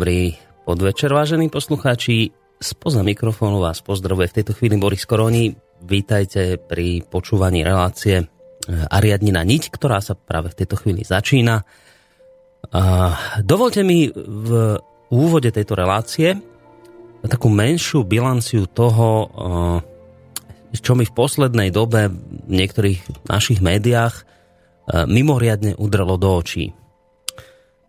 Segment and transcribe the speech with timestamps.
[0.00, 0.32] Dobrý
[0.64, 2.32] podvečer, vážení poslucháči.
[2.56, 5.52] Spoza mikrofónu vás pozdravuje v tejto chvíli Boris Koroni.
[5.84, 8.24] Vítajte pri počúvaní relácie eh,
[8.88, 11.68] Ariadnina niť, ktorá sa práve v tejto chvíli začína.
[13.44, 14.80] Dovolte mi v
[15.12, 16.32] úvode tejto relácie
[17.20, 19.08] takú menšiu bilanciu toho,
[20.72, 26.72] eh, čo mi v poslednej dobe v niektorých našich médiách eh, mimoriadne udrelo do očí.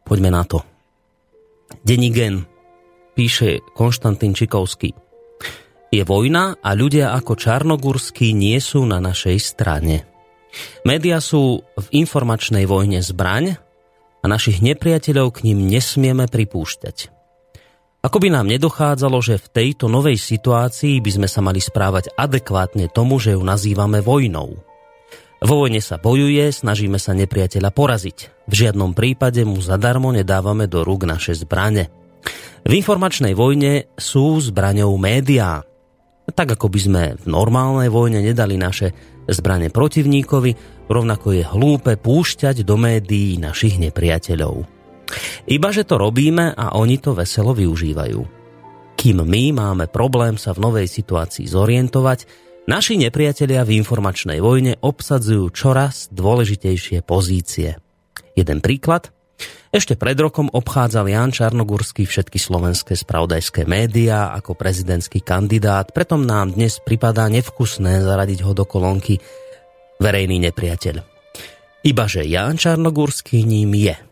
[0.03, 0.59] Poďme na to.
[1.81, 2.45] Denigen
[3.15, 4.95] píše Konštantín Čikovský.
[5.91, 10.07] Je vojna a ľudia ako Čarnogurský nie sú na našej strane.
[10.87, 13.59] Média sú v informačnej vojne zbraň
[14.23, 17.11] a našich nepriateľov k ním nesmieme pripúšťať.
[18.01, 22.89] Ako by nám nedochádzalo, že v tejto novej situácii by sme sa mali správať adekvátne
[22.89, 24.70] tomu, že ju nazývame vojnou.
[25.41, 28.17] Vo vojne sa bojuje, snažíme sa nepriateľa poraziť.
[28.45, 31.89] V žiadnom prípade mu zadarmo nedávame do rúk naše zbrane.
[32.61, 35.65] V informačnej vojne sú zbraňou médiá.
[36.29, 38.93] Tak ako by sme v normálnej vojne nedali naše
[39.25, 44.61] zbrane protivníkovi, rovnako je hlúpe púšťať do médií našich nepriateľov.
[45.49, 48.21] Iba že to robíme a oni to veselo využívajú.
[48.93, 52.29] Kým my máme problém sa v novej situácii zorientovať,
[52.69, 57.81] Naši nepriatelia v informačnej vojne obsadzujú čoraz dôležitejšie pozície.
[58.37, 59.09] Jeden príklad.
[59.73, 66.53] Ešte pred rokom obchádzal Jan Čarnogurský všetky slovenské spravodajské médiá ako prezidentský kandidát, preto nám
[66.53, 69.17] dnes pripadá nevkusné zaradiť ho do kolónky
[69.97, 71.01] verejný nepriateľ.
[71.81, 73.95] Ibaže Jan Čarnogurský ním je–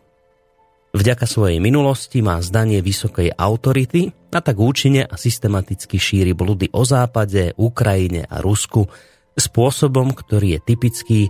[0.90, 6.86] Vďaka svojej minulosti má zdanie vysokej autority a tak účinne a systematicky šíri bludy o
[6.86, 8.86] Západe, Ukrajine a Rusku
[9.34, 11.20] spôsobom, ktorý je typický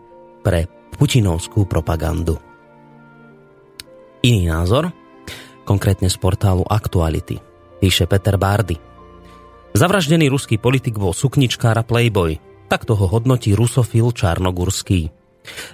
[0.44, 2.37] pre putinovskú propagandu.
[4.20, 4.93] Iný názor,
[5.64, 7.41] konkrétne z portálu Aktuality,
[7.81, 8.76] píše Peter Bardy.
[9.73, 12.37] Zavraždený ruský politik bol sukničkár a playboy,
[12.69, 15.20] takto ho hodnotí rusofil Čarnogurský.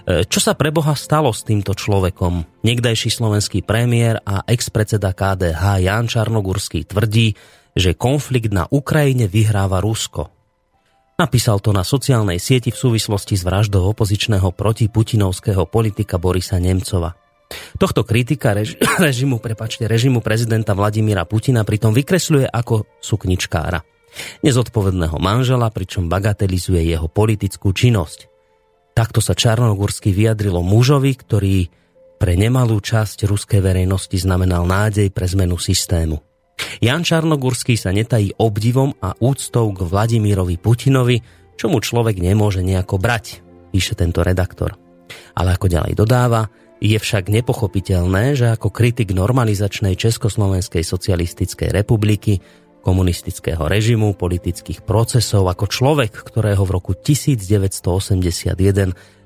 [0.07, 2.63] E, čo sa pre Boha stalo s týmto človekom?
[2.63, 7.35] Niekdajší slovenský premiér a ex-predseda KDH Jan Čarnogurský tvrdí,
[7.77, 10.33] že konflikt na Ukrajine vyhráva Rusko.
[11.17, 17.17] Napísal to na sociálnej sieti v súvislosti s vraždou opozičného protiputinovského politika Borisa Nemcova.
[17.81, 18.77] Tohto kritika rež-
[19.07, 23.81] režimu, prepačte, režimu prezidenta Vladimíra Putina pritom vykresľuje ako sukničkára.
[24.45, 28.36] Nezodpovedného manžela, pričom bagatelizuje jeho politickú činnosť.
[28.97, 31.69] Takto sa Čarnogursky vyjadrilo mužovi, ktorý
[32.17, 36.17] pre nemalú časť ruskej verejnosti znamenal nádej pre zmenu systému.
[36.81, 41.21] Jan Čarnogurský sa netají obdivom a úctou k Vladimírovi Putinovi,
[41.53, 44.73] čo mu človek nemôže nejako brať, píše tento redaktor.
[45.37, 46.49] Ale ako ďalej dodáva,
[46.81, 52.41] je však nepochopiteľné, že ako kritik normalizačnej Československej socialistickej republiky,
[52.87, 58.55] komunistického režimu, politických procesov, ako človek, ktorého v roku 1981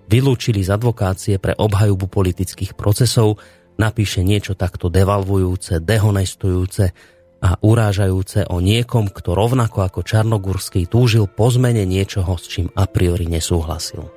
[0.10, 3.38] vylúčili z advokácie pre obhajubu politických procesov,
[3.78, 6.90] napíše niečo takto devalvujúce, dehonestujúce
[7.46, 12.90] a urážajúce o niekom, kto rovnako ako Čarnogurský túžil po zmene niečoho, s čím a
[12.90, 14.10] priori nesúhlasil.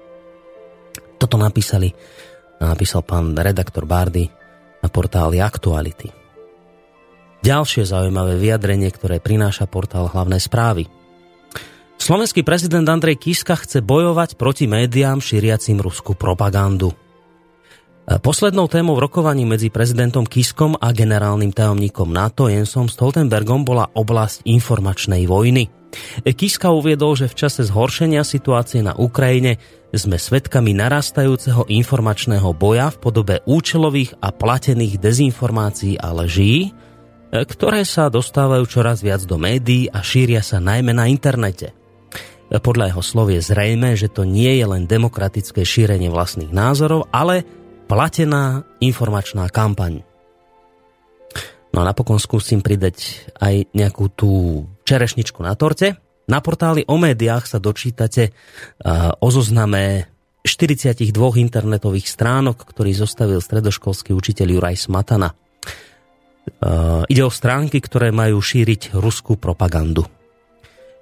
[1.21, 1.93] Toto napísali
[2.65, 4.25] napísal pán redaktor Bardy
[4.81, 6.24] na portáli Aktuality.
[7.45, 10.89] Ďalšie zaujímavé vyjadrenie, ktoré prináša portál hlavné správy.
[12.01, 16.97] Slovenský prezident Andrej Kiska chce bojovať proti médiám šíriacim ruskú propagandu.
[18.05, 24.45] Poslednou témou v rokovaní medzi prezidentom Kiskom a generálnym tajomníkom NATO Jensom Stoltenbergom bola oblasť
[24.49, 25.69] informačnej vojny.
[26.25, 29.61] Kiska uviedol, že v čase zhoršenia situácie na Ukrajine
[29.93, 36.84] sme svedkami narastajúceho informačného boja v podobe účelových a platených dezinformácií a lží, e,
[37.43, 41.75] ktoré sa dostávajú čoraz viac do médií a šíria sa najmä na internete.
[41.75, 47.11] E, podľa jeho slov je zrejme, že to nie je len demokratické šírenie vlastných názorov,
[47.11, 47.43] ale
[47.91, 50.07] platená informačná kampaň.
[51.75, 54.31] No a napokon skúsim pridať aj nejakú tú
[54.87, 55.99] čerešničku na torte.
[56.31, 58.31] Na portáli o médiách sa dočítate
[59.19, 60.07] o zozname
[60.47, 61.11] 42
[61.43, 65.35] internetových stránok, ktorý zostavil stredoškolský učiteľ Juraj Smatana.
[67.09, 70.05] Ide o stránky, ktoré majú šíriť ruskú propagandu.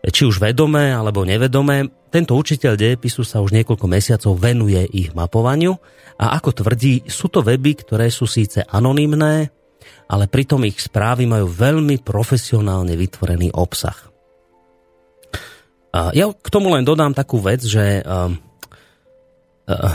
[0.02, 5.78] Či už vedomé alebo nevedomé, tento učiteľ dejepisu sa už niekoľko mesiacov venuje ich mapovaniu
[6.18, 9.54] a ako tvrdí, sú to weby, ktoré sú síce anonymné,
[10.10, 13.94] ale pritom ich správy majú veľmi profesionálne vytvorený obsah.
[15.92, 18.40] Ja k tomu len dodám takú vec, že um,
[19.68, 19.92] uh,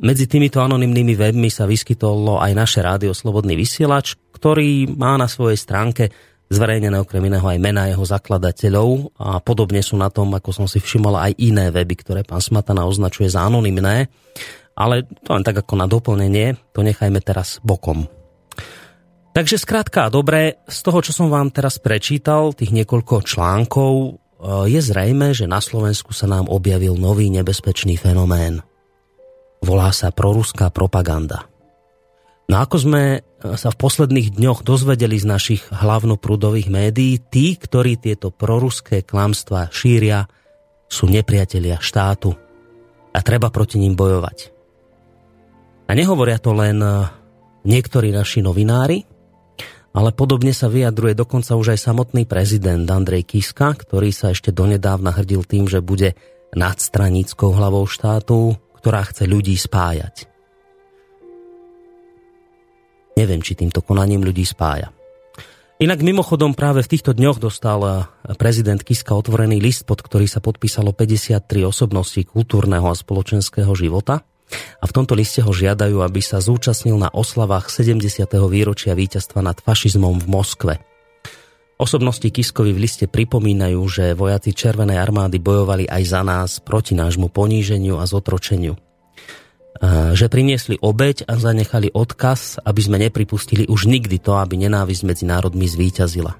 [0.00, 5.54] medzi týmito anonymnými webmi sa vyskytolo aj naše rádio Slobodný vysielač, ktorý má na svojej
[5.54, 6.10] stránke
[6.50, 10.82] zverejnené okrem iného aj mená jeho zakladateľov a podobne sú na tom, ako som si
[10.82, 14.12] všimol, aj iné weby, ktoré pán Smatana označuje za anonymné.
[14.74, 18.10] Ale to len tak ako na doplnenie, to nechajme teraz bokom.
[19.34, 24.80] Takže skrátka, dobre, z toho, čo som vám teraz prečítal, tých niekoľko článkov, Eh, je
[24.84, 28.60] zrejme, že na Slovensku sa nám objavil nový nebezpečný fenomén.
[29.64, 31.48] Volá sa proruská propaganda.
[32.52, 33.02] No ako sme
[33.52, 40.24] sa v posledných dňoch dozvedeli z našich hlavnoprúdových médií, tí, ktorí tieto proruské klamstvá šíria,
[40.88, 42.32] sú nepriatelia štátu
[43.12, 44.54] a treba proti ním bojovať.
[45.84, 47.12] A nehovoria to len eh,
[47.68, 49.04] niektorí naši novinári,
[49.94, 55.14] ale podobne sa vyjadruje dokonca už aj samotný prezident Andrej Kiska, ktorý sa ešte donedávna
[55.14, 56.18] hrdil tým, že bude
[56.56, 60.33] nadstranickou hlavou štátu, ktorá chce ľudí spájať.
[63.14, 64.90] Neviem, či týmto konaním ľudí spája.
[65.82, 70.94] Inak mimochodom práve v týchto dňoch dostal prezident Kiska otvorený list, pod ktorý sa podpísalo
[70.94, 74.20] 53 osobností kultúrneho a spoločenského života–
[74.80, 78.28] a v tomto liste ho žiadajú, aby sa zúčastnil na oslavách 70.
[78.48, 80.74] výročia víťazstva nad fašizmom v Moskve.
[81.74, 87.34] Osobnosti Kiskovi v liste pripomínajú, že vojaci Červenej armády bojovali aj za nás proti nášmu
[87.34, 88.78] poníženiu a zotročeniu.
[89.82, 95.24] Že priniesli obeď a zanechali odkaz, aby sme nepripustili už nikdy to, aby nenávisť medzi
[95.26, 96.32] národmi zvíťazila.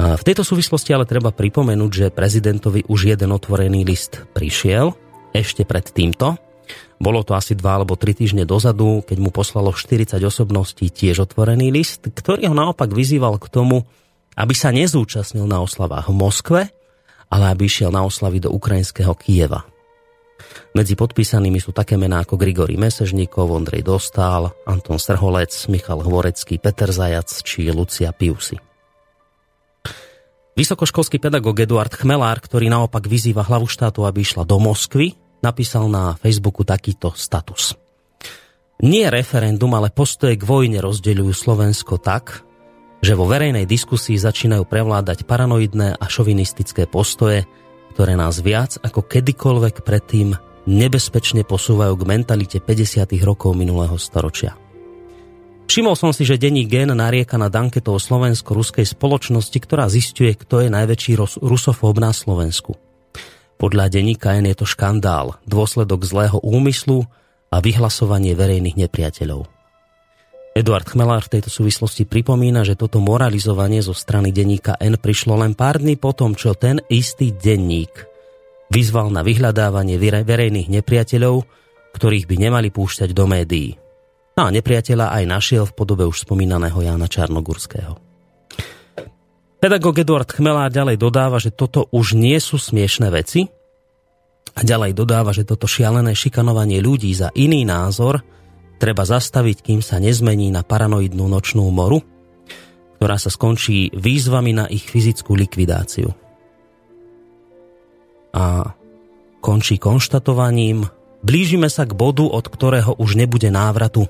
[0.00, 4.96] V tejto súvislosti ale treba pripomenúť, že prezidentovi už jeden otvorený list prišiel,
[5.36, 6.40] ešte pred týmto,
[7.00, 11.72] bolo to asi dva alebo tri týždne dozadu, keď mu poslalo 40 osobností tiež otvorený
[11.72, 13.88] list, ktorý ho naopak vyzýval k tomu,
[14.36, 16.60] aby sa nezúčastnil na oslavách v Moskve,
[17.32, 19.64] ale aby išiel na oslavy do ukrajinského Kieva.
[20.76, 26.90] Medzi podpísanými sú také mená ako Grigory Mesežníkov, Ondrej Dostál, Anton Strholec, Michal Hvorecký, Peter
[26.94, 28.58] Zajac či Lucia Piusy.
[30.54, 36.18] Vysokoškolský pedagóg Eduard Chmelár, ktorý naopak vyzýva hlavu štátu, aby išla do Moskvy, napísal na
[36.20, 37.72] Facebooku takýto status.
[38.80, 42.44] Nie referendum, ale postoje k vojne rozdeľujú Slovensko tak,
[43.00, 47.48] že vo verejnej diskusii začínajú prevládať paranoidné a šovinistické postoje,
[47.92, 50.34] ktoré nás viac ako kedykoľvek predtým
[50.68, 53.06] nebezpečne posúvajú k mentalite 50.
[53.26, 54.54] rokov minulého storočia.
[55.70, 60.68] Všimol som si, že denní gen narieka nad anketou slovensko-ruskej spoločnosti, ktorá zistuje, kto je
[60.70, 62.74] najväčší rusofób na Slovensku–
[63.60, 67.04] podľa denníka N je to škandál, dôsledok zlého úmyslu
[67.52, 69.59] a vyhlasovanie verejných nepriateľov.
[70.60, 75.56] Eduard Chmelár v tejto súvislosti pripomína, že toto moralizovanie zo strany denníka N prišlo len
[75.56, 78.04] pár dní potom, čo ten istý denník
[78.68, 81.48] vyzval na vyhľadávanie verejných nepriateľov,
[81.96, 83.80] ktorých by nemali púšťať do médií.
[84.36, 87.96] No a nepriateľa aj našiel v podobe už spomínaného Jána Čarnogurského.
[89.64, 93.48] Pedagóg Eduard Chmelár ďalej dodáva, že toto už nie sú smiešné veci
[94.52, 98.20] a ďalej dodáva, že toto šialené šikanovanie ľudí za iný názor–
[98.80, 102.00] treba zastaviť, kým sa nezmení na paranoidnú nočnú moru,
[102.96, 106.08] ktorá sa skončí výzvami na ich fyzickú likvidáciu.
[108.32, 108.72] A
[109.44, 110.88] končí konštatovaním,
[111.20, 114.08] blížime sa k bodu, od ktorého už nebude návratu.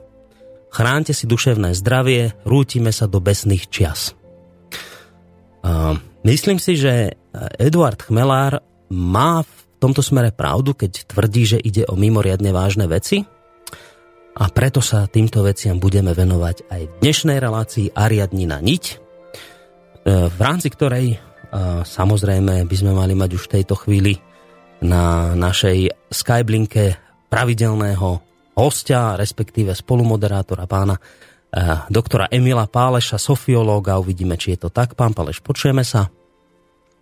[0.70, 4.14] Chránte si duševné zdravie, rútime sa do besných čias.
[5.66, 7.18] A myslím si, že
[7.58, 13.26] Eduard Chmelár má v tomto smere pravdu, keď tvrdí, že ide o mimoriadne vážne veci,
[14.36, 18.94] a preto sa týmto veciam budeme venovať aj v dnešnej relácii Ariadnina niť, e,
[20.30, 21.18] v rámci ktorej e,
[21.82, 24.14] samozrejme by sme mali mať už v tejto chvíli
[24.86, 26.96] na našej Skyblinke
[27.26, 28.08] pravidelného
[28.54, 31.02] hostia, respektíve spolumoderátora pána e,
[31.90, 33.98] doktora Emila Páleša, sofiológa.
[33.98, 34.94] Uvidíme, či je to tak.
[34.94, 36.06] Pán Páleš, počujeme sa?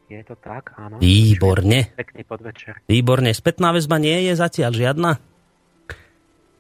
[0.09, 0.97] Je to tak, áno.
[0.97, 1.93] Výborne.
[1.93, 2.81] Pekný podvečer.
[2.89, 3.29] Výborne.
[3.37, 5.28] Spätná väzba nie je zatiaľ žiadna?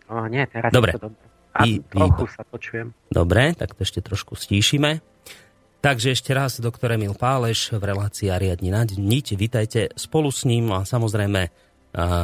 [0.09, 0.97] O, nie, teraz dobre.
[0.97, 1.25] to dobre.
[1.59, 2.95] A I, trochu sa počujem.
[3.11, 5.01] Dobre, tak to ešte trošku stíšime.
[5.79, 9.27] Takže ešte raz doktor Emil Páleš v relácii Ariadni na niť.
[9.39, 11.69] Vítajte spolu s ním a samozrejme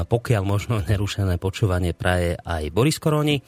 [0.07, 3.41] pokiaľ možno nerušené počúvanie praje aj Boris Koroni.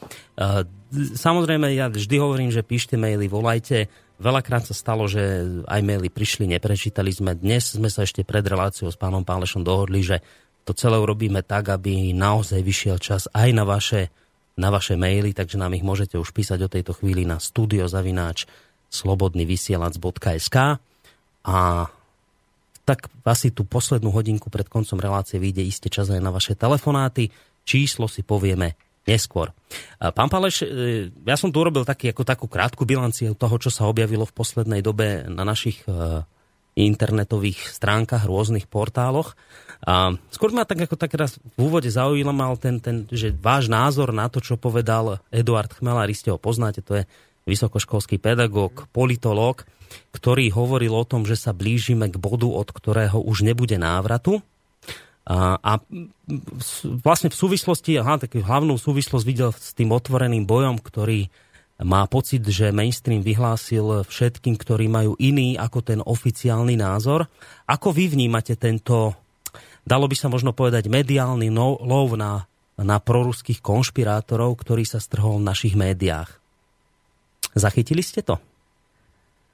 [0.97, 3.91] Samozrejme, ja vždy hovorím, že píšte maily, volajte.
[4.17, 7.37] Veľakrát sa stalo, že aj maily prišli, neprečítali sme.
[7.37, 10.25] Dnes sme sa ešte pred reláciou s pánom Pálešom dohodli, že
[10.65, 14.09] to celé urobíme tak, aby naozaj vyšiel čas aj na vaše,
[14.57, 18.49] na vaše maily, takže nám ich môžete už písať o tejto chvíli na studiozavináč
[18.89, 20.57] slobodnyvysielac.sk
[21.47, 21.59] a
[22.87, 27.35] tak asi tú poslednú hodinku pred koncom relácie vyjde iste čas aj na vaše telefonáty.
[27.67, 28.79] Číslo si povieme
[29.11, 29.51] neskôr.
[29.99, 30.67] Pán Paleš, e,
[31.27, 34.83] ja som tu urobil taký, ako takú krátku bilanciu toho, čo sa objavilo v poslednej
[34.87, 36.23] dobe na našich e,
[36.79, 39.35] internetových stránkach, rôznych portáloch.
[39.85, 44.15] A skôr ma tak ako tak raz v úvode zaujímal ten, ten, že váš názor
[44.15, 47.05] na to, čo povedal Eduard Chmelár, ste ho poznáte, to je
[47.47, 49.69] vysokoškolský pedagóg, politológ,
[50.11, 54.43] ktorý hovoril o tom, že sa blížime k bodu, od ktorého už nebude návratu.
[55.27, 55.73] A, a
[57.03, 61.27] vlastne v súvislosti, aha, takú hlavnú súvislosť videl s tým otvoreným bojom, ktorý
[61.83, 67.29] má pocit, že mainstream vyhlásil všetkým, ktorí majú iný ako ten oficiálny názor.
[67.69, 69.13] Ako vy vnímate tento,
[69.87, 75.39] dalo by sa možno povedať, mediálny no, lov na, na proruských konšpirátorov, ktorý sa strhol
[75.39, 76.29] v našich médiách?
[77.57, 78.37] Zachytili ste to?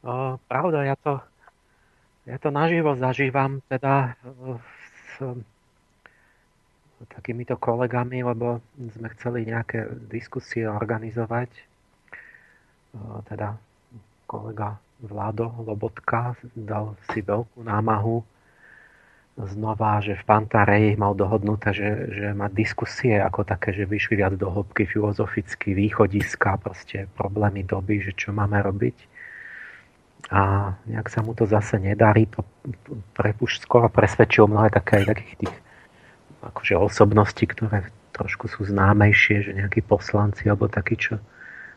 [0.03, 1.23] O, pravda, ja to,
[2.27, 4.19] ja to naživo zažívam teda
[5.15, 5.23] s
[7.07, 11.51] takýmito kolegami, lebo sme chceli nejaké diskusie organizovať
[13.29, 13.57] teda
[14.29, 18.23] kolega Vlado Lobotka dal si veľkú námahu
[19.37, 24.37] znova, že v Pantarej mal dohodnuté, že, že má diskusie ako také, že vyšli viac
[24.37, 28.97] do hĺbky filozoficky, východiska, proste problémy doby, že čo máme robiť.
[30.33, 32.29] A nejak sa mu to zase nedarí.
[33.17, 35.55] Pre, už skoro presvedčil mnohé také aj takých tých
[36.45, 41.17] akože osobnosti, ktoré trošku sú známejšie, že nejakí poslanci alebo takí, čo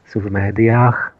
[0.06, 1.16] sú v médiách.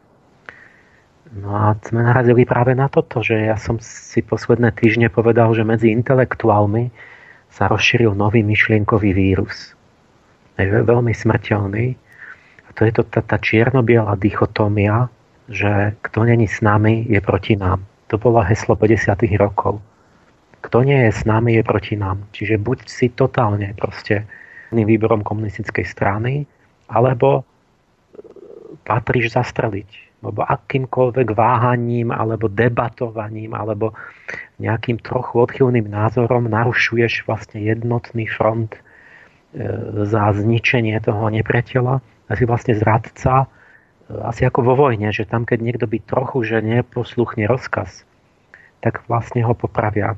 [1.34, 5.66] No a sme narazili práve na toto, že ja som si posledné týždne povedal, že
[5.66, 6.94] medzi intelektuálmi
[7.50, 9.74] sa rozšíril nový myšlienkový vírus.
[10.62, 11.98] Je veľmi smrteľný.
[12.66, 15.10] A to je to tá, tá čierno-biela dichotómia,
[15.50, 17.82] že kto není s nami, je proti nám.
[18.14, 19.18] To bolo heslo 50.
[19.42, 19.82] rokov.
[20.62, 22.22] Kto nie je s nami, je proti nám.
[22.34, 24.30] Čiže buď si totálne proste
[24.70, 26.46] výborom komunistickej strany,
[26.90, 27.46] alebo
[28.86, 30.05] patríš zastreliť.
[30.26, 33.94] Lebo akýmkoľvek váhaním alebo debatovaním alebo
[34.58, 38.80] nejakým trochu odchylným názorom narušuješ vlastne jednotný front e,
[40.10, 42.02] za zničenie toho nepriateľa.
[42.02, 43.48] A si vlastne zradca, e,
[44.26, 48.02] asi ako vo vojne, že tam, keď niekto by trochu, že neposluchne rozkaz,
[48.82, 50.18] tak vlastne ho popravia.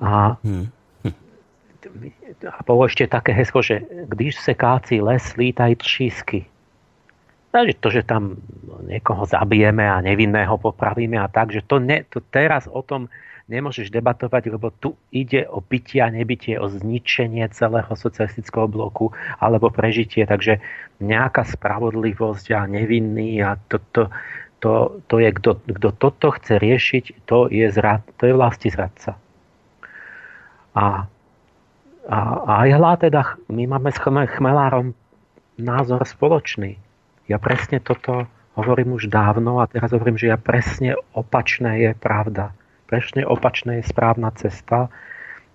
[0.00, 0.68] A, hmm.
[2.48, 6.48] a bolo ešte také heslo, že když se káci les, lítaj třísky.
[7.50, 8.38] To, že tam
[8.86, 13.10] niekoho zabijeme a nevinného popravíme a tak, že to, ne, to teraz o tom
[13.50, 19.10] nemôžeš debatovať, lebo tu ide o bytie a nebytie, o zničenie celého socialistického bloku
[19.42, 20.22] alebo prežitie.
[20.22, 20.62] Takže
[21.02, 24.14] nejaká spravodlivosť a nevinný a toto,
[24.62, 29.18] to, to je, kto, kto toto chce riešiť, to je, zrad, to je vlasti zradca.
[30.78, 31.10] A,
[32.06, 33.98] a, a aj hľa teda, my máme s
[34.38, 34.94] chmelárom
[35.58, 36.78] názor spoločný.
[37.30, 38.26] Ja presne toto
[38.58, 42.50] hovorím už dávno a teraz hovorím, že ja presne opačné je pravda.
[42.90, 44.90] Presne opačné je správna cesta.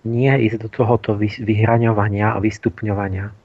[0.08, 3.36] Nie ísť do tohoto vyhraňovania a vystupňovania.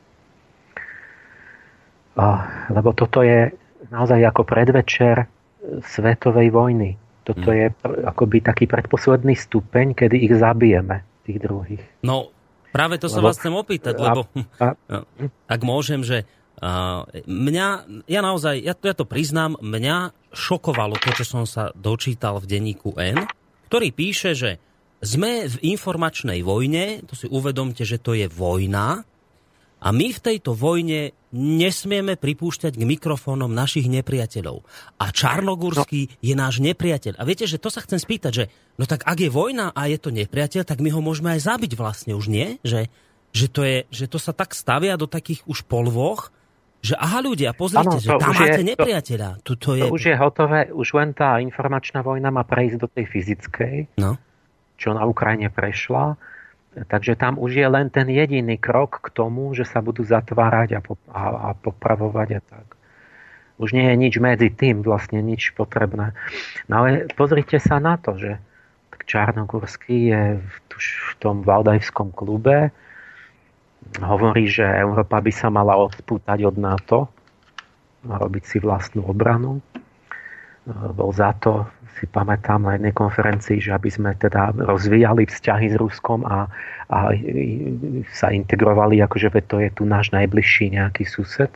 [2.70, 3.50] Lebo toto je
[3.90, 5.26] naozaj ako predvečer
[5.82, 6.94] svetovej vojny.
[7.26, 7.58] Toto hmm.
[7.58, 7.66] je
[8.06, 11.82] akoby taký predposledný stupeň, kedy ich zabijeme, tých druhých.
[12.06, 12.30] No,
[12.70, 14.30] práve to sa vás chcem opýtať, lebo
[14.62, 14.96] a, a,
[15.54, 16.24] ak môžem, že
[17.24, 17.68] mňa,
[18.04, 22.48] ja naozaj, ja to, ja to priznám, mňa šokovalo to, čo som sa dočítal v
[22.48, 23.24] denníku N,
[23.72, 24.60] ktorý píše, že
[25.00, 29.08] sme v informačnej vojne, to si uvedomte, že to je vojna,
[29.80, 34.60] a my v tejto vojne nesmieme pripúšťať k mikrofónom našich nepriateľov.
[35.00, 36.12] A Čarnogurský no.
[36.20, 37.16] je náš nepriateľ.
[37.16, 38.44] A viete, že to sa chcem spýtať, že
[38.76, 41.72] no tak ak je vojna a je to nepriateľ, tak my ho môžeme aj zabiť
[41.80, 42.60] vlastne už, nie?
[42.60, 42.92] Že,
[43.32, 46.28] že, to, je, že to sa tak stavia do takých už polvoch,
[46.80, 49.30] že aha ľudia, pozrite, ano, že tam máte je, nepriateľa.
[49.44, 49.84] To, to, je...
[49.84, 54.16] to už je hotové, už len tá informačná vojna má prejsť do tej fyzickej, no.
[54.80, 56.16] čo na Ukrajine prešla.
[56.70, 60.80] Takže tam už je len ten jediný krok k tomu, že sa budú zatvárať a,
[60.80, 62.66] po, a, a popravovať a tak.
[63.60, 66.16] Už nie je nič medzi tým, vlastne nič potrebné.
[66.70, 68.40] No ale pozrite sa na to, že
[69.10, 72.70] Čarnogurský je v, v tom Valdajskom klube,
[73.98, 77.10] hovorí, že Európa by sa mala odpútať od NATO
[78.06, 79.58] a robiť si vlastnú obranu.
[80.94, 81.66] Bol za to,
[81.98, 86.46] si pamätám na jednej konferencii, že aby sme teda rozvíjali vzťahy s Ruskom a,
[86.88, 86.98] a
[88.14, 91.50] sa integrovali, akože to je tu náš najbližší nejaký sused.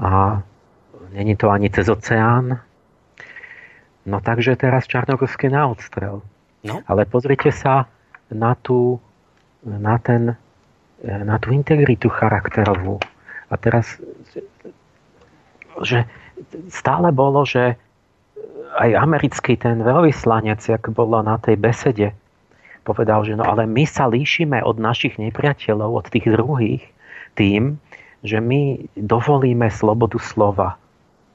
[0.00, 0.40] A
[1.12, 2.62] není to ani cez oceán.
[4.08, 6.24] No takže teraz Čarnogorský na odstrel.
[6.64, 6.80] No.
[6.88, 7.84] Ale pozrite sa
[8.32, 8.96] na, tú,
[9.60, 10.40] na ten
[11.04, 13.00] na tú integritu charakterovú.
[13.50, 13.98] A teraz,
[15.82, 16.06] že
[16.70, 17.74] stále bolo, že
[18.78, 22.08] aj americký ten veľvyslanec, jak bolo na tej besede,
[22.86, 26.84] povedal, že no ale my sa líšime od našich nepriateľov, od tých druhých,
[27.34, 27.76] tým,
[28.22, 30.76] že my dovolíme slobodu slova.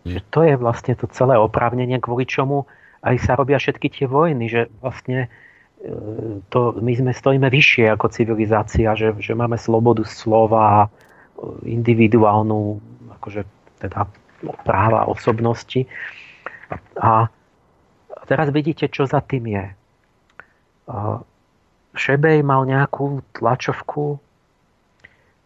[0.06, 2.70] Že to je vlastne to celé oprávnenie, kvôli čomu
[3.06, 5.30] aj sa robia všetky tie vojny, že vlastne
[6.50, 10.90] to, my sme stojíme vyššie ako civilizácia, že, že máme slobodu slova,
[11.62, 12.80] individuálnu
[13.20, 13.46] akože
[13.84, 14.08] teda
[14.66, 15.86] práva osobnosti.
[16.98, 17.30] A,
[18.26, 19.66] teraz vidíte, čo za tým je.
[21.96, 24.20] Šebej mal nejakú tlačovku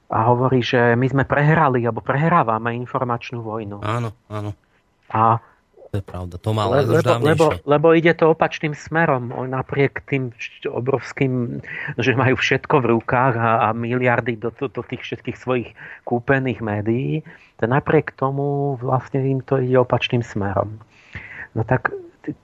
[0.09, 3.85] a hovorí, že my sme prehrali, alebo prehrávame informačnú vojnu.
[3.85, 4.57] Áno, áno.
[5.13, 5.37] A
[5.89, 9.33] to je pravda, to má Le, lebo, lebo, lebo ide to opačným smerom.
[9.33, 10.29] Napriek tým
[10.69, 11.65] obrovským,
[11.97, 15.69] že majú všetko v rukách a, a miliardy do, do, do tých všetkých svojich
[16.05, 17.25] kúpených médií,
[17.57, 20.77] to napriek tomu vlastne im to ide opačným smerom.
[21.57, 21.89] No tak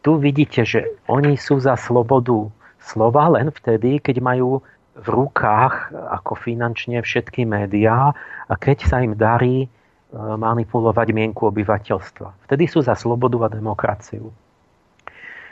[0.01, 2.49] tu vidíte, že oni sú za slobodu
[2.81, 8.15] slova len vtedy, keď majú v rukách ako finančne všetky médiá
[8.49, 9.69] a keď sa im darí
[10.13, 12.47] manipulovať mienku obyvateľstva.
[12.47, 14.29] Vtedy sú za slobodu a demokraciu.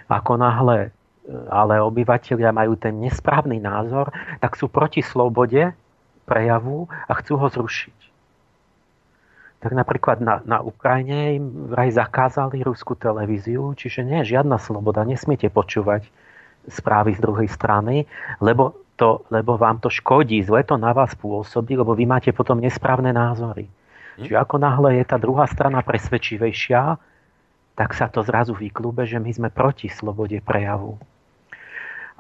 [0.07, 0.89] Ako náhle e,
[1.49, 5.73] ale obyvateľia majú ten nesprávny názor, tak sú proti slobode
[6.23, 7.97] prejavu a chcú ho zrušiť.
[9.63, 15.07] Tak napríklad na, na Ukrajine im vraj zakázali ruskú televíziu, čiže nie je žiadna sloboda,
[15.07, 16.03] nesmiete počúvať
[16.67, 18.03] správy z druhej strany,
[18.43, 22.59] lebo, to, lebo vám to škodí, zle to na vás pôsobí, lebo vy máte potom
[22.59, 23.71] nesprávne názory.
[24.17, 24.30] Hm?
[24.30, 26.97] Čiže ako náhle je tá druhá strana presvedčivejšia,
[27.73, 31.02] tak sa to zrazu vyklube, že my sme proti slobode prejavu.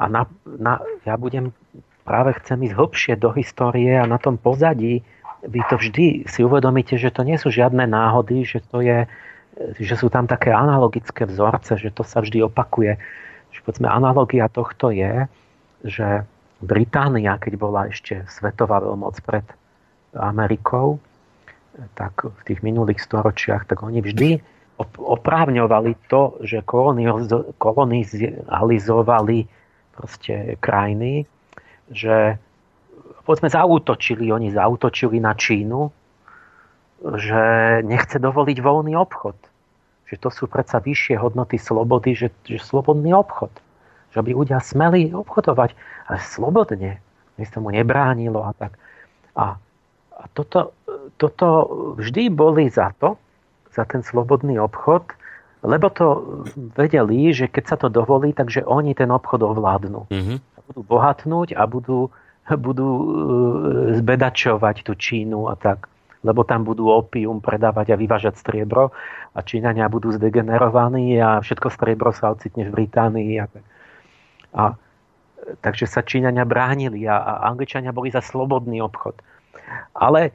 [0.01, 1.53] A na, na, ja budem,
[2.01, 5.05] práve chcem ísť hlbšie do histórie a na tom pozadí
[5.43, 9.03] vy to vždy si uvedomíte, že to nie sú žiadne náhody, že to je,
[9.75, 12.95] že sú tam také analogické vzorce, že to sa vždy opakuje.
[13.51, 15.27] Že povedzme, analogia tohto je,
[15.83, 16.23] že
[16.63, 19.43] Británia, keď bola ešte svetová veľmoc pred
[20.15, 20.95] Amerikou,
[21.93, 24.41] tak v tých minulých storočiach, tak oni vždy
[24.97, 26.65] oprávňovali to, že
[27.57, 29.39] kolonizovali
[29.93, 31.29] proste krajiny,
[31.93, 32.41] že
[33.23, 35.91] povedzme zautočili, oni zautočili na Čínu,
[37.03, 37.43] že
[37.85, 39.35] nechce dovoliť voľný obchod.
[40.09, 43.51] Že to sú predsa vyššie hodnoty slobody, že, že slobodný obchod.
[44.13, 45.73] že by ľudia smeli obchodovať
[46.07, 46.99] ale slobodne.
[47.39, 48.77] Nic tomu nebránilo a tak.
[49.33, 49.57] A,
[50.23, 50.71] a toto,
[51.19, 51.47] toto
[51.99, 53.19] vždy boli za to,
[53.75, 55.03] za ten slobodný obchod,
[55.63, 56.07] lebo to
[56.75, 60.07] vedeli, že keď sa to dovolí, takže oni ten obchod ovládnu.
[60.07, 60.37] Mm-hmm.
[60.71, 62.07] Budú bohatnúť a budú,
[62.47, 63.05] budú e,
[63.99, 65.91] zbedačovať tú Čínu a tak
[66.23, 68.95] lebo tam budú opium predávať a vyvážať striebro
[69.35, 73.43] a Číňania budú zdegenerovaní a všetko striebro sa ocitne v Británii.
[73.43, 73.45] A,
[74.55, 74.63] a
[75.59, 79.19] takže sa Číňania bránili a, a Angličania boli za slobodný obchod.
[79.93, 80.33] Ale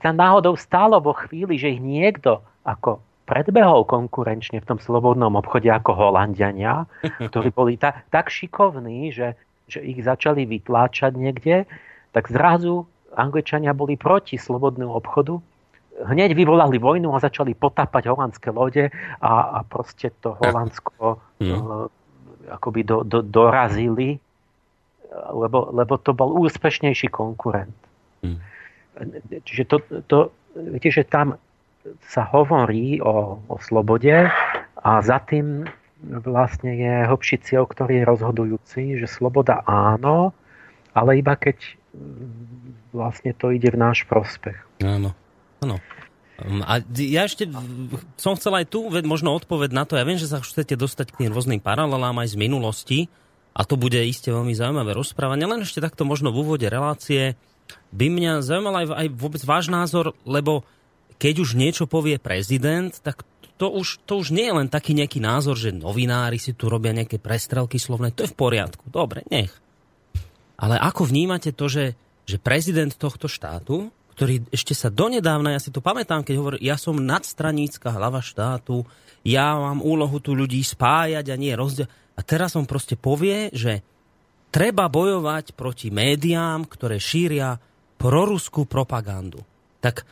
[0.00, 5.66] sa náhodou stálo vo chvíli, že ich niekto ako predbehol konkurenčne v tom slobodnom obchode
[5.66, 6.84] ako Holandiania,
[7.32, 9.34] ktorí boli ta, tak šikovní, že,
[9.66, 11.64] že ich začali vytláčať niekde,
[12.12, 15.40] tak zrazu Angličania boli proti slobodnému obchodu,
[16.04, 18.92] hneď vyvolali vojnu a začali potápať holandské lode
[19.24, 21.88] a, a proste to Holandsko mm
[22.46, 24.22] akoby do, do, dorazili,
[25.12, 27.76] lebo, lebo to bol úspešnejší konkurent.
[28.22, 28.40] Hmm.
[29.44, 29.76] Čiže to,
[30.08, 30.18] to,
[30.56, 31.36] viete, že tam
[32.08, 34.26] sa hovorí o, o slobode
[34.80, 35.68] a za tým
[36.02, 40.32] vlastne je hlbší cieľ, ktorý je rozhodujúci, že sloboda áno,
[40.92, 41.56] ale iba keď
[42.92, 44.56] vlastne to ide v náš prospech.
[44.84, 45.12] Áno,
[45.60, 45.76] áno.
[46.68, 47.48] A ja ešte
[48.20, 49.96] som chcel aj tu možno odpoveď na to.
[49.96, 52.98] Ja viem, že sa chcete dostať k tým rôznym paralelám aj z minulosti
[53.56, 55.48] a to bude iste veľmi zaujímavé rozprávanie.
[55.48, 57.40] Len ešte takto možno v úvode relácie
[57.96, 60.68] by mňa zaujímal aj, aj vôbec váš názor, lebo
[61.16, 63.24] keď už niečo povie prezident, tak
[63.56, 66.92] to už, to už nie je len taký nejaký názor, že novinári si tu robia
[66.92, 68.12] nejaké prestrelky slovné.
[68.12, 68.92] To je v poriadku.
[68.92, 69.48] Dobre, nech.
[70.60, 71.96] Ale ako vnímate to, že,
[72.28, 76.80] že prezident tohto štátu ktorý ešte sa donedávna, ja si to pamätám, keď hovorí, ja
[76.80, 78.88] som nadstranícka hlava štátu,
[79.20, 81.84] ja mám úlohu tu ľudí spájať a nie rozdiel.
[82.16, 83.84] A teraz on proste povie, že
[84.48, 87.60] treba bojovať proti médiám, ktoré šíria
[88.00, 89.44] proruskú propagandu.
[89.84, 90.08] Tak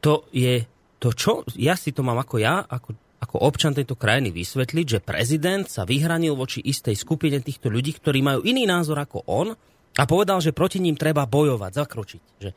[0.00, 0.64] to je
[0.96, 5.04] to, čo ja si to mám ako ja, ako, ako občan tejto krajiny vysvetliť, že
[5.04, 9.52] prezident sa vyhranil voči istej skupine týchto ľudí, ktorí majú iný názor ako on
[9.92, 12.22] a povedal, že proti ním treba bojovať, zakročiť.
[12.40, 12.50] Že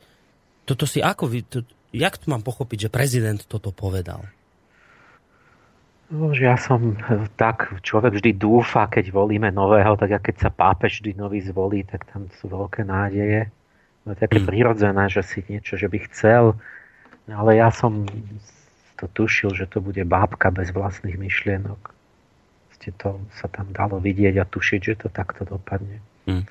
[0.64, 1.58] toto si ako to,
[1.92, 4.35] jak to mám pochopiť, že prezident toto povedal?
[6.06, 6.94] No, že ja som
[7.34, 12.06] tak, človek vždy dúfa, keď volíme nového, tak keď sa pápež vždy nový zvolí, tak
[12.06, 13.50] tam sú veľké nádeje.
[14.06, 14.46] No, je také hmm.
[14.46, 16.54] prirodzené, že si niečo, že by chcel,
[17.26, 18.06] ale ja som
[19.02, 21.90] to tušil, že to bude bábka bez vlastných myšlienok.
[22.78, 25.98] Ste to sa tam dalo vidieť a tušiť, že to takto dopadne.
[26.30, 26.46] Hmm.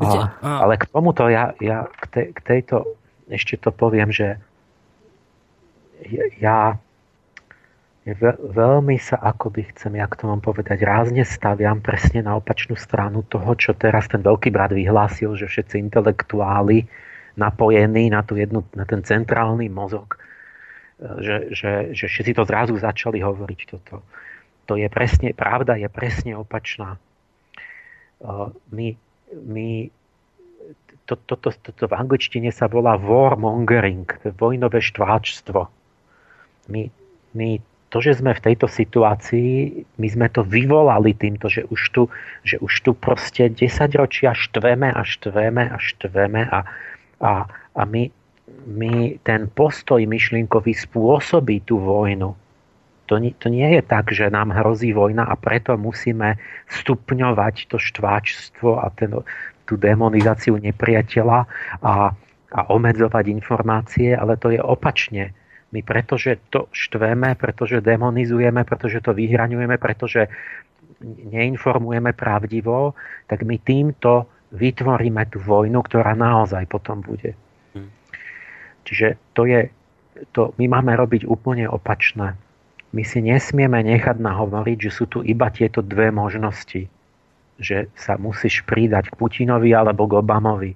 [0.00, 2.96] A, ale k tomuto ja, ja k, te, k tejto
[3.28, 4.40] ešte to poviem, že
[6.08, 6.58] ja, ja
[8.54, 13.52] veľmi sa akoby chcem, jak to mám povedať, rázne staviam presne na opačnú stranu toho,
[13.58, 16.86] čo teraz ten veľký brat vyhlásil, že všetci intelektuáli
[17.34, 20.16] napojení na, tú jednu, na ten centrálny mozog,
[20.98, 24.02] že, že, že všetci to zrazu začali hovoriť toto.
[24.70, 26.98] To je presne, pravda je presne opačná.
[28.72, 28.86] My
[29.32, 29.90] my
[31.08, 34.04] toto to, to, to, to v angličtine sa volá warmongering,
[34.36, 35.68] vojnové štváčstvo.
[36.68, 36.92] My,
[37.32, 37.50] my
[37.88, 42.02] to, že sme v tejto situácii, my sme to vyvolali týmto, že už tu,
[42.44, 43.64] že už tu proste 10
[43.96, 46.60] ročia štveme a štveme a štveme a,
[47.24, 48.12] a, a my,
[48.68, 52.36] my ten postoj myšlienkový spôsobí tú vojnu.
[53.08, 56.36] To, to nie je tak, že nám hrozí vojna a preto musíme
[56.68, 59.16] stupňovať to štváčstvo a ten,
[59.64, 61.48] tú demonizáciu nepriateľa
[61.80, 62.12] a,
[62.52, 65.32] a omedzovať informácie, ale to je opačne.
[65.68, 70.32] My pretože to štveme, pretože demonizujeme, pretože to vyhraňujeme, pretože
[71.04, 72.96] neinformujeme pravdivo,
[73.28, 74.26] tak my týmto
[74.56, 77.36] vytvoríme tú vojnu, ktorá naozaj potom bude.
[77.76, 77.92] Hm.
[78.88, 79.68] Čiže to je,
[80.32, 82.32] to, my máme robiť úplne opačné.
[82.96, 86.88] My si nesmieme nechať nahovoriť, že sú tu iba tieto dve možnosti
[87.58, 90.72] že sa musíš pridať k Putinovi alebo k Obamovi.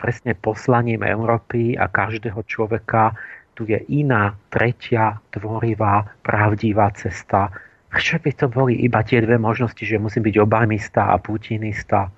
[0.00, 3.12] Presne poslaním Európy a každého človeka
[3.56, 7.48] tu je iná, tretia, tvorivá, pravdivá cesta.
[7.88, 12.12] Prečo by to boli iba tie dve možnosti, že musím byť Obamista a Putinista?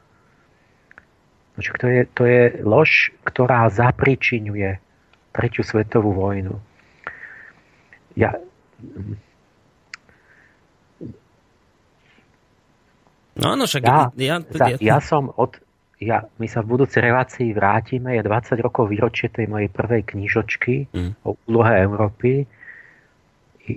[1.59, 4.79] To je, to je lož, ktorá zapričinuje
[5.31, 6.59] tretiu svetovú vojnu.
[8.19, 8.35] Ja,
[13.39, 15.63] No áno, však ja, ja, ja, ja som od,
[15.99, 20.91] ja, my sa v budúcej relácii vrátime, je 20 rokov výročie tej mojej prvej knižočky
[20.95, 21.13] mm.
[21.27, 22.47] o úlohe Európy.
[23.67, 23.73] I,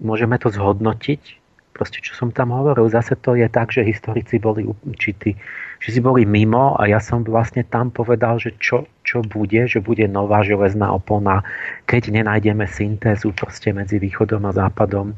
[0.00, 4.68] môžeme to zhodnotiť Proste, čo som tam hovoril, zase to je tak, že historici boli
[4.68, 5.32] určití,
[5.80, 9.80] že si boli mimo a ja som vlastne tam povedal, že čo, čo bude, že
[9.80, 11.40] bude nová železná opona,
[11.88, 15.16] keď nenájdeme syntézu proste medzi východom a západom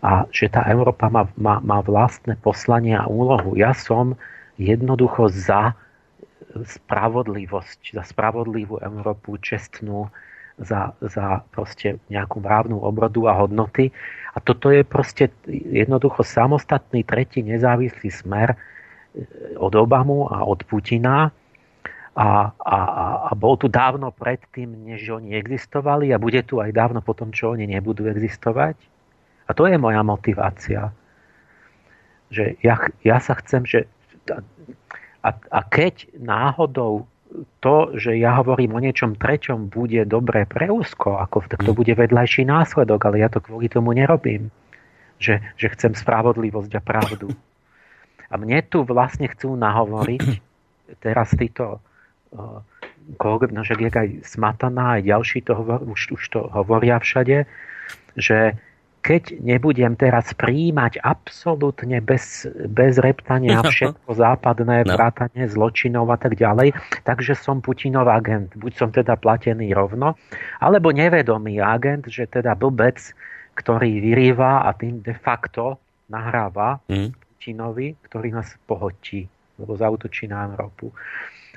[0.00, 3.52] a že tá Európa má, má, má vlastné poslanie a úlohu.
[3.52, 4.16] Ja som
[4.56, 5.76] jednoducho za
[6.64, 10.08] spravodlivosť, za spravodlivú Európu, čestnú,
[10.56, 13.92] za, za proste nejakú mravnú obrodu a hodnoty.
[14.32, 18.58] A toto je proste jednoducho samostatný tretí nezávislý smer eh,
[19.60, 21.28] od Obamu a od Putina.
[22.16, 22.78] A, a,
[23.28, 27.52] a bol tu dávno predtým, než oni existovali a bude tu aj dávno potom, čo
[27.52, 28.72] oni nebudú existovať.
[29.44, 30.96] A to je moja motivácia.
[32.32, 33.84] Že ja, ja sa chcem, že
[35.26, 37.06] a, a keď náhodou
[37.60, 41.78] to, že ja hovorím o niečom treťom, bude dobré pre úzko, ako, tak to mm.
[41.78, 44.48] bude vedľajší následok, ale ja to kvôli tomu nerobím.
[45.16, 47.32] Že, že chcem spravodlivosť a pravdu.
[48.28, 50.26] A mne tu vlastne chcú nahovoriť
[51.04, 51.80] teraz títo
[52.36, 52.60] uh,
[53.50, 57.46] no, že aj Smataná, aj ďalší to hovor, už, už to hovoria všade,
[58.18, 58.58] že
[59.06, 64.98] keď nebudem teraz príjmať absolútne bez, bez reptania všetko západné, no.
[64.98, 66.74] vrátanie zločinov a tak ďalej,
[67.06, 68.50] takže som Putinov agent.
[68.58, 70.18] Buď som teda platený rovno,
[70.58, 72.98] alebo nevedomý agent, že teda blbec,
[73.54, 75.78] ktorý vyrýva a tým de facto
[76.10, 77.14] nahráva mm.
[77.14, 79.30] Putinovi, ktorý nás pohodtí,
[79.62, 80.90] lebo zautočí na Európu.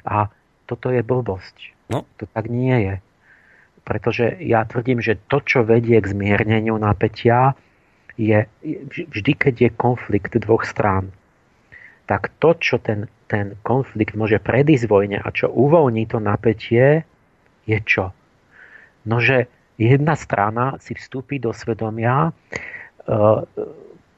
[0.05, 0.29] A
[0.69, 1.89] toto je blbosť.
[1.89, 2.05] No.
[2.21, 2.95] To tak nie je.
[3.89, 7.58] Pretože ja tvrdím, že to, čo vedie k zmierneniu napätia,
[8.13, 8.45] je
[9.10, 11.10] vždy, keď je konflikt dvoch strán,
[12.06, 17.02] tak to, čo ten, ten konflikt môže predísť vojne a čo uvoľní to napätie,
[17.65, 18.13] je čo?
[19.10, 19.49] No, že
[19.82, 22.32] jedna strana si vstúpi do svedomia, e,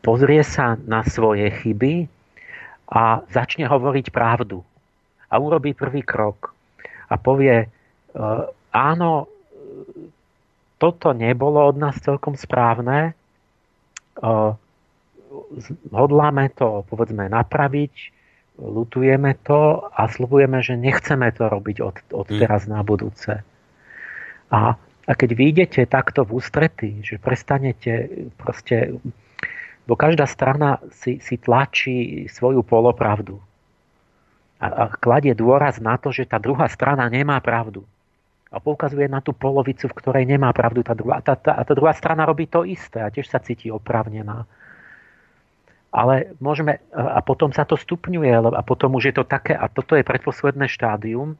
[0.03, 2.10] pozrie sa na svoje chyby
[2.91, 4.65] a začne hovoriť pravdu.
[5.31, 6.51] A urobí prvý krok.
[7.07, 7.67] A povie, e,
[8.73, 9.31] áno,
[10.81, 13.13] toto nebolo od nás celkom správne,
[15.93, 17.93] hodláme to povedzme napraviť,
[18.57, 22.39] lutujeme to a slubujeme, že nechceme to robiť od, od mm.
[22.41, 23.45] teraz na budúce.
[24.51, 24.75] A,
[25.07, 28.97] a keď vyjdete takto v ústrety, že prestanete proste,
[29.87, 33.39] bo každá strana si, si tlačí svoju polopravdu
[34.61, 37.87] a, a kladie dôraz na to, že tá druhá strana nemá pravdu
[38.51, 41.23] a poukazuje na tú polovicu, v ktorej nemá pravdu tá druhá.
[41.23, 44.43] Tá, tá, a tá druhá strana robí to isté a tiež sa cíti oprávnená.
[45.91, 49.95] Ale môžeme, a potom sa to stupňuje, a potom už je to také, a toto
[49.95, 51.35] je predposledné štádium,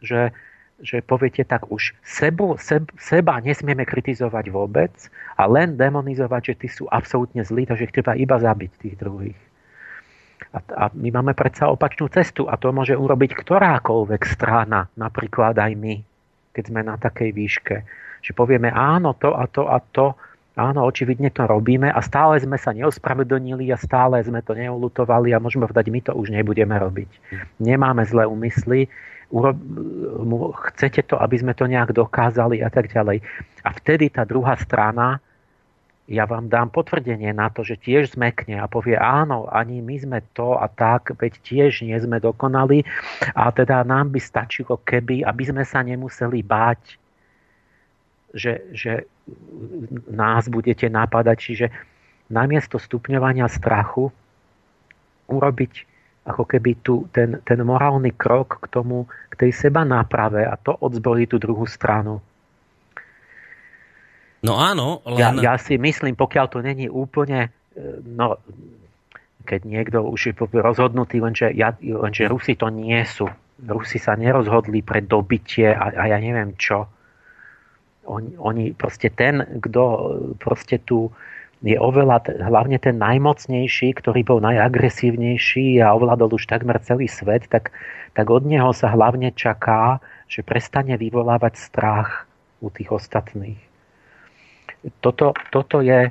[0.00, 0.32] že,
[0.80, 4.92] že poviete tak už, sebu, seb, seba nesmieme kritizovať vôbec
[5.36, 9.40] a len demonizovať, že tí sú absolútne zlí, takže ich treba iba zabiť tých druhých.
[10.52, 15.72] A, a my máme predsa opačnú cestu a to môže urobiť ktorákoľvek strana, napríklad aj
[15.76, 16.07] my
[16.58, 17.76] keď sme na takej výške.
[18.26, 20.18] Že povieme áno, to a to a to,
[20.58, 25.38] áno, očividne to robíme a stále sme sa neospravedlnili a stále sme to neulutovali a
[25.38, 27.06] môžeme povedať, my to už nebudeme robiť.
[27.62, 28.90] Nemáme zlé úmysly,
[30.74, 33.22] chcete to, aby sme to nejak dokázali a tak ďalej.
[33.62, 35.22] A vtedy tá druhá strana
[36.08, 40.18] ja vám dám potvrdenie na to, že tiež zmekne a povie áno, ani my sme
[40.32, 42.80] to a tak, veď tiež nie sme dokonali
[43.36, 46.96] a teda nám by stačilo keby, aby sme sa nemuseli báť,
[48.32, 49.04] že, že
[50.08, 51.36] nás budete napadať.
[51.36, 51.66] Čiže
[52.32, 54.08] namiesto stupňovania strachu
[55.28, 55.72] urobiť
[56.28, 60.76] ako keby tu ten, ten morálny krok k tomu, k tej seba náprave a to
[60.76, 62.20] odzbrojí tú druhú stranu.
[64.42, 65.42] No áno, len...
[65.42, 68.38] Ja, ja si myslím, pokiaľ to není úplne, e, no,
[69.42, 73.26] keď niekto už je rozhodnutý, lenže, ja, lenže Rusi to nie sú.
[73.58, 76.86] Rusi sa nerozhodli pre dobitie a, a ja neviem čo.
[78.06, 79.82] Oni, oni proste ten, kto
[80.38, 81.10] proste tu
[81.58, 87.74] je oveľa, hlavne ten najmocnejší, ktorý bol najagresívnejší a ovládol už takmer celý svet, tak,
[88.14, 89.98] tak od neho sa hlavne čaká,
[90.30, 92.30] že prestane vyvolávať strach
[92.62, 93.67] u tých ostatných
[95.00, 96.10] toto, toto je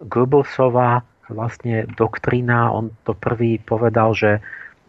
[0.00, 2.70] Goebbelsová vlastne doktrína.
[2.70, 4.38] On to prvý povedal, že,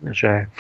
[0.04, 0.52] že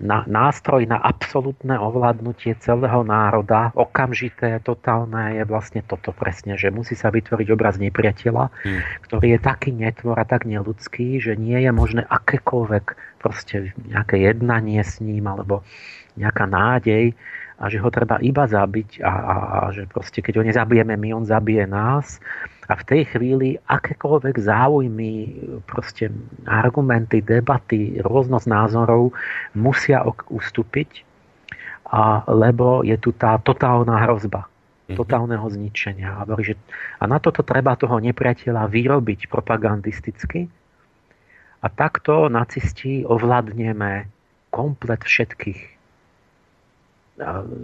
[0.00, 6.96] na, nástroj na absolútne ovládnutie celého národa, okamžité, totálne, je vlastne toto presne, že musí
[6.96, 8.80] sa vytvoriť obraz nepriateľa, hmm.
[9.06, 14.80] ktorý je taký netvor a tak neludský, že nie je možné akékoľvek proste nejaké jednanie
[14.80, 15.60] s ním alebo
[16.16, 17.12] nejaká nádej
[17.60, 21.12] a že ho treba iba zabiť a, a, a že proste keď ho nezabijeme my,
[21.12, 22.16] on zabije nás.
[22.70, 25.12] A v tej chvíli akékoľvek záujmy,
[25.68, 26.08] proste
[26.48, 29.12] argumenty, debaty, rôznosť názorov
[29.52, 30.00] musia
[30.32, 31.04] ustúpiť,
[31.90, 34.48] a, lebo je tu tá totálna hrozba
[34.88, 34.96] mhm.
[34.96, 36.16] totálneho zničenia.
[36.16, 36.56] A, že,
[36.96, 40.48] a na toto treba toho nepriateľa vyrobiť propagandisticky.
[41.60, 44.08] A takto nacisti ovládneme
[44.48, 45.79] komplet všetkých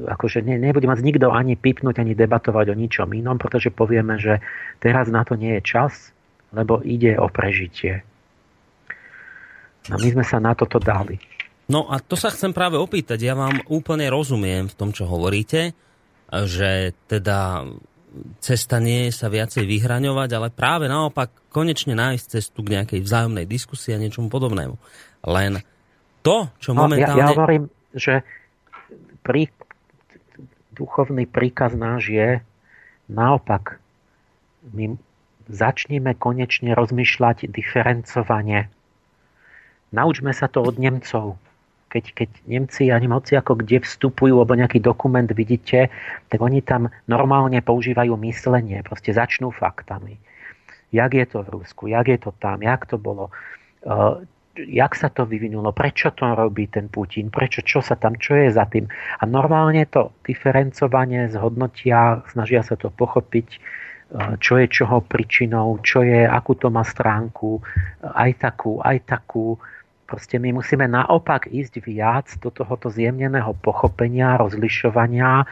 [0.07, 4.45] akože ne, nebude mať nikto ani pipnúť, ani debatovať o ničom inom, pretože povieme, že
[4.79, 6.13] teraz na to nie je čas,
[6.53, 8.05] lebo ide o prežitie.
[9.89, 11.17] No my sme sa na toto dali.
[11.67, 13.19] No a to sa chcem práve opýtať.
[13.27, 15.75] Ja vám úplne rozumiem v tom, čo hovoríte,
[16.31, 17.67] že teda
[18.39, 23.47] cesta nie je sa viacej vyhraňovať, ale práve naopak konečne nájsť cestu k nejakej vzájomnej
[23.47, 24.77] diskusii a niečomu podobnému.
[25.27, 25.61] Len
[26.23, 27.19] to, čo momentálne...
[27.19, 27.65] No, ja, ja hovorím,
[27.95, 28.15] že
[29.27, 29.51] prí,
[30.71, 32.29] duchovný príkaz náš je
[33.11, 33.83] naopak.
[34.71, 34.95] My
[35.51, 38.71] začneme konečne rozmýšľať diferencovanie.
[39.91, 41.35] Naučme sa to od Nemcov.
[41.87, 45.87] Keď, keď Nemci ani moci ako kde vstupujú, alebo nejaký dokument vidíte,
[46.29, 48.83] tak oni tam normálne používajú myslenie.
[48.83, 50.19] Proste začnú faktami.
[50.91, 53.31] Jak je to v Rusku, jak je to tam, jak to bolo
[54.65, 58.49] jak sa to vyvinulo, prečo to robí ten Putin, prečo, čo sa tam, čo je
[58.49, 58.89] za tým.
[59.21, 63.59] A normálne to diferencovanie zhodnotia, snažia sa to pochopiť, e,
[64.41, 67.61] čo je čoho príčinou, čo je, akú to má stránku,
[68.03, 69.61] aj takú, aj takú.
[70.07, 75.43] Proste my musíme naopak ísť viac do tohoto zjemneného pochopenia, rozlišovania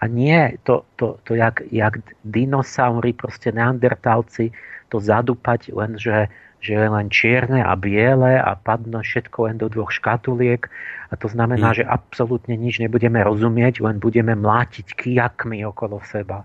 [0.00, 4.56] a nie to, to, to jak, jak dinosaury, proste neandertálci,
[4.88, 9.70] to zadúpať len, že že je len čierne a biele a padno všetko len do
[9.70, 10.66] dvoch škatuliek
[11.08, 11.78] a to znamená, hmm.
[11.80, 16.44] že absolútne nič nebudeme rozumieť, len budeme mlátiť kijakmi okolo seba.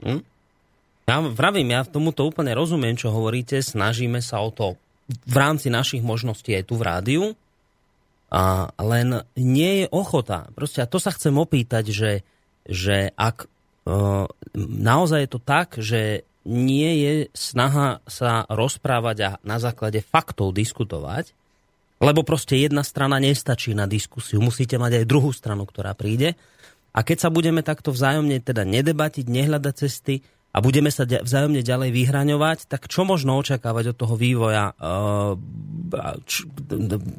[0.00, 0.24] Hmm.
[1.04, 4.78] Ja vravím, ja tomuto úplne rozumiem, čo hovoríte, snažíme sa o to
[5.10, 7.24] v rámci našich možností aj tu v rádiu,
[8.30, 10.46] a len nie je ochota.
[10.54, 12.12] Proste a to sa chcem opýtať, že,
[12.62, 13.48] že ak e,
[14.54, 21.36] naozaj je to tak, že nie je snaha sa rozprávať a na základe faktov diskutovať,
[22.00, 24.40] lebo proste jedna strana nestačí na diskusiu.
[24.40, 26.32] Musíte mať aj druhú stranu, ktorá príde.
[26.96, 31.92] A keď sa budeme takto vzájomne teda nedebatiť, nehľadať cesty a budeme sa vzájomne ďalej
[31.92, 34.74] vyhraňovať, tak čo možno očakávať od toho vývoja?
[34.80, 35.38] Uh,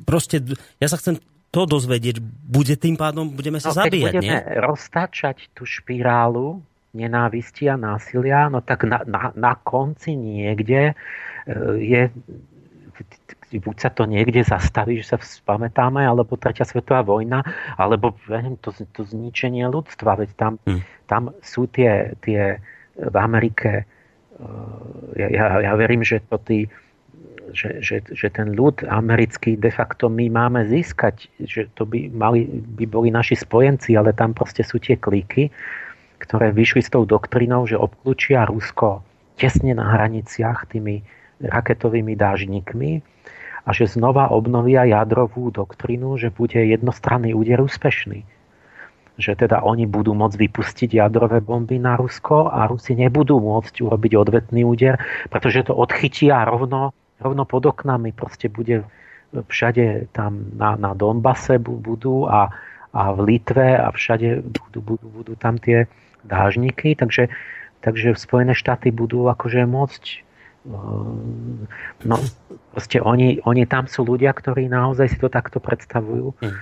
[0.03, 0.43] proste,
[0.81, 1.21] ja sa chcem
[1.53, 2.19] to dozvedieť.
[2.23, 4.39] Bude tým pádom, budeme sa no, zabíjať, budeme nie?
[4.60, 10.95] roztáčať tú špirálu, nenávisti a násilia, no tak na, na, na konci niekde e,
[11.80, 12.01] je
[13.51, 17.43] buď sa to niekde zastaví, že sa spamätáme, alebo tretia svetová vojna,
[17.75, 20.82] alebo neviem, to, to zničenie ľudstva, veď tam, hmm.
[21.12, 22.63] tam sú tie, tie
[22.95, 24.49] v Amerike, e,
[25.19, 26.71] ja, ja, ja verím, že to tí,
[27.51, 32.47] že, že, že ten ľud americký de facto my máme získať, že to by, mali,
[32.47, 35.51] by boli naši spojenci, ale tam proste sú tie kliky,
[36.21, 39.01] ktoré vyšli s tou doktrinou, že obklúčia Rusko
[39.41, 41.01] tesne na hraniciach tými
[41.41, 43.01] raketovými dážnikmi
[43.65, 48.25] a že znova obnovia jadrovú doktrinu, že bude jednostranný úder úspešný.
[49.21, 54.12] Že teda oni budú môcť vypustiť jadrové bomby na Rusko a Rusi nebudú môcť urobiť
[54.17, 54.97] odvetný úder,
[55.29, 58.13] pretože to odchytia rovno, rovno pod oknami.
[58.17, 58.81] Proste bude
[59.34, 62.49] všade tam na, na Donbase budú a,
[62.91, 65.86] a v Litve a všade budú, budú, budú tam tie
[66.23, 67.30] dážniky, takže,
[67.82, 72.15] takže Spojené štáty budú akože môcť eh, no
[72.72, 76.34] proste oni, oni tam sú ľudia, ktorí naozaj si to takto predstavujú.
[76.39, 76.59] Mm.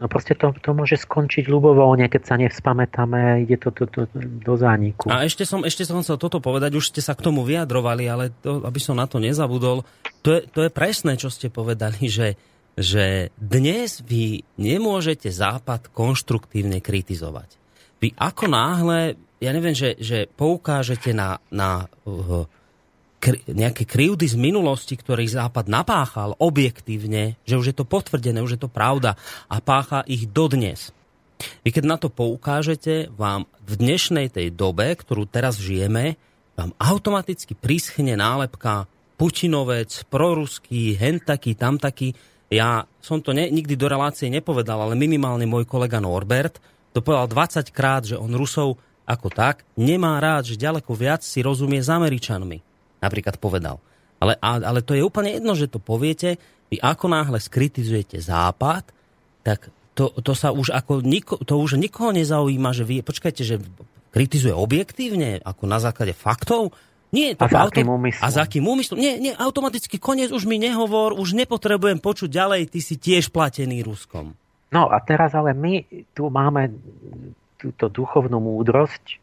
[0.00, 4.54] No proste to, to môže skončiť ľubovoľne, keď sa nevzpamätáme, ide to, to, to do
[4.56, 5.12] zániku.
[5.12, 8.32] A ešte som, ešte som chcel toto povedať, už ste sa k tomu vyjadrovali, ale
[8.40, 9.84] to, aby som na to nezabudol,
[10.24, 12.40] to je, to je presné, čo ste povedali, že,
[12.80, 17.59] že dnes vy nemôžete Západ konštruktívne kritizovať
[18.00, 22.48] vy ako náhle, ja neviem, že, že poukážete na, na uh,
[23.20, 28.56] kri, nejaké krivdy z minulosti, ktorý Západ napáchal objektívne, že už je to potvrdené, už
[28.56, 29.14] je to pravda
[29.46, 30.90] a pácha ich dodnes.
[31.64, 36.16] Vy keď na to poukážete, vám v dnešnej tej dobe, ktorú teraz žijeme,
[36.56, 38.84] vám automaticky prischne nálepka
[39.16, 42.16] Putinovec, proruský, hen taký, tam taký.
[42.48, 46.56] Ja som to ne, nikdy do relácie nepovedal, ale minimálne môj kolega Norbert,
[46.90, 51.42] to povedal 20 krát, že on Rusov ako tak nemá rád, že ďaleko viac si
[51.42, 52.62] rozumie s Američanmi.
[53.02, 53.82] Napríklad povedal.
[54.20, 56.36] Ale, ale to je úplne jedno, že to poviete.
[56.70, 58.92] Vy ako náhle skritizujete Západ,
[59.42, 63.56] tak to to, sa už ako niko, to už nikoho nezaujíma, že vy, počkajte, že
[64.14, 66.70] kritizuje objektívne, ako na základe faktov,
[67.10, 68.22] nie, a, za akým úmyslom?
[68.22, 68.98] a za akým úmyslom?
[69.02, 73.82] Nie, nie, automaticky koniec, už mi nehovor, už nepotrebujem počuť ďalej, ty si tiež platený
[73.82, 74.38] Ruskom.
[74.70, 75.82] No a teraz ale my
[76.14, 76.70] tu máme
[77.58, 79.18] túto duchovnú múdrosť.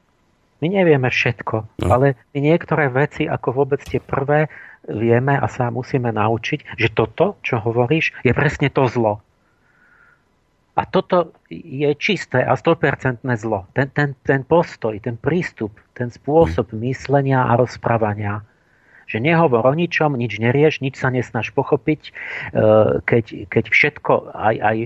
[0.58, 1.86] My nevieme všetko, no.
[1.86, 4.50] ale my niektoré veci, ako vôbec tie prvé,
[4.90, 9.22] vieme a sa musíme naučiť, že toto, čo hovoríš, je presne to zlo.
[10.78, 13.66] A toto je čisté a 100% zlo.
[13.74, 16.80] Ten, ten, ten postoj, ten prístup, ten spôsob hmm.
[16.86, 18.46] myslenia a rozprávania.
[19.08, 22.12] Že nehovor o ničom, nič nerieš, nič sa nesnaž pochopiť, e,
[23.08, 24.78] keď, keď všetko, aj, aj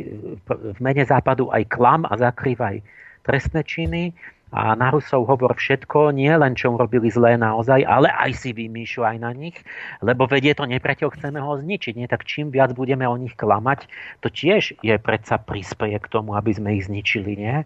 [0.45, 2.85] v mene západu, aj klam a zakrývaj
[3.25, 4.13] trestné činy,
[4.51, 9.03] a na Rusov hovor všetko, nie len čo urobili zlé naozaj, ale aj si vymýšľu
[9.07, 9.55] aj na nich,
[10.03, 11.95] lebo vedie to nepriateľ, chceme ho zničiť.
[11.95, 12.11] Nie?
[12.11, 13.87] Tak čím viac budeme o nich klamať,
[14.19, 17.39] to tiež je predsa prispieje k tomu, aby sme ich zničili.
[17.39, 17.63] Nie?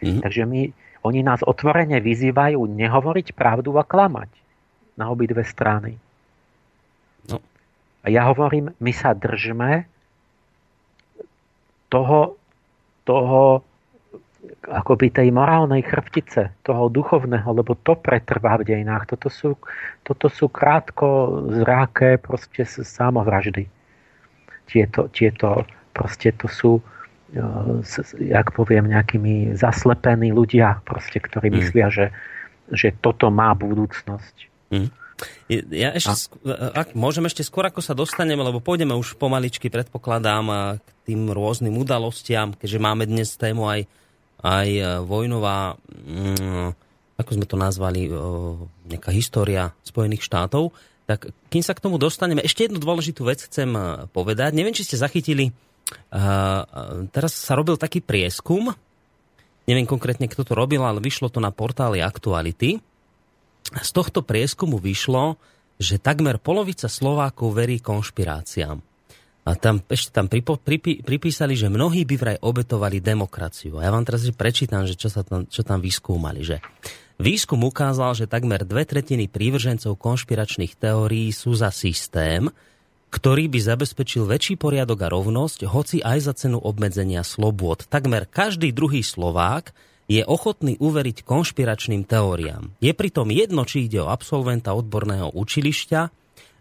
[0.00, 0.24] Mm-hmm.
[0.24, 0.72] Takže my,
[1.04, 4.32] oni nás otvorene vyzývajú nehovoriť pravdu a klamať
[4.94, 5.98] na obidve strany.
[7.30, 7.42] No.
[8.04, 9.88] A ja hovorím, my sa držme
[11.88, 12.38] toho,
[13.06, 13.62] toho
[14.68, 19.16] akoby tej morálnej chrbtice, toho duchovného, lebo to pretrvá v dejinách.
[19.16, 19.50] Toto sú,
[20.04, 23.68] toto sú krátko zráke proste samovraždy.
[24.64, 26.82] Tieto, tieto proste to sú e,
[28.24, 31.54] jak poviem, nejakými zaslepení ľudia, proste, ktorí mm.
[31.60, 32.06] myslia, že,
[32.72, 34.53] že toto má budúcnosť.
[34.70, 34.88] Mm.
[35.70, 36.34] Ja ešte,
[36.74, 41.76] ak môžem ešte skôr, ako sa dostaneme, lebo pôjdeme už pomaličky, predpokladám, k tým rôznym
[41.78, 43.86] udalostiam, keďže máme dnes tému aj
[44.44, 46.68] aj e, vojnová, mm,
[47.16, 48.10] ako sme to nazvali, e,
[48.92, 50.76] nejaká história Spojených štátov.
[51.08, 54.52] Tak kým sa k tomu dostaneme, ešte jednu dôležitú vec chcem e, povedať.
[54.52, 55.56] Neviem, či ste zachytili,
[57.12, 58.72] teraz sa robil taký prieskum,
[59.68, 62.80] neviem konkrétne, kto to robil, ale vyšlo to na portáli Aktuality.
[63.72, 65.40] Z tohto prieskumu vyšlo,
[65.80, 68.78] že takmer polovica Slovákov verí konšpiráciám.
[69.44, 73.76] A tam, ešte tam pripo, pripi, pripísali, že mnohí by vraj obetovali demokraciu.
[73.76, 76.40] A ja vám teraz prečítam, že čo, sa tam, čo tam vyskúmali.
[76.40, 76.64] Že
[77.20, 82.48] výskum ukázal, že takmer dve tretiny prívržencov konšpiračných teórií sú za systém,
[83.12, 87.84] ktorý by zabezpečil väčší poriadok a rovnosť, hoci aj za cenu obmedzenia slobôd.
[87.86, 92.76] Takmer každý druhý Slovák je ochotný uveriť konšpiračným teóriám.
[92.80, 96.00] Je pritom jedno, či ide o absolventa odborného učilišťa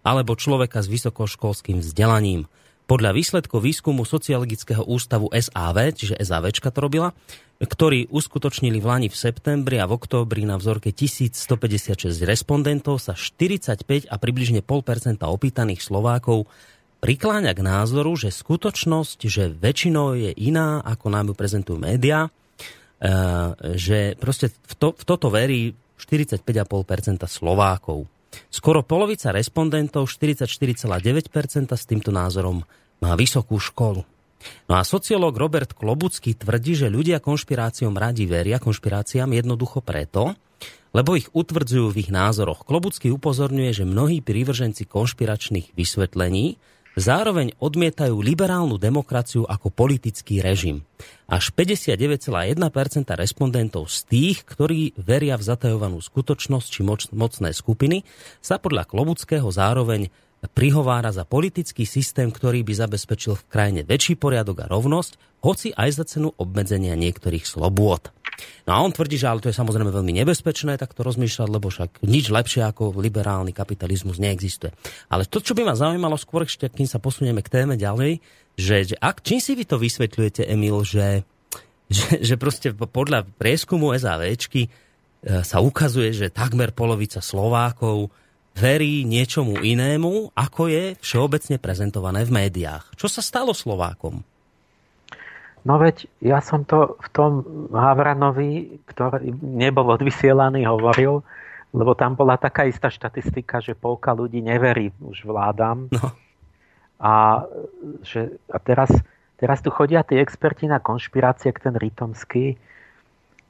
[0.03, 2.47] alebo človeka s vysokoškolským vzdelaním.
[2.83, 7.15] Podľa výsledkov výskumu Sociologického ústavu SAV, čiže SAVčka to robila,
[7.63, 14.11] ktorý uskutočnili v Lani v septembri a v októbri na vzorke 1156 respondentov sa 45
[14.11, 16.51] a približne 0,5% opýtaných Slovákov
[16.99, 22.27] prikláňa k názoru, že skutočnosť, že väčšinou je iná, ako nám ju prezentujú médiá,
[23.75, 28.07] že proste v, to, v toto verí 45,5% Slovákov.
[28.49, 32.65] Skoro polovica respondentov, 44,9%, s týmto názorom
[33.03, 34.01] má vysokú školu.
[34.67, 40.35] No a sociológ Robert Klobucký tvrdí, že ľudia konšpiráciom radi veria konšpiráciám jednoducho preto,
[40.91, 42.67] lebo ich utvrdzujú v ich názoroch.
[42.67, 46.59] Klobucký upozorňuje, že mnohí prívrženci konšpiračných vysvetlení
[46.97, 50.85] zároveň odmietajú liberálnu demokraciu ako politický režim.
[51.25, 52.59] Až 59,1%
[53.17, 58.05] respondentov z tých, ktorí veria v zatajovanú skutočnosť či moc, mocné skupiny,
[58.43, 60.13] sa podľa Klobuckého zároveň
[60.51, 65.89] prihovára za politický systém, ktorý by zabezpečil v krajine väčší poriadok a rovnosť, hoci aj
[65.95, 68.11] za cenu obmedzenia niektorých slobôd.
[68.63, 72.03] No a on tvrdí, že ale to je samozrejme veľmi nebezpečné takto rozmýšľať, lebo však
[72.07, 74.71] nič lepšie ako liberálny kapitalizmus neexistuje.
[75.11, 78.23] Ale to, čo by ma zaujímalo skôr, ešte kým sa posunieme k téme ďalej,
[78.55, 81.27] že, že ak, čím si vy to vysvetľujete, Emil, že,
[81.91, 84.69] že, že proste podľa prieskumu SAVčky e,
[85.43, 88.13] sa ukazuje, že takmer polovica Slovákov
[88.53, 92.93] verí niečomu inému, ako je všeobecne prezentované v médiách.
[92.93, 94.21] Čo sa stalo Slovákom?
[95.63, 97.31] No veď ja som to v tom
[97.71, 101.23] Havranovi, ktorý nebol odvysielaný, hovoril,
[101.71, 105.87] lebo tam bola taká istá štatistika, že polka ľudí neverí už vládam.
[105.89, 106.11] No.
[107.03, 107.43] A,
[108.03, 108.87] že, a teraz,
[109.35, 112.55] teraz tu chodia tí experti na konšpirácie, ten Rytomský.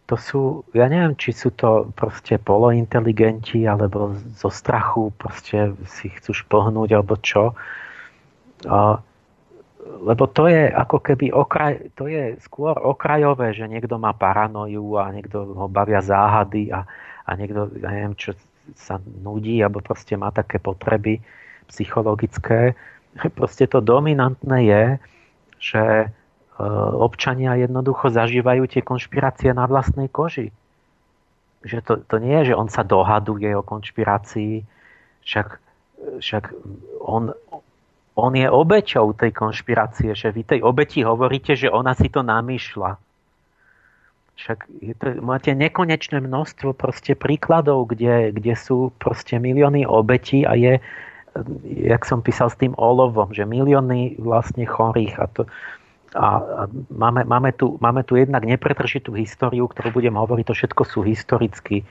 [0.09, 0.41] To sú,
[0.73, 7.17] ja neviem, či sú to proste polointeligenti, alebo zo strachu proste si chcú špohnúť, alebo
[7.21, 7.53] čo.
[8.65, 9.01] A,
[9.83, 15.11] lebo to je ako keby okraj, to je skôr okrajové, že niekto má paranoju a
[15.11, 16.87] niekto ho bavia záhady a,
[17.27, 18.35] a niekto, ja neviem, čo
[18.75, 21.19] sa nudí alebo proste má také potreby
[21.67, 22.75] psychologické.
[23.39, 24.83] Proste to dominantné je,
[25.59, 26.07] že e,
[26.97, 30.51] občania jednoducho zažívajú tie konšpirácie na vlastnej koži.
[31.63, 34.67] Že to, to nie je, že on sa dohaduje o konšpirácii,
[35.23, 35.47] však,
[36.19, 36.43] však
[36.99, 37.31] on,
[38.13, 43.01] on je obeťou tej konšpirácie, že vy tej obeti hovoríte, že ona si to namýšľa.
[44.33, 50.57] Však je to, máte nekonečné množstvo proste príkladov, kde, kde sú proste milióny obetí a
[50.57, 50.81] je,
[51.65, 55.41] jak som písal s tým olovom, že milióny vlastne chorých a to,
[56.13, 60.99] a, máme, máme, tu, máme tu jednak nepretržitú históriu, ktorú budem hovoriť, to všetko sú
[61.01, 61.85] historicky e,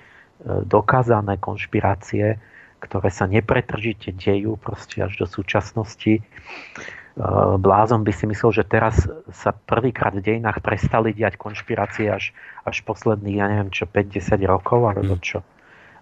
[0.66, 2.38] dokázané konšpirácie,
[2.82, 6.18] ktoré sa nepretržite dejú proste až do súčasnosti.
[6.18, 12.34] Eh, blázon by si myslel, že teraz sa prvýkrát v dejinách prestali diať konšpirácie až,
[12.66, 15.22] až posledných, ja neviem čo, 50 rokov alebo hmm.
[15.22, 15.38] čo.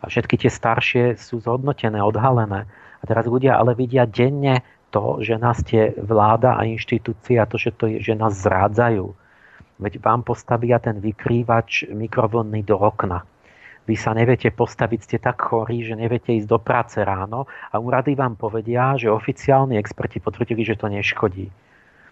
[0.01, 2.65] A všetky tie staršie sú zhodnotené, odhalené.
[3.01, 7.77] A teraz ľudia ale vidia denne to, že nás tie vláda a inštitúcia, to, že,
[7.77, 9.13] to je, že nás zrádzajú.
[9.83, 13.27] Veď vám postavia ten vykrývač mikrovlnný do okna
[13.89, 18.15] vy sa neviete postaviť, ste tak chorí, že neviete ísť do práce ráno a úrady
[18.15, 21.49] vám povedia, že oficiálni experti potvrdili, že to neškodí.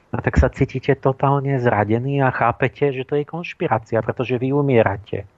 [0.09, 5.29] No tak sa cítite totálne zradení a chápete, že to je konšpirácia, pretože vy umierate.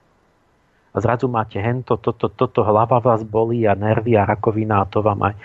[0.91, 5.03] A zrazu máte hento, toto, toto, hlava vás bolí a nervy a rakovina a to
[5.03, 5.35] vám aj...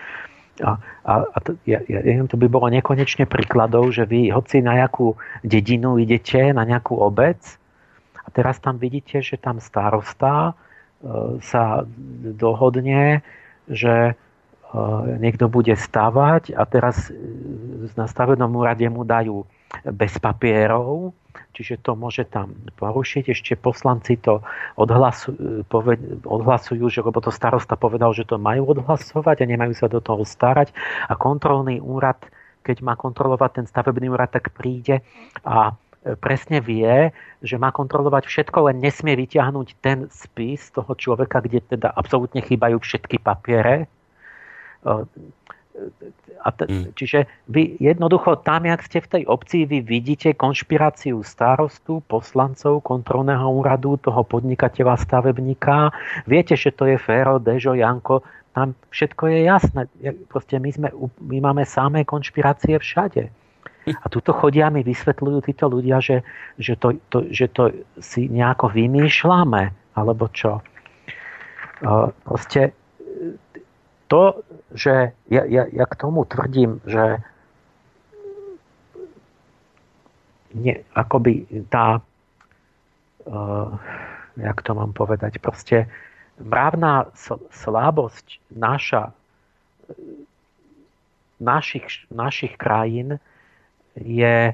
[0.56, 0.70] A,
[1.04, 5.12] a, a to, ja, ja, to by bolo nekonečne príkladov, že vy hoci na nejakú
[5.44, 7.60] dedinu idete, na nejakú obec
[8.24, 10.56] a teraz tam vidíte, že tam starosta
[11.42, 11.86] sa
[12.36, 13.22] dohodne,
[13.66, 14.12] že e,
[15.18, 17.10] niekto bude stavať a teraz
[17.94, 19.46] na stavebnom úrade mu dajú
[19.86, 21.12] bez papierov,
[21.52, 23.34] čiže to môže tam porušiť.
[23.34, 24.40] Ešte poslanci to
[24.78, 30.22] odhlasujú, že lebo to starosta povedal, že to majú odhlasovať a nemajú sa do toho
[30.22, 30.70] starať.
[31.10, 32.18] A kontrolný úrad,
[32.62, 35.02] keď má kontrolovať ten stavebný úrad, tak príde
[35.42, 35.74] a
[36.22, 37.10] presne vie,
[37.42, 42.78] že má kontrolovať všetko, len nesmie vyťahnuť ten spis toho človeka, kde teda absolútne chýbajú
[42.78, 43.90] všetky papiere.
[46.40, 46.94] A t- mm.
[46.94, 53.44] Čiže vy jednoducho tam, jak ste v tej obci, vy vidíte konšpiráciu starostu, poslancov, kontrolného
[53.50, 55.90] úradu, toho podnikateľa, stavebníka.
[56.24, 58.22] Viete, že to je Fero, Dežo, Janko,
[58.56, 59.82] tam všetko je jasné.
[60.32, 60.88] Proste my, sme,
[61.20, 63.28] my máme samé konšpirácie všade.
[63.86, 66.26] A tuto chodia mi vysvetľujú títo ľudia, že,
[66.58, 67.70] že, to, to, že to
[68.02, 70.58] si nejako vymýšľame, alebo čo.
[72.26, 72.74] Proste
[74.10, 74.42] to,
[74.74, 77.22] že ja, ja, ja k tomu tvrdím, že
[80.56, 82.00] nie, akoby tá,
[83.28, 83.70] uh,
[84.34, 85.86] jak to mám povedať, proste
[86.40, 87.12] mravná
[87.52, 89.12] slabosť naša,
[91.36, 93.20] našich, našich krajín
[94.00, 94.52] je,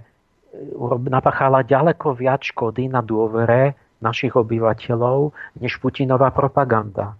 [1.09, 5.31] napáchala ďaleko viac škody na dôvere našich obyvateľov,
[5.63, 7.15] než Putinová propaganda.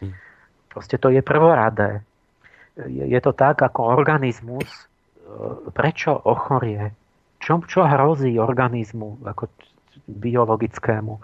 [0.00, 0.12] Hm.
[0.68, 2.04] Proste to je prvoradé.
[2.88, 4.82] Je to tak, ako organizmus, e,
[5.72, 6.92] prečo ochorie?
[7.40, 9.48] Čo, čo hrozí organizmu ako
[10.04, 11.14] biologickému?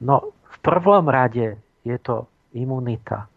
[0.00, 2.24] No, v prvom rade je to
[2.56, 3.28] imunita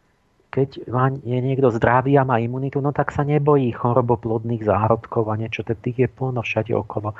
[0.54, 0.86] keď
[1.26, 6.06] je niekto zdravý a má imunitu, no tak sa nebojí choroboplodných zárodkov a niečo, tých
[6.06, 7.18] je plno všade okolo.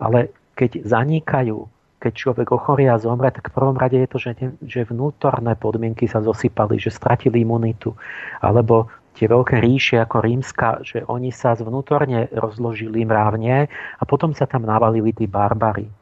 [0.00, 1.68] Ale keď zanikajú,
[2.00, 4.32] keď človek ochorie a zomre, tak v prvom rade je to, že,
[4.64, 7.92] že vnútorné podmienky sa zosypali, že stratili imunitu.
[8.40, 8.88] Alebo
[9.20, 13.68] tie veľké ríše ako rímska, že oni sa zvnútorne rozložili mravne
[14.00, 15.92] a potom sa tam navalili tí barbary.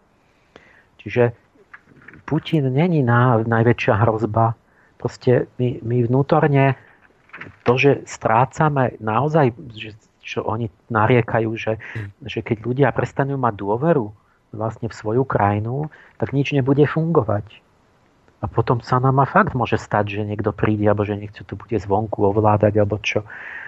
[1.03, 1.35] Čiže
[2.31, 4.55] Putin není na, najväčšia hrozba,
[5.01, 6.77] proste my, my vnútorne
[7.65, 12.29] to, že strácame naozaj, že, čo oni nariekajú, že, mm.
[12.29, 14.13] že keď ľudia prestanú mať dôveru
[14.53, 15.89] vlastne v svoju krajinu,
[16.21, 17.65] tak nič nebude fungovať.
[18.41, 21.61] A potom sa nám a fakt môže stať, že niekto príde, alebo že niekto tu
[21.61, 23.25] bude zvonku ovládať, alebo čo.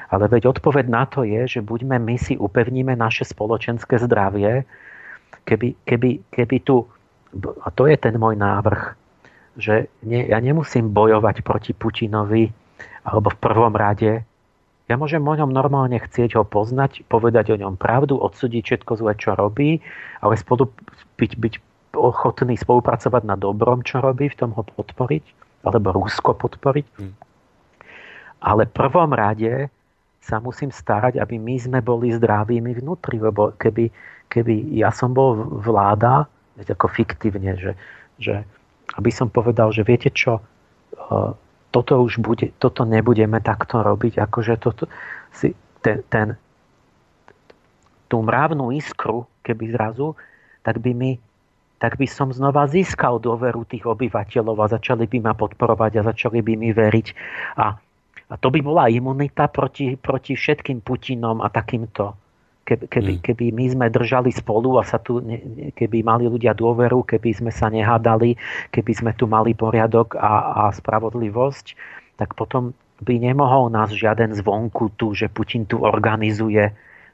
[0.09, 4.64] Ale veď odpoveď na to je, že buďme my si upevníme naše spoločenské zdravie,
[5.45, 6.89] keby, keby, keby tu,
[7.64, 9.01] a to je ten môj návrh,
[9.57, 12.48] že nie, ja nemusím bojovať proti Putinovi,
[13.05, 14.24] alebo v prvom rade.
[14.90, 19.12] Ja môžem o ňom normálne chcieť ho poznať, povedať o ňom pravdu, odsúdiť všetko zle,
[19.16, 19.80] čo robí,
[20.20, 20.68] ale spolu,
[21.16, 21.55] byť, byť
[21.96, 25.24] ochotný spolupracovať na dobrom, čo robí, v tom ho podporiť,
[25.64, 26.86] alebo Rusko podporiť.
[26.98, 27.14] Hmm.
[28.42, 29.70] Ale v prvom rade
[30.22, 33.90] sa musím starať, aby my sme boli zdravými vnútri, lebo keby,
[34.30, 36.26] keby ja som bol vláda,
[36.62, 37.72] ako fiktívne, že,
[38.22, 38.46] že
[38.97, 40.43] aby som povedal, že viete čo, e,
[41.72, 44.88] toto už bude, toto nebudeme takto robiť, akože toto
[45.32, 46.36] si, ten, ten,
[48.12, 50.14] tú mravnú iskru keby zrazu,
[50.62, 51.12] tak by mi
[51.82, 56.38] tak by som znova získal dôveru tých obyvateľov a začali by ma podporovať a začali
[56.38, 57.07] by mi veriť.
[57.59, 57.74] A,
[58.30, 62.21] a to by bola imunita proti, proti všetkým Putinom a takýmto.
[62.62, 63.22] Keby, keby, hmm.
[63.26, 65.18] keby my sme držali spolu a sa tu,
[65.74, 68.38] keby mali ľudia dôveru, keby sme sa nehádali,
[68.70, 71.74] keby sme tu mali poriadok a, a spravodlivosť,
[72.14, 72.70] tak potom
[73.02, 76.70] by nemohol nás žiaden zvonku tu, že Putin tu organizuje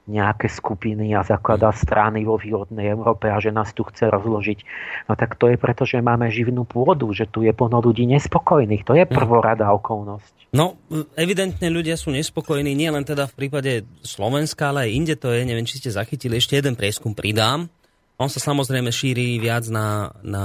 [0.08, 4.58] nejaké skupiny a zakladá strany vo východnej Európe a že nás tu chce rozložiť.
[5.06, 8.88] No tak to je preto, že máme živnú pôdu, že tu je plno ľudí nespokojných.
[8.88, 10.48] To je prvorada okolnosť.
[10.48, 10.80] No,
[11.12, 15.44] evidentne ľudia sú nespokojní, nie len teda v prípade Slovenska, ale aj inde to je.
[15.44, 17.68] Neviem, či ste zachytili, ešte jeden prieskum pridám.
[18.16, 20.44] On sa samozrejme šíri viac na, na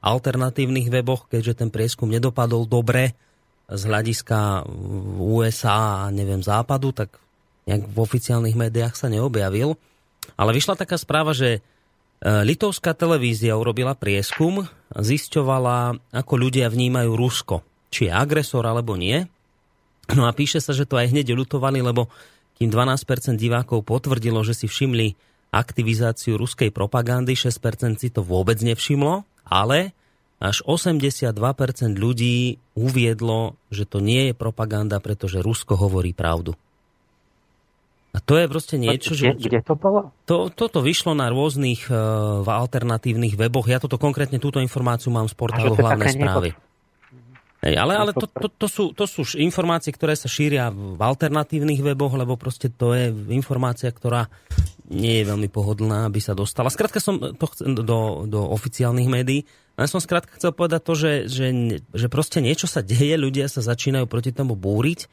[0.00, 3.14] alternatívnych weboch, keďže ten prieskum nedopadol dobre
[3.68, 4.64] z hľadiska
[5.20, 7.20] USA a neviem západu, tak
[7.68, 9.76] nejak v oficiálnych médiách sa neobjavil.
[10.40, 11.60] Ale vyšla taká správa, že e,
[12.24, 14.64] litovská televízia urobila prieskum,
[14.96, 17.60] zisťovala, ako ľudia vnímajú Rusko.
[17.92, 19.28] Či je agresor alebo nie.
[20.08, 22.08] No a píše sa, že to aj hneď ľutovali, lebo
[22.56, 25.14] kým 12% divákov potvrdilo, že si všimli
[25.52, 29.96] aktivizáciu ruskej propagandy, 6% si to vôbec nevšimlo, ale
[30.38, 31.34] až 82%
[31.96, 36.54] ľudí uviedlo, že to nie je propaganda, pretože Rusko hovorí pravdu.
[38.18, 39.30] A to je proste niečo, že...
[39.38, 40.10] Kde to bolo?
[40.26, 43.70] To, toto vyšlo na rôznych uh, alternatívnych weboch.
[43.70, 46.50] Ja toto konkrétne, túto informáciu mám z portálu hlavné správy.
[46.50, 46.66] Nepo...
[47.58, 51.82] Hej, ale ale to, to, to, sú, to sú informácie, ktoré sa šíria v alternatívnych
[51.82, 54.30] weboch, lebo proste to je informácia, ktorá
[54.90, 56.70] nie je veľmi pohodlná, aby sa dostala.
[56.70, 59.46] Skrátka som to chcel do, do oficiálnych médií,
[59.78, 61.46] ale som skrátka chcel povedať to, že, že,
[61.94, 65.06] že proste niečo sa deje, ľudia sa začínajú proti tomu búriť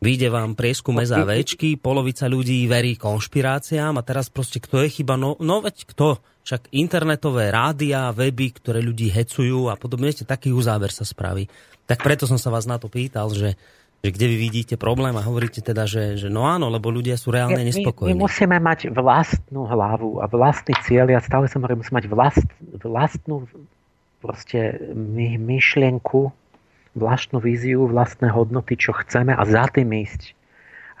[0.00, 5.20] Vyjde vám prieskum SAVčky, polovica ľudí verí konšpiráciám a teraz proste kto je chyba?
[5.20, 6.16] No, no veď kto?
[6.40, 11.52] Však internetové rádia, weby, ktoré ľudí hecujú a podobne, ešte taký uzáver sa spraví.
[11.84, 13.60] Tak preto som sa vás na to pýtal, že,
[14.00, 17.28] že kde vy vidíte problém a hovoríte teda, že, že no áno, lebo ľudia sú
[17.28, 18.16] reálne nespokojní.
[18.16, 21.12] My, my musíme mať vlastnú hlavu a vlastný cieľ.
[21.12, 22.48] Ja stále som hovorím, musíme mať vlast,
[22.80, 23.44] vlastnú
[24.24, 26.32] proste my, myšlienku,
[26.94, 30.34] vlastnú víziu, vlastné hodnoty, čo chceme a za tým ísť.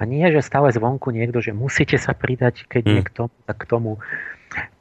[0.00, 2.94] A nie, že stále zvonku niekto, že musíte sa pridať, keď hmm.
[2.96, 4.00] niekto tak k tomu.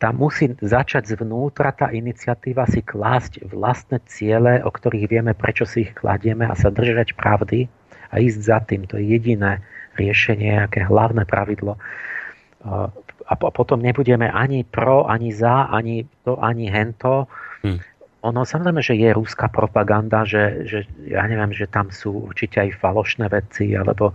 [0.02, 5.86] Tam musí začať zvnútra tá iniciatíva si klásť vlastné ciele, o ktorých vieme, prečo si
[5.86, 7.70] ich kladieme a sa držať pravdy
[8.10, 8.90] a ísť za tým.
[8.90, 9.62] To je jediné
[10.00, 11.78] riešenie, aké hlavné pravidlo.
[13.30, 17.30] A potom nebudeme ani pro, ani za, ani to, ani hento.
[17.62, 17.89] Hmm
[18.20, 22.80] ono samozrejme, že je rúská propaganda, že, že ja neviem, že tam sú určite aj
[22.80, 24.12] falošné veci, alebo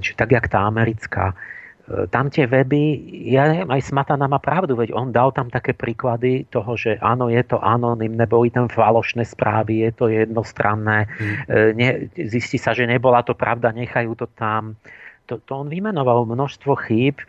[0.00, 1.32] či tak, jak tá americká.
[1.32, 2.80] E, tam tie weby,
[3.28, 7.28] ja neviem, aj Smatana má pravdu, veď on dal tam také príklady toho, že áno,
[7.28, 11.76] je to anonymné, boli tam falošné správy, je to jednostranné, hmm.
[11.76, 14.80] ne, zistí sa, že nebola to pravda, nechajú to tam.
[15.28, 17.20] To, to on vymenoval množstvo chýb,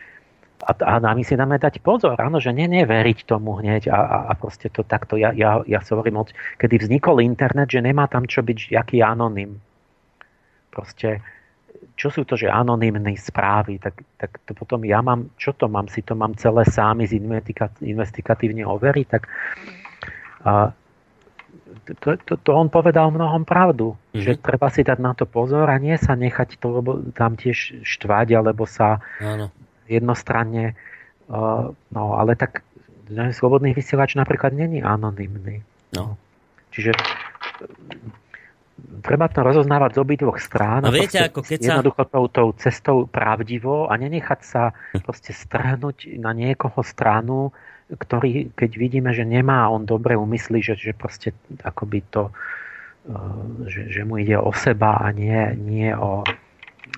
[0.64, 4.16] a, a my si dáme dať pozor, áno, že nie, neveriť tomu hneď a, a,
[4.30, 5.20] a proste to takto.
[5.20, 9.04] Ja, ja, ja sa hovorím, od, kedy vznikol internet, že nemá tam čo byť jaký
[9.04, 9.60] anonym.
[10.72, 11.20] Proste,
[11.96, 15.92] čo sú to, že anonymné správy, tak, tak to potom ja mám, čo to mám,
[15.92, 17.20] si to mám celé sámi z
[17.84, 19.28] investigatívne overiť, tak
[20.48, 20.72] a,
[22.00, 24.24] to, to, to on povedal mnohom pravdu, mm-hmm.
[24.24, 26.80] že treba si dať na to pozor a nie sa nechať to
[27.12, 29.52] tam tiež štvať, alebo sa Áno
[29.88, 30.74] jednostranne.
[31.90, 32.62] No, ale tak
[33.10, 35.62] slobodný vysielač napríklad není anonymný.
[35.94, 36.18] No.
[36.74, 36.92] Čiže
[39.00, 40.84] treba to rozoznávať z obidvoch strán.
[40.84, 41.66] No viete, ako keď sa...
[41.78, 44.62] Jednoducho tou, tou cestou pravdivo a nenechať sa
[44.92, 45.02] hm.
[45.06, 47.54] proste strhnúť na niekoho stranu,
[47.86, 51.30] ktorý, keď vidíme, že nemá on dobre umysly, že, že proste
[51.62, 52.34] akoby to,
[53.70, 56.26] že, že mu ide o seba a nie, nie o,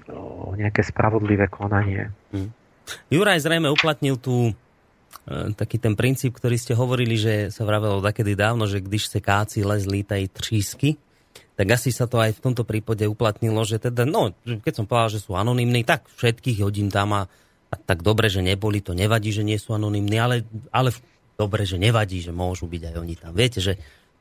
[0.08, 2.08] o nejaké spravodlivé konanie.
[2.32, 2.56] Hmm.
[3.08, 4.52] Juraj zrejme uplatnil tu e,
[5.54, 9.64] taký ten princíp, ktorý ste hovorili, že sa vravelo takedy dávno, že když se káci
[9.64, 10.96] les lítaj třísky,
[11.58, 15.18] tak asi sa to aj v tomto prípade uplatnilo, že teda, no, keď som povedal,
[15.18, 17.26] že sú anonimní, tak všetkých hodím tam a,
[17.68, 20.94] a tak dobre, že neboli, to nevadí, že nie sú anonimní, ale, ale
[21.34, 23.32] dobre, že nevadí, že môžu byť aj oni tam.
[23.34, 23.74] Viete, že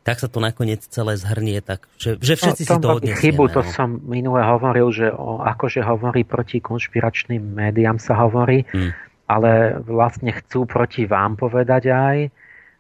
[0.08, 3.20] tak sa to nakoniec celé zhrnie, tak, že, že všetci no, si to odnesieme.
[3.20, 3.68] Chybu, to no.
[3.76, 8.96] som minule hovoril, že o, akože hovorí proti konšpiračným médiám sa hovorí, hmm.
[9.28, 12.18] ale vlastne chcú proti vám povedať aj,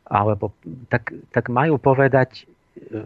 [0.08, 0.56] alebo
[0.88, 2.48] tak, tak majú povedať
[2.80, 3.04] e,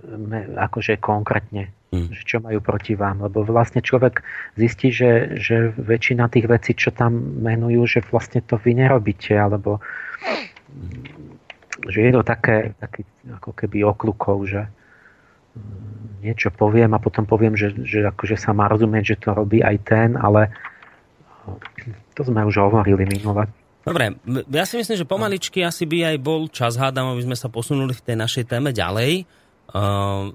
[0.54, 2.08] akože konkrétne Hmm.
[2.08, 3.20] Že čo majú proti vám.
[3.28, 4.24] Lebo vlastne človek
[4.56, 9.84] zistí, že, že väčšina tých vecí, čo tam menujú, že vlastne to vy nerobíte, alebo
[11.90, 14.68] že je to také, taký ako keby oklukov, že
[15.58, 19.66] mm, niečo poviem a potom poviem, že, že akože sa má rozumieť, že to robí
[19.66, 20.54] aj ten, ale
[22.14, 23.50] to sme už hovorili minule.
[23.82, 24.14] Dobre,
[24.54, 27.98] ja si myslím, že pomaličky asi by aj bol čas, hádam, aby sme sa posunuli
[27.98, 29.26] v tej našej téme ďalej.
[29.74, 30.30] Uh,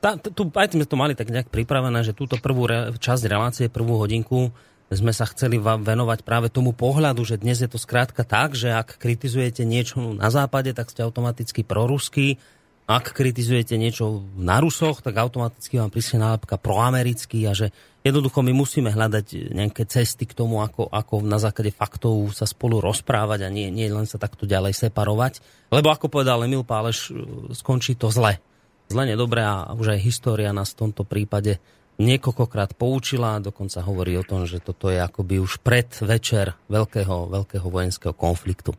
[0.00, 3.66] tá, tu, aj sme to mali tak nejak pripravené, že túto prvú re, časť relácie,
[3.68, 4.48] prvú hodinku
[4.86, 8.70] sme sa chceli vám venovať práve tomu pohľadu, že dnes je to skrátka tak, že
[8.70, 12.38] ak kritizujete niečo na západe, tak ste automaticky proruský,
[12.86, 17.74] ak kritizujete niečo na Rusoch, tak automaticky vám prísne nálepka proamerický a že
[18.06, 22.78] jednoducho my musíme hľadať nejaké cesty k tomu, ako, ako na základe faktov sa spolu
[22.78, 25.42] rozprávať a nie, nie len sa takto ďalej separovať.
[25.74, 27.10] Lebo ako povedal Emil Páleš,
[27.58, 28.38] skončí to zle.
[28.86, 31.58] Zle nedobre a už aj história nás v tomto prípade
[31.96, 37.66] niekoľkokrát poučila, dokonca hovorí o tom, že toto je akoby už pred večer veľkého, veľkého
[37.66, 38.76] vojenského konfliktu.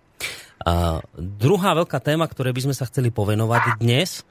[0.66, 4.26] A druhá veľká téma, ktorej by sme sa chceli povenovať dnes,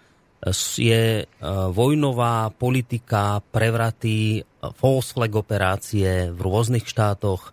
[0.77, 1.25] je e,
[1.73, 4.45] vojnová politika, prevraty,
[4.77, 7.51] false flag operácie v rôznych štátoch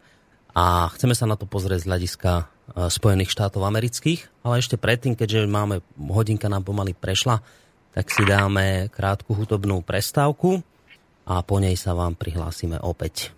[0.54, 2.44] a chceme sa na to pozrieť z hľadiska e,
[2.92, 4.46] Spojených štátov amerických.
[4.46, 7.40] Ale ešte predtým, keďže máme, hodinka nám pomaly prešla,
[7.96, 10.62] tak si dáme krátku hutobnú prestávku
[11.28, 13.32] a po nej sa vám prihlásime opäť.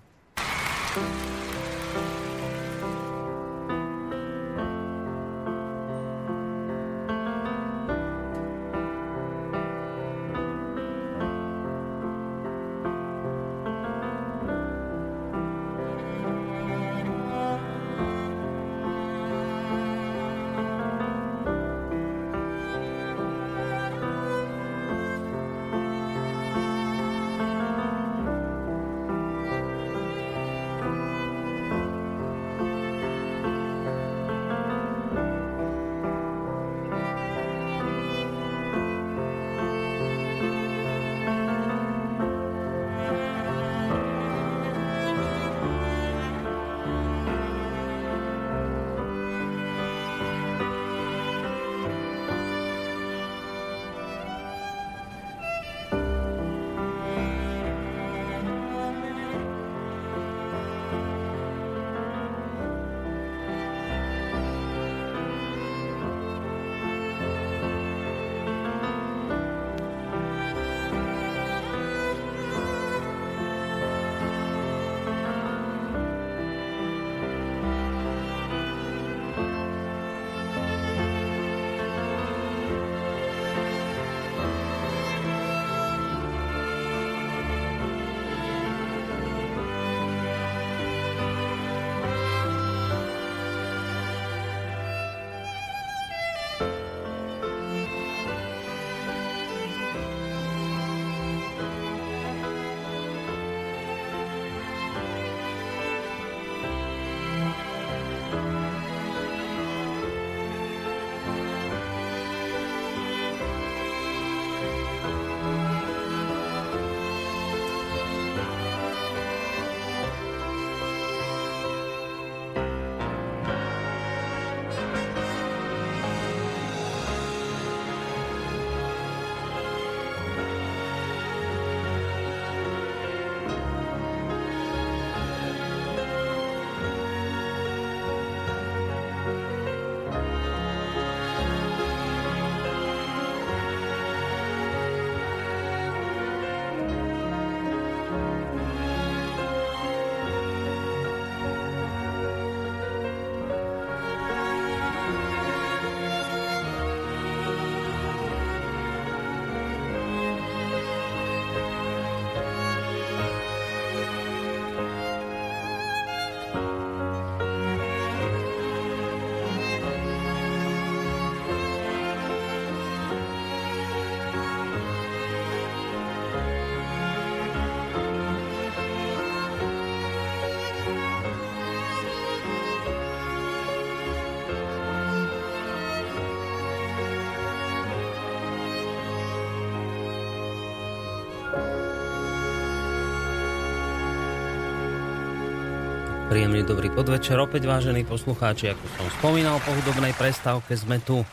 [196.45, 197.41] Príjemný dobrý podvečer.
[197.41, 201.25] Opäť vážení poslucháči, ako som spomínal po hudobnej prestávke, sme tu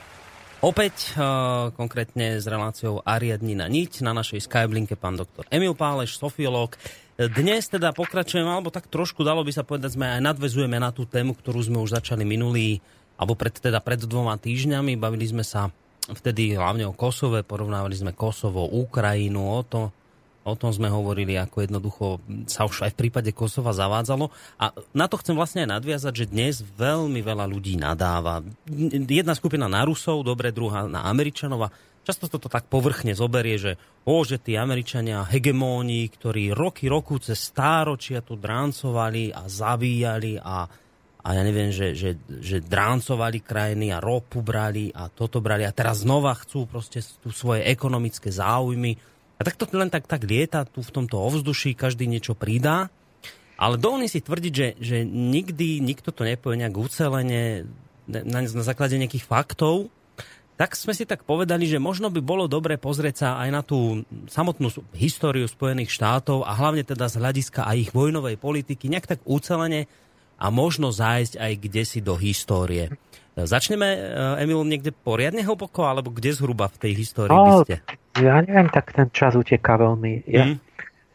[0.64, 6.80] Opäť uh, konkrétne s reláciou Ariadnina niť na našej Skyblinke pán doktor Emil Páleš, sofiológ.
[7.20, 11.04] Dnes teda pokračujeme, alebo tak trošku dalo by sa povedať, sme aj nadvezujeme na tú
[11.04, 12.80] tému, ktorú sme už začali minulý,
[13.20, 14.96] alebo pred, teda pred dvoma týždňami.
[14.96, 15.68] Bavili sme sa
[16.08, 19.92] vtedy hlavne o Kosove, porovnávali sme Kosovo, Ukrajinu, o to,
[20.43, 22.05] O tom sme hovorili, ako jednoducho
[22.51, 24.26] sa už aj v prípade Kosova zavádzalo.
[24.59, 28.43] A na to chcem vlastne aj nadviazať, že dnes veľmi veľa ľudí nadáva.
[28.90, 31.70] Jedna skupina na Rusov, dobre, druhá na Američanov
[32.03, 33.72] často toto tak povrchne zoberie, že
[34.05, 40.66] o, že tí Američania hegemóni, ktorí roky, roku cez stáročia tu dráncovali a zabíjali a,
[41.22, 45.70] a ja neviem, že, že, že dráncovali krajiny a ropu brali a toto brali a
[45.70, 48.99] teraz znova chcú proste tu svoje ekonomické záujmy
[49.39, 52.93] a tak to len tak, tak lieta tu v tomto ovzduší, každý niečo pridá.
[53.59, 57.68] Ale dovolím si tvrdiť, že, že nikdy nikto to nepovie nejak ucelene
[58.07, 59.93] na, na základe nejakých faktov.
[60.59, 64.05] Tak sme si tak povedali, že možno by bolo dobre pozrieť sa aj na tú
[64.30, 69.20] samotnú históriu Spojených štátov a hlavne teda z hľadiska aj ich vojnovej politiky nejak tak
[69.26, 69.91] ucelene
[70.39, 72.95] a možno zájsť aj kde si do histórie.
[73.33, 77.76] Začneme, eh, Emil, niekde poriadne hlboko, alebo kde zhruba v tej histórii no, by ste?
[78.20, 80.28] Ja neviem, tak ten čas uteká veľmi.
[80.28, 80.57] Ja, mm.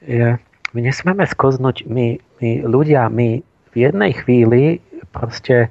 [0.10, 0.30] ja,
[0.74, 4.82] my nesmieme skoznúť, my, my ľudia, my v jednej chvíli
[5.14, 5.70] proste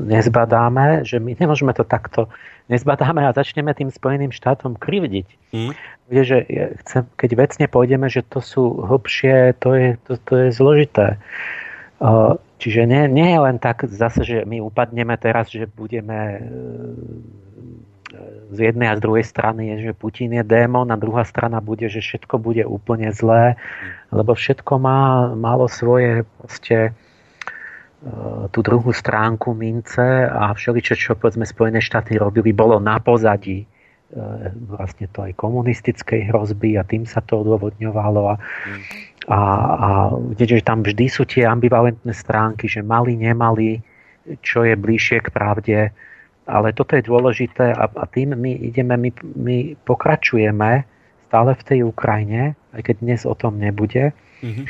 [0.00, 2.26] nezbadáme, že my nemôžeme to takto,
[2.66, 5.28] nezbadáme a začneme tým Spojeným štátom krivdiť.
[5.54, 5.72] Mm.
[6.12, 6.36] Že
[6.84, 11.06] chcem, keď vecne pôjdeme, že to sú hlbšie, to je, to, to je zložité.
[12.02, 16.40] Uh, Čiže nie, nie je len tak zase, že my upadneme teraz, že budeme e,
[18.54, 21.90] z jednej a z druhej strany je, že Putin je démon a druhá strana bude,
[21.90, 23.58] že všetko bude úplne zlé,
[24.14, 26.90] lebo všetko má, malo svoje proste e,
[28.54, 33.66] tú druhú stránku mince a všeličo, čo povedzme Spojené štáty robili, bolo na pozadí
[34.12, 38.36] E, vlastne to aj komunistickej hrozby a tým sa to odôvodňovalo a,
[39.28, 39.40] a,
[39.78, 39.88] a
[40.38, 43.78] že tam vždy sú tie ambivalentné stránky, že mali, nemali,
[44.42, 45.78] čo je bližšie k pravde,
[46.46, 49.56] ale toto je dôležité a, a tým my ideme, my, my
[49.86, 50.82] pokračujeme
[51.30, 54.10] stále v tej Ukrajine, aj keď dnes o tom nebude,
[54.42, 54.66] mm-hmm.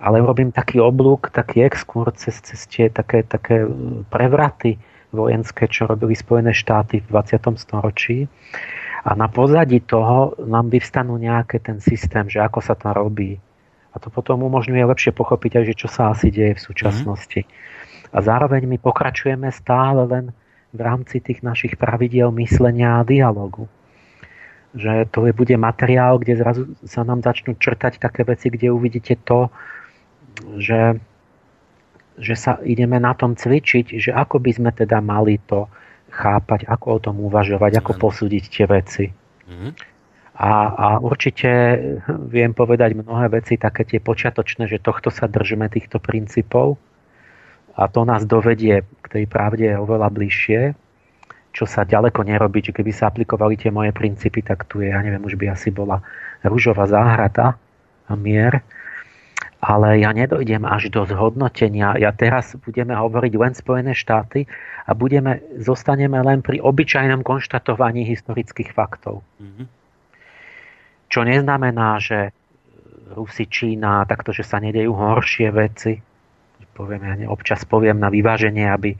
[0.00, 3.66] ale robím taký oblúk, taký exkurs cez, cez tie také, také
[4.08, 4.78] prevraty
[5.10, 7.58] vojenské, čo robili Spojené štáty v 20.
[7.58, 8.30] storočí
[9.06, 13.38] a na pozadí toho nám vyvstanú nejaké ten systém, že ako sa to robí.
[13.96, 17.40] A to potom umožňuje lepšie pochopiť aj, že čo sa asi deje v súčasnosti.
[17.48, 17.50] Mm.
[18.12, 20.36] A zároveň my pokračujeme stále len
[20.76, 23.64] v rámci tých našich pravidiel myslenia a dialogu.
[24.76, 29.16] Že to je, bude materiál, kde zrazu sa nám začnú črtať také veci, kde uvidíte
[29.24, 29.48] to,
[30.60, 31.00] že,
[32.20, 35.64] že sa ideme na tom cvičiť, že ako by sme teda mali to
[36.12, 39.08] chápať, ako o tom uvažovať, ako posúdiť tie veci.
[39.48, 39.95] Mm-hmm.
[40.36, 41.48] A, a určite
[42.28, 46.76] viem povedať mnohé veci, také tie počiatočné, že tohto sa držíme, týchto princípov
[47.72, 50.76] a to nás dovedie k tej pravde oveľa bližšie,
[51.56, 55.00] čo sa ďaleko nerobí, že keby sa aplikovali tie moje princípy, tak tu je, ja
[55.00, 56.04] neviem, už by asi bola
[56.44, 57.56] rúžová záhrada
[58.04, 58.60] a mier
[59.66, 61.96] ale ja nedojdem až do zhodnotenia.
[61.96, 64.44] Ja teraz budeme hovoriť len Spojené štáty
[64.86, 69.26] a budeme, zostaneme len pri obyčajnom konštatovaní historických faktov.
[69.40, 69.66] Mm-hmm.
[71.06, 72.34] Čo neznamená, že
[73.14, 75.94] Rusi, Čína, takto, že sa nedejú horšie veci.
[76.76, 78.92] Poviem, ja ne, občas poviem na vyváženie, aby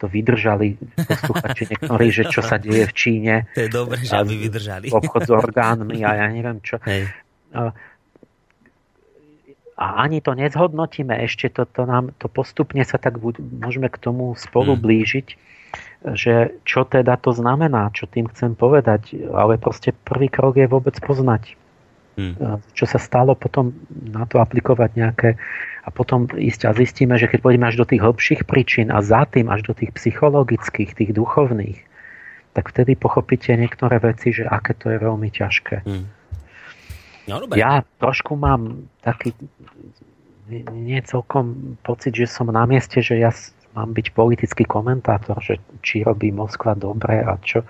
[0.00, 3.34] to vydržali posluchači niektorí, že čo sa deje v Číne.
[3.52, 4.86] To je dobré, že aby vydržali.
[4.88, 6.80] Obchod s orgánmi a ja neviem čo.
[6.88, 7.06] Hej
[9.80, 13.96] a ani to nezhodnotíme ešte, to, to, nám, to postupne sa tak buď, môžeme k
[13.96, 14.80] tomu spolu mm.
[14.84, 15.28] blížiť,
[16.00, 20.96] že čo teda to znamená, čo tým chcem povedať, ale proste prvý krok je vôbec
[20.96, 21.60] poznať.
[22.16, 22.60] Mm.
[22.76, 25.28] Čo sa stalo, potom na to aplikovať nejaké
[25.80, 29.24] a potom ísť a zistíme, že keď pôjdeme až do tých hlbších príčin a za
[29.24, 31.80] tým až do tých psychologických, tých duchovných,
[32.52, 35.86] tak vtedy pochopíte niektoré veci, že aké to je veľmi ťažké.
[35.86, 36.06] Mm.
[37.28, 39.30] No, ja trošku mám taký
[40.74, 43.30] nie celkom pocit, že som na mieste, že ja
[43.74, 47.62] mám byť politický komentátor, že či robí Moskva dobre a čo.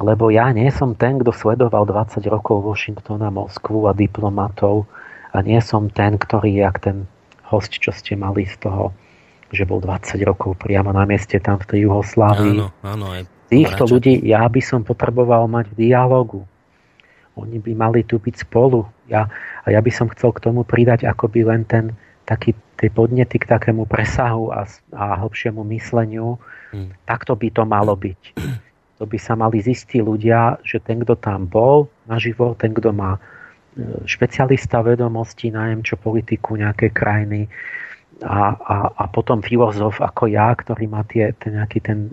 [0.00, 4.88] Lebo ja nie som ten, kto sledoval 20 rokov Washingtona, Moskvu a diplomatov
[5.36, 7.04] a nie som ten, ktorý jak ten
[7.44, 8.94] host, čo ste mali z toho,
[9.52, 12.56] že bol 20 rokov priamo na mieste tam v tej Juhoslávii.
[12.56, 16.40] Áno, áno, aj Týchto ľudí ja by som potreboval mať v dialogu
[17.36, 18.84] oni by mali tu byť spolu.
[19.08, 19.28] Ja,
[19.64, 21.96] a ja by som chcel k tomu pridať akoby len ten
[22.28, 22.52] taký
[22.82, 24.66] tie podnety k takému presahu a,
[24.98, 26.34] a hlbšiemu mysleniu.
[26.74, 26.90] Hmm.
[27.06, 28.34] Takto by to malo byť.
[28.98, 33.18] To by sa mali zistiť ľudia, že ten, kto tam bol naživo, ten, kto má
[33.18, 33.20] e,
[34.06, 37.50] špecialista vedomostí na čo politiku nejakej krajiny
[38.22, 42.06] a, a, a potom filozof ako ja, ktorý má tie, ten nejaký ten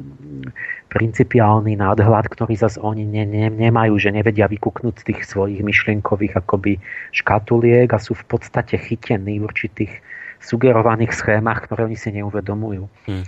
[0.90, 6.42] principiálny nadhľad, ktorý zase oni ne, ne, nemajú, že nevedia vykúknúť z tých svojich myšlienkových
[6.42, 6.82] akoby
[7.14, 9.94] škatuliek a sú v podstate chytení v určitých
[10.40, 12.88] sugerovaných schémach, ktoré oni si neuvedomujú.
[13.08, 13.26] Hmm.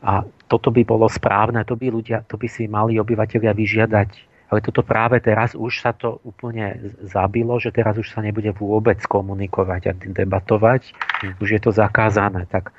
[0.00, 4.10] A toto by bolo správne, to by, ľudia, to by si mali obyvateľia vyžiadať.
[4.50, 6.74] Ale toto práve teraz už sa to úplne
[7.06, 10.90] zabilo, že teraz už sa nebude vôbec komunikovať a debatovať.
[11.22, 11.32] Hm.
[11.38, 12.50] Už je to zakázané.
[12.50, 12.74] Tak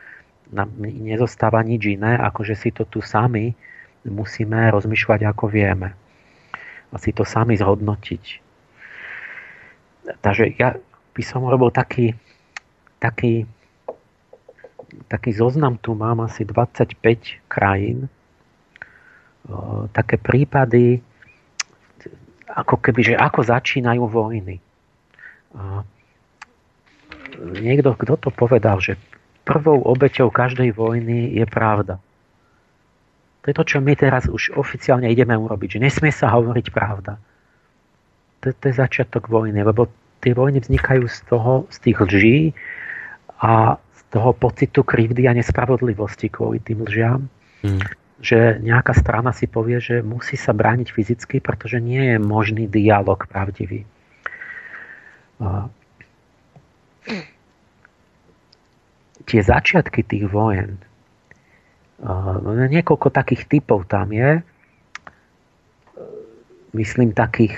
[0.51, 3.55] nám nezostáva nič iné, ako že si to tu sami
[4.07, 5.93] musíme rozmýšľať, ako vieme.
[6.91, 8.23] A si to sami zhodnotiť.
[10.19, 10.75] Takže ja
[11.13, 12.17] by som robil taký,
[12.97, 13.45] taký
[15.07, 16.97] taký zoznam tu mám asi 25
[17.47, 18.11] krajín.
[19.91, 21.01] Také prípady,
[22.45, 24.59] ako keby, že ako začínajú vojny.
[27.41, 28.99] Niekto, kto to povedal, že
[29.47, 31.97] prvou obeťou každej vojny je pravda.
[33.41, 37.17] To je to, čo my teraz už oficiálne ideme urobiť, že nesmie sa hovoriť pravda.
[38.45, 39.89] To, to je začiatok vojny, lebo
[40.21, 42.37] tie vojny vznikajú z toho, z tých lží
[43.41, 43.81] a
[44.11, 47.31] toho pocitu krivdy a nespravodlivosti kvôli tým lžiam.
[47.63, 47.79] Hmm.
[48.21, 53.25] Že nejaká strana si povie, že musí sa brániť fyzicky, pretože nie je možný dialog
[53.25, 53.87] pravdivý.
[59.25, 60.77] Tie začiatky tých vojen,
[62.69, 64.45] niekoľko takých typov tam je,
[66.77, 67.57] myslím takých,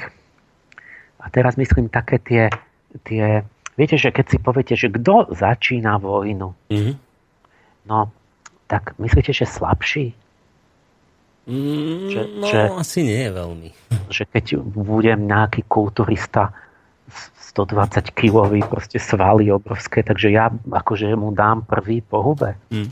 [1.19, 2.43] a teraz myslím také tie,
[3.03, 3.43] tie
[3.73, 6.95] Viete, že keď si poviete, že kto začína vojnu, mm-hmm.
[7.89, 8.13] no,
[8.69, 10.13] tak myslíte, že slabší?
[11.43, 13.69] Mm, že, no, že, asi nie je veľmi.
[14.13, 16.55] Že keď budem nejaký kulturista
[17.51, 22.55] 120 kilový, proste svaly obrovské, takže ja akože mu dám prvý pohube.
[22.71, 22.89] Mm.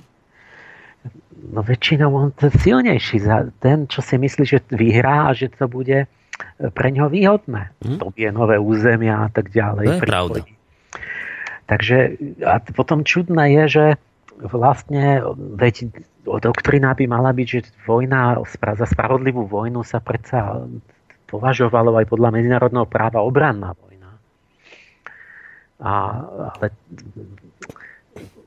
[1.51, 3.25] No väčšinou on ten silnejší,
[3.57, 6.05] ten, čo si myslí, že vyhrá a že to bude
[6.73, 7.73] pre ňo výhodné.
[7.81, 7.97] Mm.
[7.97, 9.85] To je nové územia a tak ďalej.
[9.87, 10.39] To je pravda.
[11.71, 13.85] Takže a potom čudné je, že
[14.43, 15.23] vlastne,
[15.55, 15.87] veď
[16.27, 18.43] doktrina by mala byť, že vojna,
[18.75, 20.67] za spravodlivú vojnu sa predsa
[21.31, 24.11] považovalo aj podľa medzinárodného práva obranná vojna.
[25.79, 25.91] A,
[26.59, 26.75] ale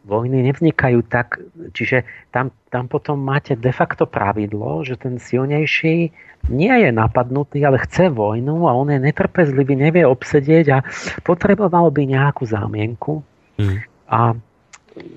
[0.05, 1.41] vojny nevznikajú tak,
[1.73, 6.13] čiže tam, tam potom máte de facto pravidlo, že ten silnejší
[6.53, 10.79] nie je napadnutý, ale chce vojnu a on je netrpezlivý, nevie obsedieť a
[11.25, 13.25] potreboval by nejakú zámienku
[13.57, 13.79] mm.
[14.13, 14.37] a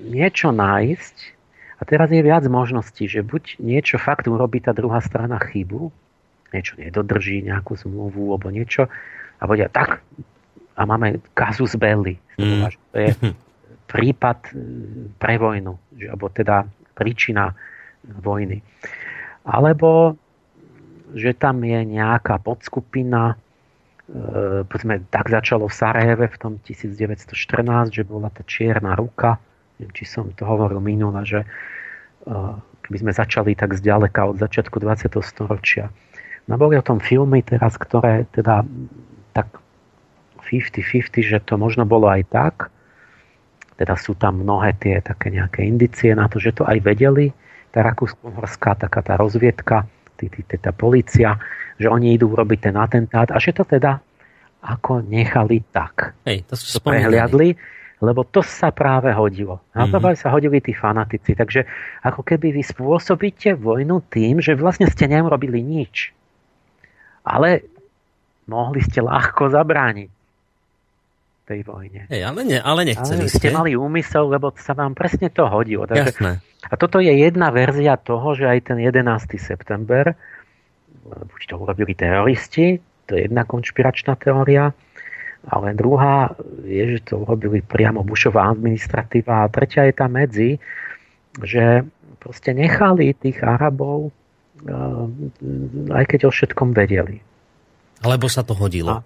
[0.08, 1.16] niečo nájsť.
[1.78, 5.92] A teraz je viac možností, že buď niečo fakt urobí tá druhá strana chybu,
[6.50, 8.88] niečo nedodrží, nejakú zmluvu alebo niečo
[9.38, 10.02] a povedia tak
[10.74, 12.16] a máme kazus belli.
[12.40, 12.72] Mm.
[12.72, 13.10] To je
[13.88, 14.50] prípad e,
[15.16, 15.72] pre vojnu,
[16.06, 17.50] alebo teda príčina
[18.04, 18.60] vojny.
[19.48, 20.14] Alebo
[21.16, 23.36] že tam je nejaká podskupina, e,
[24.68, 27.32] povedzme, tak začalo v Sarajeve v tom 1914,
[27.88, 29.40] že bola tá čierna ruka,
[29.80, 31.46] neviem, či som to hovoril minule, že e,
[32.84, 35.16] keby sme začali tak zďaleka od začiatku 20.
[35.24, 35.88] storočia.
[36.48, 38.64] No boli o tom filmy teraz, ktoré teda
[39.36, 39.60] tak
[40.48, 42.56] 50-50, že to možno bolo aj tak.
[43.78, 47.30] Teda sú tam mnohé tie také nejaké indicie na to, že to aj vedeli.
[47.70, 49.86] Tá rakúsko-horská taká tá rozviedka,
[50.58, 51.38] tá policia,
[51.78, 54.02] že oni idú robiť ten atentát a že to teda
[54.66, 56.18] ako nechali tak.
[56.26, 57.54] Hej, to, to prehliadli,
[58.02, 59.62] lebo to sa práve hodilo.
[59.70, 60.18] Na to mm-hmm.
[60.18, 61.38] sa hodili tí fanatici.
[61.38, 61.62] Takže
[62.02, 66.10] ako keby vy spôsobíte vojnu tým, že vlastne ste neurobili nič.
[67.22, 67.62] Ale
[68.50, 70.17] mohli ste ľahko zabrániť
[71.48, 72.04] tej vojne.
[72.12, 73.48] Hej, ale, ne, ale nechceli ale ste.
[73.48, 75.88] mali úmysel, lebo sa vám presne to hodilo.
[75.88, 76.32] Takže, Jasné.
[76.68, 79.00] A toto je jedna verzia toho, že aj ten 11.
[79.40, 80.12] september,
[81.08, 82.76] buď to urobili teroristi,
[83.08, 84.76] to je jedna konšpiračná teória,
[85.48, 86.36] ale druhá
[86.68, 90.60] je, že to urobili priamo Bushová administratíva a tretia je tam medzi,
[91.40, 91.88] že
[92.20, 97.24] proste nechali tých Arabov, eh, aj keď o všetkom vedeli.
[98.04, 99.00] Alebo sa to hodilo.
[99.00, 99.02] A,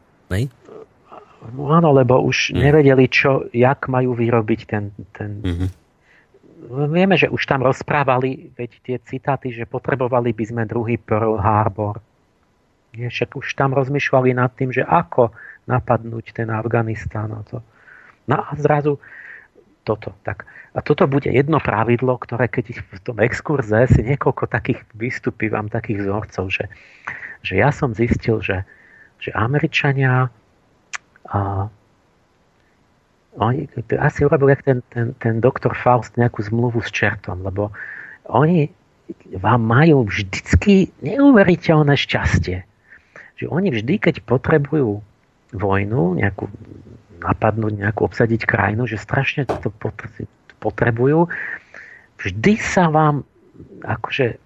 [1.50, 2.62] No áno, lebo už mm.
[2.62, 4.94] nevedeli, čo, jak majú vyrobiť ten...
[5.10, 5.30] ten...
[5.42, 5.70] Mm-hmm.
[6.94, 11.98] Vieme, že už tam rozprávali, veď tie citáty, že potrebovali by sme druhý Pearl Harbor.
[12.94, 15.34] Nie, však už tam rozmýšľali nad tým, že ako
[15.66, 17.34] napadnúť ten Afganistán.
[17.34, 17.58] A to.
[18.30, 19.02] No a zrazu
[19.82, 20.14] toto.
[20.22, 20.46] Tak.
[20.72, 25.66] A toto bude jedno pravidlo, ktoré keď v tom exkurze si niekoľko takých vystupí vám
[25.66, 26.64] takých vzorcov, že,
[27.42, 28.62] že ja som zistil, že,
[29.18, 30.30] že Američania
[31.28, 31.68] a,
[33.38, 33.68] oni,
[33.98, 37.72] asi urobil jak ten, ten, ten doktor Faust nejakú zmluvu s čertom, lebo
[38.28, 38.68] oni
[39.36, 42.64] vám majú vždycky neuveriteľné šťastie.
[43.40, 45.00] Že oni vždy, keď potrebujú
[45.52, 46.48] vojnu, nejakú
[47.20, 49.70] napadnúť, nejakú obsadiť krajinu, že strašne to
[50.60, 51.28] potrebujú,
[52.18, 53.22] vždy sa vám
[53.82, 54.38] akože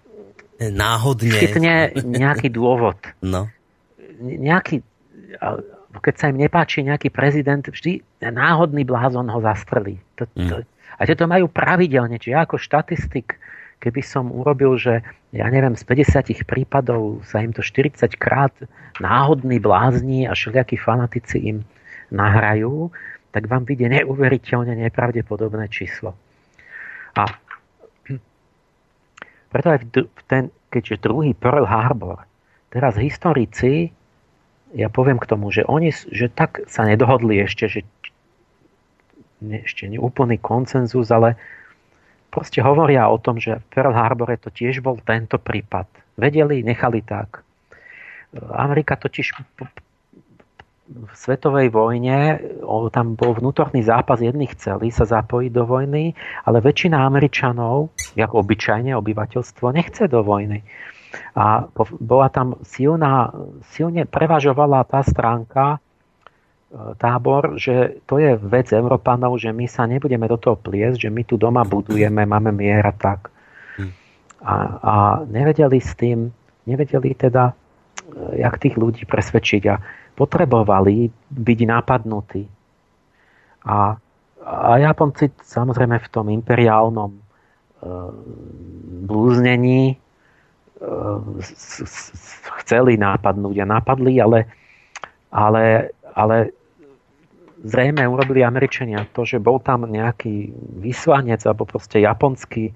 [0.61, 1.75] náhodne chytne
[2.05, 2.97] nejaký dôvod.
[3.21, 3.49] No.
[4.21, 4.81] Nejaký,
[6.01, 10.01] keď sa im nepáči nejaký prezident, vždy náhodný blázon ho zastrelí.
[10.21, 10.69] To, to, mm.
[10.97, 13.37] A to majú pravidelne, čiže ja ako štatistik
[13.81, 18.53] keby som urobil, že ja neviem, z 50 prípadov sa im to 40 krát
[19.01, 21.59] náhodní blázni a všelijakí fanatici im
[22.09, 22.89] nahrajú,
[23.37, 26.17] tak vám vyjde neuveriteľne nepravdepodobné číslo.
[27.17, 27.29] A
[29.53, 32.25] preto aj v ten, keďže druhý Pearl Harbor,
[32.73, 33.93] teraz historici,
[34.77, 37.81] ja poviem k tomu, že oni že tak sa nedohodli ešte, že
[39.41, 41.41] ešte neúplný koncenzus, ale
[42.29, 45.89] proste hovoria o tom, že v Pearl Harbore to tiež bol tento prípad.
[46.21, 47.41] Vedeli, nechali tak.
[48.37, 49.33] Amerika totiž
[50.87, 52.39] v svetovej vojne,
[52.95, 56.15] tam bol vnútorný zápas, jedných chceli sa zapojiť do vojny,
[56.47, 60.63] ale väčšina Američanov, ako obyčajne obyvateľstvo, nechce do vojny.
[61.37, 61.69] A
[62.01, 63.33] bola tam silná,
[63.73, 65.81] silne prevažovala tá stránka,
[66.99, 71.23] tábor, že to je vec Európanov, že my sa nebudeme do toho pliesť, že my
[71.23, 73.31] tu doma budujeme, máme mier a tak.
[73.79, 73.93] Hm.
[74.43, 74.95] A, a
[75.25, 76.29] nevedeli s tým,
[76.67, 79.79] nevedeli teda, eh, jak tých ľudí presvedčiť a
[80.17, 82.45] potrebovali byť napadnutí.
[83.67, 83.99] A,
[84.47, 87.21] a Japonci samozrejme v tom imperiálnom e,
[89.05, 89.97] blúznení e,
[92.65, 94.47] chceli napadnúť a napadli, ale,
[95.31, 96.51] ale, ale
[97.67, 102.71] zrejme urobili Američania to, že bol tam nejaký vyslanec alebo proste japonský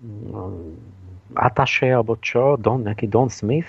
[0.00, 3.68] mm, ataše alebo čo, Don, nejaký Don Smith,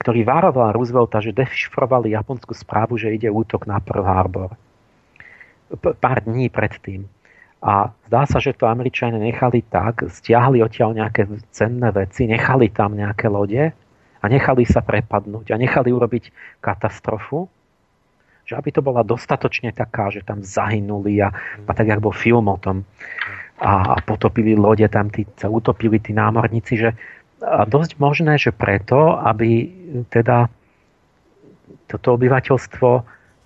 [0.00, 4.50] ktorý varoval Roosevelta, že dešifrovali japonskú správu, že ide útok na Pearl Harbor.
[5.66, 7.10] P- pár dní predtým.
[7.66, 12.94] A zdá sa, že to Američania nechali tak, stiahli odtiaľ nejaké cenné veci, nechali tam
[12.94, 13.74] nejaké lode
[14.22, 16.30] a nechali sa prepadnúť a nechali urobiť
[16.62, 17.50] katastrofu
[18.46, 21.34] že aby to bola dostatočne taká, že tam zahynuli a,
[21.66, 22.86] a tak, ako bol film o tom.
[23.58, 26.94] A, a potopili lode, tam tí, sa utopili tí námorníci, že
[27.42, 29.68] a dosť možné, že preto, aby
[30.08, 30.48] teda
[31.84, 32.88] toto obyvateľstvo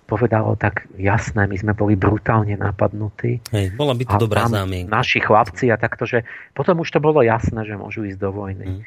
[0.09, 3.39] povedalo tak jasné, my sme boli brutálne napadnutí.
[3.53, 4.91] Hej, bola by to dobrá zámienka.
[4.91, 8.67] Naši chlapci a takto, že potom už to bolo jasné, že môžu ísť do vojny.
[8.67, 8.81] Mm.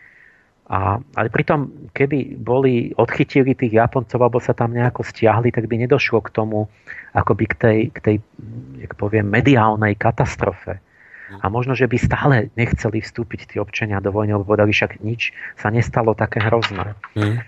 [0.65, 5.77] A, ale pritom, keby boli, odchytili tých Japoncov, alebo sa tam nejako stiahli, tak by
[5.85, 6.73] nedošlo k tomu,
[7.13, 8.17] akoby k tej, k tej
[8.81, 10.81] jak poviem, mediálnej katastrofe.
[11.41, 15.37] A možno, že by stále nechceli vstúpiť tí občania do vojny, lebo povedali, však nič
[15.57, 16.97] sa nestalo také hrozné.
[17.17, 17.41] Mm.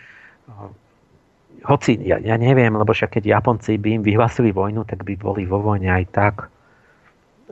[1.67, 5.43] Hoci, ja, ja neviem, lebo však keď Japonci by im vyhlásili vojnu, tak by boli
[5.51, 6.35] vo vojne aj tak.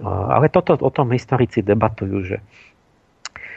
[0.07, 2.37] Ale toto o tom historici debatujú, že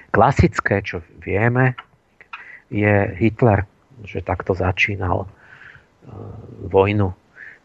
[0.09, 1.77] klasické, čo vieme,
[2.73, 3.69] je Hitler,
[4.01, 5.27] že takto začínal e,
[6.67, 7.09] vojnu.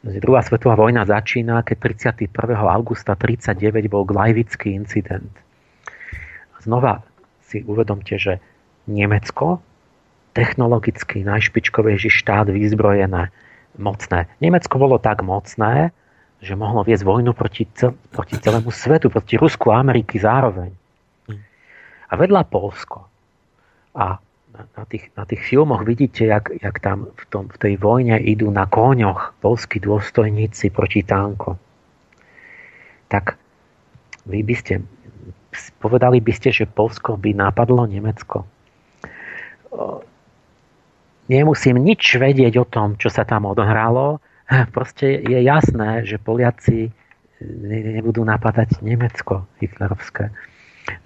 [0.02, 1.94] Druhá svetová vojna začína, keď
[2.28, 2.32] 31.
[2.70, 5.30] augusta 1939 bol Glajvický incident.
[6.62, 7.02] Znova
[7.42, 8.38] si uvedomte, že
[8.86, 9.62] Nemecko,
[10.32, 13.28] technologicky najšpičkovejší štát vyzbrojené,
[13.76, 14.28] mocné.
[14.40, 15.92] Nemecko bolo tak mocné,
[16.42, 20.74] že mohlo viesť vojnu proti, cel, proti celému svetu, proti Rusku a Ameriky zároveň.
[22.10, 23.08] A vedľa Polsko.
[23.96, 24.20] A
[24.52, 28.52] na, tých, na tých filmoch vidíte, jak, jak tam v, tom, v tej vojne idú
[28.52, 31.56] na kóňoch polskí dôstojníci proti tanko.
[33.08, 33.40] Tak
[34.28, 34.74] vy by ste
[35.80, 38.48] povedali by ste, že Polsko by napadlo Nemecko.
[41.32, 44.20] Nemusím nič vedieť o tom, čo sa tam odohralo.
[44.76, 46.92] Proste je jasné, že Poliaci
[47.40, 50.28] nebudú napadať Nemecko hitlerovské.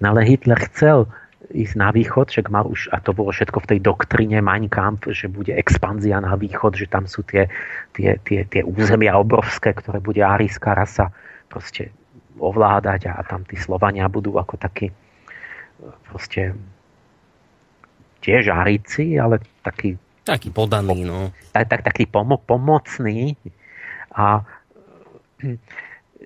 [0.03, 1.07] No ale Hitler chcel
[1.47, 5.07] ísť na východ, však mal už, a to bolo všetko v tej doktrine Mein Kampf,
[5.15, 7.47] že bude expanzia na východ, že tam sú tie,
[7.95, 11.07] tie, tie, tie územia obrovské, ktoré bude arijská rasa
[11.47, 11.95] proste
[12.35, 14.91] ovládať a, tam tí Slovania budú ako takí
[16.11, 16.51] proste
[18.19, 19.95] tiež Arici, ale taký
[20.27, 21.31] taký podaný, no.
[21.55, 23.39] Tak, tak, taký pomo, pomocný
[24.11, 24.43] a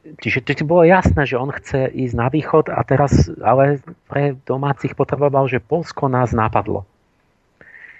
[0.02, 4.98] Čiže to bolo jasné, že on chce ísť na východ a teraz ale pre domácich
[4.98, 6.88] potreboval, že Polsko nás napadlo.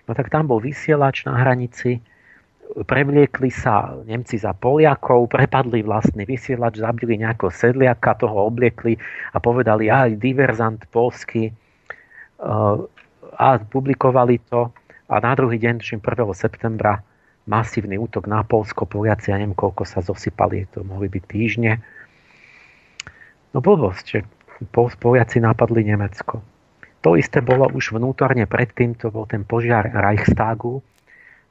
[0.10, 2.02] No tak tam bol vysielač na hranici,
[2.74, 8.98] prevliekli sa Nemci za Poliakov, prepadli vlastný vysielač, zabili nejakého sedliaka, toho obliekli
[9.36, 11.54] a povedali, aj diverzant polský
[13.38, 14.74] a publikovali to
[15.12, 16.00] a na druhý deň, 1.
[16.32, 17.04] septembra,
[17.44, 21.84] masívny útok na Polsko, Poliaci, ja neviem, koľko sa zosypali, to mohli byť týždne.
[23.52, 24.20] No blbosť, že
[24.72, 26.40] Poliaci napadli Nemecko.
[27.04, 30.80] To isté bolo už vnútorne predtým, to bol ten požiar Reichstagu,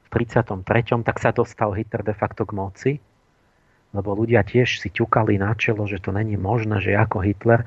[0.09, 1.05] 33.
[1.05, 2.91] tak sa dostal Hitler de facto k moci,
[3.93, 7.63] lebo ľudia tiež si ťukali na čelo, že to není možné, že ako Hitler.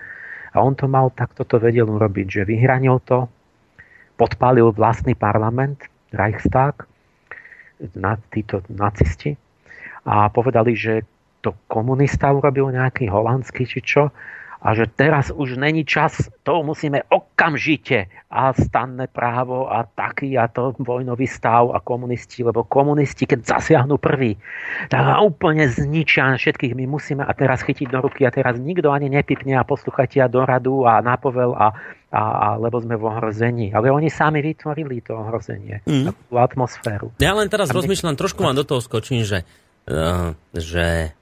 [0.51, 3.31] A on to mal, takto to vedel urobiť, že vyhranil to,
[4.17, 6.87] podpálil vlastný parlament, Reichstag,
[7.99, 9.35] na, títo nacisti,
[10.05, 11.03] a povedali, že
[11.41, 14.09] to komunista urobil nejaký holandský či čo,
[14.65, 20.49] a že teraz už není čas, to musíme okamžite a stanné právo a taký a
[20.49, 24.41] to vojnový stav a komunisti, lebo komunisti, keď zasiahnu prvý,
[24.89, 26.73] tak úplne zničia všetkých.
[26.73, 30.33] My musíme a teraz chytiť do ruky a teraz nikto ani nepipne a poslúchajte a
[30.33, 31.77] do radu a napovel a,
[32.09, 33.67] a, a lebo sme v ohrození.
[33.77, 36.33] Ale oni sami vytvorili to ohrozenie, mm.
[36.33, 37.13] tú atmosféru.
[37.21, 39.45] Ja len teraz a rozmýšľam, trošku vám do toho skočím, že,
[39.93, 41.13] uh, že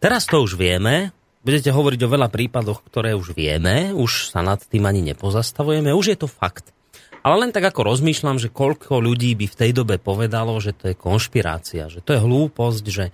[0.00, 1.15] teraz to už vieme,
[1.46, 6.06] budete hovoriť o veľa prípadoch, ktoré už vieme, už sa nad tým ani nepozastavujeme, už
[6.10, 6.74] je to fakt.
[7.22, 10.90] Ale len tak ako rozmýšľam, že koľko ľudí by v tej dobe povedalo, že to
[10.90, 13.06] je konšpirácia, že to je hlúposť, že,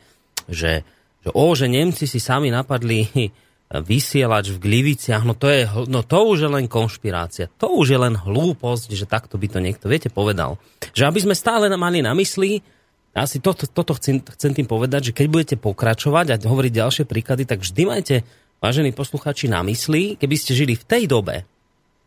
[0.49, 0.73] že,
[1.21, 3.09] že o, že Nemci si sami napadli
[3.93, 7.49] vysielač v Gliviciach, no to, je, no to už je len konšpirácia.
[7.57, 10.61] To už je len hlúposť, že takto by to niekto, viete, povedal.
[10.93, 12.61] Že aby sme stále mali na mysli,
[13.13, 17.45] asi toto, toto chcem, chcem tým povedať, že keď budete pokračovať a hovoriť ďalšie príklady,
[17.45, 18.17] tak vždy majte,
[18.65, 21.45] vážení posluchači, na mysli, keby ste žili v tej dobe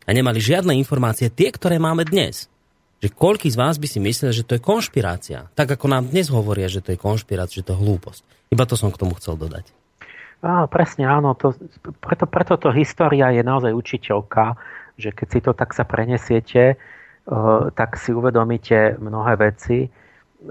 [0.02, 2.50] a nemali žiadne informácie, tie, ktoré máme dnes,
[2.98, 5.46] že koľký z vás by si mysleli, že to je konšpirácia.
[5.54, 8.22] Tak ako nám dnes hovoria, že to je konšpirácia, že to je hlúposť.
[8.50, 9.70] Iba to som k tomu chcel dodať.
[10.42, 11.54] Á, presne áno, to,
[12.02, 14.58] preto, preto to história je naozaj učiteľka,
[14.96, 19.86] že keď si to tak sa prenesiete, uh, tak si uvedomíte mnohé veci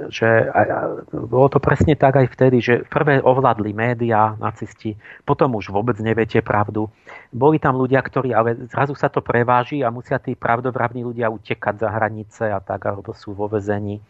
[0.10, 0.80] že a, a,
[1.14, 6.41] bolo to presne tak aj vtedy, že prvé ovládli médiá, nacisti, potom už vôbec neviete
[6.41, 6.90] pravdu.
[7.30, 11.76] Boli tam ľudia, ktorí, ale zrazu sa to preváži a musia tí pravdovravní ľudia utekať
[11.86, 14.02] za hranice a tak, alebo sú vo vezení.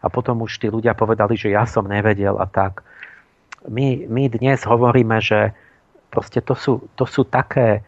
[0.00, 2.86] A potom už tí ľudia povedali, že ja som nevedel a tak.
[3.66, 5.50] My, my dnes hovoríme, že
[6.14, 7.82] proste to sú, to sú také,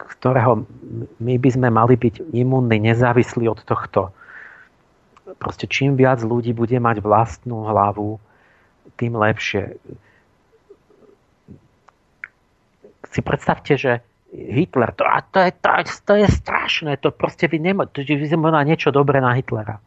[0.00, 0.64] ktorého
[1.20, 4.16] my by sme mali byť imunní, nezávislí od tohto
[5.36, 8.16] proste čím viac ľudí bude mať vlastnú hlavu,
[8.96, 9.76] tým lepšie.
[13.08, 14.00] Si predstavte, že
[14.32, 15.70] Hitler, to, to, je, to,
[16.04, 19.80] to je strašné, to proste vy nemôžete, vy nemá niečo dobré na Hitlera.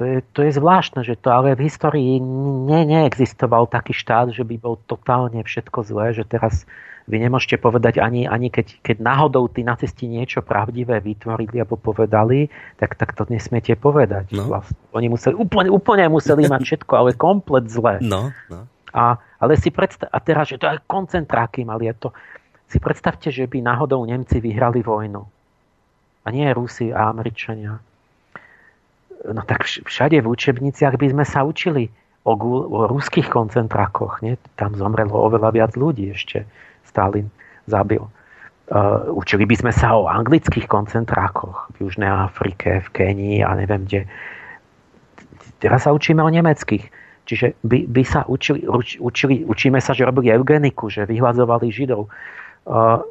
[0.00, 4.40] To je, to je zvláštne, že to ale v histórii ne, neexistoval taký štát, že
[4.40, 6.64] by bol totálne všetko zlé, že teraz
[7.04, 12.48] vy nemôžete povedať ani, ani keď, keď náhodou tí nacisti niečo pravdivé vytvorili alebo povedali,
[12.80, 14.32] tak, tak to nesmiete povedať.
[14.32, 14.48] No.
[14.48, 14.78] Vlastne.
[14.96, 18.00] Oni museli, úplne, úplne museli mať všetko, ale komplet zle.
[18.00, 18.64] No, no.
[18.96, 22.14] A, ale si predstav, a teraz, že to aj koncentráky mali, to,
[22.72, 25.20] si predstavte, že by náhodou Nemci vyhrali vojnu.
[26.24, 27.76] A nie Rusi a Američania.
[29.22, 31.86] No tak všade v učebniciach by sme sa učili
[32.26, 34.18] o, o ruských koncentrákoch.
[34.22, 34.34] Nie?
[34.58, 36.42] Tam zomrelo oveľa viac ľudí ešte.
[36.82, 37.30] Stalin
[37.70, 38.02] zabil.
[38.72, 43.84] Uh, učili by sme sa o anglických koncentrákoch v Južnej Afrike, v Kenii a neviem
[43.84, 44.08] kde.
[45.60, 46.88] Teraz sa učíme o nemeckých.
[47.22, 48.66] Čiže by, by sa učili,
[48.98, 52.10] učili, učíme sa, že robili eugeniku, že vyhľadzovali Židov.
[52.66, 53.06] Uh,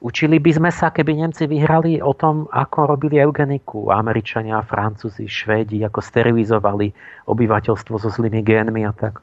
[0.00, 3.92] učili by sme sa, keby Nemci vyhrali o tom, ako robili eugeniku.
[3.92, 6.90] Američania, Francúzi, Švédi, ako sterilizovali
[7.28, 9.20] obyvateľstvo so zlými génmi a tak.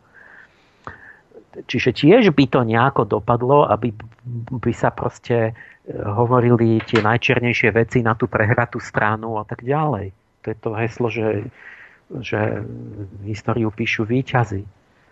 [1.58, 3.90] Čiže tiež by to nejako dopadlo, aby
[4.62, 5.52] by sa proste e,
[5.98, 10.14] hovorili tie najčernejšie veci na tú prehratú stranu a tak ďalej.
[10.46, 11.50] To je to heslo, že,
[12.22, 12.62] že
[13.26, 14.62] históriu píšu výťazy.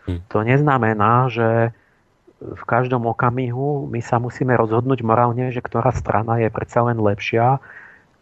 [0.06, 0.22] Hm.
[0.30, 1.74] To neznamená, že
[2.54, 7.58] v každom okamihu my sa musíme rozhodnúť morálne, že ktorá strana je predsa len lepšia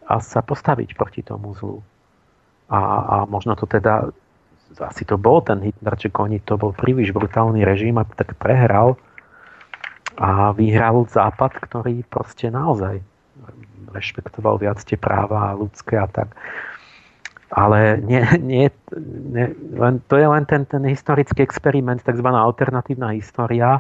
[0.08, 1.84] a sa postaviť proti tomu zlu.
[2.72, 4.16] A, a možno to teda
[4.80, 8.98] asi to bol ten Hitler, že oni to bol príliš brutálny režim a tak prehral
[10.18, 13.02] a vyhral Západ, ktorý proste naozaj
[13.94, 16.34] rešpektoval viac tie práva ľudské a tak.
[17.54, 18.66] Ale nie, nie,
[19.06, 19.48] nie,
[19.78, 22.26] len, to je len ten, ten historický experiment, tzv.
[22.26, 23.78] alternatívna história,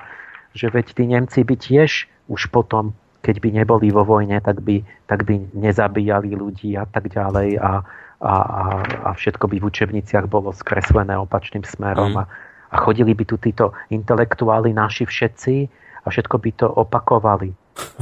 [0.53, 2.93] že veď tí Nemci by tiež už potom,
[3.25, 7.81] keď by neboli vo vojne, tak by, tak by nezabíjali ľudí a tak ďalej a,
[8.23, 8.63] a, a,
[9.03, 12.19] a všetko by v učebniciach bolo skreslené opačným smerom mm.
[12.21, 12.23] a,
[12.71, 15.55] a chodili by tu títo intelektuáli naši všetci
[16.03, 17.51] a všetko by to opakovali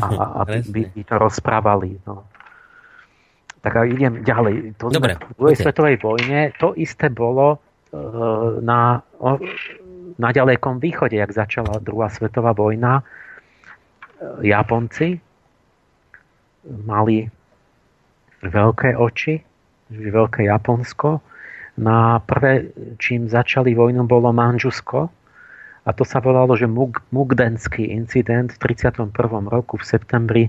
[0.02, 0.42] a, a
[0.74, 1.98] by, by to rozprávali.
[2.06, 2.28] No.
[3.62, 4.74] Tak a idem ďalej.
[4.82, 5.66] To Dobre, v druhej okay.
[5.70, 7.62] svetovej vojne to isté bolo
[7.94, 7.98] e,
[8.66, 9.06] na,
[10.22, 13.02] na ďalekom východe, jak začala druhá svetová vojna.
[13.02, 13.04] E,
[14.54, 15.18] Japonci
[16.86, 17.26] mali
[18.46, 19.42] veľké oči,
[19.90, 21.18] veľké Japonsko.
[21.82, 22.70] Na prvé,
[23.02, 25.10] čím začali vojnu, bolo Manžusko.
[25.82, 26.70] A to sa volalo, že
[27.10, 29.10] Mugdenský incident v 31.
[29.50, 30.46] roku v septembri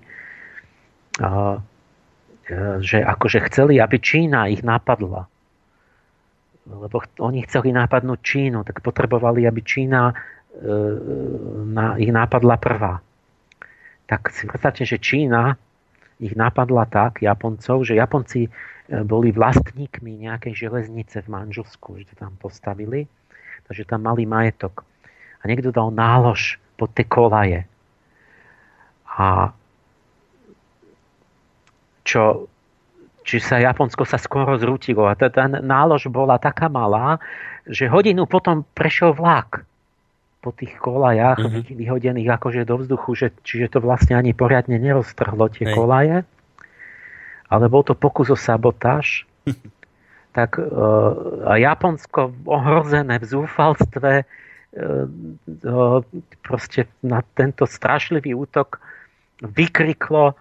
[1.20, 1.60] E,
[2.82, 5.28] že akože chceli, aby Čína ich napadla.
[6.62, 10.14] Lebo oni chceli napadnúť Čínu, tak potrebovali, aby Čína e,
[11.66, 13.02] na, ich napadla prvá.
[14.06, 15.58] Tak si predstavte, že Čína
[16.22, 18.50] ich napadla tak, Japoncov, že Japonci e,
[19.02, 23.10] boli vlastníkmi nejakej železnice v Manžusku, že to tam postavili,
[23.66, 24.86] takže tam mali majetok.
[25.42, 27.66] A niekto dal nálož pod tie kolaje.
[29.18, 29.50] A
[32.06, 32.46] čo,
[33.22, 35.06] či sa Japonsko sa skoro zrútilo.
[35.06, 37.22] A tá, tá nálož bola taká malá,
[37.66, 39.62] že hodinu potom prešiel vlak
[40.42, 41.78] po tých kolajách mm-hmm.
[41.78, 45.74] vyhodených akože do vzduchu, že, čiže to vlastne ani poriadne neroztrhlo tie Hej.
[45.78, 46.18] kolaje.
[47.46, 49.22] Ale bol to pokus o sabotáž.
[50.36, 50.66] tak e,
[51.46, 54.24] a Japonsko ohrozené v zúfalstve e,
[56.42, 58.82] proste na tento strašlivý útok
[59.44, 60.34] vykriklo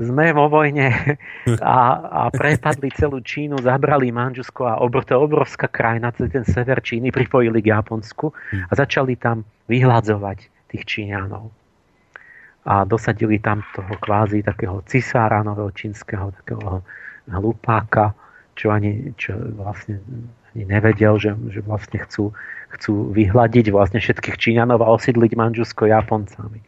[0.00, 1.16] sme vo vojne
[1.62, 7.10] a, a prepadli celú Čínu, zabrali Manžusko a obr, to obrovská krajina, ten sever Číny,
[7.10, 8.32] pripojili k Japonsku
[8.68, 10.38] a začali tam vyhľadzovať
[10.70, 11.50] tých Číňanov.
[12.68, 16.84] A dosadili tam toho kvázi takého cisára nového čínskeho, takého
[17.32, 18.12] hlupáka,
[18.52, 20.04] čo ani čo vlastne
[20.54, 22.34] ani nevedel, že, že vlastne chcú,
[22.74, 26.60] chcú vyhľadiť vlastne všetkých Číňanov a osídliť Manžusko Japoncami.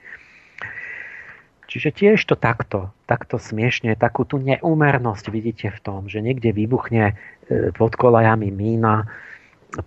[1.73, 7.17] Čiže tiež to takto, takto smiešne, takú tú neúmernosť vidíte v tom, že niekde vybuchne
[7.49, 9.09] e, pod kolajami mína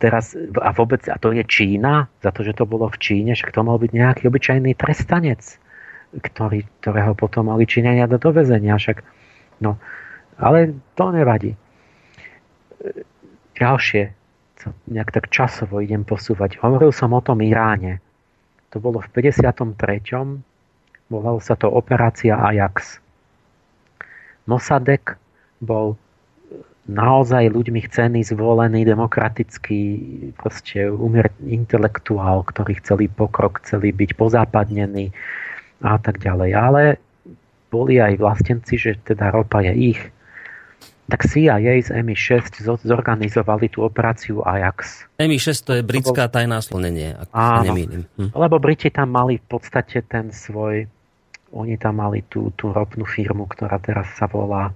[0.02, 0.34] teraz,
[0.66, 3.62] a vôbec, a to je Čína, za to, že to bolo v Číne, že to
[3.62, 5.46] mal byť nejaký obyčajný trestanec,
[6.18, 8.82] ktorý, ktorého potom mali Číňania do dovezenia.
[8.82, 9.06] Však,
[9.62, 9.78] no,
[10.42, 11.54] ale to nevadí.
[11.54, 11.60] E,
[13.62, 14.10] ďalšie,
[14.58, 16.58] co nejak tak časovo idem posúvať.
[16.66, 18.02] Hovoril som o tom Iráne.
[18.74, 19.54] To bolo v 53
[21.06, 22.98] Volalo sa to Operácia Ajax.
[24.50, 25.18] Mosadek
[25.62, 25.98] bol
[26.86, 29.82] naozaj ľuďmi chcený, zvolený, demokratický,
[30.38, 35.10] proste umier, intelektuál, ktorý chceli pokrok, chceli byť pozápadnení
[35.82, 36.52] a tak ďalej.
[36.54, 36.84] Ale
[37.74, 40.02] boli aj vlastenci, že teda ropa je ich.
[41.06, 45.06] Tak CIA z MI6 zorganizovali tú operáciu Ajax.
[45.22, 48.10] MI6 to je britská tajná slonenie, ak sa nemýlim.
[48.18, 48.34] Hm.
[48.34, 50.90] Lebo Briti tam mali v podstate ten svoj
[51.56, 54.76] oni tam mali tú, tú ropnú firmu, ktorá teraz sa volá,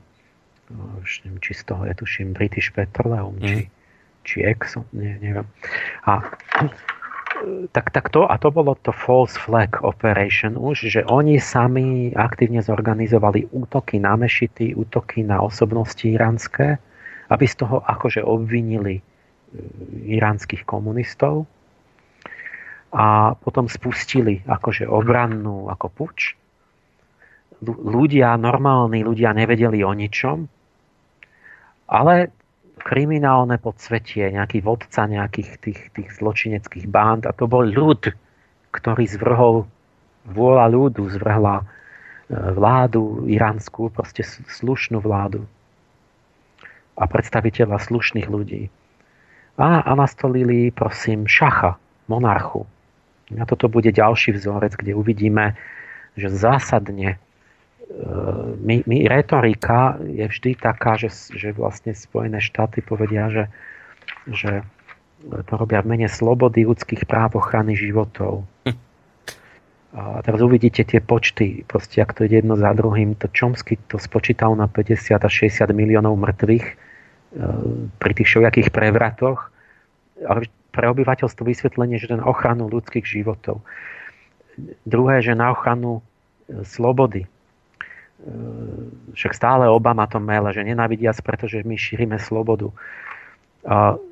[0.71, 3.43] no, už neviem, či z toho je tuším British Petroleum, mm.
[3.43, 3.59] či,
[4.23, 5.45] či Exxon, nie, neviem.
[6.07, 6.23] A
[7.71, 12.59] tak, tak to, a to bolo to false flag operation už, že oni sami aktívne
[12.59, 16.79] zorganizovali útoky na mešity, útoky na osobnosti iránske,
[17.29, 19.03] aby z toho akože obvinili e,
[20.17, 21.45] iránskych komunistov
[22.89, 26.38] a potom spustili akože obrannú ako puč
[27.63, 30.47] ľudia, normálni ľudia nevedeli o ničom,
[31.89, 32.31] ale
[32.79, 38.15] kriminálne podsvetie, nejaký vodca nejakých tých, tých zločineckých bánd a to bol ľud,
[38.71, 39.67] ktorý zvrhol
[40.29, 41.65] vôľa ľudu, zvrhla e,
[42.55, 45.43] vládu iránsku, proste slušnú vládu
[46.95, 48.71] a predstaviteľa slušných ľudí.
[49.59, 51.75] A, a nastolili, prosím, šacha,
[52.07, 52.63] monarchu.
[53.35, 55.59] A toto bude ďalší vzorec, kde uvidíme,
[56.15, 57.19] že zásadne
[58.59, 63.45] my, my, retorika je vždy taká, že, že vlastne Spojené štáty povedia, že,
[64.29, 64.51] že
[65.25, 68.45] to robia v mene slobody, ľudských práv, ochrany životov.
[69.89, 73.97] A teraz uvidíte tie počty, proste ak to ide jedno za druhým, to Čomsky to
[73.97, 76.73] spočítal na 50 až 60 miliónov mŕtvych e,
[77.97, 79.49] pri tých všelijakých prevratoch.
[80.29, 83.65] Ale pre obyvateľstvo vysvetlenie, že na ochranu ľudských životov.
[84.85, 86.05] Druhé, že na ochranu
[86.45, 87.25] e, slobody
[89.15, 92.67] však stále Obama to mele, že nenávidia pretože my šírime slobodu.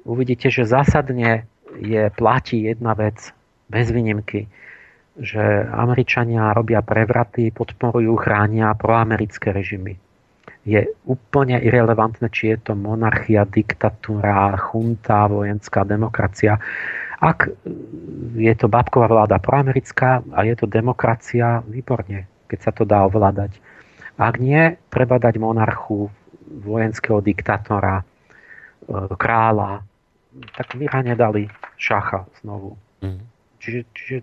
[0.07, 1.47] Uvidíte, že zásadne
[1.79, 3.35] je, platí jedna vec
[3.67, 4.47] bez výnimky,
[5.19, 9.99] že Američania robia prevraty, podporujú, chránia proamerické režimy.
[10.67, 16.59] Je úplne irrelevantné, či je to monarchia, diktatúra, chunta, vojenská demokracia.
[17.23, 17.47] Ak
[18.35, 23.57] je to babková vláda proamerická a je to demokracia, výborne, keď sa to dá ovládať.
[24.17, 26.09] Ak nie, treba dať monarchu,
[26.65, 28.05] vojenského diktátora, e,
[29.13, 29.85] kráľa.
[30.57, 31.45] Tak v Iráne dali
[31.77, 32.77] šacha znovu.
[33.05, 33.21] Mm.
[33.61, 34.17] Čiže, čiže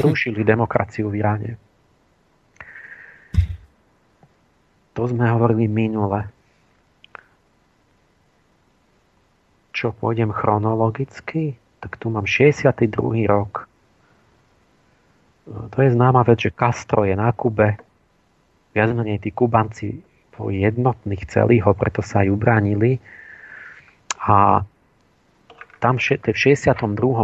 [0.00, 1.52] zrušili demokraciu v Iráne.
[4.96, 6.28] To sme hovorili minule.
[9.76, 11.60] Čo, pôjdem chronologicky?
[11.80, 13.26] tak tu mám 62.
[13.26, 13.68] rok.
[15.48, 17.80] To je známa vec, že Castro je na Kube.
[18.70, 20.02] Viac menej tí Kubanci
[20.34, 23.02] boli jednotní, chceli ho, preto sa aj ubránili.
[24.24, 24.62] A
[25.80, 26.76] tam v 62.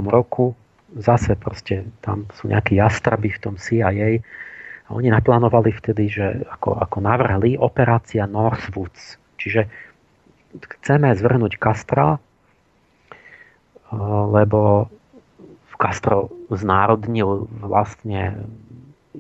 [0.09, 0.57] roku
[0.97, 4.23] zase proste tam sú nejakí jastraby v tom CIA
[4.87, 9.19] a oni naplánovali vtedy, že ako, ako navrhli operácia Northwoods.
[9.37, 9.69] Čiže
[10.57, 12.17] chceme zvrhnúť Castra
[14.33, 14.91] lebo
[15.77, 18.49] Castro znárodnil vlastne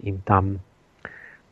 [0.00, 0.64] im tam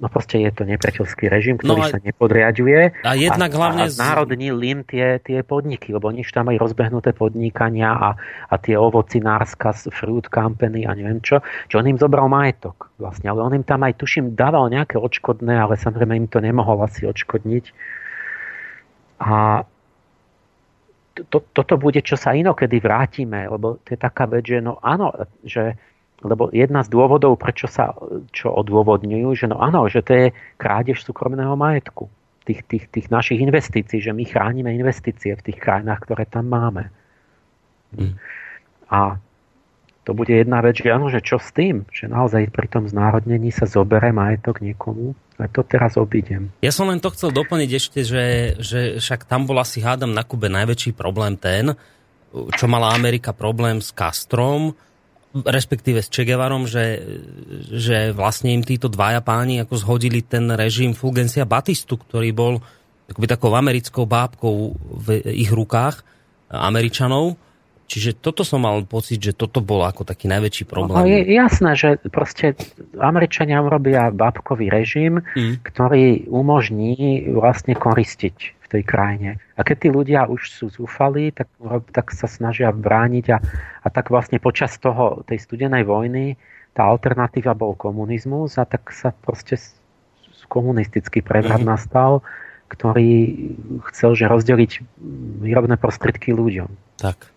[0.05, 3.01] no proste je to nepriateľský režim, ktorý no a, sa nepodriaduje.
[3.01, 3.83] A jednak a, hlavne...
[3.89, 8.11] A znárodnil im tie, tie podniky, lebo oni tam majú rozbehnuté podnikania a,
[8.53, 11.41] a tie ovocinárska, fruit company a neviem čo,
[11.73, 15.57] čo on im zobral majetok vlastne, ale on im tam aj tuším dával nejaké odškodné,
[15.57, 17.65] ale samozrejme im to nemohol asi odškodniť.
[19.25, 19.65] A
[21.15, 25.15] to, toto bude, čo sa inokedy vrátime, lebo to je taká vec, že no áno,
[25.47, 25.79] že
[26.25, 27.93] lebo jedna z dôvodov, prečo sa
[28.33, 30.27] čo odôvodňujú, že no áno, že to je
[30.57, 32.09] krádež súkromného majetku,
[32.49, 36.89] tých, tých, tých našich investícií, že my chránime investície v tých krajinách, ktoré tam máme.
[37.97, 38.17] Mm.
[38.89, 39.21] A
[40.05, 41.89] to bude jedna vec, že áno, že čo s tým?
[41.89, 45.17] Že naozaj pri tom znárodnení sa zobere majetok niekomu?
[45.41, 46.53] A to teraz obídem.
[46.61, 48.25] Ja som len to chcel doplniť ešte, že,
[48.61, 51.73] že však tam bol asi hádam na Kube najväčší problém ten,
[52.35, 54.77] čo mala Amerika problém s Castrom,
[55.35, 57.03] respektíve s Čegevarom, že,
[57.75, 62.63] že vlastne im títo dvaja páni ako zhodili ten režim Fulgencia Batistu, ktorý bol
[63.11, 66.07] akoby takou americkou bábkou v ich rukách
[66.49, 67.35] Američanov
[67.85, 70.97] Čiže toto som mal pocit, že toto bol ako taký najväčší problém.
[70.97, 72.57] No, je jasné, že proste
[72.97, 75.61] Američania urobia babkový režim, mm.
[75.61, 79.31] ktorý umožní vlastne koristiť v tej krajine.
[79.55, 81.53] A keď tí ľudia už sú zúfali, tak,
[81.93, 83.39] tak sa snažia brániť a,
[83.85, 86.41] a tak vlastne počas toho, tej studenej vojny
[86.75, 89.55] tá alternatíva bol komunizmus a tak sa proste
[90.51, 91.71] komunistický prevrat mm.
[91.71, 92.21] nastal,
[92.69, 93.31] ktorý
[93.93, 94.83] chcel, že rozdeliť
[95.45, 96.99] výrobné prostriedky ľuďom.
[96.99, 97.31] Tak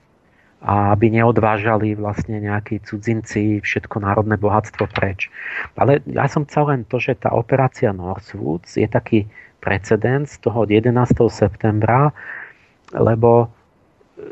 [0.58, 5.30] a aby neodvážali vlastne nejakí cudzinci všetko národné bohatstvo preč.
[5.78, 10.94] Ale ja som chcel len to, že tá operácia Northwoods je taký precedens toho 11.
[11.30, 12.14] septembra,
[12.94, 13.50] lebo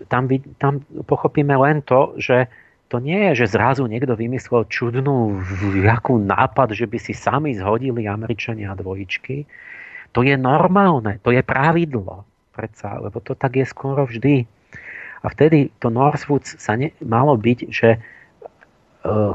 [0.08, 2.48] tam, tam pochopíme len to, že
[2.88, 5.42] to nie je, že zrazu niekto vymyslel čudnú
[5.82, 9.46] jakú nápad, že by si sami zhodili Američania dvojičky.
[10.14, 12.24] To je normálne, to je pravidlo.
[12.56, 14.48] Predsa, lebo to tak je skoro vždy.
[15.20, 18.00] A vtedy to Northwoods sa ne, malo byť, že
[19.04, 19.34] uh,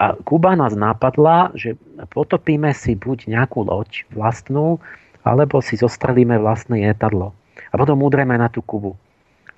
[0.00, 1.76] a Kuba nás napadla, že
[2.08, 4.80] potopíme si buď nejakú loď vlastnú,
[5.24, 7.36] alebo si zostrelíme vlastné jedadlo.
[7.70, 8.96] A potom udreme na tú Kubu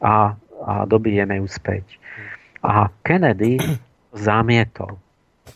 [0.03, 1.99] a, a dobijeme ju späť.
[2.63, 3.59] A Kennedy
[4.15, 4.99] zamietol,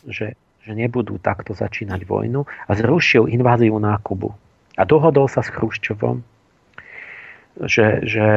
[0.07, 4.33] že, že nebudú takto začínať vojnu a zrušil inváziu na Kubu.
[4.77, 6.21] A dohodol sa s Chruščovom,
[7.65, 8.27] že, že,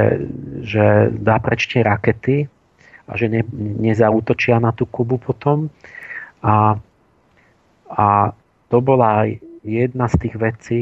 [0.65, 2.49] že dá preč rakety
[3.05, 3.43] a že ne,
[3.85, 5.69] nezautočia na tú Kubu potom.
[6.41, 6.81] A,
[7.91, 8.07] a
[8.73, 9.29] to bola
[9.61, 10.81] jedna z tých vecí,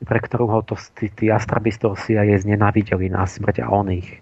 [0.00, 4.20] pre ktorú ho to, tí, tí toho CIA znenávideli na smrť a on ich.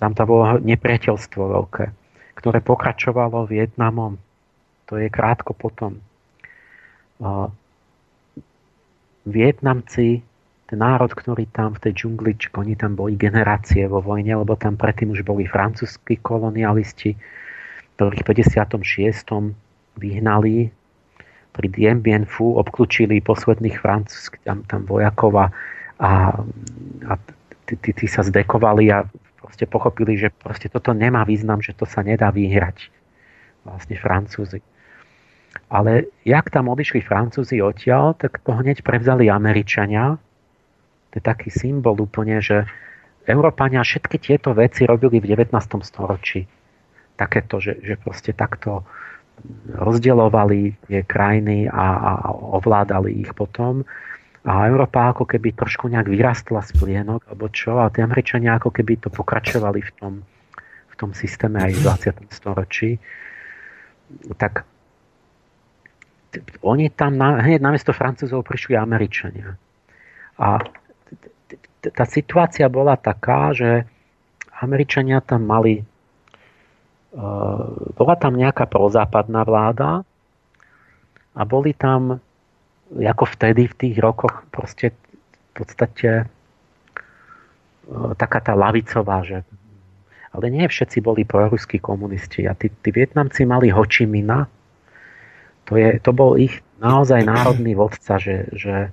[0.00, 1.84] Tam to bolo nepriateľstvo veľké,
[2.40, 4.16] ktoré pokračovalo Vietnamom.
[4.88, 6.00] To je krátko potom.
[9.24, 10.20] Vietnamci
[10.64, 14.80] ten národ, ktorý tam v tej džungli, oni tam boli generácie vo vojne, lebo tam
[14.80, 17.12] predtým už boli francúzskí kolonialisti,
[18.00, 19.54] ktorých v 56.
[20.00, 20.72] vyhnali
[21.54, 25.46] pri Dien Bien Phu, obklúčili posledných francúzských tam, tam vojakov a,
[26.02, 27.12] a
[27.70, 29.06] tí, tí, tí sa zdekovali a
[29.38, 32.90] proste pochopili, že proste toto nemá význam, že to sa nedá vyhrať
[33.62, 34.60] vlastne Francúzi.
[35.70, 40.18] Ale jak tam odišli Francúzi odtiaľ, tak to hneď prevzali Američania.
[41.10, 42.66] To je taký symbol úplne, že
[43.24, 45.54] Európania všetky tieto veci robili v 19.
[45.86, 46.44] storočí.
[47.14, 48.82] Takéto, že, že proste takto
[49.76, 53.84] rozdielovali tie krajiny a, a ovládali ich potom.
[54.44, 58.70] A Európa ako keby trošku nejak vyrastla z plienok, alebo čo, a tie Američania ako
[58.72, 60.12] keby to pokračovali v tom,
[60.92, 62.28] v tom systéme aj v 20.
[62.28, 63.00] storočí.
[64.36, 64.68] Tak
[66.60, 69.56] oni tam na, hneď namiesto Francúzov prišli Američania.
[70.36, 70.60] A
[71.80, 73.86] tá situácia bola taká, že
[74.60, 75.84] Američania tam mali
[77.94, 80.02] bola tam nejaká prozápadná vláda
[81.34, 82.18] a boli tam
[82.90, 86.26] ako vtedy v tých rokoch proste v podstate
[87.86, 89.46] uh, taká tá lavicová, že
[90.34, 94.50] ale nie všetci boli proruskí komunisti a tí, tí Vietnamci mali Hočimina,
[95.70, 98.90] to, je, to bol ich naozaj národný vodca, že, že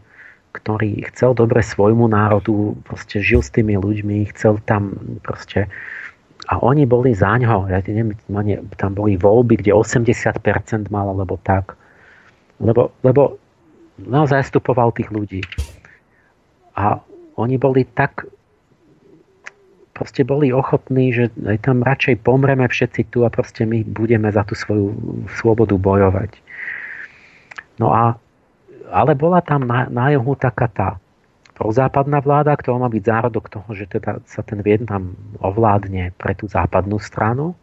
[0.54, 4.94] ktorý chcel dobre svojmu národu, proste žil s tými ľuďmi, chcel tam
[5.26, 5.66] proste
[6.50, 8.18] a oni boli za ňo, ja neviem,
[8.80, 11.78] tam boli voľby, kde 80% mal, alebo tak.
[12.58, 13.38] Lebo, lebo
[14.02, 15.42] naozaj zastupoval tých ľudí.
[16.74, 16.98] A
[17.38, 18.26] oni boli tak
[20.02, 24.42] proste boli ochotní, že aj tam radšej pomreme všetci tu a proste my budeme za
[24.42, 24.98] tú svoju
[25.38, 26.42] slobodu bojovať.
[27.78, 28.18] No a
[28.92, 30.88] ale bola tam na, na juhu taká tá
[31.62, 36.50] prozápadná vláda, ktorá má byť zárodok toho, že teda sa ten Vietnam ovládne pre tú
[36.50, 37.54] západnú stranu.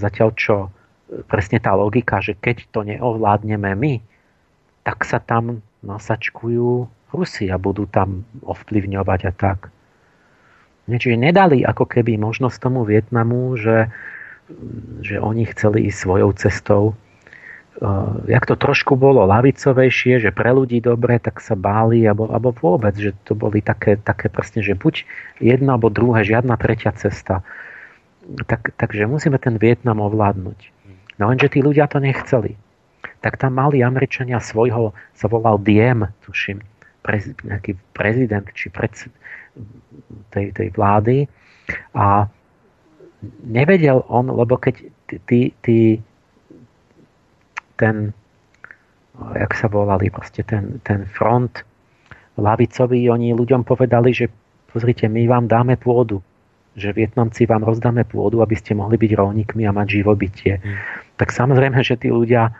[0.00, 0.68] Zatiaľ čo e,
[1.28, 4.00] presne tá logika, že keď to neovládneme my,
[4.80, 9.68] tak sa tam nasačkujú Rusi a budú tam ovplyvňovať a tak.
[10.88, 13.92] Čiže nedali ako keby možnosť tomu Vietnamu, že,
[15.04, 16.82] že oni chceli ísť svojou cestou
[18.24, 22.96] jak to trošku bolo lavicovejšie, že pre ľudí dobre, tak sa báli, alebo, alebo vôbec,
[22.96, 25.04] že to boli také, také presne, že buď
[25.44, 27.44] jedna alebo druhé, žiadna tretia cesta.
[28.48, 30.72] Tak, takže musíme ten Vietnam ovládnuť.
[31.20, 32.56] No lenže tí ľudia to nechceli.
[33.20, 36.64] Tak tam mali Američania svojho, sa volal Diem, tuším,
[37.04, 38.92] prez, nejaký prezident či pred
[40.32, 41.28] tej, tej vlády
[41.96, 42.28] a
[43.44, 44.80] nevedel on, lebo keď
[45.28, 46.00] tí, tí
[47.76, 48.10] ten,
[49.16, 51.64] jak sa volali, proste ten, ten front
[52.36, 54.28] lavicový, oni ľuďom povedali, že
[54.72, 56.20] pozrite, my vám dáme pôdu,
[56.76, 60.60] že Vietnamci vám rozdáme pôdu, aby ste mohli byť rolníkmi a mať živobytie.
[60.60, 60.76] Mm.
[61.16, 62.52] Tak samozrejme, že tí ľudia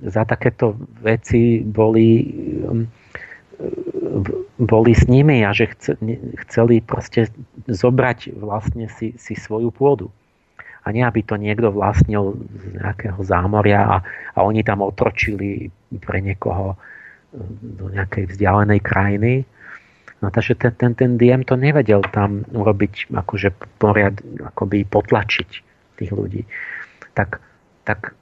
[0.00, 2.24] za takéto veci boli,
[2.64, 2.88] um,
[4.56, 5.68] boli s nimi a že
[6.48, 7.28] chceli proste
[7.68, 10.08] zobrať vlastne si, si svoju pôdu
[10.80, 13.96] a nie aby to niekto vlastnil z nejakého zámoria a,
[14.36, 15.68] a oni tam otročili
[16.00, 16.76] pre niekoho e,
[17.80, 19.32] do nejakej vzdialenej krajiny.
[20.20, 25.50] No takže ten, ten, ten Diem to nevedel tam urobiť, akože poriad, akoby potlačiť
[25.96, 26.44] tých ľudí.
[27.16, 27.40] Tak,
[27.84, 28.16] tak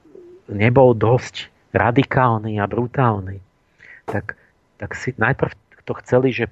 [0.47, 3.39] nebol dosť radikálny a brutálny.
[4.07, 4.35] Tak,
[4.79, 5.51] tak si najprv
[5.83, 6.47] to chceli, že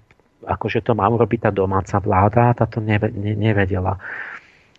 [0.46, 3.98] akože to má urobiť tá domáca vláda a táto nevedela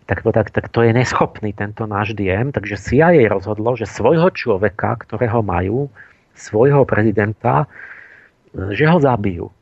[0.08, 4.96] tak, tak, tak to je neschopný tento náš DM, takže CIA rozhodlo, že svojho človeka,
[5.04, 5.92] ktorého majú,
[6.32, 7.68] svojho prezidenta,
[8.72, 9.52] že ho zabijú.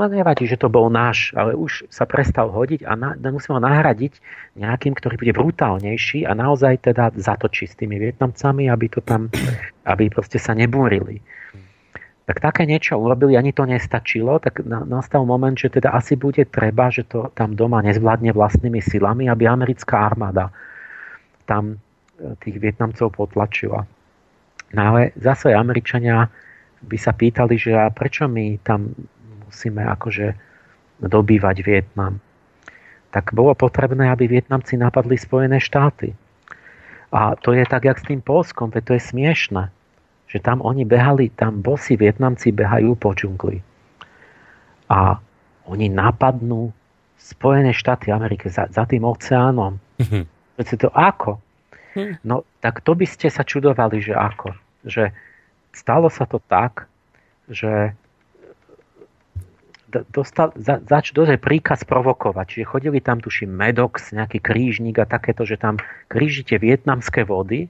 [0.00, 3.62] No nevadí, že to bol náš, ale už sa prestal hodiť a na, musíme ho
[3.62, 4.16] nahradiť
[4.56, 9.28] nejakým, ktorý bude brutálnejší a naozaj teda zatočí s tými Vietnamcami, aby to tam,
[9.92, 11.20] aby proste sa nebúrili
[12.30, 16.86] tak také niečo urobili, ani to nestačilo, tak nastal moment, že teda asi bude treba,
[16.86, 20.54] že to tam doma nezvládne vlastnými silami, aby americká armáda
[21.42, 23.82] tam e, tých Vietnamcov potlačila.
[24.70, 26.30] No ale zase Američania
[26.86, 28.94] by sa pýtali, že a prečo my tam
[29.50, 30.30] musíme akože
[31.02, 32.22] dobývať Vietnam.
[33.10, 36.14] Tak bolo potrebné, aby Vietnamci napadli Spojené štáty.
[37.10, 39.74] A to je tak, jak s tým Polskom, to je smiešne
[40.30, 43.58] že tam oni behali, tam bosi Vietnamci behajú po džungli.
[44.86, 45.18] A
[45.66, 46.70] oni napadnú
[47.20, 49.76] Spojené štáty Ameriky za, za tým oceánom.
[50.00, 50.24] Mm-hmm.
[50.80, 51.42] to ako?
[51.98, 52.22] Mhm.
[52.22, 54.54] No tak to by ste sa čudovali, že ako.
[54.86, 55.10] Že
[55.74, 56.86] stalo sa to tak,
[57.50, 57.92] že
[59.90, 62.46] dostal, za, zač, dozaj príkaz provokovať.
[62.56, 67.66] Čiže chodili tam, tuším, Medox, nejaký krížnik a takéto, že tam krížite vietnamské vody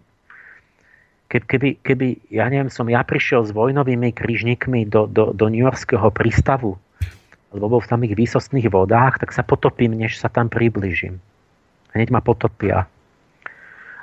[1.31, 6.11] keby, keby, ja neviem, som ja prišiel s vojnovými krížnikmi do, do, do New Yorkského
[6.11, 6.74] prístavu,
[7.55, 11.23] lebo v samých výsostných vodách, tak sa potopím, než sa tam približím.
[11.94, 12.90] Hneď ma potopia.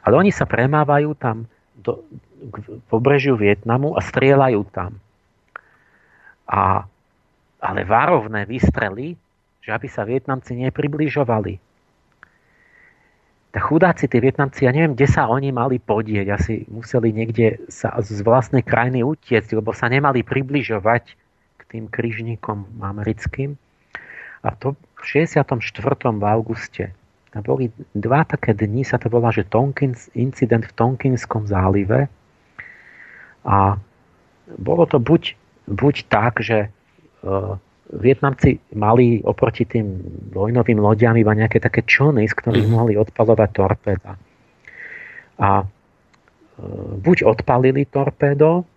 [0.08, 2.00] Ale oni sa premávajú tam do,
[2.48, 2.56] k
[2.88, 4.96] pobrežiu Vietnamu a strieľajú tam.
[6.48, 6.88] A,
[7.60, 9.20] ale varovné výstrely,
[9.60, 11.67] že aby sa Vietnamci nepribližovali.
[13.56, 16.28] Tak chudáci, tí Vietnamci, ja neviem, kde sa oni mali podieť.
[16.30, 21.04] Asi museli niekde sa z vlastnej krajiny utiecť, lebo sa nemali približovať
[21.58, 23.56] k tým kryžníkom americkým.
[24.44, 25.58] A to v 64.
[26.14, 26.92] v auguste
[27.38, 32.10] a boli dva také dni, sa to volá, že Tonkins, incident v Tonkinskom zálive.
[33.46, 33.78] A
[34.58, 35.38] bolo to buď,
[35.70, 36.74] buď tak, že
[37.22, 39.88] uh, Vietnamci mali oproti tým
[40.36, 42.74] vojnovým lodiam iba nejaké také člny, z ktorých mm.
[42.74, 44.20] mohli odpalovať torpéda.
[45.40, 45.68] A uh,
[47.00, 48.68] buď odpalili torpédo,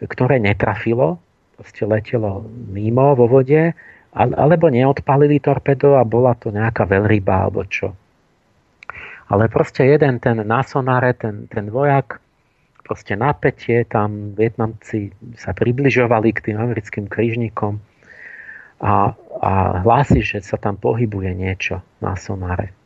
[0.00, 1.20] ktoré netrafilo,
[1.60, 3.76] proste letelo mimo vo vode,
[4.14, 7.92] alebo neodpalili torpedo a bola to nejaká veľryba alebo čo.
[9.28, 12.22] Ale proste jeden ten na sonáre, ten, ten vojak,
[12.86, 17.80] proste napätie, tam Vietnamci sa približovali k tým americkým krížnikom
[18.84, 22.76] a, a hlási, že sa tam pohybuje niečo na sonáre.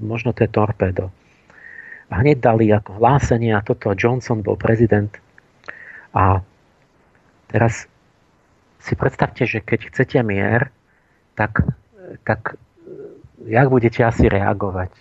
[0.00, 1.12] Možno to je torpedo.
[2.08, 5.12] A hneď dali ako hlásenie a toto Johnson bol prezident.
[6.16, 6.40] A
[7.48, 7.88] teraz
[8.80, 10.72] si predstavte, že keď chcete mier,
[11.36, 11.60] tak,
[12.24, 12.56] tak
[13.44, 14.92] jak budete asi reagovať?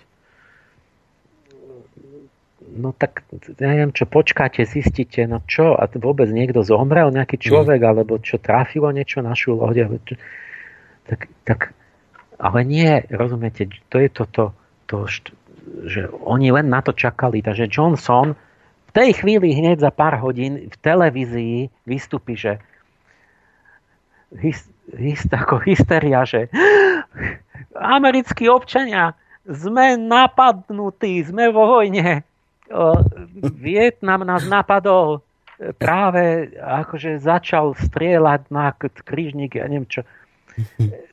[2.72, 3.28] No tak,
[3.60, 7.44] ja neviem čo, počkáte, zistíte, no čo, a vôbec niekto zomrel, nejaký mm.
[7.44, 7.90] človek, mm.
[7.92, 9.92] alebo čo, trafilo niečo našu loď,
[11.04, 11.60] tak, tak,
[12.40, 14.56] ale nie, rozumiete, to je toto,
[14.88, 15.04] to,
[15.84, 18.40] že oni len na to čakali, takže Johnson
[18.88, 22.60] v tej chvíli hneď za pár hodín v televízii vystúpi, že
[24.36, 24.64] hys,
[24.96, 26.48] hys, ako hysteria, že
[27.96, 32.24] americkí občania, sme napadnutí, sme vo vojne.
[33.60, 35.22] Vietnam nás napadol,
[35.78, 40.02] práve akože začal strieľať na krížnik, ja neviem čo.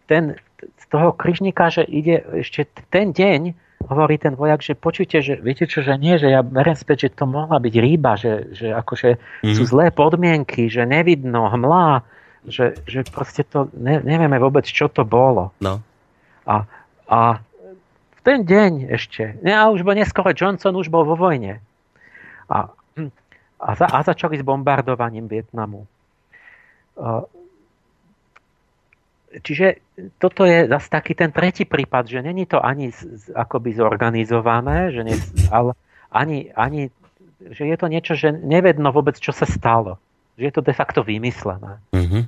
[0.08, 3.52] Ten, z toho krížnika, že ide ešte ten deň,
[3.86, 7.22] hovorí ten vojak, že počujte, že viete čo, že nie, že ja beriem späť, že
[7.22, 9.54] to mohla byť rýba, že, že akože mm-hmm.
[9.54, 12.02] sú zlé podmienky, že nevidno, hmla,
[12.48, 15.54] že, že proste to ne, nevieme vôbec, čo to bolo.
[15.62, 15.84] No.
[16.48, 16.64] A,
[17.06, 17.20] a
[18.28, 21.64] ten deň ešte, a už bol neskoro, Johnson už bol vo vojne.
[22.52, 22.68] A,
[23.56, 25.88] a, za, a začali s bombardovaním Vietnamu.
[29.28, 29.80] Čiže
[30.20, 35.04] toto je zase taký ten tretí prípad, že není to ani z, akoby zorganizované, že
[35.04, 35.16] nie,
[35.48, 35.72] ale
[36.12, 36.92] ani, ani,
[37.40, 39.96] že je to niečo, že nevedno vôbec, čo sa stalo.
[40.36, 41.80] Že je to de facto vymyslené.
[41.92, 42.22] Mm-hmm.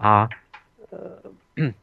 [0.00, 0.30] A
[1.58, 1.70] e,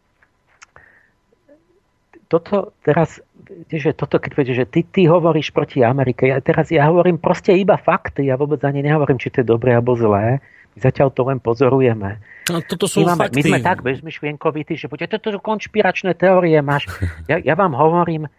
[2.32, 3.20] toto teraz,
[3.68, 7.56] že toto keď viete, že ty, ty hovoríš proti Amerike, ja teraz ja hovorím proste
[7.56, 10.44] iba fakty, ja vôbec ani nehovorím, či to je dobré alebo zlé,
[10.76, 12.22] my zatiaľ to len pozorujeme.
[12.48, 13.36] No, toto sú my, máme, fakty.
[13.36, 16.88] my sme tak bezmyšlienkovití, že poďte, toto sú konšpiračné teórie máš.
[17.26, 18.30] Ja, ja vám hovorím,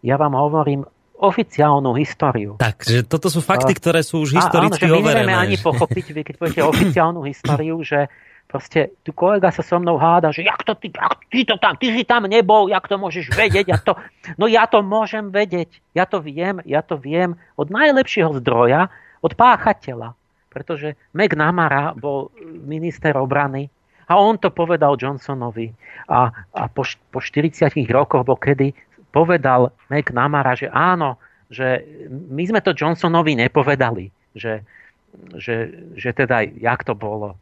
[0.00, 0.86] ja vám hovorím
[1.18, 2.54] oficiálnu históriu.
[2.62, 5.34] Takže toto sú fakty, ktoré sú už historicky a, áno, že my overené.
[5.34, 8.06] ani pochopiť, vy keď poviete oficiálnu históriu, že
[8.48, 11.76] proste tu kolega sa so mnou háda, že jak to ty, jak ty to tam,
[11.76, 13.92] ty si tam nebol, jak to môžeš vedieť, ja to,
[14.40, 18.88] no ja to môžem vedieť, ja to viem, ja to viem od najlepšieho zdroja,
[19.20, 20.16] od páchateľa,
[20.48, 22.32] pretože McNamara bol
[22.64, 23.68] minister obrany
[24.08, 25.68] a on to povedal Johnsonovi.
[26.08, 28.72] A, a po, po 40 rokoch, bo kedy
[29.12, 31.20] povedal McNamara, že áno,
[31.52, 34.64] že my sme to Johnsonovi nepovedali, že,
[35.36, 35.68] že,
[36.00, 37.36] že teda jak to bolo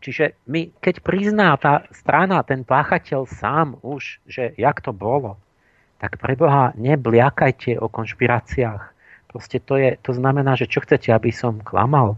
[0.00, 5.40] čiže my, keď prizná tá strana, ten páchateľ sám už, že jak to bolo,
[5.98, 8.82] tak preboha nebliakajte o konšpiráciách.
[9.30, 12.14] Proste to, je, to znamená, že čo chcete, aby som klamal.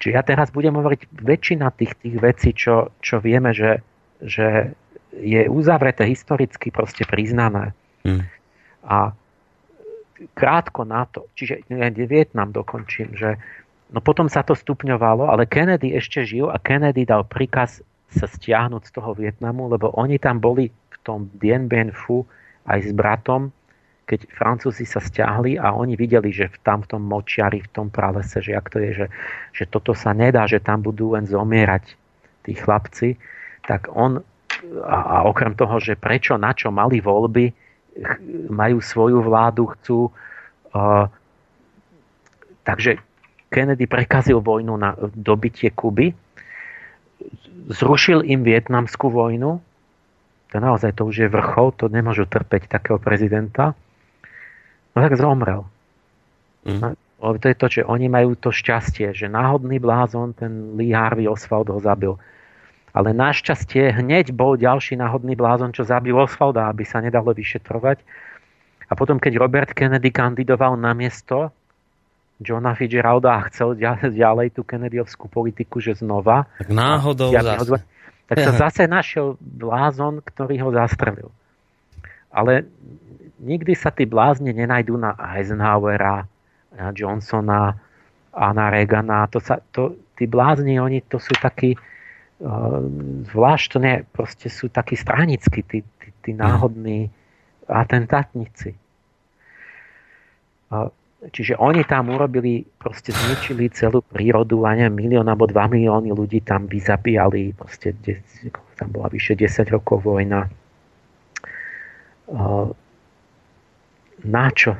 [0.00, 3.84] Čiže ja teraz budem hovoriť väčšina tých, tých vecí, čo, čo vieme, že,
[4.22, 4.72] že
[5.14, 7.76] je uzavreté historicky proste priznané.
[8.04, 8.24] Mm.
[8.84, 9.12] A
[10.34, 11.66] krátko na to, čiže
[12.06, 13.36] Vietnam dokončím, že
[13.94, 17.78] No potom sa to stupňovalo, ale Kennedy ešte žil a Kennedy dal príkaz
[18.10, 22.26] sa stiahnuť z toho Vietnamu, lebo oni tam boli v tom Dien Bien Phu
[22.66, 23.54] aj s bratom,
[24.10, 28.42] keď Francúzi sa stiahli a oni videli, že tam v tom močiari, v tom pralese,
[28.42, 29.06] že jak to je, že,
[29.54, 31.94] že toto sa nedá, že tam budú len zomierať
[32.44, 33.16] tí chlapci,
[33.64, 34.20] tak on
[34.84, 37.52] a, a okrem toho, že prečo, na čo mali voľby,
[38.50, 40.10] majú svoju vládu, chcú
[40.74, 41.06] uh,
[42.66, 42.98] takže
[43.54, 46.10] Kennedy prekazil vojnu na dobitie Kuby,
[47.70, 49.62] zrušil im vietnamskú vojnu,
[50.50, 53.78] to naozaj to už je vrchol, to nemôžu trpeť takého prezidenta,
[54.94, 55.62] no tak zomrel.
[56.66, 56.98] Mm.
[57.24, 61.72] To je to, že oni majú to šťastie, že náhodný blázon, ten Lee Harvey Oswald
[61.72, 62.18] ho zabil.
[62.92, 68.04] Ale našťastie hneď bol ďalší náhodný blázon, čo zabil Oswalda, aby sa nedalo vyšetrovať.
[68.86, 71.48] A potom, keď Robert Kennedy kandidoval na miesto
[72.42, 73.78] Johna Fitzgeralda a chcel
[74.10, 76.50] ďalej tú Kennedyovskú politiku, že znova.
[76.58, 77.86] Tak náhodou zase.
[78.26, 81.30] Tak sa zase našiel blázon, ktorý ho zastrelil.
[82.34, 82.66] Ale
[83.38, 86.26] nikdy sa tí blázni nenajdú na Eisenhowera,
[86.74, 87.78] na Johnsona
[88.34, 89.30] a na Reagana.
[89.30, 92.82] To sa, to, tí blázni, oni to sú takí uh,
[93.30, 97.06] zvláštne, proste sú takí stranickí, tí, tí, tí náhodní
[97.70, 98.74] atentátnici.
[100.74, 100.90] Uh,
[101.32, 106.44] čiže oni tam urobili, proste zničili celú prírodu a neviem, milión alebo dva milióny ľudí
[106.44, 107.96] tam vyzabíjali, proste
[108.76, 110.50] tam bola vyše 10 rokov vojna.
[112.28, 112.72] Uh,
[114.24, 114.76] na čo?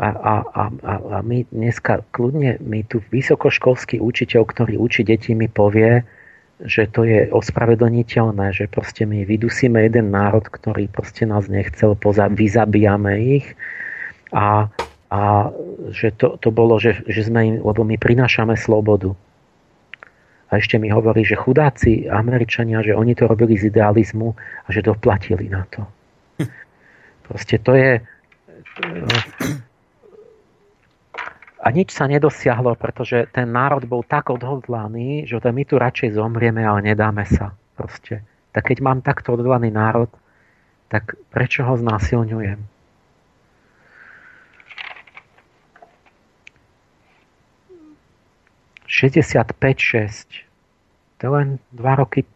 [0.00, 0.64] A, a, a,
[0.96, 6.00] a my dneska kľudne, my tu vysokoškolský učiteľ, ktorý učí deti, mi povie,
[6.64, 12.32] že to je ospravedlniteľné, že proste my vydusíme jeden národ, ktorý proste nás nechcel, poza,
[12.32, 13.46] vyzabíjame ich
[14.32, 14.72] a,
[15.10, 15.50] a
[15.90, 19.10] že to, to bolo, že, že sme im, lebo my prinášame slobodu.
[20.50, 24.34] A ešte mi hovorí, že chudáci Američania, že oni to robili z idealizmu
[24.66, 25.82] a že doplatili na to.
[27.26, 28.02] Proste to je
[31.60, 36.64] a nič sa nedosiahlo, pretože ten národ bol tak odhodlaný, že my tu radšej zomrieme,
[36.64, 37.52] ale nedáme sa.
[37.76, 38.24] Proste.
[38.56, 40.08] Tak keď mám takto odhodlaný národ,
[40.88, 42.79] tak prečo ho znásilňujem?
[48.90, 50.42] ...65-6.
[51.22, 52.26] To len dva roky,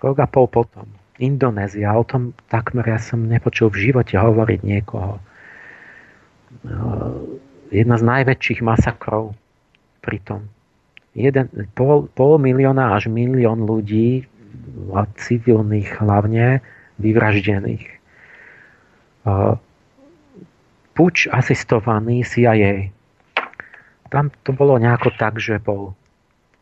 [0.00, 0.88] rok a pol potom.
[1.20, 5.20] Indonézia, o tom takmer ja som nepočul v živote hovoriť niekoho
[7.74, 9.34] jedna z najväčších masakrov
[10.04, 10.46] pritom.
[11.14, 14.26] Jeden, pol, pol milióna až milión ľudí,
[14.94, 16.62] civilných hlavne,
[17.02, 17.86] vyvraždených.
[20.94, 22.93] Puč asistovaný CIA.
[24.14, 25.98] Tam to bolo nejako tak, že bol...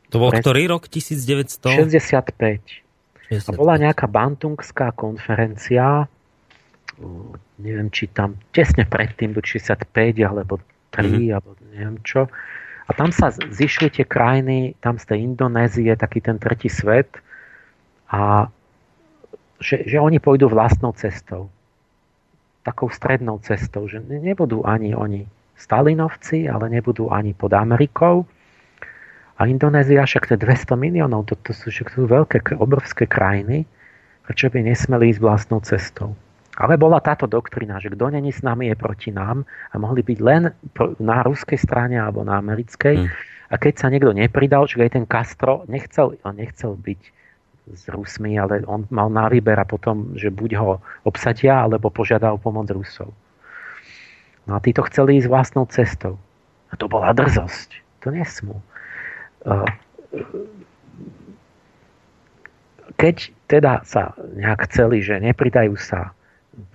[0.08, 0.88] To bol ktorý rok?
[0.88, 2.32] 1965.
[3.28, 3.48] 65.
[3.48, 6.08] A bola nejaká bantungská konferencia,
[7.60, 9.88] neviem, či tam tesne predtým do 65
[10.24, 10.60] alebo
[10.92, 11.32] mm-hmm.
[11.32, 12.28] alebo neviem čo.
[12.88, 17.08] A tam sa zišli tie krajiny, tam z tej Indonézie, taký ten tretí svet
[18.12, 18.52] a
[19.62, 21.48] že, že oni pôjdu vlastnou cestou.
[22.66, 25.24] Takou strednou cestou, že nebudú ani oni
[25.62, 28.26] Stalinovci, ale nebudú ani pod Amerikou.
[29.38, 33.06] A Indonézia však to je 200 miliónov, to, to sú však to sú veľké, obrovské
[33.06, 33.62] krajiny,
[34.26, 36.18] prečo by nesmeli ísť vlastnou cestou.
[36.60, 40.18] Ale bola táto doktrina, že kto není s nami je proti nám a mohli byť
[40.20, 40.52] len
[41.00, 43.02] na ruskej strane alebo na americkej.
[43.02, 43.08] Mm.
[43.48, 47.00] A keď sa niekto nepridal, že aj ten Castro nechcel, on nechcel byť
[47.72, 52.36] s Rusmi, ale on mal na výber a potom, že buď ho obsadia, alebo požiadal
[52.36, 53.14] pomoc Rusov.
[54.46, 56.18] No a títo chceli ísť vlastnou cestou.
[56.70, 57.78] A to bola drzosť.
[58.02, 58.58] To nesmú.
[62.98, 63.16] Keď
[63.46, 66.16] teda sa nejak chceli, že nepridajú sa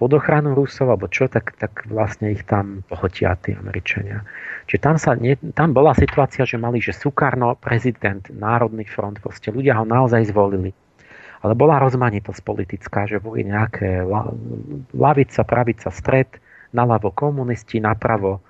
[0.02, 4.26] pod ochranu Rusov, alebo čo, tak, tak vlastne ich tam pohotia tí Američania.
[4.66, 9.54] Čiže tam, sa, nie, tam bola situácia, že mali, že Sukarno, prezident, Národný front, proste
[9.54, 10.74] ľudia ho naozaj zvolili.
[11.46, 14.02] Ale bola rozmanitosť politická, že boli nejaké
[14.98, 16.42] lavica, pravica, stred,
[16.76, 18.44] naľavo komunisti, napravo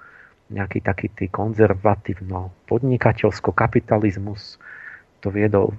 [0.48, 4.56] nejaký taký tý konzervatívno podnikateľsko kapitalizmus.
[5.22, 5.76] To viedol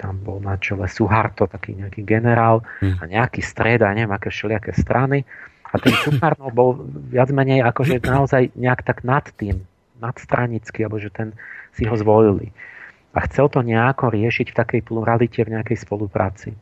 [0.00, 2.96] tam bol na čele Suharto, taký nejaký generál hmm.
[2.96, 5.28] a nejaký stred a neviem, aké všelijaké strany.
[5.68, 6.80] A ten Suharto bol
[7.12, 9.60] viac menej akože naozaj nejak tak nad tým,
[10.00, 11.36] nadstranický, alebo že ten
[11.76, 12.48] si ho zvolili.
[13.12, 16.56] A chcel to nejako riešiť v takej pluralite, v nejakej spolupráci.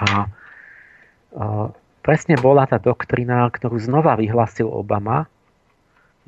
[0.00, 0.16] A, a
[2.00, 5.28] presne bola tá doktrina, ktorú znova vyhlasil Obama,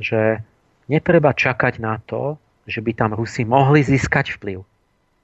[0.00, 0.40] že
[0.88, 2.36] netreba čakať na to,
[2.68, 4.62] že by tam Rusi mohli získať vplyv.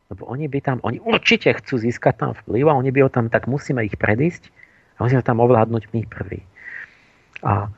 [0.08, 3.28] Lebo oni by tam, oni určite chcú získať tam vplyv a oni by ho tam,
[3.28, 4.48] tak musíme ich predísť
[4.96, 6.40] a musíme tam ovládnuť my prví.
[7.44, 7.68] A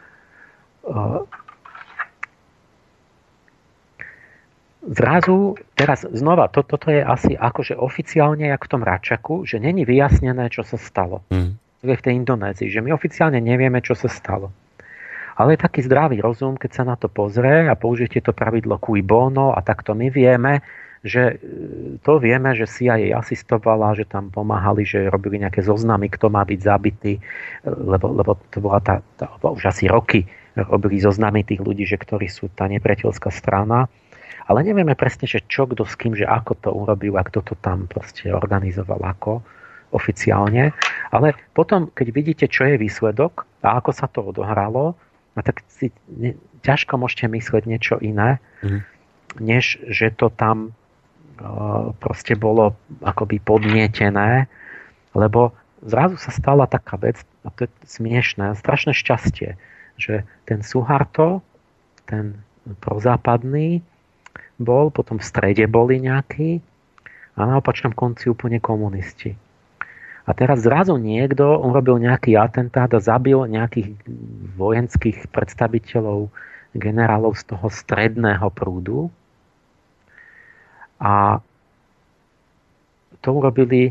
[0.87, 1.27] uh,
[4.87, 9.85] zrazu, teraz znova, to, toto je asi akože oficiálne, jak v tom Račaku, že není
[9.85, 11.27] vyjasnené, čo sa stalo.
[11.35, 11.59] Mm.
[11.81, 14.53] V tej Indonézii, že my oficiálne nevieme, čo sa stalo.
[15.41, 19.01] Ale je taký zdravý rozum, keď sa na to pozrie a použijete to pravidlo cui
[19.01, 20.61] bono a takto my vieme,
[21.01, 26.29] že e, to vieme, že CIA asistovala, že tam pomáhali, že robili nejaké zoznamy, kto
[26.29, 27.21] má byť zabitý, e,
[27.65, 32.29] lebo, lebo to bola tá, tá už asi roky robili zoznamy tých ľudí, že ktorí
[32.29, 33.89] sú tá nepriateľská strana,
[34.45, 37.55] ale nevieme presne, že čo, kto s kým, že ako to urobil a kto to
[37.57, 39.41] tam proste organizoval, ako
[39.91, 40.73] oficiálne.
[41.11, 44.95] Ale potom, keď vidíte, čo je výsledok a ako sa to odohralo,
[45.35, 48.81] no tak si ne, ťažko môžete myslieť niečo iné, mm.
[49.43, 50.73] než že to tam
[51.41, 54.47] uh, proste bolo akoby podnietené,
[55.17, 59.57] lebo zrazu sa stala taká vec, a to je smiešné, strašné šťastie,
[59.97, 61.41] že ten Suharto,
[62.05, 62.37] ten
[62.85, 63.81] prozápadný,
[64.61, 66.61] bol, potom v strede boli nejakí
[67.35, 69.33] a na opačnom konci úplne komunisti.
[70.31, 73.99] A teraz zrazu niekto urobil nejaký atentát a zabil nejakých
[74.55, 76.31] vojenských predstaviteľov,
[76.79, 79.11] generálov z toho stredného prúdu.
[81.03, 81.43] A
[83.19, 83.91] to urobili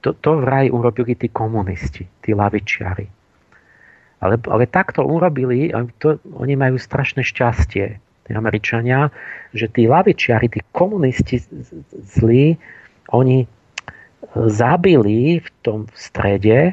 [0.00, 3.06] to, to vraj urobili tí komunisti, tí lavičiari.
[4.20, 9.08] Ale, ale takto urobili, to, oni majú strašné šťastie, tí Američania,
[9.56, 11.40] že tí lavičiari, tí komunisti
[12.16, 12.56] zlí,
[13.12, 13.48] oni
[14.34, 16.72] zabili v tom strede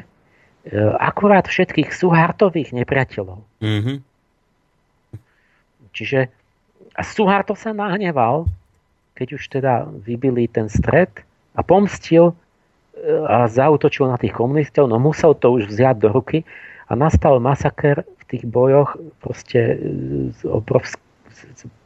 [1.00, 3.40] akurát všetkých Suhartových nepriateľov.
[3.64, 3.96] Mm-hmm.
[5.96, 6.28] Čiže
[6.98, 8.50] a Suharto sa nahneval,
[9.14, 11.10] keď už teda vybili ten stred
[11.54, 12.34] a pomstil
[13.06, 16.42] a zautočil na tých komunistov, no musel to už vziať do ruky
[16.90, 19.78] a nastal masaker v tých bojoch proste
[20.34, 20.98] z obrovsk-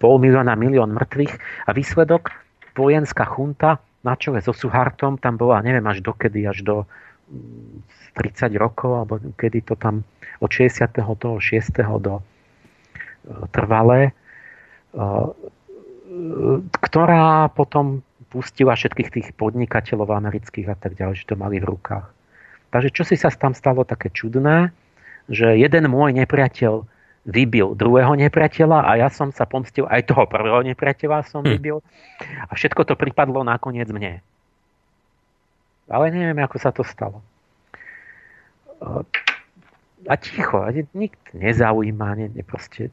[0.01, 1.35] pol milióna, milión mŕtvych
[1.69, 2.33] a výsledok
[2.73, 6.77] vojenská chunta na čele so Suhartom, tam bola neviem až dokedy, až do
[8.19, 10.03] 30 mm, rokov, alebo kedy to tam
[10.43, 10.99] od 66.
[12.03, 12.23] do e,
[13.55, 14.13] trvalé, e,
[16.83, 22.09] ktorá potom pustila všetkých tých podnikateľov amerických a tak ďalej, že to mali v rukách.
[22.73, 24.73] Takže čo si sa tam stalo také čudné,
[25.29, 26.89] že jeden môj nepriateľ
[27.23, 31.51] vybil druhého nepriateľa a ja som sa pomstil aj toho prvého nepriateľa som hm.
[31.55, 31.79] vybil
[32.51, 34.19] a všetko to pripadlo nakoniec mne.
[35.91, 37.21] Ale neviem, ako sa to stalo.
[40.03, 42.91] A ticho, a nikt nezaujíma, ne, ne, proste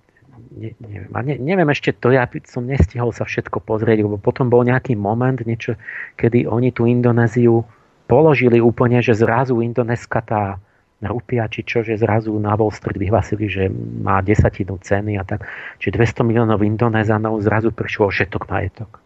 [0.54, 4.54] ne, neviem, a ne, neviem ešte to, ja som nestihol sa všetko pozrieť, lebo potom
[4.54, 5.74] bol nejaký moment, niečo,
[6.22, 7.66] kedy oni tú Indonéziu
[8.06, 10.62] položili úplne, že zrazu Indoneska tá
[11.00, 13.72] rupia, či čo, že zrazu na Wall Street vyhlasili, že
[14.04, 15.48] má desatinu ceny a tak.
[15.80, 19.00] Čiže 200 miliónov Indonézanov zrazu prišlo všetok majetok,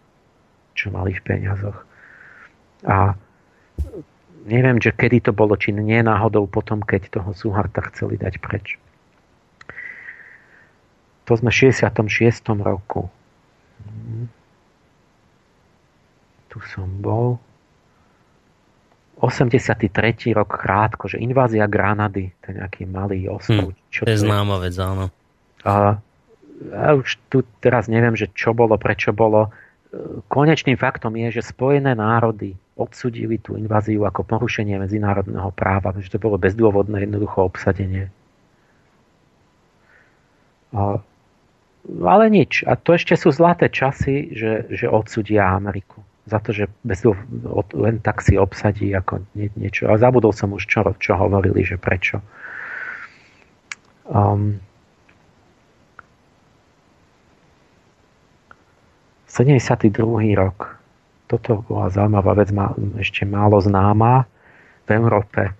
[0.73, 1.77] čo mali v peniazoch.
[2.89, 3.13] A
[4.49, 8.81] neviem, že kedy to bolo, či nie náhodou potom, keď toho Suharta chceli dať preč.
[11.29, 12.57] To sme v 66.
[12.65, 13.07] roku.
[13.85, 14.27] Mhm.
[16.49, 17.37] Tu som bol.
[19.23, 20.35] 83.
[20.35, 23.71] rok krátko, že invázia Granady, ten nejaký malý ostrov.
[23.71, 25.07] Hm, čo to je známa vec, áno.
[25.63, 25.95] A,
[26.75, 29.47] a už tu teraz neviem, že čo bolo, prečo bolo.
[30.27, 36.19] Konečným faktom je, že Spojené národy odsudili tú inváziu ako porušenie medzinárodného práva, že to
[36.19, 38.11] bolo bezdôvodné jednoducho obsadenie.
[40.75, 40.99] A
[42.03, 42.63] ale nič.
[42.63, 45.99] A to ešte sú zlaté časy, že, že odsudia Ameriku.
[46.23, 47.03] Za to, že bez,
[47.75, 49.91] len tak si obsadí ako nie, niečo.
[49.91, 52.23] A zabudol som už, čo, čo hovorili, že prečo.
[54.07, 54.63] Um,
[59.27, 59.91] 72.
[60.37, 60.79] rok.
[61.27, 62.71] Toto bola zaujímavá vec, má,
[63.01, 64.29] ešte málo známa
[64.85, 65.51] v Európe,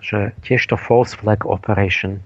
[0.00, 2.24] že tiež to false flag operation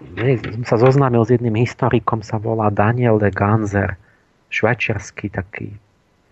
[0.00, 4.00] som sa zoznámil s jedným historikom, sa volá Daniel de Ganzer,
[4.48, 5.76] švajčiarsky taký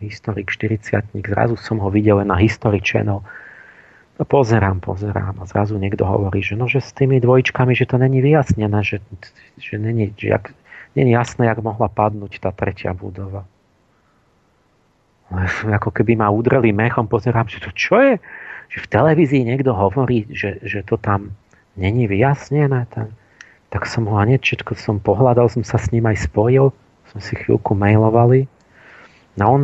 [0.01, 2.79] historik, 40 Zrazu som ho videl na History.
[3.05, 8.03] No pozerám, pozerám a zrazu niekto hovorí, že, no, že s tými dvojčkami, že to
[8.03, 8.99] není vyjasnené, že,
[9.63, 10.51] že není, že jak,
[10.99, 13.47] není jasné, jak mohla padnúť tá tretia budova.
[15.71, 18.15] Ako keby ma udreli mechom, pozerám, že to čo je?
[18.75, 21.37] Že v televízii niekto hovorí, že, že to tam
[21.79, 22.91] není vyjasnené.
[22.91, 23.15] Tam,
[23.71, 26.73] tak som ho hneď všetko som pohľadal, som sa s ním aj spojil,
[27.13, 28.49] som si chvíľku mailovali.
[29.37, 29.63] No on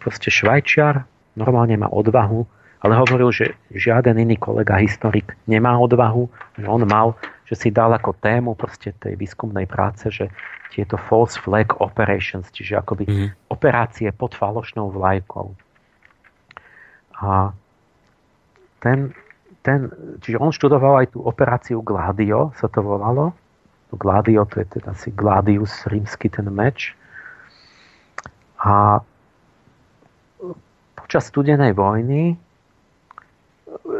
[0.00, 1.04] proste švajčiar,
[1.38, 2.46] normálne má odvahu,
[2.78, 7.18] ale hovoril, že žiaden iný kolega historik nemá odvahu, že on mal,
[7.50, 10.30] že si dal ako tému proste tej výskumnej práce, že
[10.70, 13.28] tieto false flag operations, čiže akoby mm.
[13.50, 15.56] operácie pod falošnou vlajkou.
[17.18, 17.50] A
[18.78, 19.10] ten
[19.68, 19.92] ten,
[20.24, 23.36] čiže on študoval aj tú operáciu Gladio, sa to volalo.
[23.92, 26.96] Gladio, to je teda asi Gladius, rímsky ten meč.
[28.64, 29.04] A
[31.08, 32.36] počas studenej vojny,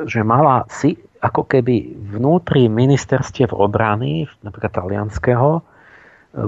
[0.04, 0.92] že mala si,
[1.24, 5.64] ako keby vnútri ministerstiev obrany, napríklad talianského,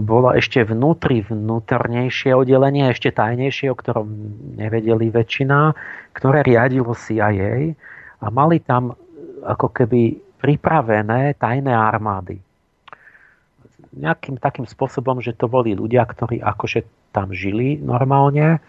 [0.04, 4.12] bolo ešte vnútri vnútornejšie oddelenie, ešte tajnejšie, o ktorom
[4.60, 5.72] nevedeli väčšina,
[6.12, 7.72] ktoré riadilo CIA
[8.20, 8.92] a mali tam
[9.40, 12.36] ako keby pripravené tajné armády.
[13.96, 16.84] Nejakým takým spôsobom, že to boli ľudia, ktorí akože
[17.16, 18.60] tam žili normálne,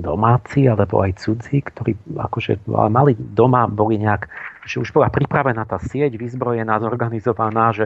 [0.00, 4.26] domáci alebo aj cudzí, ktorí akože mali doma, boli nejak,
[4.64, 7.84] že už bola pripravená tá sieť, vyzbrojená, zorganizovaná, že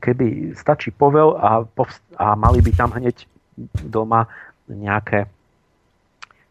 [0.00, 1.64] keby stačí povel a,
[2.20, 3.24] a mali by tam hneď
[3.84, 4.28] doma
[4.68, 5.26] nejaké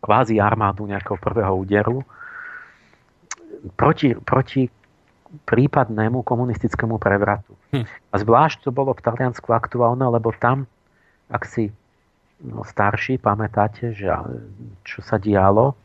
[0.04, 2.04] kvázi armádu nejakého prvého úderu
[3.80, 4.68] proti, proti
[5.48, 7.56] prípadnému komunistickému prevratu.
[7.74, 7.86] Hm.
[7.88, 10.70] A zvlášť to bolo v Taliansku aktuálne, lebo tam,
[11.32, 11.74] ak si
[12.44, 14.12] starší, pamätáte, že
[14.84, 15.76] čo sa dialo,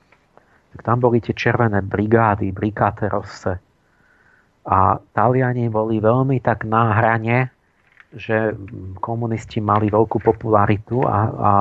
[0.75, 3.57] tak tam boli tie červené brigády, brigáte Rosse.
[4.69, 7.49] A Taliani boli veľmi tak na hrane,
[8.13, 8.57] že
[9.01, 11.53] komunisti mali veľkú popularitu a, a,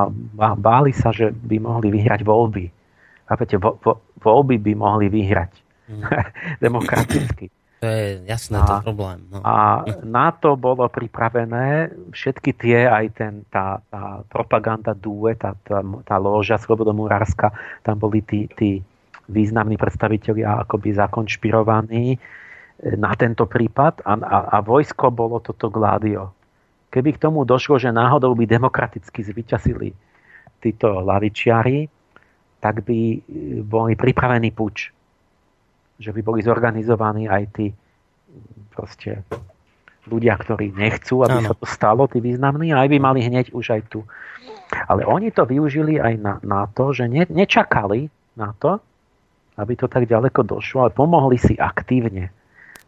[0.43, 2.65] a báli sa, že by mohli vyhrať voľby.
[3.27, 5.51] Chápete, vo, vo, voľby by mohli vyhrať.
[5.91, 6.03] Mm.
[6.65, 7.51] Demokraticky.
[7.77, 9.21] To je jasné, a, to problém.
[9.29, 9.37] No.
[9.45, 15.85] A na to bolo pripravené všetky tie, aj ten, tá, tá propaganda dúe, tá, tá,
[16.01, 17.53] tá loža Slobodomurárska,
[17.85, 18.81] tam boli tí, tí
[19.29, 22.17] významní predstavitelia akoby zakonšpirovaní e,
[22.97, 26.33] na tento prípad a, a, a vojsko bolo toto gládio.
[26.89, 29.93] Keby k tomu došlo, že náhodou by demokraticky zvyťazili
[30.65, 31.85] títo lavičiari,
[32.57, 33.17] tak by e,
[33.61, 34.96] boli pripravení puč
[35.97, 37.67] že by boli zorganizovaní aj tí
[38.73, 39.25] proste
[40.07, 41.49] ľudia, ktorí nechcú, aby ano.
[41.51, 44.07] sa to stalo, tí významní, aj by mali hneď už aj tu.
[44.87, 48.07] Ale oni to využili aj na, na to, že ne, nečakali
[48.39, 48.79] na to,
[49.57, 52.29] aby to tak ďaleko došlo, ale pomohli si aktívne,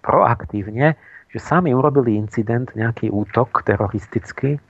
[0.06, 0.96] proaktívne,
[1.30, 4.62] že sami urobili incident, nejaký útok teroristický,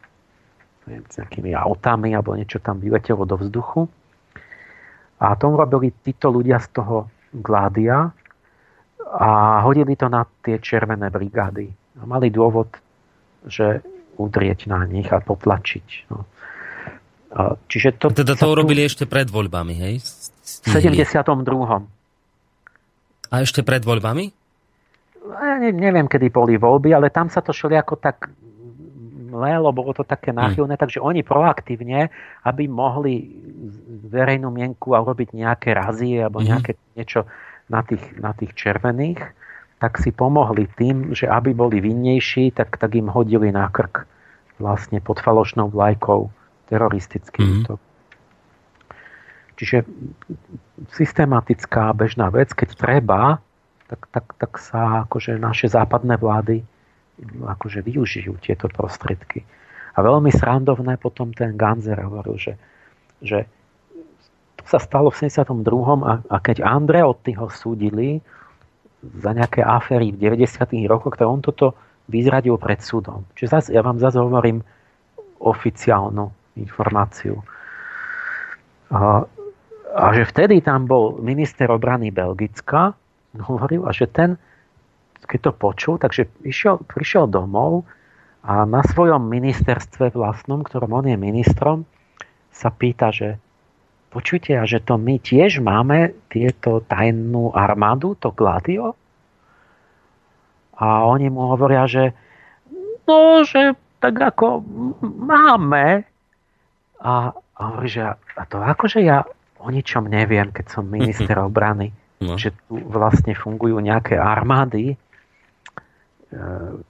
[0.90, 3.86] s nejakými autami alebo niečo tam vyletelo do vzduchu.
[5.22, 8.10] A to urobili títo ľudia z toho Gládia,
[9.10, 11.66] a hodili to na tie červené brigády.
[12.00, 12.70] A mali dôvod,
[13.50, 13.82] že
[14.22, 15.88] udrieť na nich a potlačiť.
[16.14, 16.28] No.
[17.30, 18.90] A čiže to, teda to urobili tu...
[18.90, 20.02] ešte pred voľbami, hej?
[20.66, 21.26] V 72.
[23.30, 24.26] A ešte pred voľbami?
[25.30, 28.30] Ja ne, neviem, kedy boli voľby, ale tam sa to šli ako tak
[29.30, 30.84] lebo bolo to také náchylné, hmm.
[30.84, 32.10] takže oni proaktívne,
[32.50, 33.30] aby mohli
[34.10, 36.84] verejnú mienku a robiť nejaké razie alebo nejaké hmm.
[36.98, 37.30] niečo
[37.70, 39.22] na tých, na tých červených,
[39.80, 44.04] tak si pomohli tým, že aby boli vinnejší, tak, tak im hodili na krk
[44.60, 46.28] vlastne pod falošnou vlajkou
[46.68, 47.60] teroristický mm-hmm.
[47.64, 47.80] útok.
[49.56, 49.78] Čiže
[50.96, 53.40] systematická bežná vec, keď treba,
[53.88, 56.64] tak, tak, tak sa akože naše západné vlády
[57.44, 59.44] akože využijú tieto prostriedky.
[59.96, 62.54] A veľmi srandovné potom ten Ganzer hovoril, že,
[63.20, 63.44] že
[64.70, 65.66] sa stalo v 72.
[66.06, 68.22] A, a keď Andreotti ho súdili
[69.02, 70.86] za nejaké aféry v 90.
[70.86, 71.74] rokoch, tak on toto
[72.06, 73.26] vyzradil pred súdom.
[73.34, 74.62] Čiže zase, ja vám zase hovorím
[75.42, 76.30] oficiálnu
[76.62, 77.42] informáciu.
[78.94, 79.26] A,
[79.96, 82.94] a že vtedy tam bol minister obrany Belgická,
[83.42, 84.38] hovoril, a že ten,
[85.26, 87.86] keď to počul, takže išiel, prišiel domov
[88.42, 91.86] a na svojom ministerstve vlastnom, ktorom on je ministrom,
[92.50, 93.38] sa pýta, že
[94.10, 98.98] počujte, a že to my tiež máme tieto tajnú armádu, to Gladio?
[100.80, 102.16] A oni mu hovoria, že
[103.06, 104.64] no, že tak ako
[105.02, 106.08] máme.
[107.00, 109.24] A, a hovorí, že a to akože ja
[109.60, 111.92] o ničom neviem, keď som minister obrany,
[112.24, 112.40] no.
[112.40, 114.98] že tu vlastne fungujú nejaké armády, e,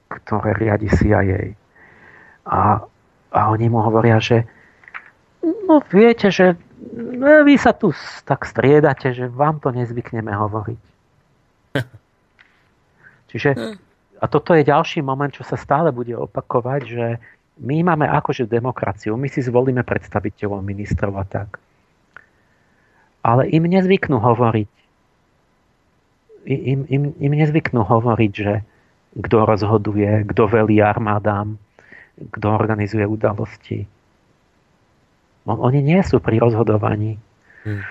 [0.08, 1.58] ktoré riadi CIA.
[2.46, 2.82] A,
[3.34, 4.46] a oni mu hovoria, že
[5.42, 6.58] no viete, že
[6.96, 7.92] no, vy sa tu
[8.24, 10.82] tak striedate, že vám to nezvykneme hovoriť.
[13.30, 13.50] Čiže
[14.20, 17.06] a toto je ďalší moment, čo sa stále bude opakovať, že
[17.60, 21.60] my máme akože demokraciu, my si zvolíme predstaviteľov ministrov a tak.
[23.24, 24.72] Ale im nezvyknú hovoriť.
[26.50, 28.64] Im, im, im nezvyknú hovoriť, že
[29.20, 31.60] kto rozhoduje, kto velí armádám,
[32.32, 33.88] kto organizuje udalosti
[35.48, 37.16] oni nie sú pri rozhodovaní.
[37.64, 37.84] Hmm.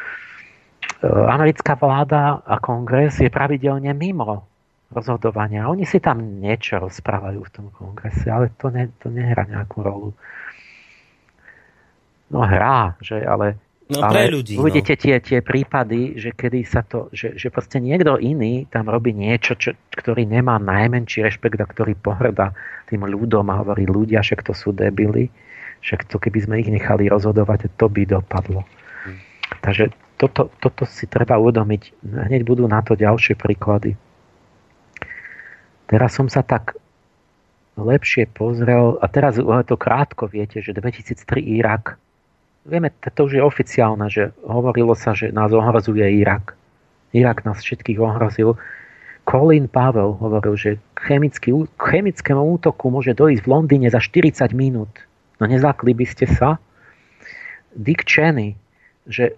[1.31, 4.49] Americká vláda a kongres je pravidelne mimo
[4.91, 5.69] rozhodovania.
[5.70, 10.11] Oni si tam niečo rozprávajú v tom kongrese, ale to, ne, to nehrá nejakú rolu.
[12.33, 13.57] No hrá, že, ale
[13.89, 14.60] No ale pre ľudí.
[14.60, 14.69] No.
[14.69, 15.01] Uvidíte no.
[15.01, 19.56] tie, tie prípady, že kedy sa to, že, že proste niekto iný tam robí niečo,
[19.56, 22.52] čo, ktorý nemá najmenší rešpekt a ktorý pohrda
[22.93, 25.32] tým ľudom a hovorí ľudia, že to sú debily,
[25.81, 28.69] že to keby sme ich nechali rozhodovať, to by dopadlo.
[29.09, 29.19] Hmm.
[29.65, 29.89] Takže
[30.20, 32.05] toto, toto si treba uvedomiť.
[32.05, 33.97] Hneď budú na to ďalšie príklady.
[35.89, 36.77] Teraz som sa tak
[37.81, 41.97] lepšie pozrel, a teraz to krátko viete, že 2003 Irak
[42.69, 46.53] vieme, to už je oficiálne, že hovorilo sa, že nás ohrozuje Irak.
[47.16, 48.61] Irak nás všetkých ohrozil.
[49.24, 54.93] Colin Pavel hovoril, že chemický, chemickému útoku môže dojsť v Londýne za 40 minút.
[55.40, 56.57] No nezakli by ste sa?
[57.77, 58.57] Dick Cheney,
[59.05, 59.36] že,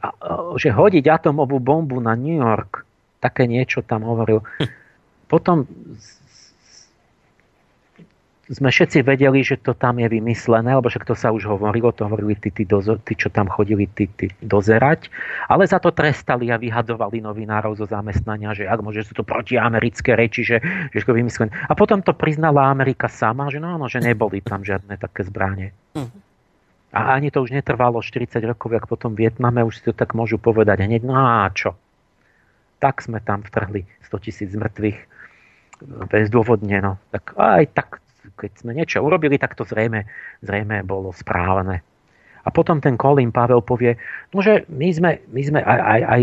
[0.59, 2.86] že hodiť atomovú bombu na New York,
[3.19, 4.43] také niečo tam hovoril.
[5.32, 5.66] Potom
[8.51, 12.02] sme všetci vedeli, že to tam je vymyslené, lebo však to sa už hovorilo, to
[12.02, 15.06] hovorili tí, tí, dozo, tí čo tam chodili tí, tí dozerať,
[15.47, 20.18] ale za to trestali a vyhadovali novinárov zo zamestnania, že ak môže sú to protiamerické
[20.18, 20.59] reči, že,
[20.90, 21.55] že to vymyslené.
[21.70, 25.70] A potom to priznala Amerika sama, že no, no že neboli tam žiadne také zbranie.
[26.90, 30.18] A ani to už netrvalo 40 rokov, ako potom v Vietname už si to tak
[30.18, 31.78] môžu povedať hneď, no a čo?
[32.82, 34.98] Tak sme tam vtrhli 100 tisíc mŕtvych
[36.10, 36.98] bezdôvodne, no.
[37.14, 37.89] Tak aj tak
[38.36, 40.05] keď sme niečo urobili, tak to zrejme,
[40.44, 41.80] zrejme bolo správne.
[42.44, 44.01] A potom ten Colin Pavel povie,
[44.32, 46.22] no že my sme, my sme aj, aj, aj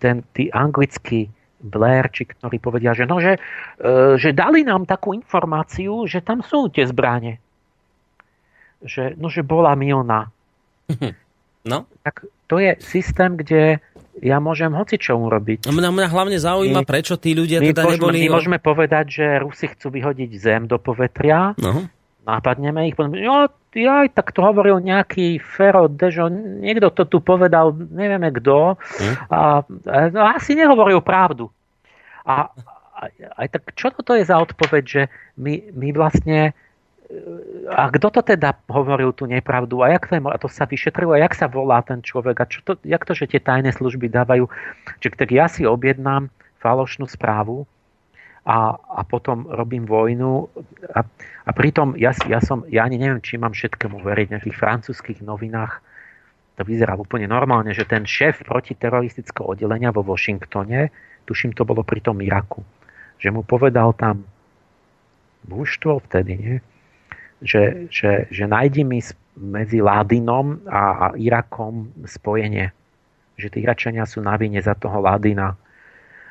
[0.00, 3.40] ten, tí anglickí Blairči, ktorí povedia, že, no, že,
[3.80, 7.40] e, že dali nám takú informáciu, že tam sú tie zbranie.
[8.84, 10.28] Že, no, že bola milná.
[11.66, 11.82] No.
[12.06, 13.82] Tak to je systém, kde
[14.22, 15.68] ja môžem hoci čo urobiť.
[15.68, 18.18] Mňa, mňa hlavne zaujíma, my, prečo tí ľudia my teda môžeme, neboli...
[18.24, 21.88] My môžeme povedať, že Rusi chcú vyhodiť zem do povetria, no.
[22.24, 27.76] napadneme ich, potom, jo, aj tak to hovoril nejaký Fero Dežo, niekto to tu povedal,
[27.76, 29.14] nevieme kto, hm?
[29.28, 31.52] a, a asi nehovoril pravdu.
[32.24, 32.48] A,
[32.96, 33.02] a
[33.44, 35.02] aj tak čo toto je za odpoveď, že
[35.36, 36.56] my, my vlastne
[37.70, 39.82] a kto to teda hovoril tú nepravdu?
[39.82, 42.36] A, jak to, je, a to sa vyšetrilo a jak sa volá ten človek?
[42.42, 44.50] A čo to, jak to, že tie tajné služby dávajú,
[44.98, 47.62] že tak ja si objednám falošnú správu
[48.42, 50.50] a, a potom robím vojnu
[50.94, 51.06] a,
[51.46, 55.22] a pritom ja, ja, som, ja ani neviem, či mám všetkému veriť v nejakých francúzských
[55.22, 55.78] novinách.
[56.58, 60.90] To vyzerá úplne normálne, že ten šéf protiteroristického oddelenia vo Washingtone,
[61.28, 62.66] tuším to bolo pri tom Iraku,
[63.20, 64.24] že mu povedal tam
[65.46, 66.56] mužstvo vtedy, nie?
[67.42, 69.00] Že, že, že nájdi mi
[69.36, 72.72] medzi Ládinom a, Irakom spojenie.
[73.36, 75.52] Že tí Iračania sú na vine za toho Ládina.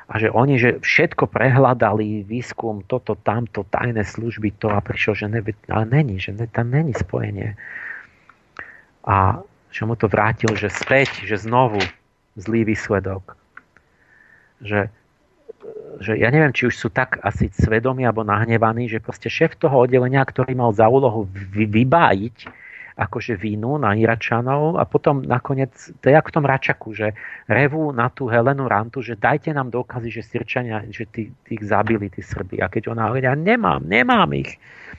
[0.06, 5.26] A že oni že všetko prehľadali, výskum, toto, tamto, tajné služby, to a prišlo, že
[5.26, 7.58] ne, ale není, že ne, tam není spojenie.
[9.06, 11.78] A že mu to vrátil, že späť, že znovu
[12.38, 13.34] zlý výsledok.
[14.62, 14.90] Že
[16.00, 19.88] že ja neviem, či už sú tak asi svedomí alebo nahnevaní, že proste šéf toho
[19.88, 22.66] oddelenia, ktorý mal za úlohu vybájiť
[22.96, 25.68] akože vínu na Iračanov a potom nakoniec,
[26.00, 27.12] to je ako v tom Račaku, že
[27.44, 32.08] revú na tú Helenu Rantu, že dajte nám dôkazy, že Sirčania, že tí, tých zabili,
[32.08, 32.64] tí Srby.
[32.64, 34.56] A keď ona hovorí, ja nemám, nemám ich.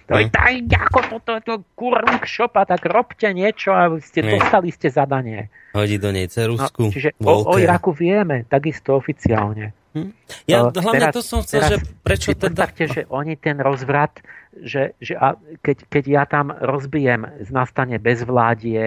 [0.08, 4.38] To je daj, ako toto, to, to kurník šopa, tak robte niečo a ste ne.
[4.38, 5.50] dostali ste zadanie.
[5.74, 6.88] Hodí do nej cerusku.
[6.88, 9.74] No, čiže o, o Iraku vieme, takisto oficiálne.
[9.98, 10.14] Hm?
[10.46, 12.70] Ja uh, hlavne teraz, to som chcel, teraz, že prečo teda...
[12.70, 14.22] že oni ten rozvrat,
[14.54, 15.34] že, že a
[15.66, 18.84] keď, keď ja tam rozbijem, nastane bezvládie,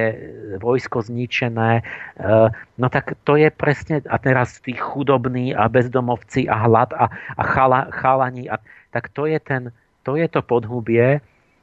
[0.62, 6.62] vojsko zničené, uh, no tak to je presne, a teraz tí chudobní a bezdomovci a
[6.70, 8.62] hlad a, a chala, chalani, a,
[8.94, 9.74] tak to je, ten,
[10.06, 11.18] to je to podhubie,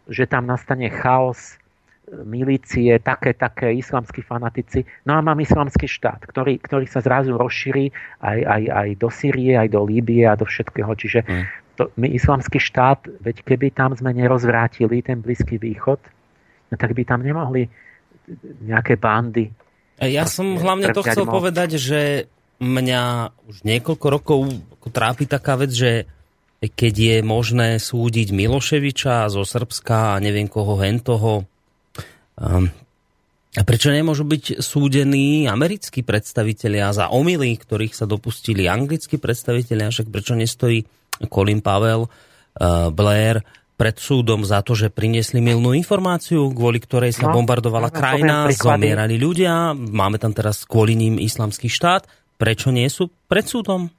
[0.08, 1.60] že tam nastane chaos,
[2.08, 4.88] milície, také, také islamskí fanatici.
[5.04, 7.92] No a mám islamský štát, ktorý, ktorý sa zrazu rozšíri
[8.24, 10.88] aj, aj, aj do Sýrie, aj do Líbie a do všetkého.
[10.96, 11.44] Čiže mm.
[11.76, 16.00] to, my islamský štát, veď keby tam sme nerozvrátili ten Blízky východ,
[16.72, 17.68] no tak by tam nemohli
[18.64, 19.52] nejaké bandy.
[20.00, 21.44] Ja som hlavne to chcel moc.
[21.44, 22.32] povedať, že
[22.64, 23.04] mňa
[23.52, 24.40] už niekoľko rokov
[24.88, 25.92] trápi taká vec, že
[26.64, 31.57] keď je možné súdiť Miloševiča zo Srbska a neviem koho hentoho, Um,
[33.58, 40.14] a prečo nemôžu byť súdení americkí predstavitelia za omily, ktorých sa dopustili anglickí predstavitelia, však
[40.14, 40.86] prečo nestojí
[41.26, 43.42] Colin Pavel, uh, Blair
[43.78, 48.50] pred súdom za to, že priniesli milnú informáciu, kvôli ktorej sa no, bombardovala no, krajina,
[48.50, 52.10] zomierali ľudia, máme tam teraz kvôli ním islamský štát.
[52.38, 53.90] Prečo nie sú pred súdom?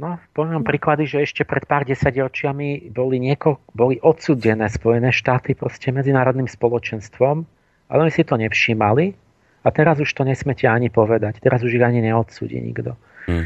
[0.00, 5.92] No, poviem príklady, že ešte pred pár desaťročiami boli, nieko, boli odsudené Spojené štáty proste
[5.92, 7.44] medzinárodným spoločenstvom,
[7.92, 9.12] ale oni si to nevšímali
[9.60, 11.44] A teraz už to nesmete ani povedať.
[11.44, 12.96] Teraz už ich ani neodsúdi nikto.
[13.28, 13.44] Hmm.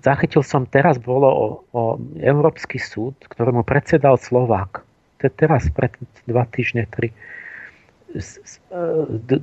[0.00, 1.46] Zachytil som, teraz bolo o,
[1.76, 1.82] o
[2.16, 4.80] Európsky súd, ktorému predsedal Slovák.
[5.20, 5.92] To je teraz pred
[6.24, 7.12] dva týždne, tri.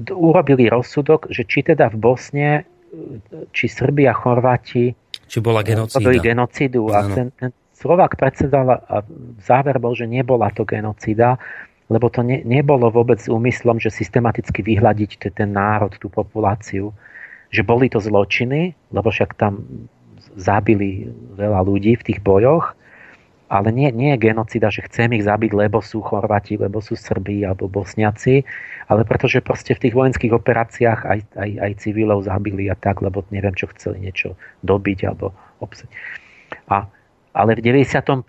[0.10, 2.50] Urobili rozsudok, že či teda v Bosne,
[3.54, 6.10] či Srbi a Chorváti či bola genocída.
[6.24, 6.90] genocídu.
[6.92, 9.06] A ten, ten Slovák predsedal a
[9.44, 11.38] záver bol, že nebola to genocída,
[11.88, 16.92] lebo to ne, nebolo vôbec úmyslom, že systematicky vyhľadiť ten národ, tú populáciu.
[17.54, 19.64] Že boli to zločiny, lebo však tam
[20.36, 22.76] zabili veľa ľudí v tých bojoch,
[23.48, 27.48] ale nie, nie je genocida, že chcem ich zabiť, lebo sú Chorvati, lebo sú Srbí
[27.48, 28.44] alebo Bosniaci,
[28.92, 33.24] ale pretože proste v tých vojenských operáciách aj, aj, aj civilov zabili a tak, lebo
[33.32, 34.36] neviem, čo chceli niečo
[34.68, 35.32] dobiť alebo
[35.64, 35.88] obsať.
[36.72, 36.92] A
[37.38, 38.26] ale v 95.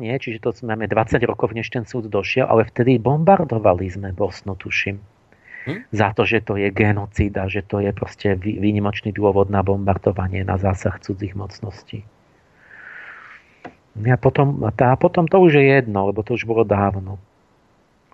[0.00, 4.56] nie, čiže to máme 20 rokov, než ten súd došiel, ale vtedy bombardovali sme Bosnu,
[4.56, 4.96] tuším.
[5.68, 5.84] Hm?
[5.92, 10.56] Za to, že to je genocída, že to je proste výnimočný dôvod na bombardovanie, na
[10.56, 12.08] zásah cudzích mocností.
[14.06, 17.18] A potom, a potom to už je jedno, lebo to už bolo dávno.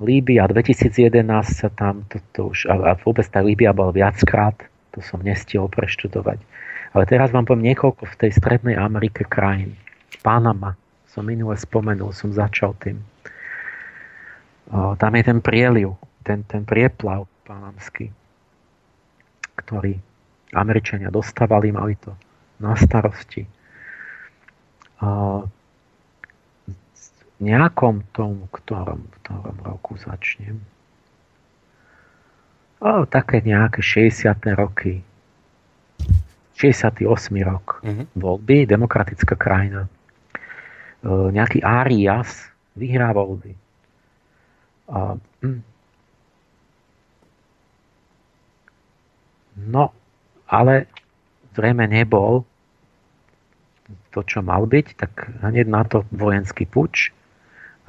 [0.00, 4.56] Líbia 2011 sa tam, to, to už, a, a vôbec tá Líbia bola viackrát,
[4.90, 6.42] to som nestihol preštudovať.
[6.94, 9.74] Ale teraz vám poviem niekoľko v tej strednej Amerike krajín.
[10.22, 10.78] Panama.
[11.10, 12.98] Som minule spomenul, som začal tým.
[14.70, 15.94] O, tam je ten prieliv,
[16.26, 18.10] ten, ten prieplav panamský,
[19.58, 19.94] ktorý
[20.54, 22.14] Američania dostávali, mali to
[22.58, 23.46] na starosti.
[25.02, 25.46] O,
[27.44, 30.56] nejakom tom, ktorom, ktorom roku začnem.
[32.80, 34.32] O, také nejaké 60.
[34.56, 35.04] roky.
[36.56, 37.04] 68.
[37.44, 37.84] rok.
[37.84, 38.06] Mm-hmm.
[38.16, 39.86] Voľby, demokratická krajina.
[39.86, 39.90] E,
[41.08, 43.52] nejaký Arias vyhrá voľby.
[44.88, 45.60] A, hm.
[49.54, 49.94] No,
[50.50, 50.90] ale
[51.54, 52.42] zrejme nebol
[54.10, 55.12] to, čo mal byť, tak
[55.42, 57.14] hneď na to vojenský puč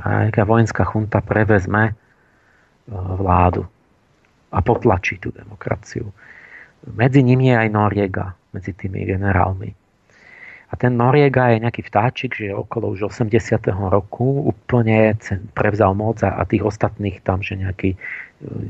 [0.02, 1.94] a nejaká vojenská chunta prevezme e,
[2.92, 3.64] vládu
[4.52, 6.12] a potlačí tú demokraciu.
[6.86, 9.74] Medzi nimi je aj Noriega, medzi tými generálmi.
[10.70, 13.32] A ten Noriega je nejaký vtáčik, že okolo už 80.
[13.88, 15.16] roku úplne
[15.56, 17.98] prevzal moc a, tých ostatných tam, že nejaký e,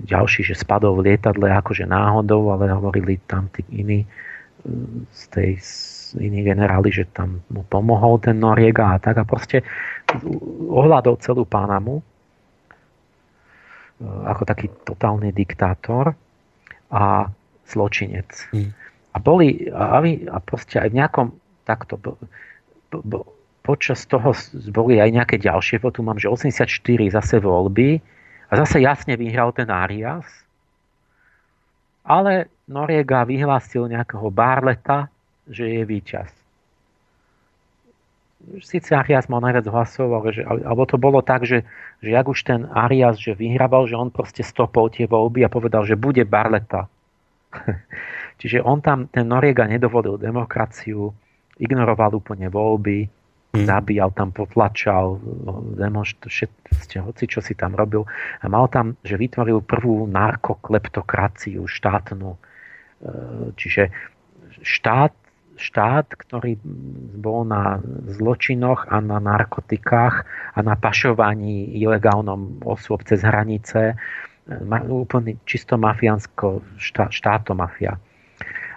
[0.06, 4.08] ďalší, že spadol v lietadle akože náhodou, ale hovorili tam tí iní e,
[5.10, 5.52] z tej
[6.20, 9.62] iní generáli, že tam mu pomohol ten Noriega a tak a proste
[10.70, 12.04] ohľadol celú Panamu e,
[14.04, 16.14] ako taký totálny diktátor
[16.92, 17.28] a
[17.66, 18.30] zločinec.
[18.54, 18.72] Mm.
[19.16, 21.28] A boli, a, a proste aj v nejakom
[21.66, 21.98] takto
[23.66, 24.32] počas toho
[24.70, 26.70] boli aj nejaké ďalšie, tu mám, že 84
[27.10, 27.98] zase voľby
[28.46, 30.28] a zase jasne vyhral ten Arias,
[32.06, 35.10] ale Noriega vyhlásil nejakého Barleta,
[35.50, 36.32] že je víťaz.
[38.62, 41.66] Sice Arias mal najviac hlasov, ale že, alebo to bolo tak, že,
[41.98, 45.82] že jak už ten Arias, že vyhrával, že on proste stopol tie voľby a povedal,
[45.82, 46.86] že bude Barleta.
[48.40, 51.10] Čiže on tam, ten Noriega nedovolil demokraciu,
[51.58, 53.10] ignoroval úplne voľby,
[53.56, 53.66] mm.
[53.66, 55.18] zabíjal tam, potlačal,
[55.80, 56.30] demonstr-
[57.02, 58.04] hoci čo si tam robil.
[58.44, 62.36] A mal tam, že vytvoril prvú narkokleptokraciu štátnu.
[62.36, 62.38] E,
[63.56, 63.90] čiže
[64.62, 65.16] štát,
[65.56, 66.60] štát, ktorý
[67.20, 67.80] bol na
[68.12, 70.16] zločinoch a na narkotikách
[70.56, 73.96] a na pašovaní ilegálnom osôb cez hranice,
[74.88, 77.98] úplne čisto mafiánsko štá, štátomafia.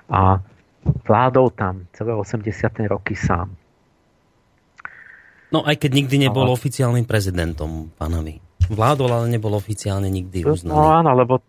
[0.08, 0.40] A
[1.04, 2.48] vládol tam celé 80.
[2.88, 3.52] roky sám.
[5.48, 6.56] No aj keď nikdy nebol ale...
[6.56, 8.40] oficiálnym prezidentom pánovi.
[8.68, 10.76] Vládol, ale nebol oficiálne nikdy uznaný.
[10.76, 11.40] No áno, lebo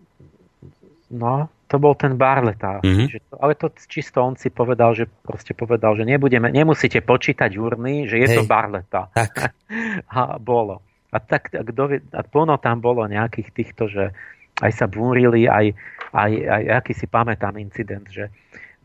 [1.11, 2.81] no, to bol ten Barleta.
[2.81, 3.07] Mm-hmm.
[3.13, 7.53] Že to, ale to čisto on si povedal, že proste povedal, že nebudeme, nemusíte počítať
[7.53, 8.37] urny, že je Hej.
[8.41, 9.13] to Barleta.
[9.13, 9.53] Tak.
[10.17, 10.81] A bolo.
[11.13, 14.13] A tak kto vie, a plno tam bolo nejakých týchto, že
[14.61, 15.73] aj sa búrili, aj,
[16.13, 18.29] aj, aj aký si pamätám incident, že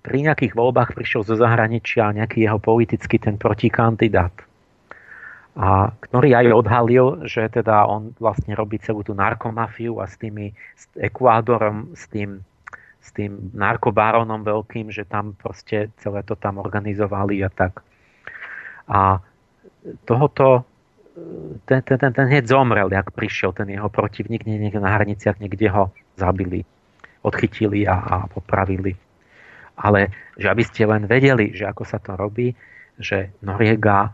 [0.00, 4.32] pri nejakých voľbách prišiel zo zahraničia nejaký jeho politický ten protikandidát.
[5.54, 10.56] A ktorý aj odhalil, že teda on vlastne robí celú tú narkomafiu a s tými
[10.74, 12.40] s Ekvádorom, s tým,
[13.04, 17.84] s tým narkobáronom veľkým, že tam proste celé to tam organizovali a tak.
[18.88, 19.20] A
[20.08, 20.64] tohoto
[21.68, 25.70] ten, ten, ten, ten hneď zomrel, jak prišiel ten jeho protivník, niekde na hraniciach, niekde
[25.70, 26.66] ho zabili,
[27.22, 28.96] odchytili a, a popravili.
[29.78, 32.56] Ale že aby ste len vedeli, že ako sa to robí,
[32.98, 34.10] že Noriega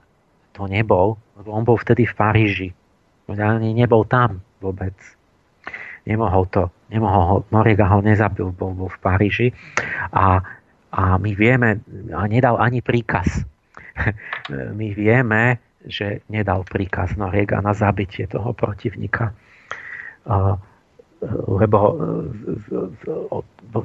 [0.52, 2.68] to nebol, lebo on bol vtedy v Paríži.
[3.28, 4.96] On ani nebol tam vôbec.
[6.04, 9.48] Nemohol to nemohol ho, Noriega ho nezabil, bol, bol v Paríži
[10.10, 10.42] a,
[10.90, 11.80] a my vieme,
[12.10, 13.46] a nedal ani príkaz.
[14.80, 19.32] my vieme, že nedal príkaz Noriega na zabitie toho protivníka.
[21.48, 21.78] Lebo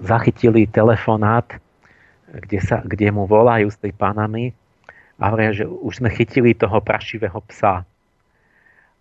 [0.04, 1.48] zachytili telefonát,
[2.36, 4.52] kde, sa, kde mu volajú z tej Panamy
[5.16, 7.88] a hovoria, že už sme chytili toho prašivého psa.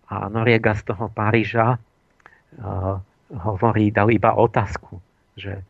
[0.07, 5.01] A Noriega z toho Paríža uh, hovorí, dal iba otázku,
[5.33, 5.61] že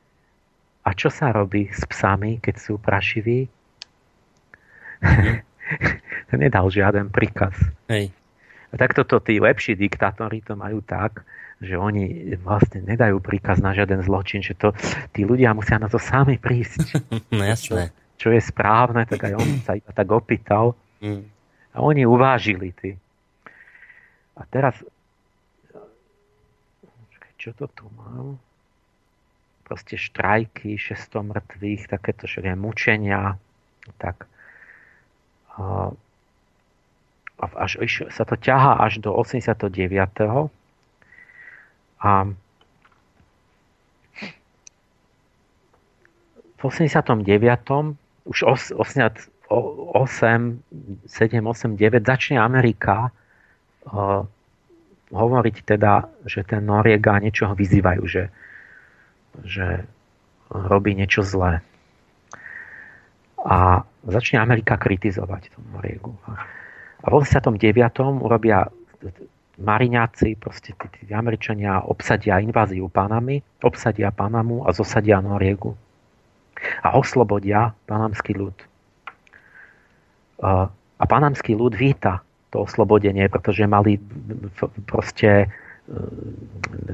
[0.86, 3.49] a čo sa robí s psami, keď sú prašiví?
[5.65, 6.45] Mm.
[6.45, 7.57] Nedal žiaden príkaz.
[7.90, 8.14] Hej.
[8.69, 11.26] A takto to tí lepší diktátori to majú tak,
[11.57, 14.77] že oni vlastne nedajú príkaz na žiaden zločin, že to
[15.10, 17.02] tí ľudia musia na to sami prísť.
[17.34, 17.90] no jasné.
[17.90, 20.77] Čo, čo je správne, tak aj on sa iba tak opýtal.
[21.02, 21.26] Mm.
[21.73, 22.69] A oni uvážili.
[22.77, 22.94] Tí.
[24.38, 24.77] A teraz
[27.46, 28.42] čo to tu mám?
[29.70, 33.38] Proste štrajky, 600 mŕtvych, takéto všetké mučenia.
[34.02, 34.26] Tak.
[35.54, 35.94] A,
[37.38, 39.70] až, sa to ťahá až do 89.
[42.02, 42.12] A
[46.58, 47.22] v 89.
[48.26, 49.22] už 8, 8
[49.54, 53.14] 7, 8, 9 začne Amerika
[55.14, 58.34] hovoriť teda, že ten Noriega niečo ho vyzývajú, že,
[59.45, 59.86] že
[60.49, 61.61] robí niečo zlé.
[63.45, 66.18] A začne Amerika kritizovať tú Noriegu.
[66.26, 67.61] A v 89.
[68.26, 68.65] urobia
[69.56, 75.77] Mariňáci, proste tí, tí Američania obsadia inváziu Panamy, obsadia Panamu a zosadia Noriegu.
[76.82, 78.57] A oslobodia panamský ľud.
[80.41, 82.25] A panamský ľud víta
[82.56, 83.99] to oslobodenie, pretože mali
[84.88, 85.48] proste e,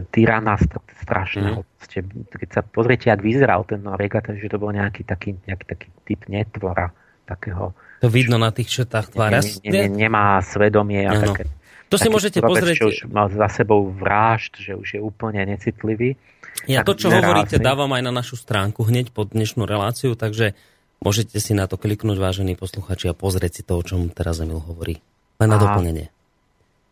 [0.10, 0.58] tyrana
[1.06, 1.62] strašného.
[1.62, 2.26] Mm.
[2.34, 6.26] Keď sa pozriete, ak vyzeral ten Noriega, takže to bol nejaký taký, nejaký taký typ
[6.26, 6.90] netvora.
[7.22, 9.40] Takého, to vidno na tých četách tvára.
[9.40, 11.48] Ne, ne, ne, nemá svedomie a také,
[11.92, 12.82] to si môžete pozrieť.
[12.82, 16.18] Že už mal za sebou vražd, že už je úplne necitlivý.
[16.66, 20.58] Ja to, čo hovoríte, dávam aj na našu stránku hneď pod dnešnú reláciu, takže
[21.04, 24.64] môžete si na to kliknúť, vážení posluchači, a pozrieť si to, o čom teraz Emil
[24.64, 25.04] hovorí.
[25.42, 26.08] Len na doplnenie.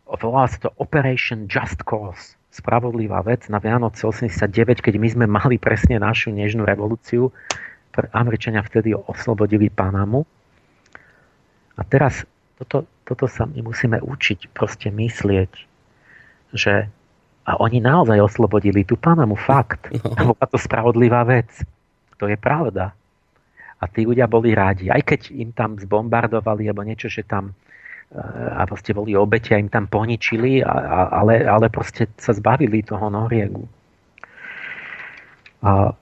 [0.09, 2.33] Volá sa to Operation Just Cause.
[2.49, 7.29] Spravodlivá vec na Vianoce 89, keď my sme mali presne našu nežnú revolúciu.
[8.09, 10.25] Američania vtedy oslobodili Panamu.
[11.77, 12.25] A teraz
[12.57, 15.51] toto, toto sa my musíme učiť, proste myslieť,
[16.57, 16.89] že
[17.49, 19.93] a oni naozaj oslobodili tú Panamu, fakt.
[19.93, 20.33] No.
[20.33, 21.49] Bola to spravodlivá vec.
[22.17, 22.93] To je pravda.
[23.79, 24.91] A tí ľudia boli rádi.
[24.91, 27.55] Aj keď im tam zbombardovali, alebo niečo, že tam
[28.57, 32.81] a proste boli obete a im tam poničili, a, a, ale, ale proste sa zbavili
[32.81, 33.69] toho Noriegu.
[35.61, 35.93] A,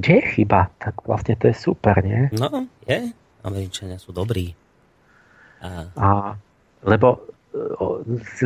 [0.00, 0.72] kde je chyba?
[0.80, 2.32] Tak vlastne to je super, nie?
[2.32, 3.12] No, je.
[3.44, 4.56] Američania sú dobrí.
[5.60, 5.92] A...
[5.92, 6.06] a
[6.86, 7.20] lebo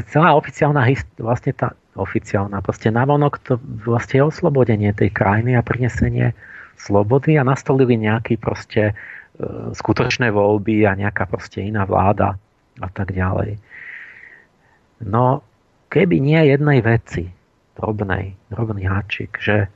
[0.09, 0.89] celá oficiálna
[1.21, 6.33] vlastne tá oficiálna, proste navonok to vlastne je oslobodenie tej krajiny a prinesenie
[6.81, 9.22] slobody a nastolili nejaký proste E,
[9.73, 12.37] skutočné voľby a nejaká proste iná vláda
[12.81, 13.57] a tak ďalej.
[15.03, 15.43] No,
[15.89, 17.33] keby nie jednej veci,
[17.75, 19.67] drobnej, drobný háčik, že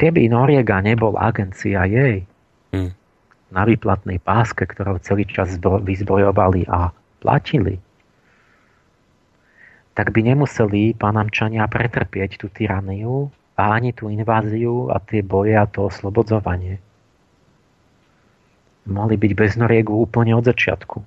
[0.00, 2.26] keby Noriega nebol agencia jej
[2.74, 2.90] hmm.
[3.54, 6.90] na výplatnej páske, ktorou celý čas vyzbrojovali a
[7.22, 7.78] platili,
[9.94, 15.86] tak by nemuseli panamčania pretrpieť tú tyraniu ani tú inváziu a tie boje a to
[15.86, 16.82] oslobodzovanie.
[18.84, 20.98] Mohli byť bez Noriegu úplne od začiatku.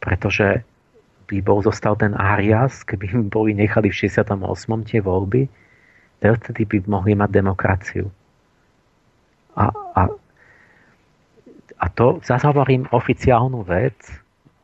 [0.00, 0.64] Pretože
[1.28, 4.38] by bol zostal ten Arias, keby boli nechali v 68.
[4.86, 5.50] tie voľby,
[6.20, 8.06] vtedy by mohli mať demokraciu.
[9.56, 10.02] A, a,
[11.80, 13.96] a to, zase hovorím oficiálnu vec,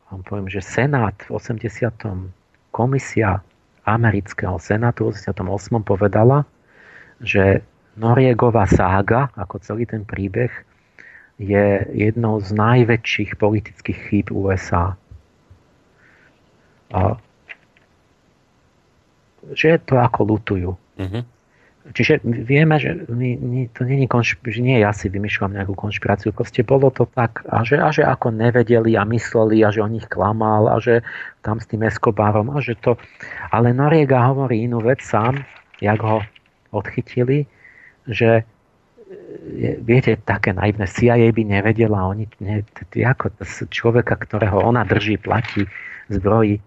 [0.07, 1.91] vám poviem, že Senát v 80.
[2.71, 3.43] komisia
[3.87, 5.87] amerického senátu v 88.
[5.87, 6.43] povedala,
[7.23, 7.63] že
[7.95, 10.51] Noriegová sága, ako celý ten príbeh,
[11.39, 14.99] je jednou z najväčších politických chýb USA.
[16.91, 17.15] A
[19.53, 20.71] že to ako lutujú.
[20.99, 21.36] Mm-hmm.
[21.95, 26.35] Čiže vieme, že my, my, to nie, konšp- že nie ja si vymýšľam nejakú konšpiráciu,
[26.35, 29.87] proste bolo to tak, a že, a že ako nevedeli a mysleli a že o
[29.87, 30.99] nich klamal a že
[31.47, 32.99] tam s tým Escobarom a že to...
[33.55, 35.47] Ale Noriega hovorí inú vec sám,
[35.79, 36.19] jak ho
[36.75, 37.47] odchytili,
[38.07, 38.43] že,
[39.79, 42.67] viete, také naivné CIA by nevedela, oni, ne,
[42.99, 43.31] ako
[43.71, 45.63] človeka, ktorého ona drží, platí,
[46.11, 46.59] zbrojí,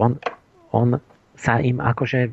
[0.00, 0.16] on,
[0.72, 0.96] on
[1.34, 2.30] sa im akože,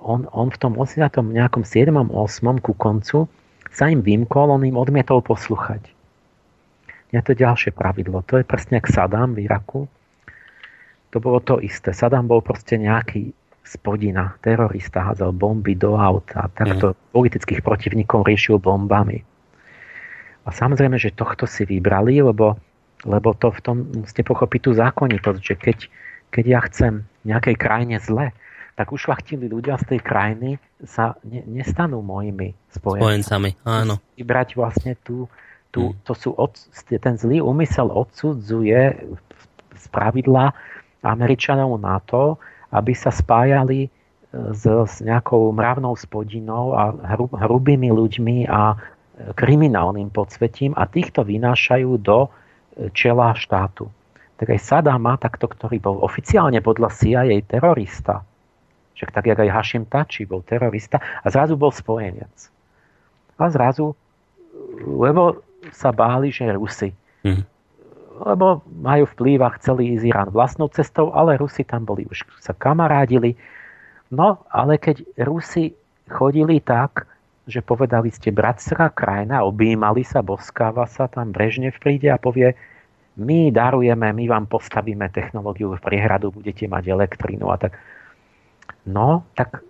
[0.00, 1.08] on, on v tom 80.
[1.32, 1.88] nejakom 7.
[1.92, 2.64] 8.
[2.64, 3.28] ku koncu
[3.72, 5.92] sa im vymkol, on im odmietol posluchať.
[7.14, 8.20] Je to ďalšie pravidlo.
[8.28, 9.88] To je presne jak Saddam v Iraku.
[11.14, 11.96] To bolo to isté.
[11.96, 13.32] Saddam bol proste nejaký
[13.66, 16.98] spodina, terorista, hádzal bomby do auta, takto mm.
[17.10, 19.26] politických protivníkov riešil bombami.
[20.46, 22.54] A samozrejme, že tohto si vybrali, lebo,
[23.02, 25.78] lebo to v tom musíte pochopiť tú zákonitosť, že keď,
[26.36, 28.36] keď ja chcem nejakej krajine zle,
[28.76, 33.24] tak ušlachtili ľudia z tej krajiny sa ne, nestanú mojimi spojencami.
[33.24, 33.50] spojencami.
[33.64, 33.96] Áno.
[34.20, 35.32] Vybrať vlastne tú,
[35.72, 36.04] tú, mm.
[36.04, 36.52] to sú od,
[36.84, 39.00] ten zlý úmysel odsudzuje
[39.72, 40.52] z pravidla
[41.00, 42.36] Američanov na to,
[42.76, 43.90] aby sa spájali e,
[44.52, 48.76] s, s nejakou mravnou spodinou a hru, hrubými ľuďmi a e,
[49.32, 53.88] kriminálnym podsvetím a týchto vynášajú do e, čela štátu.
[54.36, 58.20] Tak aj Saddam takto, ktorý bol oficiálne podľa CIA terorista,
[58.96, 62.32] však tak, jak aj Hashim Tači bol terorista a zrazu bol spojenec.
[63.36, 63.92] A zrazu,
[64.84, 65.40] lebo
[65.72, 66.92] sa báli, že Rusy.
[67.24, 67.56] Mm
[68.16, 72.56] lebo majú vplyv a chceli ísť Irán vlastnou cestou, ale Rusi tam boli, už sa
[72.56, 73.36] kamarádili.
[74.08, 75.76] No, ale keď Rusi
[76.08, 77.04] chodili tak,
[77.46, 82.56] že povedali ste bratská krajina, objímali sa, boskáva sa, tam Brežnev príde a povie,
[83.16, 87.80] my darujeme, my vám postavíme technológiu v priehradu, budete mať elektrínu a tak.
[88.86, 89.64] No, tak,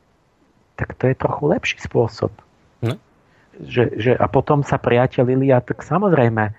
[0.76, 2.34] tak to je trochu lepší spôsob.
[2.82, 2.98] No.
[3.62, 6.52] Že, že, a potom sa priatelili a tak samozrejme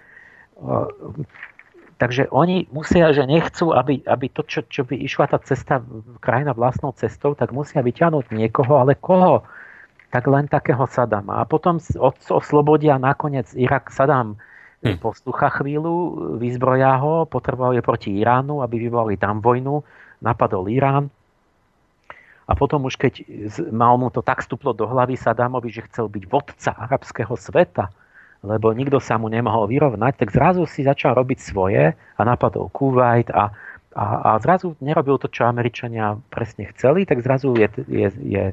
[1.97, 5.81] Takže oni musia, že nechcú, aby, aby to, čo, čo by išla tá cesta,
[6.21, 9.41] krajina vlastnou cestou, tak musia vyťahnuť niekoho, ale koho?
[10.13, 11.41] Tak len takého Sadama.
[11.41, 11.81] A potom
[12.29, 14.37] oslobodia nakoniec Irak Sadam
[14.83, 14.97] hm.
[15.01, 15.95] poslucha chvíľu,
[16.37, 19.81] vyzbroja ho, potreboval je proti Iránu, aby vyvolali tam vojnu,
[20.21, 21.09] napadol Irán.
[22.47, 23.27] A potom už keď
[23.75, 27.91] mal mu to tak stuplo do hlavy Sadamovi, že chcel byť vodca arabského sveta,
[28.45, 33.27] lebo nikto sa mu nemohol vyrovnať, tak zrazu si začal robiť svoje a napadol Kuwait
[33.33, 33.51] a,
[33.97, 38.45] a, a zrazu nerobil to, čo Američania presne chceli, tak zrazu je, je, je,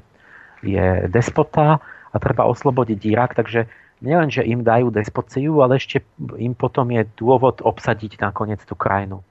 [0.67, 3.71] je despota a treba oslobodiť Irak, takže
[4.05, 6.05] nielen, že im dajú despociu, ale ešte
[6.37, 9.25] im potom je dôvod obsadiť nakoniec tú krajinu.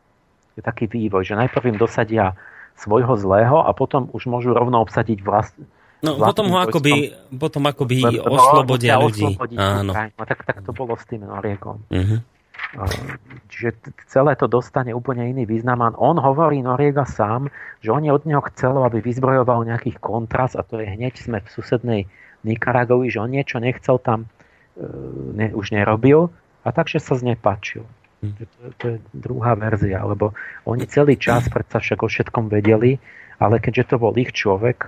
[0.57, 2.33] Je taký vývoj, že najprv im dosadia
[2.77, 5.53] svojho zlého a potom už môžu rovno obsadiť vlast,
[6.03, 9.39] No potom ho akoby, potom akoby oslobodia ľudí.
[9.55, 9.95] Áno.
[9.95, 11.79] No, tak, tak to bolo s tým Noriekom.
[11.87, 12.19] Uh-huh.
[13.47, 13.79] Čiže
[14.11, 15.79] celé to dostane úplne iný význam.
[15.79, 17.47] A on hovorí Noriega sám,
[17.79, 21.47] že oni od neho chcelo, aby vyzbrojoval nejakých kontras a to je hneď sme v
[21.47, 22.01] susednej
[22.43, 24.27] Nikaragovi, že on niečo nechcel tam,
[25.33, 26.33] ne, už nerobil
[26.63, 27.85] a takže sa znepačil.
[28.23, 28.47] Uh-huh.
[28.47, 30.31] To, to je druhá verzia, lebo
[30.63, 32.97] oni celý čas predsa však o všetkom vedeli,
[33.37, 34.87] ale keďže to bol ich človek,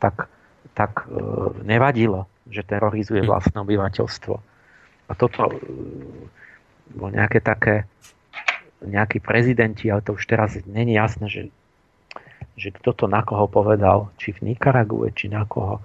[0.00, 0.32] tak
[0.74, 1.20] tak e,
[1.66, 3.28] nevadilo, že terorizuje hm.
[3.28, 4.34] vlastné obyvateľstvo.
[5.10, 5.54] A toto e,
[6.94, 7.86] bolo nejaké také,
[8.82, 11.42] nejakí prezidenti, ale to už teraz není jasné, že,
[12.56, 15.82] že kto to na koho povedal, či v Nikarague, či na koho,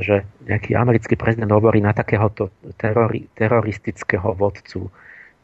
[0.00, 2.48] že nejaký americký prezident hovorí na takéhoto
[2.80, 4.88] terori, teroristického vodcu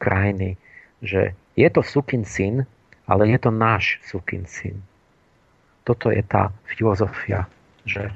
[0.01, 0.57] krajiny,
[1.01, 2.65] že je to sukin syn,
[3.05, 4.81] ale je to náš sukin syn.
[5.87, 7.47] Toto je tá filozofia,
[7.87, 8.11] že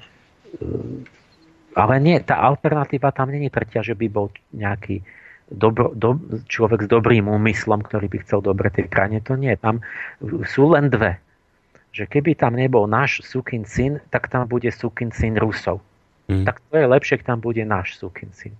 [1.71, 4.99] ale nie, tá alternatíva tam není tretia, že by bol nejaký
[5.47, 6.19] dobro, do,
[6.51, 9.23] človek s dobrým úmyslom, ktorý by chcel dobre tej krajine.
[9.23, 9.55] To nie.
[9.55, 9.79] Tam
[10.47, 11.19] sú len dve.
[11.91, 15.83] Že keby tam nebol náš Sukin syn, tak tam bude Sukin syn Rusov.
[16.29, 16.45] Hmm.
[16.45, 18.53] Tak to je lepšie, keď tam bude náš Sukin syn.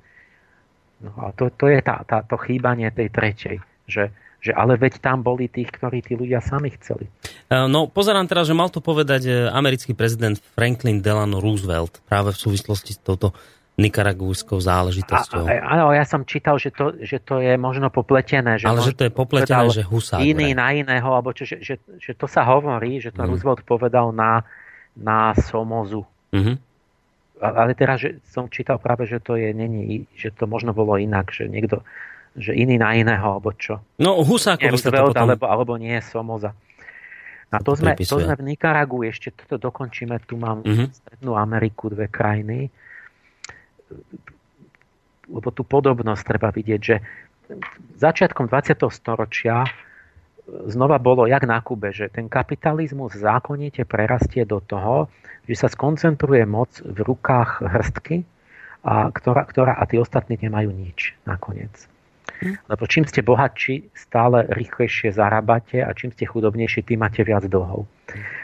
[1.01, 3.57] No a to, to je tá, tá, to chýbanie tej tretej.
[3.89, 7.09] Že, že ale veď tam boli tých, ktorí tí ľudia sami chceli.
[7.49, 12.33] E, no, pozerám teraz, že mal to povedať e, americký prezident Franklin Delano Roosevelt práve
[12.33, 13.33] v súvislosti s touto
[13.81, 15.47] nikaragujskou záležitosťou.
[15.47, 18.61] Áno, ja som čítal, že to, že to je možno popletené.
[18.61, 20.21] Že Ale že to je popletené, že Husák.
[20.21, 23.27] Iný na iného, alebo čo, že, že, že to sa hovorí, že to mm.
[23.31, 24.45] Roosevelt povedal na,
[24.93, 26.03] na Somozu.
[26.35, 26.70] Mm-hmm.
[27.41, 31.33] Ale teraz, že som čítal práve, že to je, není, že to možno bolo inak,
[31.33, 31.81] že niekto,
[32.37, 33.81] že iný na iného, alebo čo.
[33.97, 35.25] No, Husákovi sa to potom...
[35.25, 36.53] alebo, alebo nie Somoza.
[37.51, 40.87] A to sme, to sme v Nikaragu, ešte toto dokončíme, tu mám uh-huh.
[40.87, 42.71] Strednú Ameriku, dve krajiny,
[45.27, 46.95] lebo tu podobnosť treba vidieť, že
[47.99, 48.87] začiatkom 20.
[48.87, 49.67] storočia
[50.47, 55.11] znova bolo jak na Kube, že ten kapitalizmus zákonite prerastie do toho,
[55.45, 58.23] že sa skoncentruje moc v rukách hrstky
[58.85, 61.91] a, ktorá, ktorá, a tí ostatní nemajú nič nakoniec.
[62.41, 67.85] Lebo čím ste bohatší, stále rýchlejšie zarábate a čím ste chudobnejší, tým máte viac dlhov.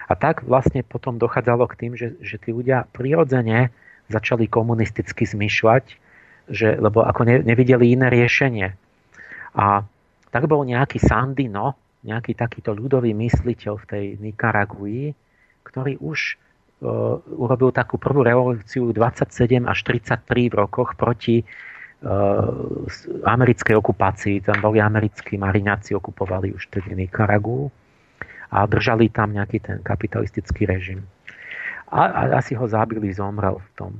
[0.06, 3.74] A tak vlastne potom dochádzalo k tým, že, že tí ľudia prirodzene
[4.08, 5.86] začali komunisticky zmyšľať,
[6.48, 8.68] že, lebo ako ne, nevideli iné riešenie.
[9.58, 9.82] A
[10.30, 11.74] tak bol nejaký Sandino,
[12.06, 15.18] nejaký takýto ľudový mysliteľ v tej Nikaragui,
[15.66, 16.38] ktorý už
[17.34, 21.42] urobil takú prvú revolúciu 27 až 33 v rokoch proti
[23.26, 24.46] americkej okupácii.
[24.46, 27.74] Tam boli americkí mariňáci, okupovali už tedy Nikaragu
[28.54, 31.02] a držali tam nejaký ten kapitalistický režim.
[31.90, 33.92] A, a asi ho zabili, zomrel v tom.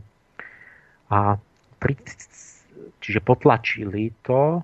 [1.10, 1.42] A
[1.82, 1.98] pri,
[3.02, 4.62] čiže potlačili to,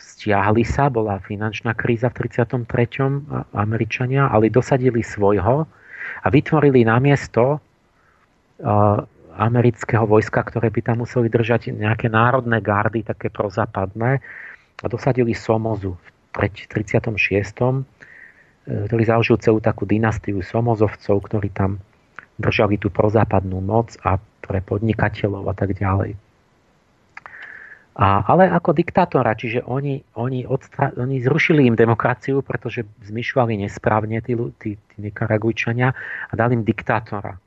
[0.00, 2.66] stiahli sa, bola finančná kríza v 33.
[3.54, 5.68] Američania, ale dosadili svojho
[6.26, 7.62] a vytvorili namiesto
[9.36, 14.18] amerického vojska, ktoré by tam museli držať nejaké národné gardy, také prozápadné,
[14.82, 17.16] a dosadili Somozu v 36.
[17.16, 17.80] E,
[18.66, 21.80] ktorý založil celú takú dynastiu Somozovcov, ktorí tam
[22.36, 26.12] držali tú prozápadnú moc a pre podnikateľov a tak ďalej.
[27.96, 34.20] A, ale ako diktátora, čiže oni, oni, odstra, oni zrušili im demokraciu, pretože zmyšľali nesprávne
[34.20, 35.96] tí, tí, tí Nikaragujčania
[36.28, 37.40] a dali im diktátora.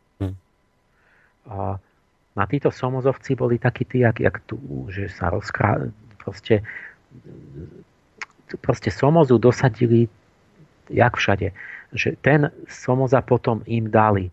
[1.50, 1.78] A
[2.34, 4.58] na títo somozovci boli takí tí, jak, jak tu,
[4.90, 5.86] že sa rozkrá...
[6.20, 6.62] Proste,
[8.62, 10.10] proste somozu dosadili
[10.90, 11.54] jak všade.
[11.94, 14.30] Že ten somoza potom im dali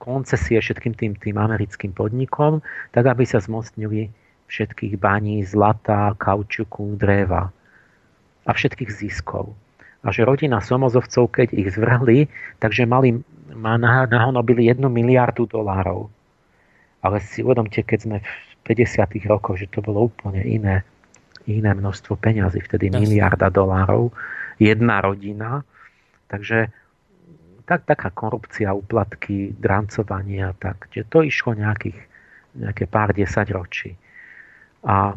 [0.00, 4.10] koncesie všetkým tým, tým americkým podnikom, tak aby sa zmocnili
[4.50, 7.54] všetkých baní, zlata, kaučuku, dreva
[8.44, 9.54] a všetkých ziskov.
[10.02, 12.26] A že rodina Somozovcov, keď ich zvrhli,
[12.58, 13.20] takže mali,
[14.10, 16.10] nahonobili jednu miliardu dolárov.
[17.04, 19.30] Ale si uvedomte, keď sme v 50.
[19.30, 20.82] rokoch, že to bolo úplne iné,
[21.44, 23.00] iné množstvo peňazí, vtedy Jasne.
[23.06, 24.12] miliarda dolárov,
[24.56, 25.64] jedna rodina.
[26.32, 26.72] Takže
[27.68, 30.90] tak, taká korupcia, uplatky, drancovanie a tak.
[30.90, 31.98] Že to išlo nejakých,
[32.56, 33.94] nejaké pár desať ročí.
[34.84, 35.14] A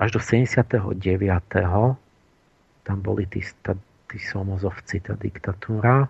[0.00, 0.96] až do 79.
[2.82, 3.44] tam boli tí,
[4.08, 6.08] tí somozovci, tá diktatúra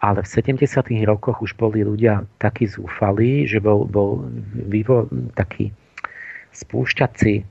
[0.00, 0.92] ale v 70.
[1.08, 5.72] rokoch už boli ľudia takí zúfalí, že bol, bol vývo, taký
[6.52, 7.44] spúšťací e,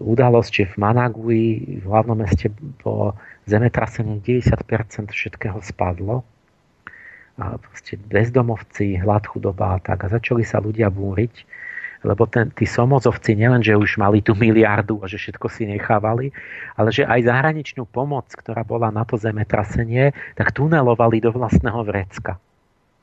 [0.00, 1.46] udalosť, že v Managui,
[1.82, 2.48] v hlavnom meste,
[2.80, 3.18] bolo
[3.50, 6.22] zemetrasenie 90% všetkého spadlo.
[8.10, 10.06] Bezdomovci, hlad, chudoba a tak.
[10.06, 11.46] A začali sa ľudia búriť
[12.00, 16.32] lebo ten, tí somozovci nielen, že už mali tú miliardu a že všetko si nechávali,
[16.80, 22.40] ale že aj zahraničnú pomoc, ktorá bola na to zemetrasenie, tak tunelovali do vlastného vrecka.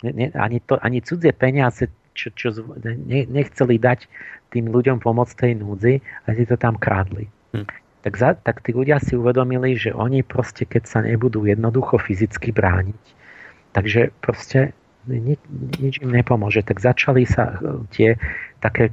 [0.01, 2.49] Ne, ani, to, ani cudzie peniaze, čo, čo
[2.85, 4.09] ne, nechceli dať
[4.53, 7.29] tým ľuďom pomoc tej núdzi, a si to tam krádli.
[7.53, 7.69] Hm.
[8.05, 12.53] Tak, za, tak tí ľudia si uvedomili, že oni proste, keď sa nebudú jednoducho fyzicky
[12.53, 13.03] brániť,
[13.77, 14.73] takže proste
[15.05, 15.37] nič,
[15.77, 16.65] nič im nepomôže.
[16.65, 17.61] Tak začali sa
[17.93, 18.17] tie
[18.57, 18.89] také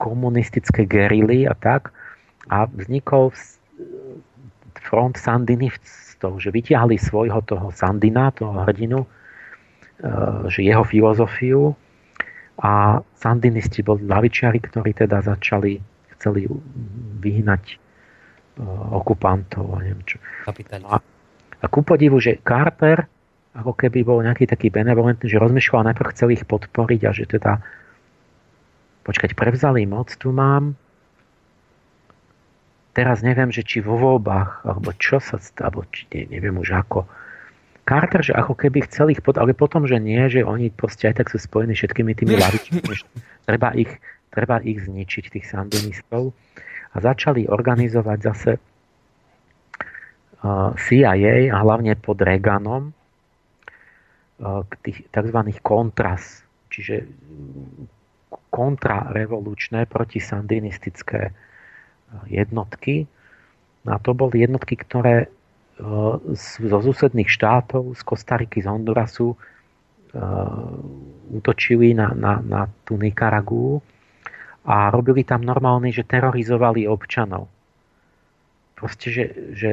[0.00, 1.92] komunistické gerily a tak.
[2.48, 3.36] A vznikol
[4.80, 9.08] front sandinistov, že vytiahli svojho toho Sandina, toho hrdinu, e,
[10.48, 11.76] že jeho filozofiu
[12.64, 15.76] a sandinisti boli lavičiari, ktorí teda začali,
[16.16, 16.48] chceli
[17.20, 17.78] vyhnať
[18.90, 20.18] okupantov a neviem čo.
[20.90, 20.98] A,
[21.62, 23.06] a ku podivu, že Carter
[23.58, 27.58] ako keby bol nejaký taký benevolentný, že rozmýšľal najprv chcel ich podporiť a že teda
[29.02, 30.78] počkať, prevzali moc, tu mám.
[32.94, 37.08] Teraz neviem, že či vo voľbách, alebo čo sa stalo, či ne, neviem už ako.
[37.88, 41.24] Carter, že ako keby chcel ich, pod, ale potom, že nie, že oni proste aj
[41.24, 42.84] tak sú spojení všetkými tými lavičmi,
[43.48, 43.90] treba ich,
[44.28, 46.36] treba ich zničiť, tých sandinistov.
[46.92, 48.60] A začali organizovať zase uh,
[50.76, 52.97] CIA a hlavne pod Reaganom
[54.40, 55.38] uh, tých tzv.
[55.62, 57.06] kontras, čiže
[58.48, 61.32] kontrarevolučné protisandinistické e,
[62.28, 63.08] jednotky.
[63.88, 65.28] A to boli jednotky, ktoré e,
[66.44, 69.36] zo susedných štátov, z Kostariky, z Hondurasu e,
[71.32, 73.80] útočili na, na, na tú Nikaragu
[74.68, 77.48] a robili tam normálne, že terorizovali občanov.
[78.76, 79.24] Proste, že,
[79.56, 79.70] že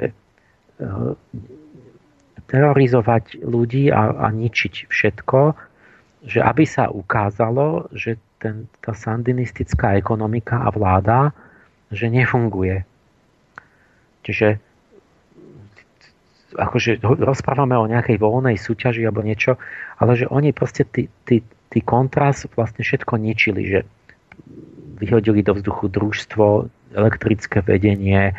[2.46, 5.40] terorizovať ľudí a, a ničiť všetko,
[6.26, 11.34] že aby sa ukázalo, že ten, tá sandinistická ekonomika a vláda,
[11.94, 12.86] že nefunguje.
[14.26, 14.58] Čiže
[16.56, 19.60] akože rozprávame o nejakej voľnej súťaži alebo niečo,
[20.00, 23.80] ale že oni proste tí, tí, tí kontrast vlastne všetko ničili, že
[24.96, 26.46] vyhodili do vzduchu družstvo,
[26.96, 28.32] elektrické vedenie,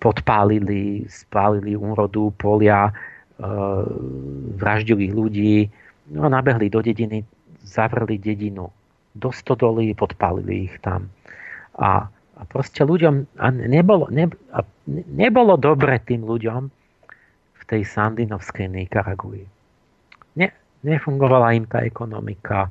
[0.00, 2.92] podpálili, spálili úrodu, polia,
[4.60, 5.68] vraždili ľudí,
[6.12, 7.24] no nabehli do dediny,
[7.64, 8.68] zavreli dedinu
[9.16, 11.10] do stodoly, podpálili ich tam.
[11.80, 16.62] A, a proste ľuďom, a nebolo, ne, a nebolo dobre tým ľuďom
[17.56, 19.48] v tej sandinovskej Nikaragui.
[20.38, 20.48] Ne,
[20.86, 22.70] nefungovala im tá ekonomika,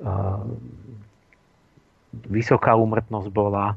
[0.00, 0.44] uh,
[2.30, 3.76] vysoká úmrtnosť bola.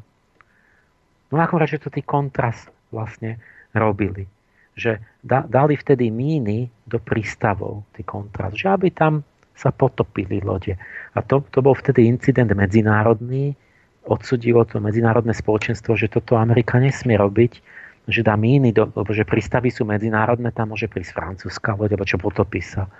[1.34, 3.42] No akorát, že to tý kontrast vlastne
[3.74, 4.30] robili.
[4.78, 8.54] Že da, dali vtedy míny do prístavov, tý kontrast.
[8.54, 9.26] Že aby tam
[9.58, 10.78] sa potopili lode.
[11.18, 13.58] A to, to bol vtedy incident medzinárodný,
[14.06, 17.62] odsudilo to medzinárodné spoločenstvo, že toto Amerika nesmie robiť,
[18.10, 22.06] že dá míny, do, lebo že prístavy sú medzinárodné, tam môže prísť francúzska loď, alebo
[22.06, 22.92] čo potopí sa.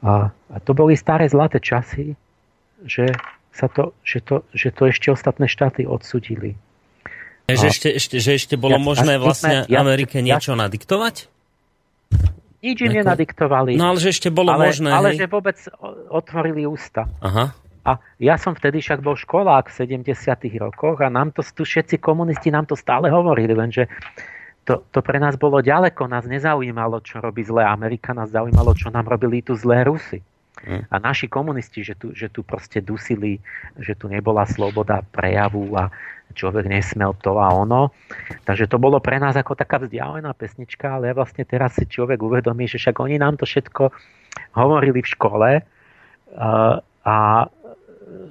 [0.00, 2.16] A, a to boli staré zlaté časy,
[2.86, 3.10] že,
[3.58, 6.54] sa to, že, to, že to ešte ostatné štáty odsudili.
[7.50, 11.26] Že ešte, ešte, že ešte bolo ja, možné vlastne ja, Amerike niečo ja, nadiktovať?
[12.62, 13.74] Nič im nenadiktovali.
[13.74, 14.90] No ale že ešte bolo ale, možné.
[14.94, 15.24] Ale hej?
[15.24, 15.58] že vôbec
[16.12, 17.10] otvorili ústa.
[17.18, 17.56] Aha.
[17.88, 20.12] A ja som vtedy však bol školák v 70
[20.60, 23.88] rokoch a nám to tu všetci komunisti nám to stále hovorili, lenže
[24.68, 28.92] to, to pre nás bolo ďaleko, nás nezaujímalo, čo robí zlé Amerika, nás zaujímalo, čo
[28.92, 30.20] nám robili tu zlé Rusy.
[30.66, 33.38] A naši komunisti, že tu, že tu proste dusili,
[33.78, 35.86] že tu nebola sloboda prejavu a
[36.34, 37.94] človek nesmel to a ono.
[38.44, 42.66] Takže to bolo pre nás ako taká vzdialená pesnička, ale vlastne teraz si človek uvedomí,
[42.66, 43.94] že však oni nám to všetko
[44.58, 45.50] hovorili v škole
[47.08, 47.16] a,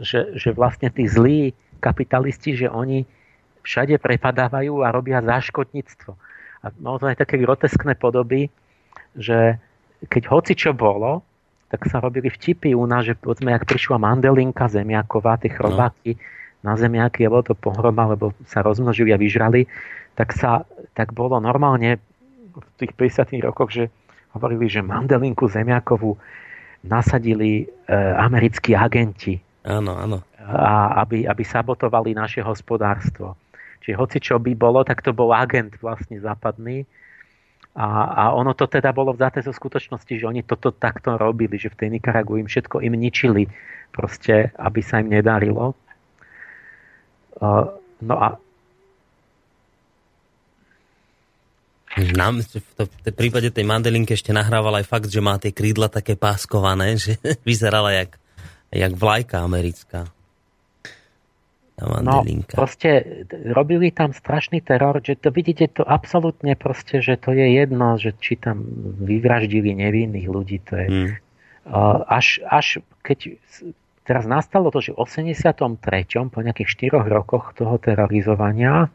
[0.02, 3.06] že, že vlastne tí zlí kapitalisti, že oni
[3.66, 6.12] všade prepadávajú a robia záškodníctvo.
[6.64, 8.50] A aj také groteskné podoby,
[9.14, 9.60] že
[10.10, 11.26] keď hoci čo bolo,
[11.68, 16.28] tak sa robili vtipy u nás, že povedzme, jak prišla mandelinka zemiaková, tie chrobáky, no
[16.66, 19.70] na zemiaky a bolo to pohroma, lebo sa rozmnožili a vyžrali,
[20.18, 20.66] tak, sa,
[20.98, 22.02] tak bolo normálne
[22.52, 23.38] v tých 50.
[23.46, 23.94] rokoch, že
[24.34, 26.18] hovorili, že mandelinku zemiakovú
[26.84, 29.38] nasadili e, americkí agenti.
[29.68, 30.18] Áno, áno.
[30.42, 33.38] A aby, aby sabotovali naše hospodárstvo.
[33.84, 36.88] Čiže hoci čo by bolo, tak to bol agent vlastne západný.
[37.78, 41.70] A, a ono to teda bolo vzaté zo skutočnosti, že oni toto takto robili, že
[41.70, 43.46] v tej Nikaragu im všetko im ničili,
[43.94, 45.78] proste, aby sa im nedarilo.
[48.02, 48.28] No a
[51.98, 55.90] Nám v, to, v prípade tej mandelinky ešte nahrával aj fakt, že má tie krídla
[55.90, 58.22] také páskované, že vyzerala jak,
[58.70, 60.06] jak vlajka americká.
[61.78, 63.22] No, proste
[63.54, 68.18] robili tam strašný teror, že to vidíte to absolútne proste, že to je jedno, že
[68.18, 68.66] či tam
[68.98, 71.12] vyvraždili nevinných ľudí, to je hmm.
[72.10, 73.38] až, až keď
[74.08, 75.68] Teraz nastalo to, že v 83.
[76.32, 78.88] po nejakých 4 rokoch toho terorizovania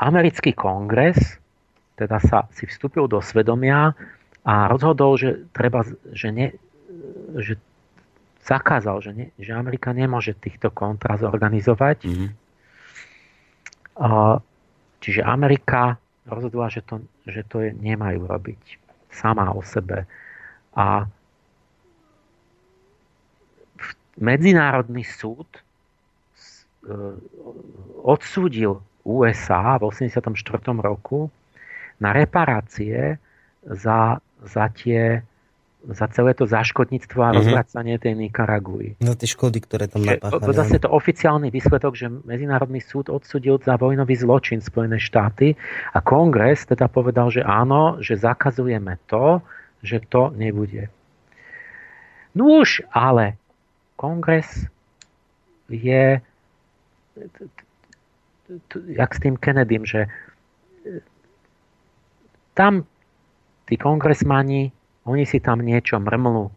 [0.00, 1.36] americký kongres
[2.00, 3.92] teda sa si vstúpil do svedomia
[4.48, 5.84] a rozhodol, že treba,
[6.14, 6.56] že, ne,
[7.36, 7.60] že
[8.48, 11.98] zakázal, že, ne, že Amerika nemôže týchto kontra zorganizovať.
[12.08, 12.30] Mm-hmm.
[15.04, 18.60] čiže Amerika rozhodla, že to, že to je, nemajú robiť
[19.12, 20.08] sama o sebe.
[20.72, 21.04] A
[24.18, 25.60] Medzinárodný súd e,
[28.02, 30.34] odsúdil USA v 84.
[30.82, 31.30] roku
[32.02, 33.14] na reparácie
[33.62, 35.22] za, za, tie,
[35.86, 37.38] za celé to zaškodníctvo a mm-hmm.
[37.38, 38.98] rozvracanie tej Nikaraguji.
[38.98, 40.50] Za tie škody, ktoré tam napáchali.
[40.50, 45.54] Zase to oficiálny výsledok, že Medzinárodný súd odsudil za vojnový zločin Spojené štáty
[45.94, 49.38] a kongres teda povedal, že áno, že zakazujeme to,
[49.86, 50.90] že to nebude.
[52.34, 53.38] No už, ale
[53.94, 54.66] kongres
[55.70, 56.18] je
[58.88, 60.08] jak s tým Kennedym, že
[62.54, 62.88] tam
[63.68, 64.72] tí kongresmani,
[65.08, 66.52] oni si tam niečo mrmlú.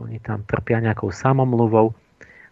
[0.00, 1.92] Oni tam trpia nejakou samomluvou.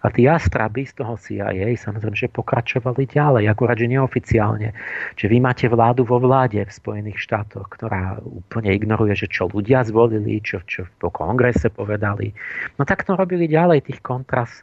[0.03, 4.75] A tí astraby z toho CIA samozrejme, že pokračovali ďalej, akurát, že neoficiálne.
[5.15, 9.87] Že vy máte vládu vo vláde v Spojených štátoch, ktorá úplne ignoruje, že čo ľudia
[9.87, 12.35] zvolili, čo, čo po kongrese povedali.
[12.77, 14.63] No tak to robili ďalej tých kontras e,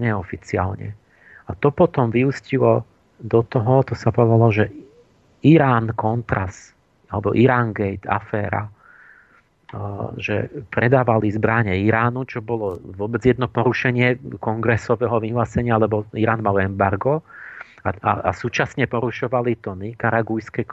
[0.00, 0.96] neoficiálne.
[1.44, 2.88] A to potom vyústilo
[3.20, 4.72] do toho, to sa povedalo, že
[5.44, 6.72] Irán kontras,
[7.12, 8.64] alebo Irán Gate aféra,
[10.16, 17.20] že predávali zbranie Iránu, čo bolo vôbec jedno porušenie kongresového vyhlásenia, lebo Irán mal embargo.
[17.84, 20.66] a, a, a súčasne porušovali to nikaragujské,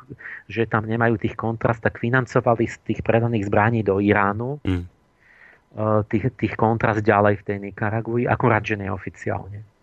[0.49, 4.83] že tam nemajú tých kontrast, tak financovali z tých predaných zbraní do Iránu mm.
[6.09, 9.74] tých, tých kontrast ďalej v tej Nikaragui, akurát, že neoficiálne.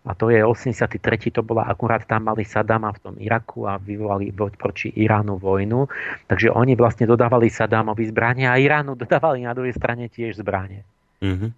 [0.00, 0.96] A to je 83.
[1.28, 5.92] to bola akurát tam mali Sadama v tom Iraku a vyvolali proti Iránu vojnu.
[6.24, 10.88] Takže oni vlastne dodávali Sadamovi zbranie a Iránu dodávali na druhej strane tiež zbranie.
[11.20, 11.50] Mm-hmm.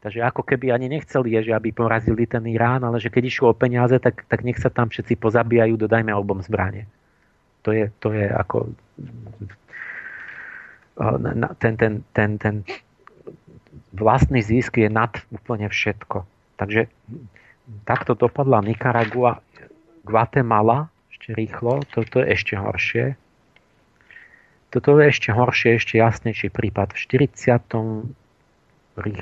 [0.00, 3.58] Takže ako keby ani nechceli, že aby porazili ten Irán, ale že keď išlo o
[3.58, 6.88] peniaze, tak, tak nech sa tam všetci pozabíjajú, dodajme obom zbranie.
[7.68, 8.72] To je, to je ako
[11.60, 12.54] ten, ten, ten, ten
[13.92, 16.24] vlastný zisk je nad úplne všetko.
[16.56, 16.88] Takže
[17.84, 19.40] takto dopadla Nicaragua,
[20.04, 23.14] Guatemala, ešte rýchlo, toto je ešte horšie.
[24.70, 26.94] Toto je ešte horšie, ešte jasnejší prípad.
[26.94, 28.14] V 40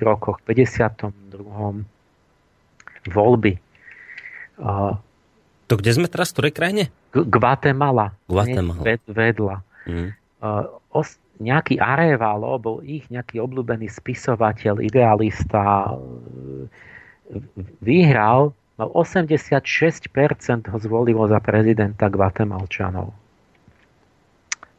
[0.04, 1.88] rokoch, 52.
[3.08, 3.52] voľby.
[5.68, 6.84] To kde sme teraz, v ktorej krajine?
[7.12, 8.12] Guatemala.
[8.28, 8.80] Guatemala.
[8.84, 9.64] Ved, vedla.
[9.88, 10.12] Mm.
[10.92, 15.96] os, nejaký Arevalo bol ich nejaký obľúbený spisovateľ, idealista,
[17.80, 23.12] vyhral, mal 86% ho zvolilo za prezidenta Guatemalčanov.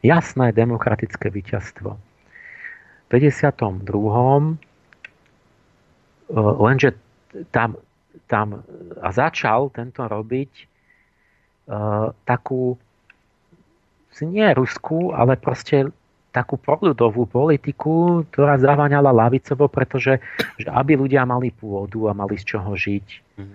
[0.00, 1.90] Jasné demokratické víťazstvo.
[1.94, 3.84] V 52
[6.36, 6.94] lenže
[7.50, 7.76] tam,
[8.30, 8.62] tam
[9.02, 10.52] a začal tento robiť
[11.68, 12.78] uh, takú
[14.20, 15.88] nie ruskú, ale proste
[16.30, 20.22] takú proludovú politiku, ktorá zaváňala lavicovo, pretože
[20.56, 23.06] že aby ľudia mali pôdu a mali z čoho žiť
[23.38, 23.54] mhm.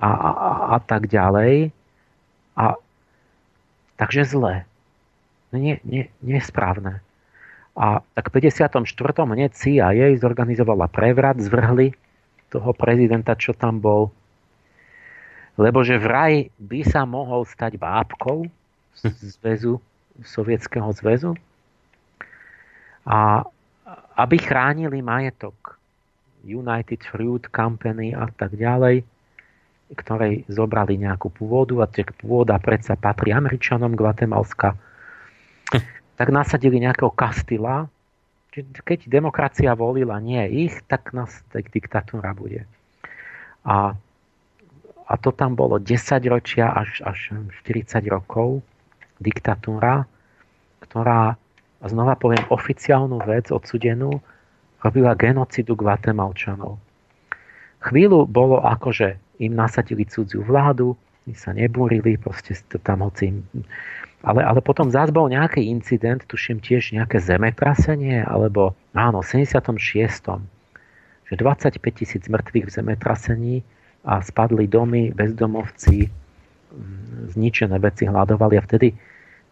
[0.00, 0.30] a, a,
[0.74, 1.68] a, tak ďalej.
[2.56, 2.64] A,
[4.00, 4.64] takže zlé.
[5.52, 7.04] No nie, nie, nesprávne.
[7.74, 8.86] A tak v 54.
[9.26, 11.92] hneď CIA zorganizovala prevrat, zvrhli
[12.48, 14.14] toho prezidenta, čo tam bol.
[15.58, 18.46] Lebo že vraj by sa mohol stať bábkou
[19.38, 19.82] zväzu,
[20.22, 21.34] Sovietskeho zväzu
[23.04, 23.44] a
[24.14, 25.76] aby chránili majetok.
[26.44, 29.00] United Fruit Company a tak ďalej,
[29.96, 34.76] ktorej zobrali nejakú pôvodu a tie pôda predsa patrí Američanom Guatemalska,
[36.14, 37.88] tak nasadili nejakého Kastila,
[38.86, 42.68] keď demokracia volila nie ich, tak nás tak diktatúra bude.
[43.66, 43.98] A,
[45.08, 45.90] a to tam bolo 10
[46.30, 47.34] ročia až, až
[47.66, 48.62] 40 rokov.
[49.18, 50.06] Diktatúra,
[50.86, 51.34] ktorá,
[51.84, 54.24] a znova poviem oficiálnu vec odsudenú,
[54.80, 56.80] robila genocidu Guatemalčanov.
[57.84, 60.96] Chvíľu bolo ako, že im nasadili cudziu vládu,
[61.28, 63.36] oni sa nebúrili, proste tam hoci
[64.24, 69.76] ale, ale potom zás bol nejaký incident, tuším tiež nejaké zemetrasenie, alebo áno, v 76.
[71.28, 73.54] Že 25 tisíc mŕtvych v zemetrasení
[74.08, 78.96] a spadli domy, bezdomovci, mm, zničené veci hľadovali a vtedy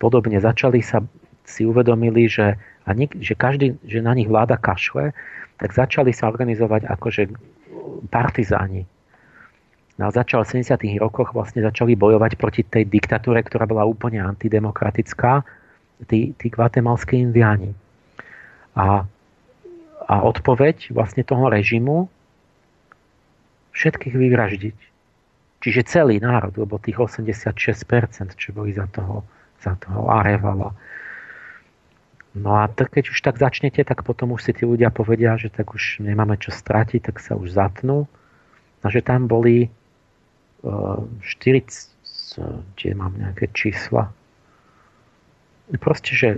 [0.01, 1.05] podobne začali sa
[1.45, 2.57] si uvedomili, že,
[2.87, 5.15] a nik, že každý, že na nich vláda kašle,
[5.59, 7.23] tak začali sa organizovať akože
[8.11, 8.87] partizáni
[10.01, 10.99] No a začal v 70.
[10.99, 15.45] rokoch vlastne začali bojovať proti tej diktatúre, ktorá bola úplne antidemokratická,
[16.09, 17.77] tí, tí guatemalskí indiáni.
[18.73, 19.05] A,
[20.09, 22.09] a odpoveď vlastne toho režimu
[23.77, 24.79] všetkých vyvraždiť.
[25.63, 27.55] Čiže celý národ, lebo tých 86%,
[28.35, 29.23] čo boli za toho,
[29.61, 30.73] za toho Arevala.
[32.33, 35.53] No a tak, keď už tak začnete, tak potom už si tí ľudia povedia, že
[35.53, 38.09] tak už nemáme čo stratiť, tak sa už zatnú.
[38.81, 39.69] A že tam boli
[40.65, 41.21] 40,
[42.75, 44.09] kde mám nejaké čísla.
[45.77, 46.29] Proste, že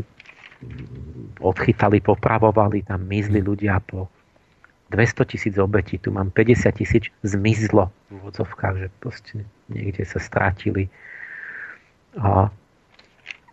[1.39, 4.11] odchytali, popravovali, tam mizli ľudia po
[4.91, 10.91] 200 tisíc obetí, tu mám 50 tisíc zmizlo v úvodzovkách, že proste niekde sa strátili.
[12.15, 12.51] A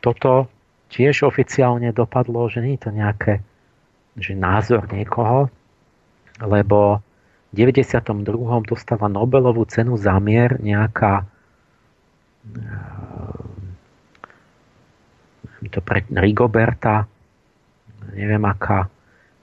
[0.05, 0.47] toto
[0.91, 3.39] tiež oficiálne dopadlo, že nie je to nejaké
[4.19, 5.47] že názor niekoho,
[6.43, 6.99] lebo
[7.55, 8.27] 92.
[8.67, 11.27] dostala Nobelovú cenu za mier nejaká eh,
[15.71, 17.07] to pre Rigoberta,
[18.17, 18.89] neviem aká,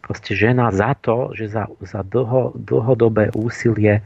[0.03, 4.03] proste žena za to, že za, za dlho, dlhodobé úsilie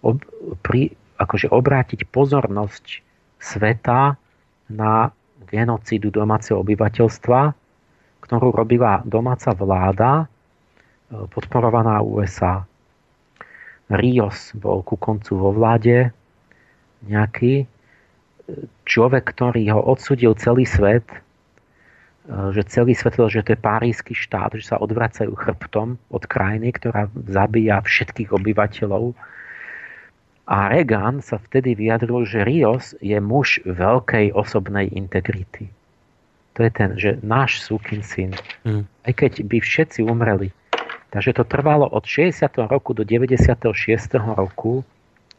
[0.00, 0.22] ob,
[0.62, 3.02] pri, akože obrátiť pozornosť
[3.42, 4.14] sveta
[4.70, 5.10] na
[5.48, 7.40] genocídu domáceho obyvateľstva,
[8.22, 12.64] ktorú robila domáca vláda eh, podporovaná USA.
[13.88, 16.12] Rios bol ku koncu vo vláde
[17.08, 17.64] nejaký
[18.88, 21.18] človek, ktorý ho odsudil celý svet, e,
[22.56, 27.12] že celý svet, že to je párijský štát, že sa odvracajú chrbtom od krajiny, ktorá
[27.28, 29.12] zabíja všetkých obyvateľov.
[30.48, 35.68] A Reagan sa vtedy vyjadril, že Rios je muž veľkej osobnej integrity.
[36.56, 38.32] To je ten, že náš súkin syn,
[38.64, 38.88] mm.
[39.04, 40.48] aj keď by všetci umreli.
[41.12, 42.48] Takže to trvalo od 60.
[42.64, 43.60] roku do 96.
[44.16, 44.82] roku,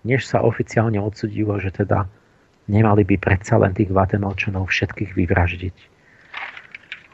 [0.05, 2.05] než sa oficiálne odsudilo, že teda
[2.69, 5.75] nemali by predsa len tých Guatemalčanov všetkých vyvraždiť.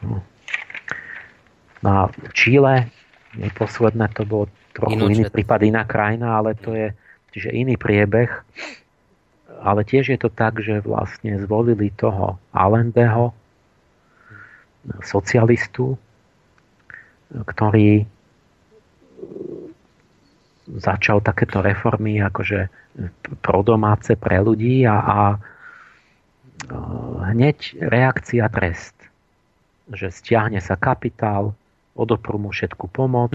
[0.04, 0.20] No.
[1.80, 2.02] no a
[2.36, 2.92] Číle,
[3.40, 5.16] neposledné, to bolo trochu Inočet.
[5.16, 6.92] iný prípad, iná krajina, ale to je
[7.36, 8.32] čiže iný priebeh.
[9.60, 13.36] Ale tiež je to tak, že vlastne zvolili toho Allendeho,
[15.04, 16.00] socialistu,
[17.28, 18.08] ktorý
[20.66, 22.72] začal takéto reformy akože
[23.44, 25.18] prodomáce pre ľudí a, a
[27.34, 28.96] hneď reakcia trest.
[29.92, 31.54] Že stiahne sa kapitál,
[31.94, 33.34] odoprú mu všetku pomoc,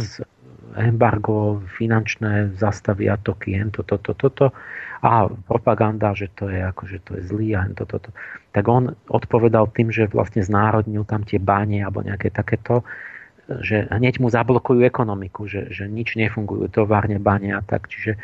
[0.78, 4.56] embargo, finančné zastavia toky, hento, toto, toto
[5.02, 8.14] a propaganda, že to je ako, že to je zlý a hento, toto.
[8.54, 12.86] Tak on odpovedal tým, že vlastne znárodnil tam tie báne alebo nejaké takéto,
[13.60, 17.90] že hneď mu zablokujú ekonomiku, že, že nič nefungujú, továrne, báne a tak.
[17.90, 18.16] Čiže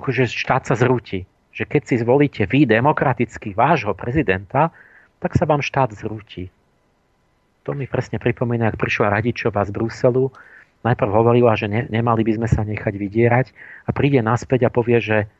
[0.00, 1.28] akože štát sa zrúti.
[1.52, 4.72] Že keď si zvolíte vy demokraticky vášho prezidenta,
[5.20, 6.48] tak sa vám štát zrúti.
[7.62, 10.34] To mi presne pripomína, ak prišla Radičová z Bruselu,
[10.82, 13.46] najprv hovorila, že ne, nemali by sme sa nechať vydierať
[13.86, 15.30] a príde naspäť a povie, že,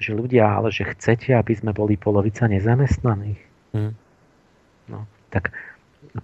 [0.00, 3.40] že ľudia, ale že chcete, aby sme boli polovica nezamestnaných.
[3.76, 3.94] Hmm.
[4.90, 5.54] No, tak,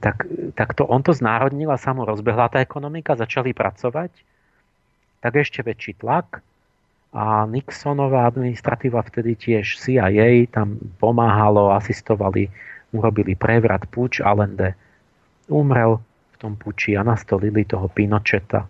[0.03, 0.27] tak,
[0.59, 4.11] tak to on to znárodnil a sa mu rozbehla tá ekonomika, začali pracovať,
[5.23, 6.43] tak ešte väčší tlak
[7.15, 12.51] a Nixonová administratíva vtedy tiež CIA tam pomáhalo, asistovali,
[12.93, 14.75] urobili prevrat, púč, Allende
[15.47, 16.03] umrel,
[16.37, 18.69] v tom puči a nastolili toho Pinocheta.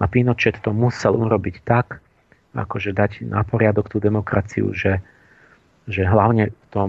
[0.00, 2.04] A Pinochet to musel urobiť tak,
[2.52, 5.00] akože dať na poriadok tú demokraciu, že,
[5.88, 6.88] že hlavne v tom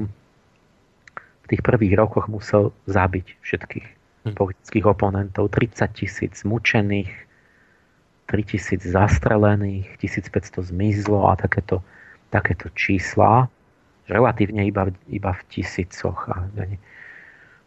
[1.41, 3.87] v tých prvých rokoch musel zabiť všetkých
[4.27, 4.35] hm.
[4.35, 5.51] politických oponentov.
[5.51, 7.11] 30 tisíc mučených,
[8.27, 11.83] 3 tisíc zastrelených, 1500 zmizlo a takéto,
[12.31, 13.51] takéto čísla,
[14.07, 16.31] relatívne iba, iba v tisícoch.
[16.31, 16.47] A,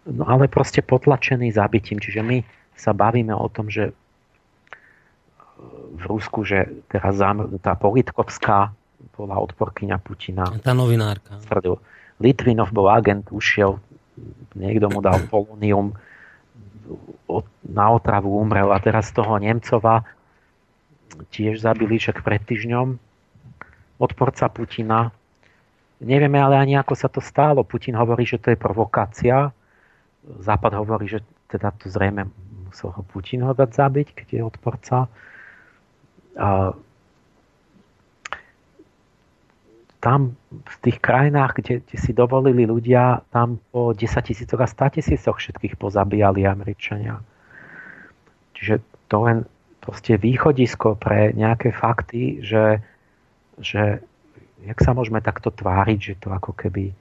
[0.05, 1.97] No ale proste potlačený zabitím.
[1.97, 2.45] Čiže my
[2.77, 3.97] sa bavíme o tom, že
[5.95, 7.17] v Rusku, že teraz
[7.63, 8.75] tá Politkovská
[9.15, 10.45] bola odporkyňa Putina.
[10.61, 11.39] Tá novinárka.
[12.19, 13.79] Litvinov bol agent, ušiel,
[14.55, 15.95] niekto mu dal polonium,
[17.65, 20.05] na otravu umrel a teraz toho Nemcova
[21.33, 23.01] tiež zabili však pred týždňom
[23.99, 25.11] odporca Putina.
[26.05, 27.65] Nevieme ale ani ako sa to stalo.
[27.65, 29.55] Putin hovorí, že to je provokácia
[30.25, 31.21] Západ hovorí, že
[31.53, 32.27] teda to zrejme
[32.75, 34.97] musel ho Putin ho dať zabiť, keď je odporca.
[36.35, 36.75] A
[40.03, 45.01] tam v tých krajinách, kde, kde si dovolili ľudia, tam po 10 tisícoch a 100
[45.01, 47.23] tisícoch všetkých pozabíjali Američania.
[48.59, 49.39] Čiže to len
[49.79, 52.83] proste východisko pre nejaké fakty, že,
[53.63, 54.03] že
[54.67, 56.93] jak sa môžeme takto tváriť, že to ako keby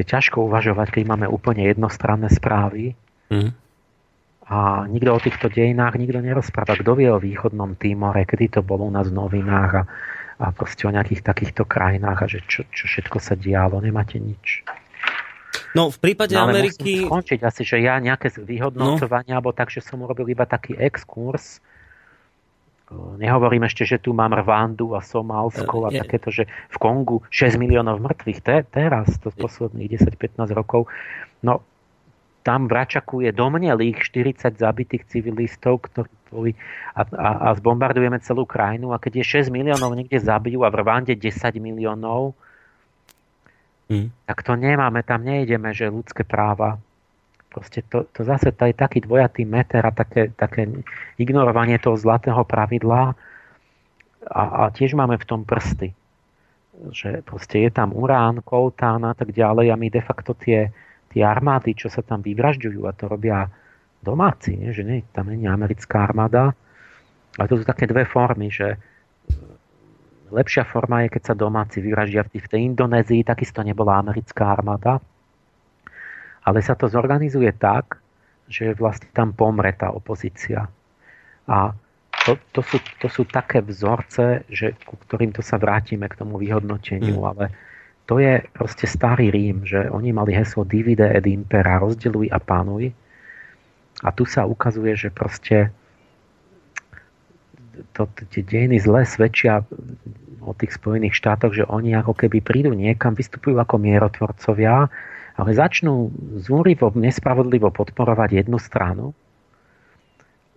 [0.00, 2.98] je ťažko uvažovať, keď máme úplne jednostranné správy
[3.30, 3.50] mm.
[4.50, 6.74] a nikto o týchto dejinách nikto nerozpráva.
[6.74, 9.82] Kto vie o východnom Tímore, kedy to bolo u nás v novinách a,
[10.42, 14.66] a proste o nejakých takýchto krajinách a že čo, čo všetko sa dialo, nemáte nič.
[15.74, 17.06] No v prípade no, ale Ameriky...
[17.06, 19.38] skončiť asi, že ja nejaké vyhodnocovania, no.
[19.42, 21.58] alebo tak, že som urobil iba taký exkurs,
[23.18, 26.00] Nehovorím ešte, že tu mám Rwandu a Somálsko a je.
[26.02, 28.40] takéto, že v Kongu 6 miliónov mŕtvych.
[28.42, 30.90] Te, teraz, to z posledných 10-15 rokov.
[31.44, 31.62] No,
[32.44, 36.52] tam v Račaku je domnelých 40 zabitých civilistov, ktorí boli
[36.92, 40.82] a, a, a zbombardujeme celú krajinu a keď je 6 miliónov niekde zabijú a v
[40.82, 41.30] Rwande 10
[41.62, 42.34] miliónov,
[43.88, 44.28] hmm.
[44.28, 46.82] tak to nemáme, tam nejdeme, že ľudské práva
[47.54, 50.66] Proste to, to zase to je taký dvojatý meter a také, také
[51.22, 53.14] ignorovanie toho zlatého pravidla
[54.26, 55.94] a, a tiež máme v tom prsty.
[56.90, 60.74] Že proste je tam urán, koltán a tak ďalej a my de facto tie,
[61.14, 63.46] tie armády, čo sa tam vyvražďujú a to robia
[64.02, 64.74] domáci, nie?
[64.74, 66.58] že nie, tam nie je americká armáda.
[67.38, 68.74] Ale to sú také dve formy, že
[70.34, 74.98] lepšia forma je, keď sa domáci vyvraždia v tej Indonézii, takisto nebola americká armáda,
[76.44, 77.98] ale sa to zorganizuje tak,
[78.46, 80.68] že vlastne tam pomre tá opozícia.
[81.48, 81.72] A
[82.24, 86.40] to, to, sú, to sú také vzorce, že, ku ktorým to sa vrátime k tomu
[86.40, 87.28] vyhodnoteniu, mm.
[87.28, 87.44] ale
[88.04, 92.92] to je proste starý Rím, že oni mali heslo divide et impera, rozdeluj a pánuj.
[94.04, 95.72] A tu sa ukazuje, že proste
[97.96, 99.64] to, tie dejiny zle svedčia
[100.44, 104.92] o tých Spojených štátoch, že oni ako keby prídu niekam, vystupujú ako mierotvorcovia,
[105.34, 109.10] ale začnú zúrivo, nespravodlivo podporovať jednu stranu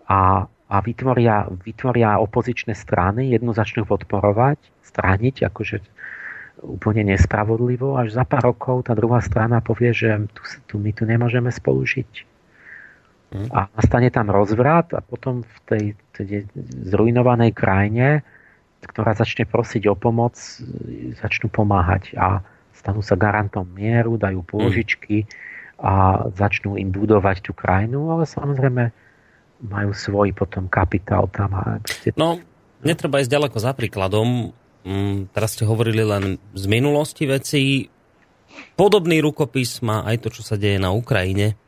[0.05, 5.77] a, a vytvoria, vytvoria opozičné strany, jednu začnú podporovať, strániť, akože
[6.61, 11.05] úplne nespravodlivo, až za pár rokov tá druhá strana povie, že tu, tu, my tu
[11.05, 12.11] nemôžeme spolužiť.
[13.27, 13.49] Mm.
[13.51, 16.47] A nastane tam rozvrat a potom v tej, tej
[16.87, 18.25] zrujnovanej krajine,
[18.81, 20.37] ktorá začne prosiť o pomoc,
[21.19, 22.41] začnú pomáhať a
[22.87, 25.27] stanú sa garantom mieru, dajú pôžičky
[25.75, 28.95] a začnú im budovať tú krajinu, ale samozrejme
[29.67, 31.51] majú svoj potom kapitál tam.
[31.51, 31.83] A...
[32.15, 32.39] No,
[32.79, 34.55] netreba ísť ďaleko za príkladom.
[34.87, 37.91] Mm, teraz ste hovorili len z minulosti veci.
[38.79, 41.59] Podobný rukopis má aj to, čo sa deje na Ukrajine.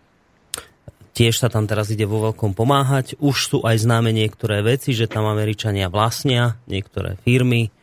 [1.12, 3.20] Tiež sa tam teraz ide vo veľkom pomáhať.
[3.20, 7.76] Už sú aj známe niektoré veci, že tam Američania vlastnia niektoré firmy,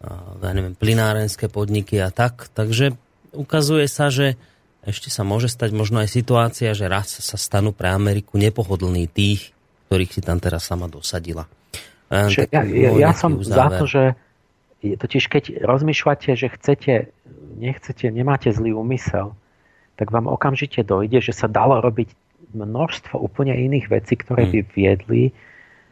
[0.00, 2.48] ja neviem, plinárenské podniky a tak.
[2.56, 2.96] Takže
[3.36, 4.40] ukazuje sa, že
[4.80, 9.52] ešte sa môže stať možno aj situácia, že raz sa stanú pre Ameriku nepohodlní tých,
[9.88, 11.44] ktorých si tam teraz sama dosadila.
[12.10, 14.02] Ja, ja, ja, ja som za to, že
[14.82, 17.12] totiž keď rozmýšľate, že chcete,
[17.60, 19.36] nechcete, nemáte zlý úmysel,
[20.00, 22.16] tak vám okamžite dojde, že sa dalo robiť
[22.56, 24.70] množstvo úplne iných vecí, ktoré by hmm.
[24.74, 25.22] viedli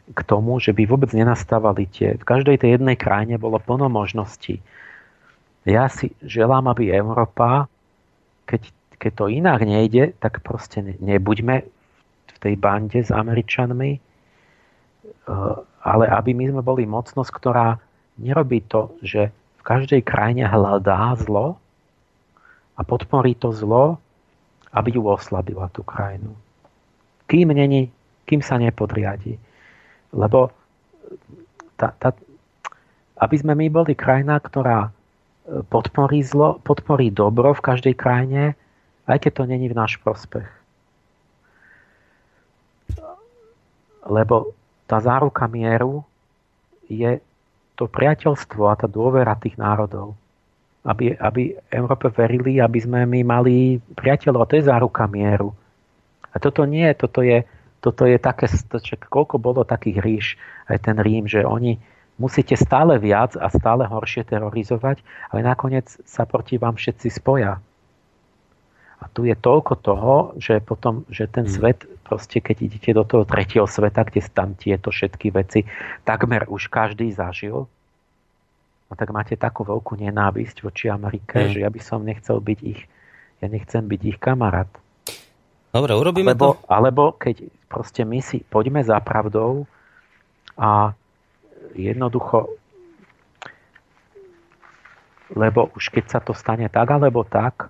[0.09, 2.17] k tomu, že by vôbec nenastávali tie.
[2.17, 4.57] V každej tej jednej krajine bolo plno možností.
[5.69, 7.69] Ja si želám, aby Európa,
[8.49, 11.61] keď, keď to inak nejde, tak proste nebuďme
[12.29, 14.01] v tej bande s Američanmi, eh,
[15.83, 17.77] ale aby my sme boli mocnosť, ktorá
[18.17, 21.61] nerobí to, že v každej krajine hľadá zlo
[22.75, 23.99] a podporí to zlo,
[24.71, 26.33] aby ju oslabila tú krajinu.
[27.29, 27.91] Kým, není,
[28.25, 29.37] kým sa nepodriadi.
[30.13, 30.49] Lebo
[31.77, 32.11] tá, tá,
[33.19, 34.91] aby sme my boli krajina, ktorá e,
[35.67, 38.55] podporí zlo, podporí dobro v každej krajine,
[39.09, 40.47] aj keď to není v náš prospech.
[44.09, 44.55] Lebo
[44.89, 46.01] tá záruka mieru
[46.89, 47.21] je
[47.77, 50.17] to priateľstvo a tá dôvera tých národov.
[50.83, 54.41] Aby, aby Európe verili, aby sme my mali priateľov.
[54.41, 55.53] A to je záruka mieru.
[56.33, 57.45] A toto nie, toto je,
[57.79, 60.25] toto je také, čo, koľko bolo takých ríš,
[60.67, 61.79] aj ten Rím, že oni
[62.19, 64.99] musíte stále viac a stále horšie terorizovať,
[65.31, 67.63] ale nakoniec sa proti vám všetci spoja.
[68.99, 71.55] A tu je toľko toho, že potom, že ten hmm.
[71.55, 75.63] svet, proste keď idete do toho tretieho sveta, kde tam tieto všetky veci
[76.03, 77.63] takmer už každý zažil,
[78.91, 81.51] no tak máte takú veľkú nenávisť voči Amerike, hmm.
[81.55, 82.91] že ja by som nechcel byť ich,
[83.39, 84.67] ja nechcem byť ich kamarát.
[85.71, 86.67] Dobre, urobíme alebo, to.
[86.67, 89.69] Alebo keď proste my si poďme za pravdou
[90.57, 90.91] a
[91.77, 92.49] jednoducho
[95.29, 97.69] lebo už keď sa to stane tak alebo tak,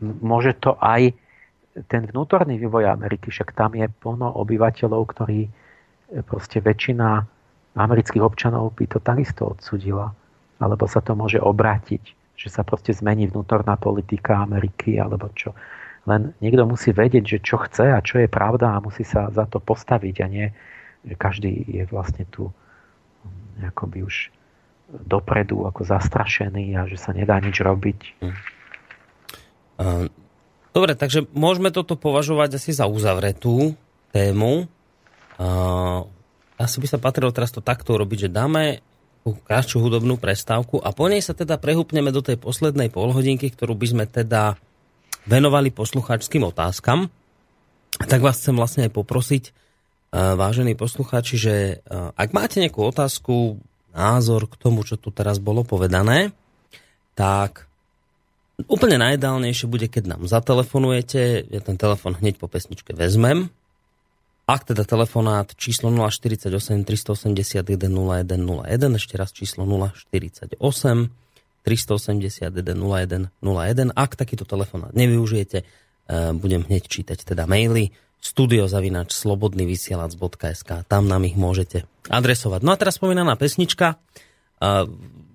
[0.00, 1.14] môže to aj
[1.86, 5.50] ten vnútorný vývoj Ameriky, však tam je plno obyvateľov, ktorí e,
[6.26, 7.22] proste väčšina
[7.78, 10.10] amerických občanov by to takisto odsudila.
[10.58, 12.02] Alebo sa to môže obrátiť,
[12.34, 15.54] že sa proste zmení vnútorná politika Ameriky, alebo čo.
[16.08, 19.44] Len niekto musí vedieť, že čo chce a čo je pravda a musí sa za
[19.44, 20.46] to postaviť a nie,
[21.04, 22.48] že každý je vlastne tu
[23.60, 24.32] akoby už
[24.90, 27.98] dopredu ako zastrašený a že sa nedá nič robiť.
[28.24, 28.36] Hm.
[30.70, 33.74] Dobre, takže môžeme toto považovať asi za uzavretú
[34.12, 34.68] tému.
[36.60, 38.84] Asi by sa patrilo teraz to takto urobiť, že dáme
[39.20, 43.86] krátšiu hudobnú prestávku a po nej sa teda prehúpneme do tej poslednej polhodinky, ktorú by
[43.88, 44.56] sme teda
[45.30, 47.06] venovali poslucháčským otázkam.
[48.02, 49.44] Tak vás chcem vlastne aj poprosiť,
[50.10, 51.54] vážení poslucháči, že
[52.18, 53.62] ak máte nejakú otázku,
[53.94, 56.34] názor k tomu, čo tu teraz bolo povedané,
[57.14, 57.70] tak
[58.66, 61.46] úplne najideálnejšie bude, keď nám zatelefonujete.
[61.46, 63.54] Ja ten telefon hneď po pesničke vezmem.
[64.50, 70.58] Ak teda telefonát číslo 048 381 0101, ešte raz číslo 048
[71.62, 73.92] 381 0101.
[73.92, 75.66] Ak takýto telefonát nevyužijete, eh,
[76.34, 82.60] budem hneď čítať teda maily studiozavinač slobodnyvysielac.sk tam nám ich môžete adresovať.
[82.60, 83.96] No a teraz spomínaná pesnička.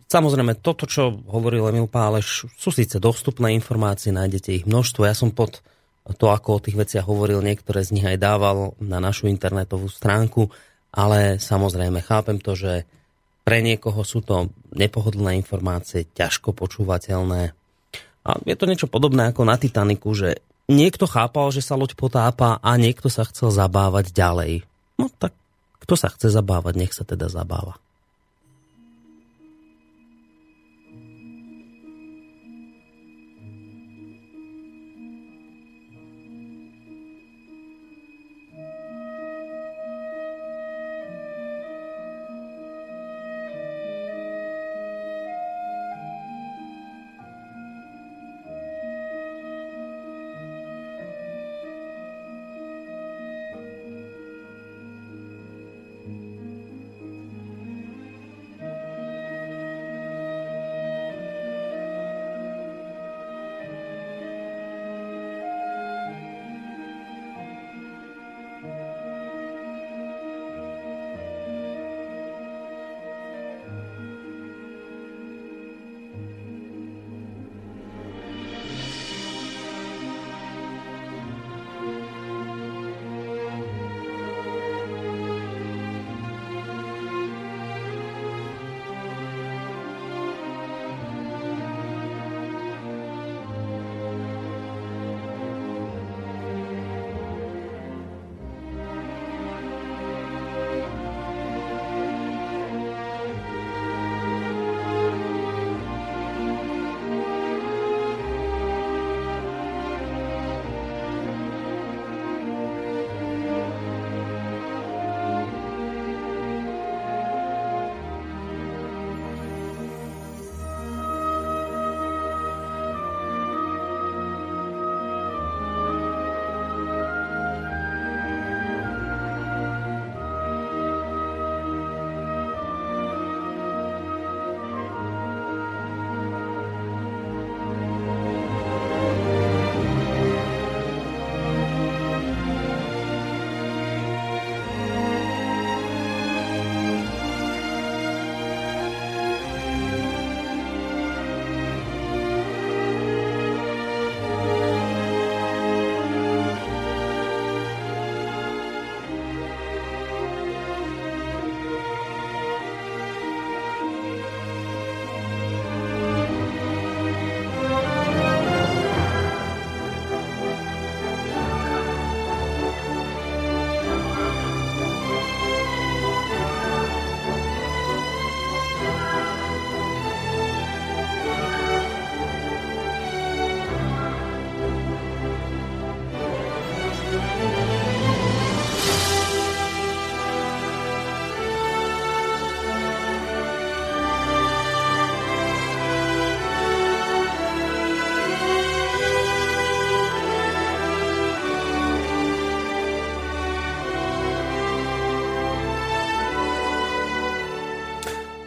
[0.06, 5.02] Samozrejme, toto, čo hovoril Emil Páleš, sú síce dostupné informácie, nájdete ich množstvo.
[5.02, 5.66] Ja som pod
[6.06, 10.54] to, ako o tých veciach hovoril, niektoré z nich aj dával na našu internetovú stránku,
[10.94, 12.86] ale samozrejme chápem to, že
[13.46, 17.54] pre niekoho sú to nepohodlné informácie, ťažko počúvateľné.
[18.26, 22.58] A je to niečo podobné ako na Titaniku, že niekto chápal, že sa loď potápa
[22.58, 24.66] a niekto sa chcel zabávať ďalej.
[24.98, 25.38] No tak
[25.86, 27.78] kto sa chce zabávať, nech sa teda zabáva.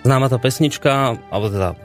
[0.09, 1.77] Známa tá pesnička, alebo teda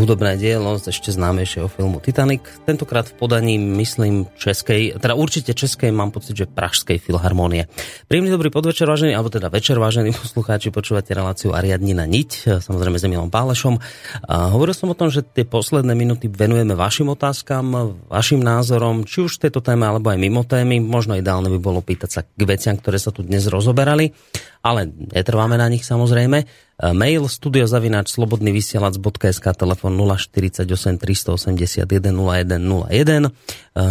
[0.00, 2.40] hudobné dielo z ešte známejšieho filmu Titanic.
[2.64, 7.68] Tentokrát v podaní, myslím, českej, teda určite českej, mám pocit, že pražskej filharmonie.
[8.08, 13.04] Príjemný dobrý podvečer, vážený, alebo teda večer, vážení poslucháči, počúvate reláciu Ariadnina Niť, samozrejme s
[13.04, 13.76] Emilom Pálešom.
[14.24, 19.28] A hovoril som o tom, že tie posledné minúty venujeme vašim otázkam, vašim názorom, či
[19.28, 20.80] už tejto téme, alebo aj mimo témy.
[20.80, 24.16] Možno ideálne by bolo pýtať sa k veciam, ktoré sa tu dnes rozoberali,
[24.62, 26.38] ale netrváme na nich samozrejme.
[26.42, 26.46] E,
[26.92, 30.64] mail studiozavináč slobodnyvysielac.sk telefon 048
[30.98, 33.32] 381 0101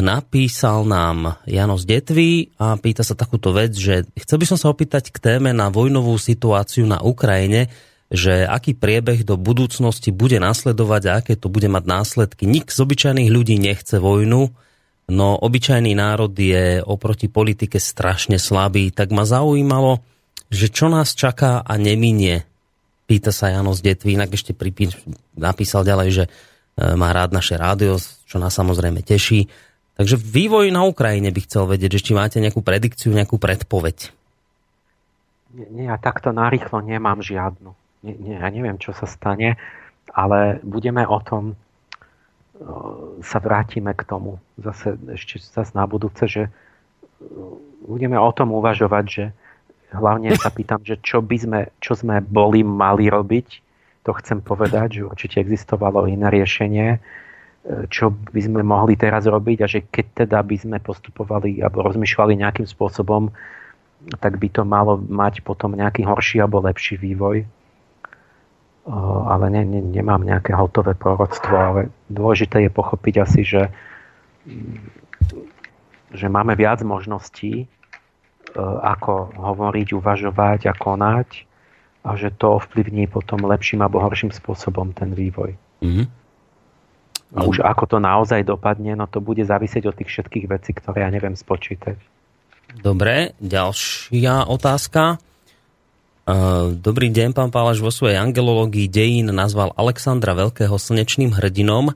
[0.04, 5.16] napísal nám Janos Detvý a pýta sa takúto vec, že chcel by som sa opýtať
[5.16, 7.72] k téme na vojnovú situáciu na Ukrajine,
[8.08, 12.48] že aký priebeh do budúcnosti bude nasledovať a aké to bude mať následky.
[12.48, 14.48] Nik z obyčajných ľudí nechce vojnu,
[15.12, 20.04] no obyčajný národ je oproti politike strašne slabý, tak ma zaujímalo,
[20.48, 22.48] že čo nás čaká a neminie
[23.08, 24.92] Pýta sa Jano z Detvy, inak ešte pripí,
[25.40, 26.30] napísal ďalej, že e,
[27.00, 27.96] má rád naše rádio,
[28.28, 29.48] čo nás samozrejme teší.
[29.96, 34.12] Takže vývoj na Ukrajine by chcel vedieť, že či máte nejakú predikciu, nejakú predpoveď.
[35.56, 37.72] Nie, nie ja takto narýchlo nemám žiadnu.
[38.04, 39.56] Nie, nie, ja neviem, čo sa stane,
[40.12, 41.56] ale budeme o tom,
[42.60, 42.68] e,
[43.24, 46.52] sa vrátime k tomu zase ešte zase na budúce, že e,
[47.88, 49.26] budeme o tom uvažovať, že
[49.92, 53.48] hlavne sa pýtam, že čo by sme, čo sme boli mali robiť,
[54.04, 57.00] to chcem povedať, že určite existovalo iné riešenie, e,
[57.92, 62.40] čo by sme mohli teraz robiť a že keď teda by sme postupovali alebo rozmýšľali
[62.40, 63.32] nejakým spôsobom,
[64.24, 67.44] tak by to malo mať potom nejaký horší alebo lepší vývoj.
[69.28, 73.68] Ale ne, ne, nemám nejaké hotové proroctvo, ale dôležité je pochopiť asi, že
[76.14, 77.77] že máme viac možností, e,
[78.56, 81.30] ako hovoriť, uvažovať a konať
[82.08, 85.60] a že to ovplyvní potom lepším alebo horším spôsobom ten vývoj.
[85.84, 86.06] Mm-hmm.
[87.36, 91.04] A už ako to naozaj dopadne, no to bude závisieť od tých všetkých vecí, ktoré
[91.04, 92.00] ja neviem spočítať.
[92.80, 95.20] Dobre, ďalšia otázka.
[96.24, 96.36] E,
[96.72, 101.92] dobrý deň, pán Pálaš, vo svojej angelológii dejín nazval Alexandra Veľkého slnečným hrdinom.
[101.92, 101.94] E,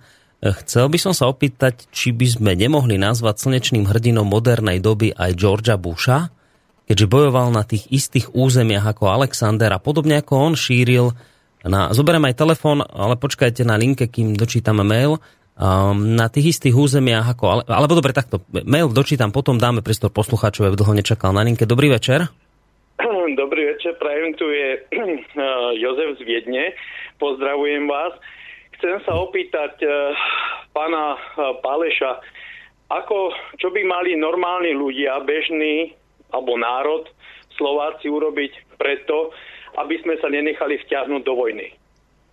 [0.63, 5.31] chcel by som sa opýtať, či by sme nemohli nazvať slnečným hrdinom modernej doby aj
[5.39, 6.27] Georgia Busha,
[6.91, 11.15] keďže bojoval na tých istých územiach ako Alexander a podobne ako on šíril
[11.63, 15.23] na, zoberiem aj telefón, ale počkajte na linke, kým dočítame mail.
[15.61, 17.43] Um, na tých istých územiach ako...
[17.45, 18.41] Ale, alebo dobre, takto.
[18.49, 21.69] Mail dočítam, potom dáme priestor poslucháčov, aby dlho nečakal na linke.
[21.69, 22.27] Dobrý večer.
[23.41, 24.81] Dobrý večer, prajem tu je
[25.85, 26.73] Jozef z Viedne.
[27.21, 28.17] Pozdravujem vás.
[28.81, 30.17] Chcem sa opýtať uh,
[30.73, 32.25] pána uh, Páleša,
[32.89, 36.00] ako, čo by mali normálni ľudia, bežný
[36.31, 37.07] alebo národ,
[37.55, 39.31] Slováci urobiť preto,
[39.77, 41.67] aby sme sa nenechali vťahnuť do vojny.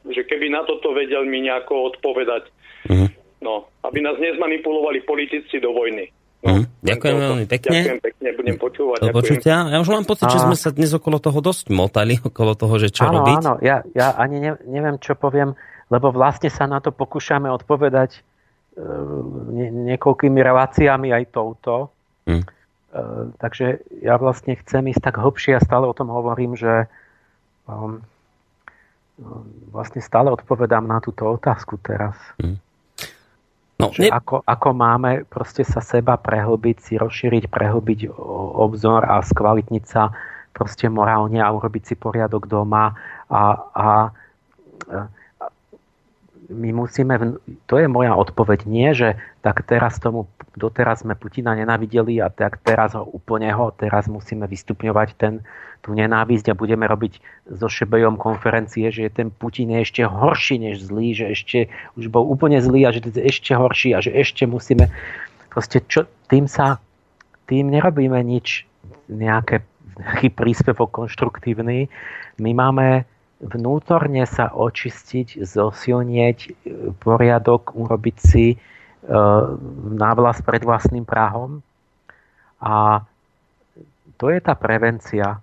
[0.09, 2.49] Že keby na toto vedel mi nejako odpovedať.
[2.89, 3.11] Mm.
[3.39, 6.11] No, aby nás nezmanipulovali politici do vojny.
[6.39, 6.65] No, mm.
[6.87, 7.71] Ďakujem veľmi pekne.
[7.75, 8.99] Ďakujem pekne, budem počúvať.
[9.03, 9.55] Do počutia.
[9.75, 12.95] Ja už mám pocit, že sme sa dnes okolo toho dosť motali, okolo toho, že
[12.95, 13.37] čo áno, robiť.
[13.43, 15.55] Áno, ja, ja ani ne, neviem, čo poviem,
[15.91, 18.21] lebo vlastne sa na to pokúšame odpovedať e,
[19.93, 21.91] niekoľkými reláciami aj touto.
[22.31, 22.58] Mm.
[22.99, 26.91] E, takže ja vlastne chcem ísť tak hlbšie a stále o tom hovorím, že
[27.71, 28.03] um,
[29.71, 32.19] vlastne stále odpovedám na túto otázku teraz.
[32.43, 32.59] Mm.
[33.79, 34.11] No, ne...
[34.11, 38.11] ako, ako máme proste sa seba prehlbiť, si rozšíriť, prehlbiť
[38.59, 40.11] obzor a skvalitniť sa
[40.51, 42.99] proste morálne a urobiť si poriadok doma
[43.31, 43.89] a, a
[46.49, 47.13] my musíme,
[47.69, 52.65] to je moja odpoveď, nie, že tak teraz tomu, doteraz sme Putina nenavideli a tak
[52.65, 55.45] teraz ho úplne ho, teraz musíme vystupňovať ten,
[55.85, 57.21] tú nenávisť a budeme robiť
[57.53, 61.59] so Šebejom konferencie, že ten Putin je ešte horší než zlý, že ešte
[62.01, 64.89] už bol úplne zlý a že je ešte horší a že ešte musíme,
[65.53, 66.81] proste čo, tým sa,
[67.45, 68.65] tým nerobíme nič,
[69.13, 69.61] nejaké,
[70.01, 71.93] nejaký príspevok konštruktívny.
[72.41, 73.05] My máme
[73.39, 76.51] vnútorne sa očistiť, zosilnieť, e,
[76.99, 78.57] poriadok urobiť si e,
[79.95, 81.63] návlas pred vlastným Prahom.
[82.59, 83.07] A
[84.19, 85.39] to je tá prevencia.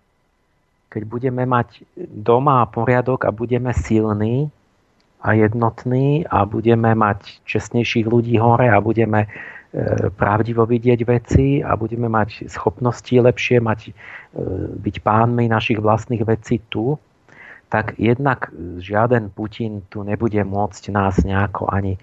[0.92, 4.52] Keď budeme mať doma poriadok a budeme silní
[5.24, 9.30] a jednotní a budeme mať čestnejších ľudí hore a budeme e,
[10.12, 13.96] pravdivo vidieť veci a budeme mať schopnosti lepšie, mať,
[14.84, 17.00] byť pánmi našich vlastných vecí tu,
[17.70, 21.98] tak jednak žiaden Putin tu nebude môcť nás nejako ani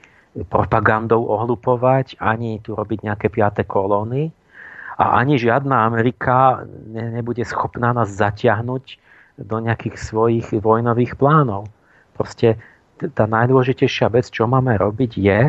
[0.49, 4.33] propagandou ohlupovať, ani tu robiť nejaké piaté kolóny
[4.97, 8.85] a ani žiadna Amerika ne, nebude schopná nás zatiahnuť
[9.41, 11.69] do nejakých svojich vojnových plánov.
[12.17, 12.61] Proste
[13.01, 15.41] tá najdôležitejšia vec, čo máme robiť, je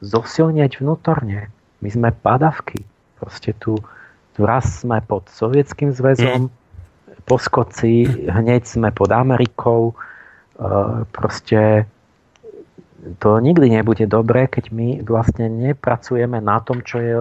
[0.00, 1.52] zosilnieť vnútorne.
[1.80, 2.84] My sme padavky.
[3.20, 3.76] Proste tu,
[4.32, 6.48] tu raz sme pod sovietským zväzom,
[7.30, 9.94] mm poskoci, hneď sme pod Amerikou.
[9.94, 9.94] E,
[11.14, 11.86] proste
[13.22, 17.14] to nikdy nebude dobré, keď my vlastne nepracujeme na tom, čo je,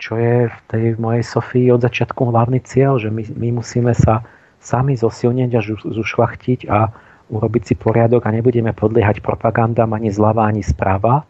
[0.00, 4.24] čo je v tej mojej Sofii od začiatku hlavný cieľ, že my, my musíme sa
[4.64, 5.60] sami zosilniť a
[5.92, 6.88] zušlachtiť a
[7.28, 11.28] urobiť si poriadok a nebudeme podliehať propagandám ani zľava, ani správa.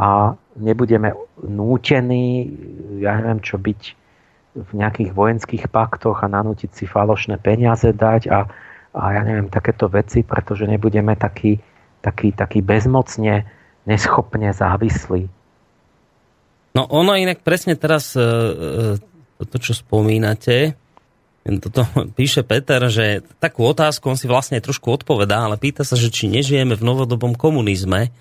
[0.00, 1.12] A nebudeme
[1.44, 2.48] nútení,
[3.04, 4.01] ja neviem čo, byť
[4.52, 8.44] v nejakých vojenských paktoch a nanútiť si falošné peniaze dať a,
[8.92, 11.56] a ja neviem, takéto veci, pretože nebudeme takí,
[12.04, 13.48] taký, taký bezmocne,
[13.88, 15.24] neschopne závislí.
[16.72, 20.76] No ono inak presne teraz e, e, to, čo spomínate,
[21.42, 21.82] toto
[22.18, 26.30] píše Peter, že takú otázku on si vlastne trošku odpovedá, ale pýta sa, že či
[26.30, 28.14] nežijeme v novodobom komunizme,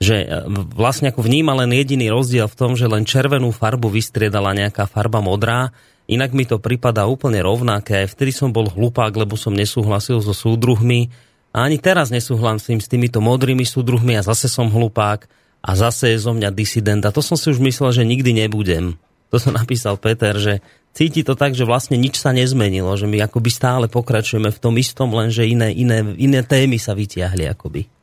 [0.00, 0.26] že e,
[0.72, 5.20] vlastne ako vníma len jediný rozdiel v tom, že len červenú farbu vystriedala nejaká farba
[5.20, 5.76] modrá,
[6.08, 8.08] inak mi to pripadá úplne rovnaké.
[8.08, 11.12] Vtedy som bol hlupák, lebo som nesúhlasil so súdruhmi
[11.52, 15.28] a ani teraz nesúhlasím s týmito modrými súdruhmi a zase som hlupák
[15.60, 17.04] a zase je zo mňa disident.
[17.04, 18.96] A to som si už myslel, že nikdy nebudem.
[19.28, 20.64] To som napísal Peter, že
[20.96, 24.74] cíti to tak, že vlastne nič sa nezmenilo, že my akoby stále pokračujeme v tom
[24.80, 27.99] istom, lenže iné, iné, iné témy sa vytiahli akoby.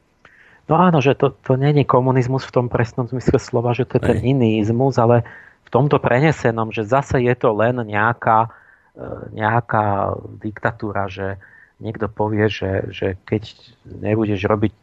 [0.67, 3.97] No áno, že to, to nie je komunizmus v tom presnom zmysle slova, že to
[3.97, 5.23] je ten iný izmus, ale
[5.63, 8.51] v tomto prenesenom, že zase je to len nejaká,
[8.95, 11.39] e, nejaká diktatúra, že
[11.79, 13.47] niekto povie, že, že keď
[13.87, 14.73] nebudeš robiť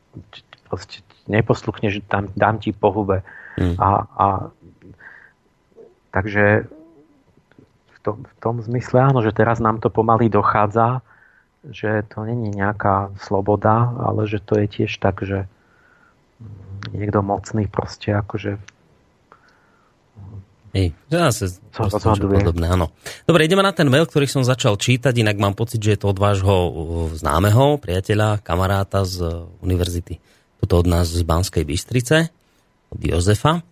[0.68, 3.20] proste neposluchneš, dám, dám ti po hube.
[3.60, 3.76] Mm.
[3.76, 4.26] A, a
[6.16, 6.64] takže
[7.92, 11.04] v tom, v tom zmysle áno, že teraz nám to pomaly dochádza,
[11.64, 15.48] že to není nejaká sloboda, ale že to je tiež tak, že
[16.94, 18.60] niekto mocný proste akože
[20.74, 22.90] Hej, zase podobné, áno.
[23.30, 26.10] Dobre, ideme na ten mail, ktorý som začal čítať, inak mám pocit, že je to
[26.10, 26.70] od vášho uh,
[27.14, 30.18] známeho priateľa, kamaráta z univerzity,
[30.58, 32.26] toto od nás z Banskej Bystrice,
[32.90, 33.62] od Jozefa.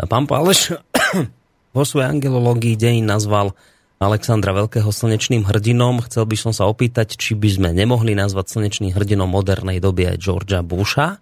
[0.00, 0.72] Pán Páleš
[1.76, 3.52] vo svojej angelológii deň nazval
[4.00, 6.04] Alexandra Veľkého slnečným hrdinom.
[6.08, 10.16] Chcel by som sa opýtať, či by sme nemohli nazvať slnečným hrdinom modernej doby aj
[10.20, 11.20] Georgia Busha,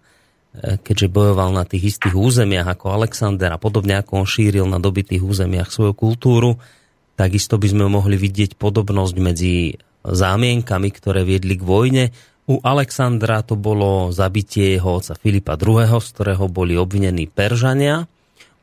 [0.54, 5.20] keďže bojoval na tých istých územiach ako Alexander a podobne ako on šíril na dobitých
[5.20, 6.62] územiach svoju kultúru.
[7.18, 9.74] Takisto by sme mohli vidieť podobnosť medzi
[10.06, 12.04] zámienkami, ktoré viedli k vojne.
[12.44, 18.04] U Alexandra to bolo zabitie jeho oca Filipa II., z ktorého boli obvinení Peržania.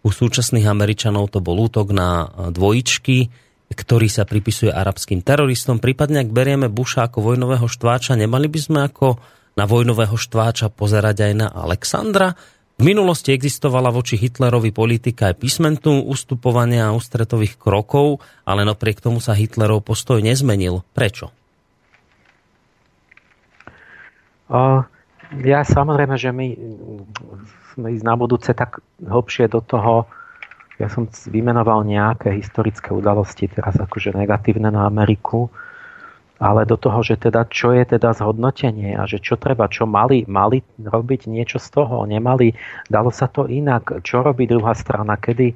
[0.02, 3.30] U súčasných Američanov to bol útok na dvojičky,
[3.72, 5.80] ktorý sa pripisuje arabským teroristom.
[5.80, 9.18] Prípadne, ak berieme Busha ako vojnového štváča, nemali by sme ako
[9.56, 12.34] na vojnového štváča pozerať aj na Alexandra?
[12.82, 19.22] V minulosti existovala voči Hitlerovi politika aj písmentu ustupovania a ústretových krokov, ale napriek tomu
[19.22, 20.82] sa Hitlerov postoj nezmenil.
[20.98, 21.30] Prečo?
[25.46, 26.48] Ja samozrejme, že my
[27.72, 30.10] sme ísť na budúce tak hlbšie do toho,
[30.82, 35.54] ja som vymenoval nejaké historické udalosti, teraz akože negatívne na Ameriku,
[36.42, 40.26] ale do toho, že teda čo je teda zhodnotenie a že čo treba, čo mali,
[40.26, 42.58] mali robiť niečo z toho, nemali,
[42.90, 45.54] dalo sa to inak, čo robí druhá strana, kedy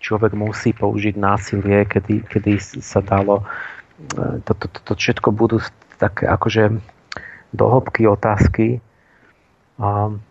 [0.00, 3.44] človek musí použiť násilie, kedy, kedy sa dalo,
[4.48, 5.60] toto to, to, to všetko budú
[6.00, 6.72] také akože
[7.52, 8.80] dohlbky otázky.
[9.76, 10.24] Um,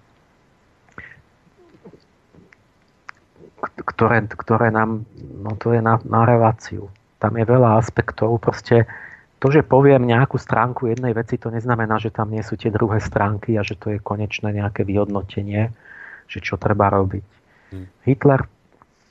[3.63, 5.07] ktoré, ktoré nám,
[5.39, 6.91] no to je na, na reláciu.
[7.22, 8.83] Tam je veľa aspektov, proste
[9.43, 13.03] to, že poviem nejakú stránku jednej veci, to neznamená, že tam nie sú tie druhé
[13.03, 15.67] stránky a že to je konečné nejaké vyhodnotenie,
[16.31, 17.27] že čo treba robiť.
[17.75, 17.91] Hmm.
[18.07, 18.47] Hitler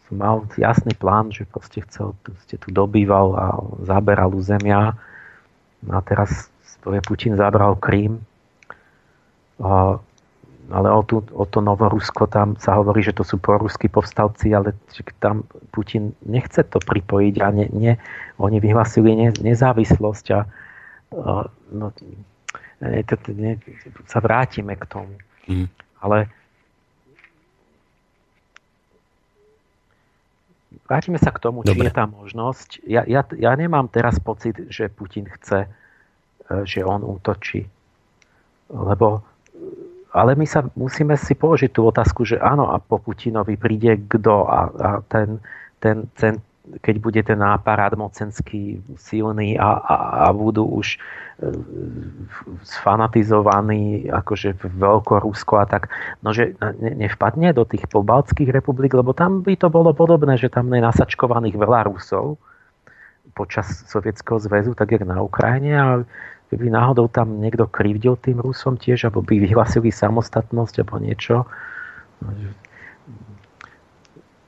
[0.09, 3.47] mal jasný plán, že proste chcel, proste tu dobýval a
[3.85, 4.97] zaberal územia.
[5.85, 6.49] A teraz
[6.81, 8.25] Putin zabral Krím
[10.73, 14.73] ale o, tú, o to Novorusko tam sa hovorí, že to sú proruskí povstalci, ale
[15.21, 17.93] tam Putin nechce to pripojiť a ne, ne,
[18.41, 20.41] oni vyhlasili ne, nezávislosť a
[21.77, 21.87] no,
[22.81, 23.61] ne, to, ne,
[24.09, 25.15] sa vrátime k tomu.
[25.45, 25.69] Mm.
[26.01, 26.33] Ale
[30.89, 31.77] vrátime sa k tomu, Dobre.
[31.77, 32.69] či je tá možnosť.
[32.89, 37.69] Ja, ja, ja nemám teraz pocit, že Putin chce, e, že on útočí.
[38.73, 39.21] Lebo
[40.13, 44.45] ale my sa musíme si položiť tú otázku, že áno, a po Putinovi príde kto
[44.45, 45.41] a, a ten,
[45.81, 46.37] ten, ten,
[46.85, 50.99] keď bude ten aparát mocenský silný a, a, a budú už e,
[52.61, 55.89] sfanatizovaní akože Veľkorusko a tak,
[56.21, 60.53] no že ne, nevpadne do tých pobaltských republik, lebo tam by to bolo podobné, že
[60.53, 62.37] tam je nasačkovaných veľa Rusov
[63.33, 65.89] počas Sovietskeho zväzu, tak jak na Ukrajine a
[66.53, 71.49] keby náhodou tam niekto krivdil tým Rusom tiež, alebo by vyhlasili samostatnosť alebo niečo,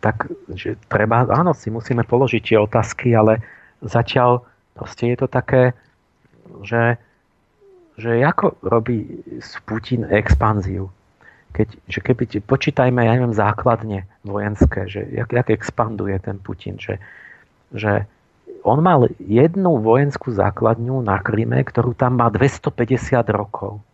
[0.04, 3.40] tak že treba, áno, si musíme položiť tie otázky, ale
[3.80, 4.44] zatiaľ
[4.76, 5.72] proste je to také,
[6.60, 7.00] že,
[7.96, 9.24] že ako robí
[9.64, 10.92] Putin expanziu.
[11.56, 17.00] Keď, že keby, počítajme, ja neviem, základne vojenské, že jak, jak expanduje ten Putin, že,
[17.72, 18.04] že
[18.64, 23.84] on mal jednu vojenskú základňu na Kryme, ktorú tam má 250 rokov.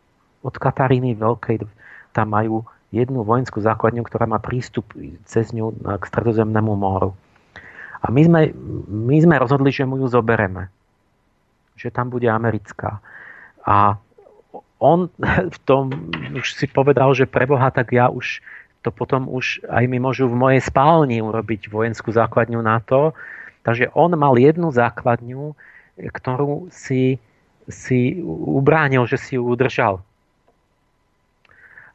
[0.46, 1.66] Od Kataríny Veľkej
[2.14, 2.62] tam majú
[2.94, 4.86] jednu vojenskú základňu, ktorá má prístup
[5.26, 7.18] cez ňu k stredozemnému moru.
[8.00, 8.40] A my sme,
[8.88, 10.70] my sme rozhodli, že mu ju zobereme.
[11.76, 13.02] Že tam bude americká.
[13.66, 13.98] A
[14.78, 15.10] on
[15.54, 15.92] v tom
[16.30, 18.38] už si povedal, že preboha, tak ja už
[18.80, 23.12] to potom už aj mi môžu v mojej spálni urobiť vojenskú základňu na to,
[23.60, 25.52] Takže on mal jednu základňu,
[26.00, 27.20] ktorú si,
[27.68, 30.00] si ubránil, že si ju udržal.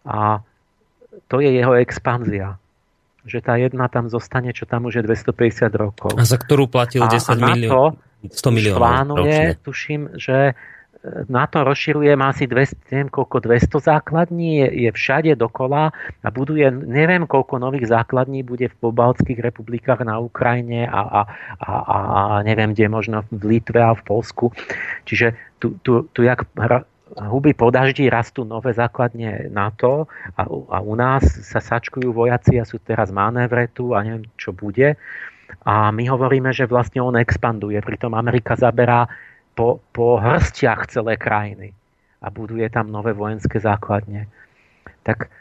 [0.06, 0.46] A
[1.26, 2.62] to je jeho expanzia.
[3.26, 6.14] Že tá jedna tam zostane, čo tam už je 250 rokov.
[6.14, 7.98] A za ktorú platil 10 miliónov?
[8.22, 8.82] 100 miliónov.
[8.82, 10.54] Plánuje, tuším, že
[11.30, 15.94] na to rozširuje, má asi 200, neviem koľko, 200 základní, je, je všade dokola
[16.24, 21.22] a buduje, neviem koľko nových základní bude v pobaltských republikách na Ukrajine a, a,
[21.62, 24.50] a, a neviem kde, možno v Litve a v Polsku.
[25.06, 26.46] Čiže tu, tu, tu jak
[27.16, 32.68] huby po daždi rastú nové základne NATO a, a u nás sa sačkujú vojaci a
[32.68, 34.98] sú teraz manévre tu a neviem, čo bude.
[35.62, 39.06] A my hovoríme, že vlastne on expanduje, pritom Amerika zaberá
[39.56, 41.72] po, po hrstiach celé krajiny
[42.22, 44.28] a buduje tam nové vojenské základne.
[45.08, 45.32] Tak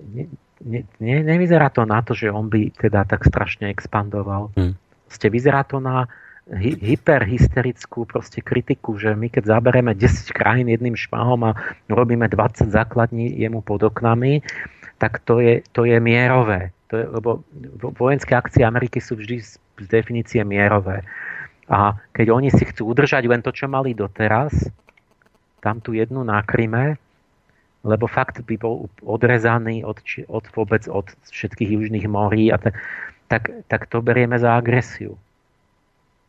[0.00, 0.28] ne,
[0.60, 4.52] ne, ne, nevyzerá to na to, že on by teda tak strašne expandoval.
[4.54, 4.76] Hmm.
[5.08, 6.06] Ste vyzerá to na
[6.50, 11.56] hy, hyperhysterickú proste kritiku, že my keď zabereme 10 krajín jedným šmahom a
[11.90, 14.42] robíme 20 základní jemu pod oknami,
[14.98, 16.70] tak to je, to je mierové.
[16.88, 17.30] To je, lebo
[17.98, 21.02] vojenské akcie Ameriky sú vždy z, z definície mierové.
[21.66, 24.54] A keď oni si chcú udržať len to, čo mali doteraz,
[25.58, 26.94] tam tú jednu na Kryme,
[27.86, 29.98] lebo fakt by bol odrezaný od,
[30.30, 32.78] od vôbec od všetkých južných morí, a tak,
[33.26, 35.18] tak, tak to berieme za agresiu.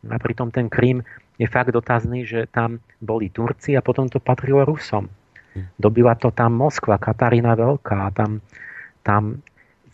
[0.06, 1.02] A pritom ten Krím
[1.38, 5.10] je fakt dotazný, že tam boli Turci a potom to patrilo Rusom.
[5.78, 8.10] Dobila to tam Moskva, Katarína Veľká.
[8.10, 8.38] A tam,
[9.02, 9.42] tam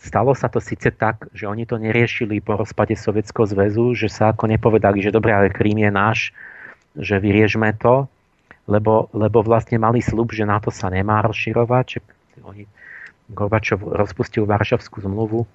[0.04, 4.36] stalo sa to síce tak, že oni to neriešili po rozpade Sovietskeho zväzu, že sa
[4.36, 6.18] ako nepovedali, že dobre, ale Krím je náš,
[6.92, 8.04] že vyriežme to,
[8.68, 11.86] lebo, lebo vlastne mali slub, že na to sa nemá rozširovať.
[12.36, 12.64] Že oni,
[13.32, 15.48] Gorbačov rozpustil Varšavskú zmluvu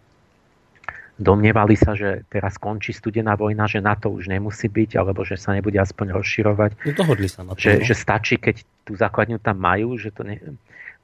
[1.19, 5.35] domnievali sa, že teraz skončí studená vojna, že na to už nemusí byť, alebo že
[5.35, 6.71] sa nebude aspoň rozširovať.
[6.87, 7.59] No dohodli sa na to.
[7.59, 7.83] Že, no.
[7.83, 10.39] že stačí, keď tú základňu tam majú, že to ne...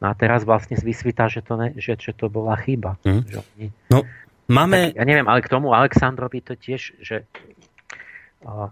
[0.04, 3.00] No a teraz vlastne vysvítá, že to, ne, že, že to bola chyba.
[3.08, 3.24] Mm.
[3.26, 3.66] Že oni...
[3.90, 4.00] No,
[4.52, 4.92] máme...
[4.92, 7.24] Tak, ja neviem, ale k tomu Aleksandrovi to tiež, že
[8.44, 8.68] uh,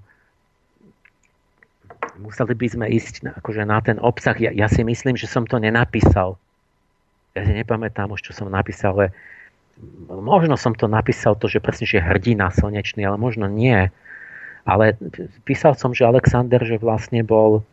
[2.20, 4.36] museli by sme ísť na, akože na ten obsah.
[4.36, 6.36] Ja, ja si myslím, že som to nenapísal.
[7.34, 9.08] Ja si nepamätám už, čo som napísal, ale
[10.22, 13.90] možno som to napísal to, že presne, že hrdina slnečný, ale možno nie.
[14.64, 14.96] Ale
[15.44, 17.66] písal som, že Alexander, že vlastne bol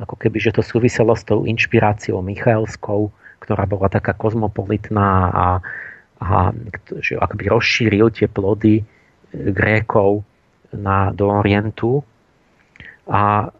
[0.00, 3.12] ako keby, že to súviselo s tou inšpiráciou Michaelskou,
[3.44, 5.48] ktorá bola taká kozmopolitná a,
[6.20, 6.52] a
[7.00, 8.84] že akoby rozšíril tie plody
[9.30, 10.24] Grékov
[10.72, 12.02] na, do Orientu
[13.10, 13.50] a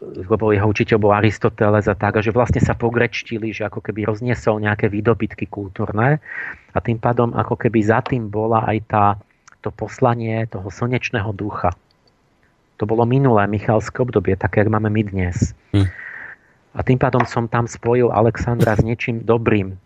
[0.00, 4.04] lebo jeho učiteľ bol Aristoteles a tak, a že vlastne sa pogrečtili, že ako keby
[4.04, 6.20] rozniesol nejaké výdobytky kultúrne
[6.76, 9.04] a tým pádom ako keby za tým bola aj tá,
[9.64, 11.72] to poslanie toho slnečného ducha.
[12.80, 15.52] To bolo minulé Michalské obdobie, také, jak máme my dnes.
[15.76, 15.84] Hm.
[16.72, 19.76] A tým pádom som tam spojil Alexandra s niečím dobrým.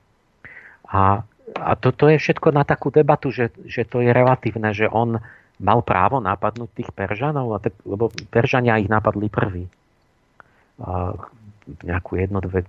[0.87, 1.27] A,
[1.59, 5.19] a toto to je všetko na takú debatu, že, že to je relatívne, že on
[5.59, 9.67] mal právo napadnúť tých Peržanov, lebo Peržania ich napadli prvý.
[11.65, 12.63] Nejakú jednu, dve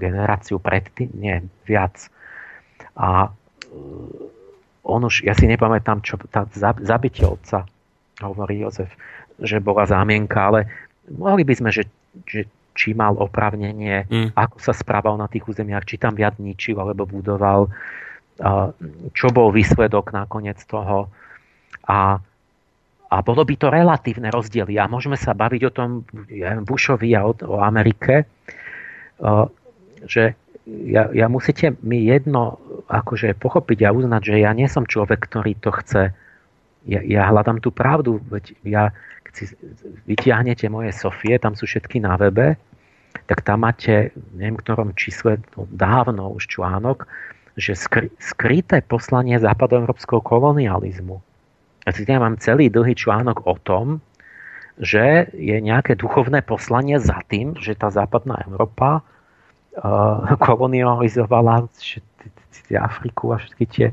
[0.00, 1.36] generáciu predtým, nie,
[1.68, 2.10] viac.
[2.96, 3.30] A e,
[4.82, 6.48] on už, ja si nepamätám, čo tá
[6.80, 7.68] zabitie otca,
[8.24, 8.88] hovorí Jozef,
[9.40, 10.68] že bola zámienka, ale
[11.10, 11.88] mohli by sme, že,
[12.28, 12.46] že
[12.76, 14.28] či mal opravnenie, mm.
[14.38, 17.68] ako sa správal na tých územiach, či tam viac ničil alebo budoval,
[19.12, 21.12] čo bol výsledok nakoniec toho
[21.84, 22.16] a,
[23.10, 24.80] a bolo by to relatívne rozdiely.
[24.80, 25.88] A môžeme sa baviť o tom
[26.32, 28.24] ja neviem, Bushovi a o, o Amerike,
[30.08, 30.32] že
[30.64, 35.58] ja, ja musíte mi jedno akože pochopiť a uznať, že ja nie som človek, ktorý
[35.58, 36.14] to chce.
[36.88, 38.22] Ja, ja hľadám tú pravdu.
[38.30, 38.84] Veď ja,
[39.30, 39.44] keď si
[40.10, 42.58] vytiahnete moje Sofie, tam sú všetky na webe,
[43.30, 47.06] tak tam máte, neviem, ktorom čísle, no, dávno už článok,
[47.54, 51.22] že skry, skryté poslanie západoeurópskeho kolonializmu.
[51.86, 54.02] Ja mám celý dlhý článok o tom,
[54.82, 61.70] že je nejaké duchovné poslanie za tým, že tá západná Európa uh, kolonializovala
[62.78, 63.86] Afriku a všetky tie,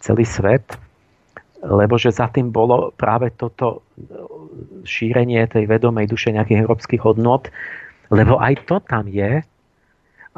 [0.00, 0.64] celý svet,
[1.64, 3.82] lebo že za tým bolo práve toto
[4.84, 7.50] šírenie tej vedomej duše nejakých európskych hodnot,
[8.08, 9.42] lebo aj to tam je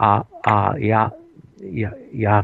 [0.00, 1.12] a, a ja,
[1.60, 2.36] ja, ja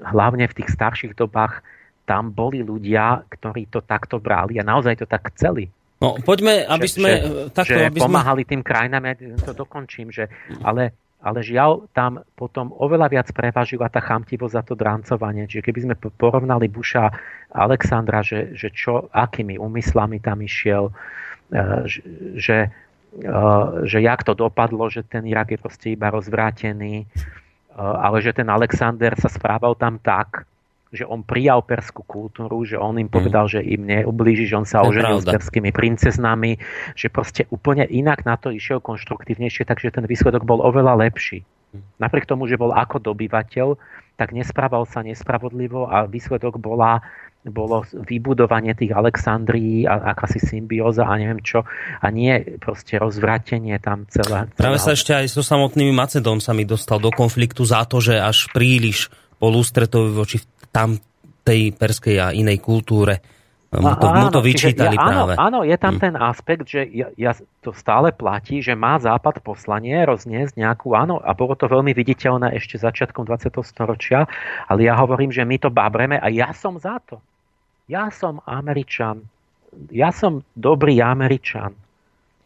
[0.00, 1.60] hlavne v tých starších dobách
[2.08, 5.68] tam boli ľudia, ktorí to takto brali a naozaj to tak chceli.
[5.98, 7.10] No, poďme, aby že, sme...
[7.10, 8.50] Že, takto, že aby pomáhali sme...
[8.54, 10.30] tým krajinám, ja to dokončím, že,
[10.62, 15.50] ale, ale žiaľ, tam potom oveľa viac prevažila tá chamtivosť za to dráncovanie.
[15.50, 17.10] Čiže keby sme porovnali Buša
[17.50, 20.92] Alexandra, že, že čo, akými úmyslami tam išiel, e,
[22.38, 22.70] že,
[23.18, 23.38] e,
[23.82, 27.06] že jak to dopadlo, že ten Irak je proste iba rozvrátený, e,
[27.74, 30.46] ale že ten Alexander sa správal tam tak,
[30.88, 33.52] že on prijal perskú kultúru, že on im povedal, mm.
[33.52, 36.56] že im neublíži, že on sa oženil s perskými princeznami,
[36.96, 41.44] že proste úplne inak na to išiel konštruktívnejšie, takže ten výsledok bol oveľa lepší.
[41.76, 41.84] Mm.
[42.00, 43.76] Napriek tomu, že bol ako dobyvateľ,
[44.16, 47.04] tak nesprával sa nespravodlivo a výsledok bola
[47.46, 51.62] bolo vybudovanie tých Alexandrií a akási symbióza a neviem čo
[52.02, 54.50] a nie proste rozvratenie tam celé.
[54.50, 58.02] celé Práve sa ešte aj so samotnými Macedom sa mi dostal do konfliktu za to,
[58.02, 59.08] že až príliš
[59.38, 61.00] bol ústretovi voči tam
[61.44, 63.20] tej perskej a inej kultúre.
[63.68, 65.32] Mu to, áno, mu to vyčítali ja, práve.
[65.36, 66.00] Áno, áno, je tam hm.
[66.00, 71.20] ten aspekt, že ja, ja, to stále platí, že má Západ poslanie rozniesť nejakú, áno,
[71.20, 73.52] a bolo to veľmi viditeľné ešte začiatkom 20.
[73.60, 74.24] storočia,
[74.72, 77.20] ale ja hovorím, že my to babreme a ja som za to.
[77.92, 79.28] Ja som Američan.
[79.92, 81.76] Ja som dobrý Američan.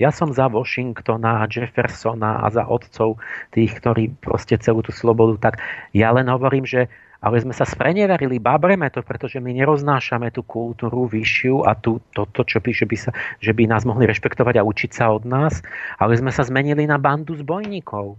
[0.02, 3.22] Ja som za Washingtona a Jeffersona a za otcov
[3.54, 5.38] tých, ktorí proste celú tú slobodu.
[5.38, 5.62] Tak
[5.94, 6.90] ja len hovorím, že
[7.22, 12.42] ale sme sa spreneverili, babreme to, pretože my neroznášame tú kultúru vyššiu a tú, toto,
[12.42, 15.62] čo píše, by sa, že by nás mohli rešpektovať a učiť sa od nás,
[16.02, 18.18] ale sme sa zmenili na bandu zbojníkov.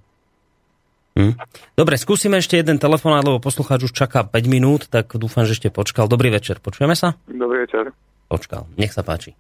[1.14, 1.38] Hm.
[1.78, 5.70] Dobre, skúsime ešte jeden telefón, lebo poslucháč už čaká 5 minút, tak dúfam, že ešte
[5.70, 6.10] počkal.
[6.10, 7.20] Dobrý večer, počujeme sa?
[7.30, 7.94] Dobrý večer.
[8.32, 9.36] Počkal, nech sa páči.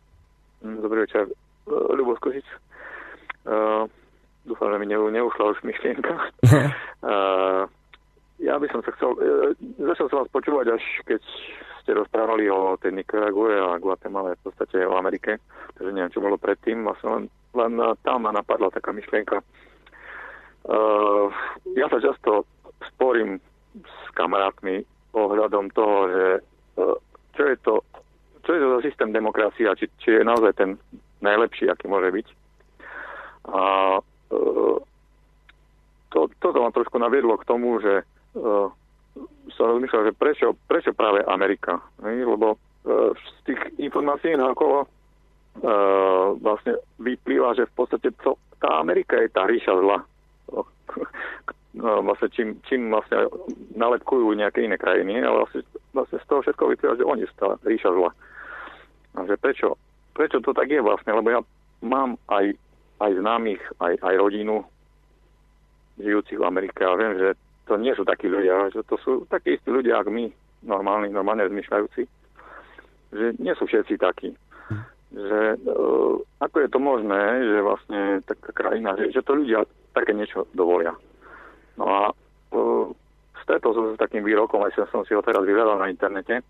[0.61, 1.25] Dobrý večer,
[1.65, 2.45] Ľubo Skožic.
[3.43, 3.89] Uh,
[4.45, 6.13] dúfam, že mi neušla už myšlienka.
[7.01, 7.65] uh,
[8.43, 11.23] Ja by som sa chcel, e, začal som vás počúvať, až keď
[11.79, 15.39] ste rozprávali o tej Nicarague a Guatemala, v podstate o Amerike,
[15.79, 17.23] takže neviem, čo bolo predtým, vlastne len,
[17.55, 17.73] len
[18.03, 19.39] tam ma napadla taká myšlienka.
[20.63, 21.27] Uh,
[21.75, 22.47] ja sa často
[22.87, 23.39] sporím
[23.75, 26.25] s kamarátmi ohľadom toho, že
[26.79, 26.95] uh,
[27.35, 27.73] čo je to,
[28.47, 30.79] čo je to za systém demokracia, či, či je naozaj ten
[31.19, 32.27] najlepší, aký môže byť.
[33.51, 33.63] A
[33.99, 34.77] uh,
[36.15, 38.07] to, toto ma trošku naviedlo k tomu, že
[39.53, 41.77] som rozmýšľal, že prečo, prečo práve Amerika.
[42.01, 42.25] Ne?
[42.25, 48.81] Lebo uh, z tých informácií na okolo uh, vlastne vyplýva, že v podstate to, tá
[48.81, 49.97] Amerika je tá ríša zla.
[51.73, 53.25] No, vlastne čím, čím vlastne
[53.73, 57.57] nalepkujú nejaké iné krajiny, ale vlastne, vlastne z toho všetko vyplýva, že oni sú tá
[57.65, 58.13] ríša zla.
[59.17, 59.73] A že prečo,
[60.13, 61.41] prečo to tak je vlastne, lebo ja
[61.81, 62.53] mám aj,
[63.01, 64.61] aj známych, aj, aj rodinu
[65.97, 67.33] žijúcich v Amerike a viem, že
[67.67, 70.25] to nie sú takí ľudia, že to sú takí istí ľudia, ako my,
[70.67, 72.01] normálni, normálne zmyšľajúci,
[73.13, 74.35] že nie sú všetci takí.
[75.13, 80.11] Že uh, ako je to možné, že vlastne taká krajina, že, že to ľudia také
[80.11, 80.91] niečo dovolia.
[81.77, 82.85] No a uh,
[83.45, 86.41] stretol som sa s takým výrokom, aj som si ho teraz vyhľadal na internete,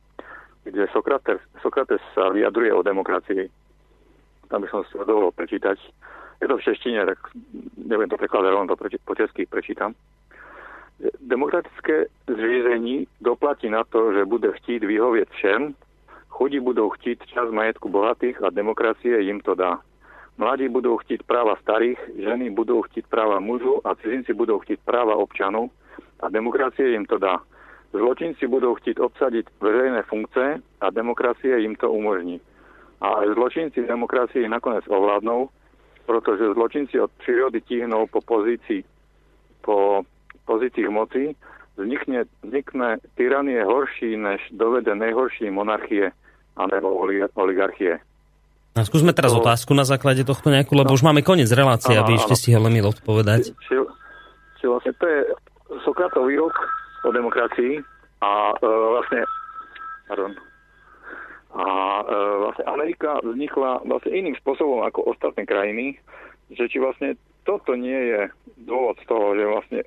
[0.63, 3.51] kde Sokrates, Sokrates sa vyjadruje o demokracii.
[4.47, 5.77] Tam by som si ho dovolil prečítať.
[6.39, 7.19] Je to v češtine, tak
[7.77, 9.91] neviem to prekladať, len to preči, po česky prečítam
[11.21, 15.75] demokratické zřízení doplatí na to, že bude chtít vyhovět všem,
[16.29, 19.79] chudí budou chtít čas majetku bohatých a demokracie jim to dá.
[20.37, 25.15] Mladí budou chtít práva starých, ženy budou chtít práva mužů a cizinci budou chtít práva
[25.15, 25.71] občanů
[26.19, 27.39] a demokracie jim to dá.
[27.93, 32.41] Zločinci budou chtít obsadit veřejné funkce a demokracie jim to umožní.
[33.01, 35.49] A aj zločinci demokracii nakonec ovládnou,
[36.05, 38.83] protože zločinci od přírody tíhnou po pozícii,
[39.61, 40.01] po
[40.45, 41.35] pozícii moci,
[41.79, 46.13] vznikne, vznikne tyranie horší než dovede nejhorší monarchie
[46.53, 46.93] alebo
[47.33, 47.97] oligarchie.
[48.73, 49.41] A skúsme teraz to...
[49.41, 50.97] otázku na základe tohto nejakú, lebo no.
[50.97, 53.53] už máme koniec relácie, aby ešte stihol Emil odpovedať.
[53.69, 53.75] Či,
[54.61, 55.19] či vlastne to je
[55.85, 56.53] Sokratov výrok
[57.05, 57.81] o demokracii
[58.21, 59.21] a e, vlastne
[60.09, 60.31] pardon,
[61.53, 61.65] a
[62.01, 62.03] e,
[62.49, 66.01] vlastne Amerika vznikla vlastne iným spôsobom ako ostatné krajiny,
[66.49, 67.13] že či vlastne
[67.45, 68.21] toto nie je
[68.65, 69.79] dôvod z toho, že vlastne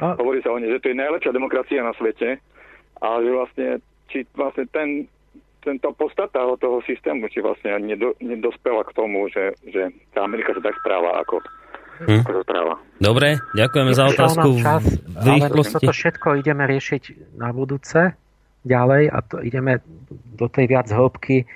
[0.00, 0.16] a...
[0.20, 2.40] Hovorí sa o nej, že to je najlepšia demokracia na svete
[3.00, 3.68] a že vlastne,
[4.12, 4.88] či vlastne ten,
[5.64, 10.62] tento podstata toho systému, či vlastne nedo, nedospela k tomu, že, že tá Amerika sa
[10.62, 11.40] tak správa, ako,
[11.96, 12.22] hm.
[13.00, 15.80] Dobre, ďakujeme za otázku čas, v rýchlosti.
[15.80, 17.02] Ale toto všetko ideme riešiť
[17.40, 18.12] na budúce
[18.68, 19.80] ďalej a to ideme
[20.36, 21.48] do tej viac hĺbky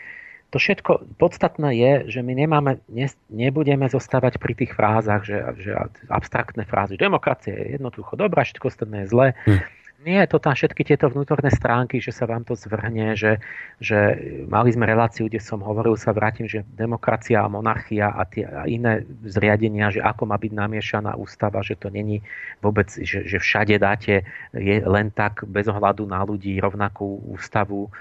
[0.51, 5.79] to všetko podstatné je, že my nemáme, ne, nebudeme zostávať pri tých frázach, že, že
[6.11, 6.99] abstraktné frázy.
[6.99, 9.29] Demokracia je jednoducho dobrá, všetko ostatné je zlé.
[9.47, 9.62] Hm.
[10.01, 13.37] Nie, to tam všetky tieto vnútorné stránky, že sa vám to zvrhne, že,
[13.85, 14.17] že
[14.49, 18.65] mali sme reláciu, kde som hovoril, sa vrátim, že demokracia a monarchia a tie a
[18.65, 22.25] iné zriadenia, že ako má byť namiešaná ústava, že to není
[22.65, 24.25] vôbec, že, že všade dáte
[24.57, 27.93] je len tak bez ohľadu na ľudí rovnakú ústavu.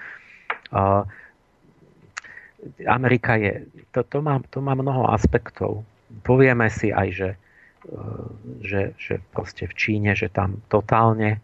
[0.71, 1.03] Uh,
[2.87, 5.83] Amerika je, to, to, má, to má mnoho aspektov.
[6.25, 7.29] Povieme si aj, že,
[7.87, 8.01] e,
[8.63, 11.39] že, že proste v Číne, že tam totálne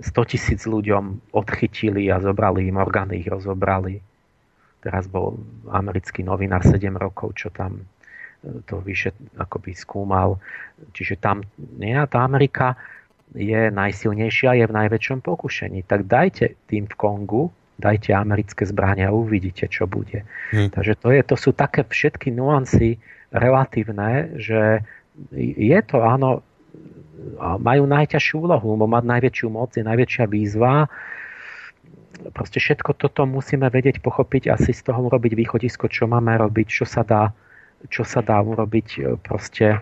[0.00, 4.00] 100 tisíc ľuďom odchytili a zobrali im orgány, ich rozobrali.
[4.80, 5.36] Teraz bol
[5.68, 7.84] americký novinár 7 rokov, čo tam e,
[8.64, 10.40] to vyše akoby skúmal.
[10.94, 11.44] Čiže tam,
[11.76, 12.78] nie, tá Amerika
[13.34, 15.86] je najsilnejšia, je v najväčšom pokušení.
[15.86, 17.44] Tak dajte tým v Kongu
[17.80, 20.28] dajte americké zbrania a uvidíte, čo bude.
[20.52, 20.68] Hmm.
[20.68, 23.00] Takže to, je, to sú také všetky nuancy
[23.32, 24.84] relatívne, že
[25.34, 26.44] je to áno,
[27.40, 30.88] majú najťažšiu úlohu, lebo mať najväčšiu moc je najväčšia výzva.
[32.36, 36.84] Proste všetko toto musíme vedieť, pochopiť, asi z toho urobiť východisko, čo máme robiť, čo
[36.84, 37.32] sa dá,
[37.88, 39.78] čo sa dá urobiť e, proste e,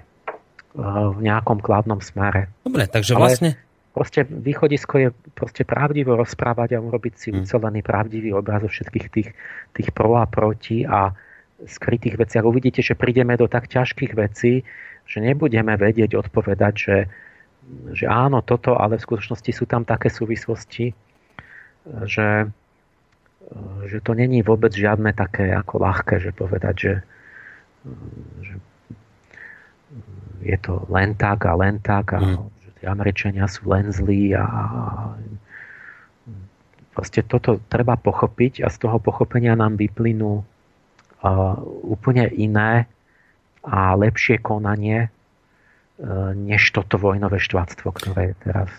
[0.87, 2.47] v nejakom kladnom smere.
[2.63, 3.51] Dobre, takže Ale vlastne
[3.93, 7.45] proste východisko je proste pravdivo rozprávať a urobiť si hmm.
[7.45, 9.29] ucelený pravdivý obraz o všetkých tých,
[9.75, 11.13] tých pro a proti a
[11.67, 12.47] skrytých veciach.
[12.47, 14.63] Uvidíte, že prídeme do tak ťažkých vecí,
[15.09, 16.99] že nebudeme vedieť odpovedať, že,
[17.97, 20.95] že áno, toto, ale v skutočnosti sú tam také súvislosti,
[22.07, 22.47] že,
[23.89, 26.95] že to není vôbec žiadne také ako ľahké, že povedať, že,
[28.45, 28.55] že
[30.45, 34.47] je to len tak a len tak a mm tí Američania sú len zlí a
[36.95, 40.43] proste toto treba pochopiť a z toho pochopenia nám vyplynú
[41.87, 42.87] úplne iné
[43.67, 48.71] a lepšie konanie uh, než toto vojnové štváctvo, ktoré je teraz.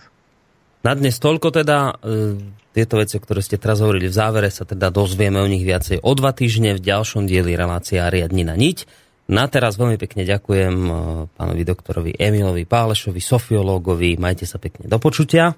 [0.88, 2.40] Na dnes toľko teda, uh,
[2.72, 6.12] tieto veci, ktoré ste teraz hovorili v závere, sa teda dozvieme o nich viacej o
[6.16, 9.09] dva týždne v ďalšom dieli relácia Riadnina niť.
[9.30, 10.94] Na teraz veľmi pekne ďakujem eh,
[11.38, 14.18] pánovi doktorovi Emilovi Pálešovi, sofiológovi.
[14.18, 15.54] Majte sa pekne do počutia.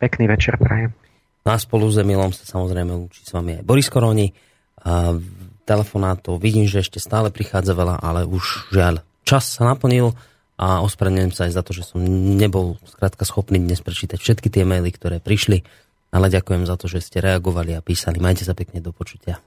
[0.00, 0.96] Pekný večer prajem.
[1.44, 4.32] No a spolu s Emilom sa samozrejme učí s vami aj Boris Koroni.
[4.80, 5.12] A
[5.68, 10.16] telefonátov vidím, že ešte stále prichádza veľa, ale už žiaľ čas sa naplnil
[10.56, 12.00] a ospravedlňujem sa aj za to, že som
[12.40, 15.68] nebol skrátka schopný dnes prečítať všetky tie maily, ktoré prišli,
[16.08, 18.16] ale ďakujem za to, že ste reagovali a písali.
[18.16, 19.38] Majte sa pekne do počutia.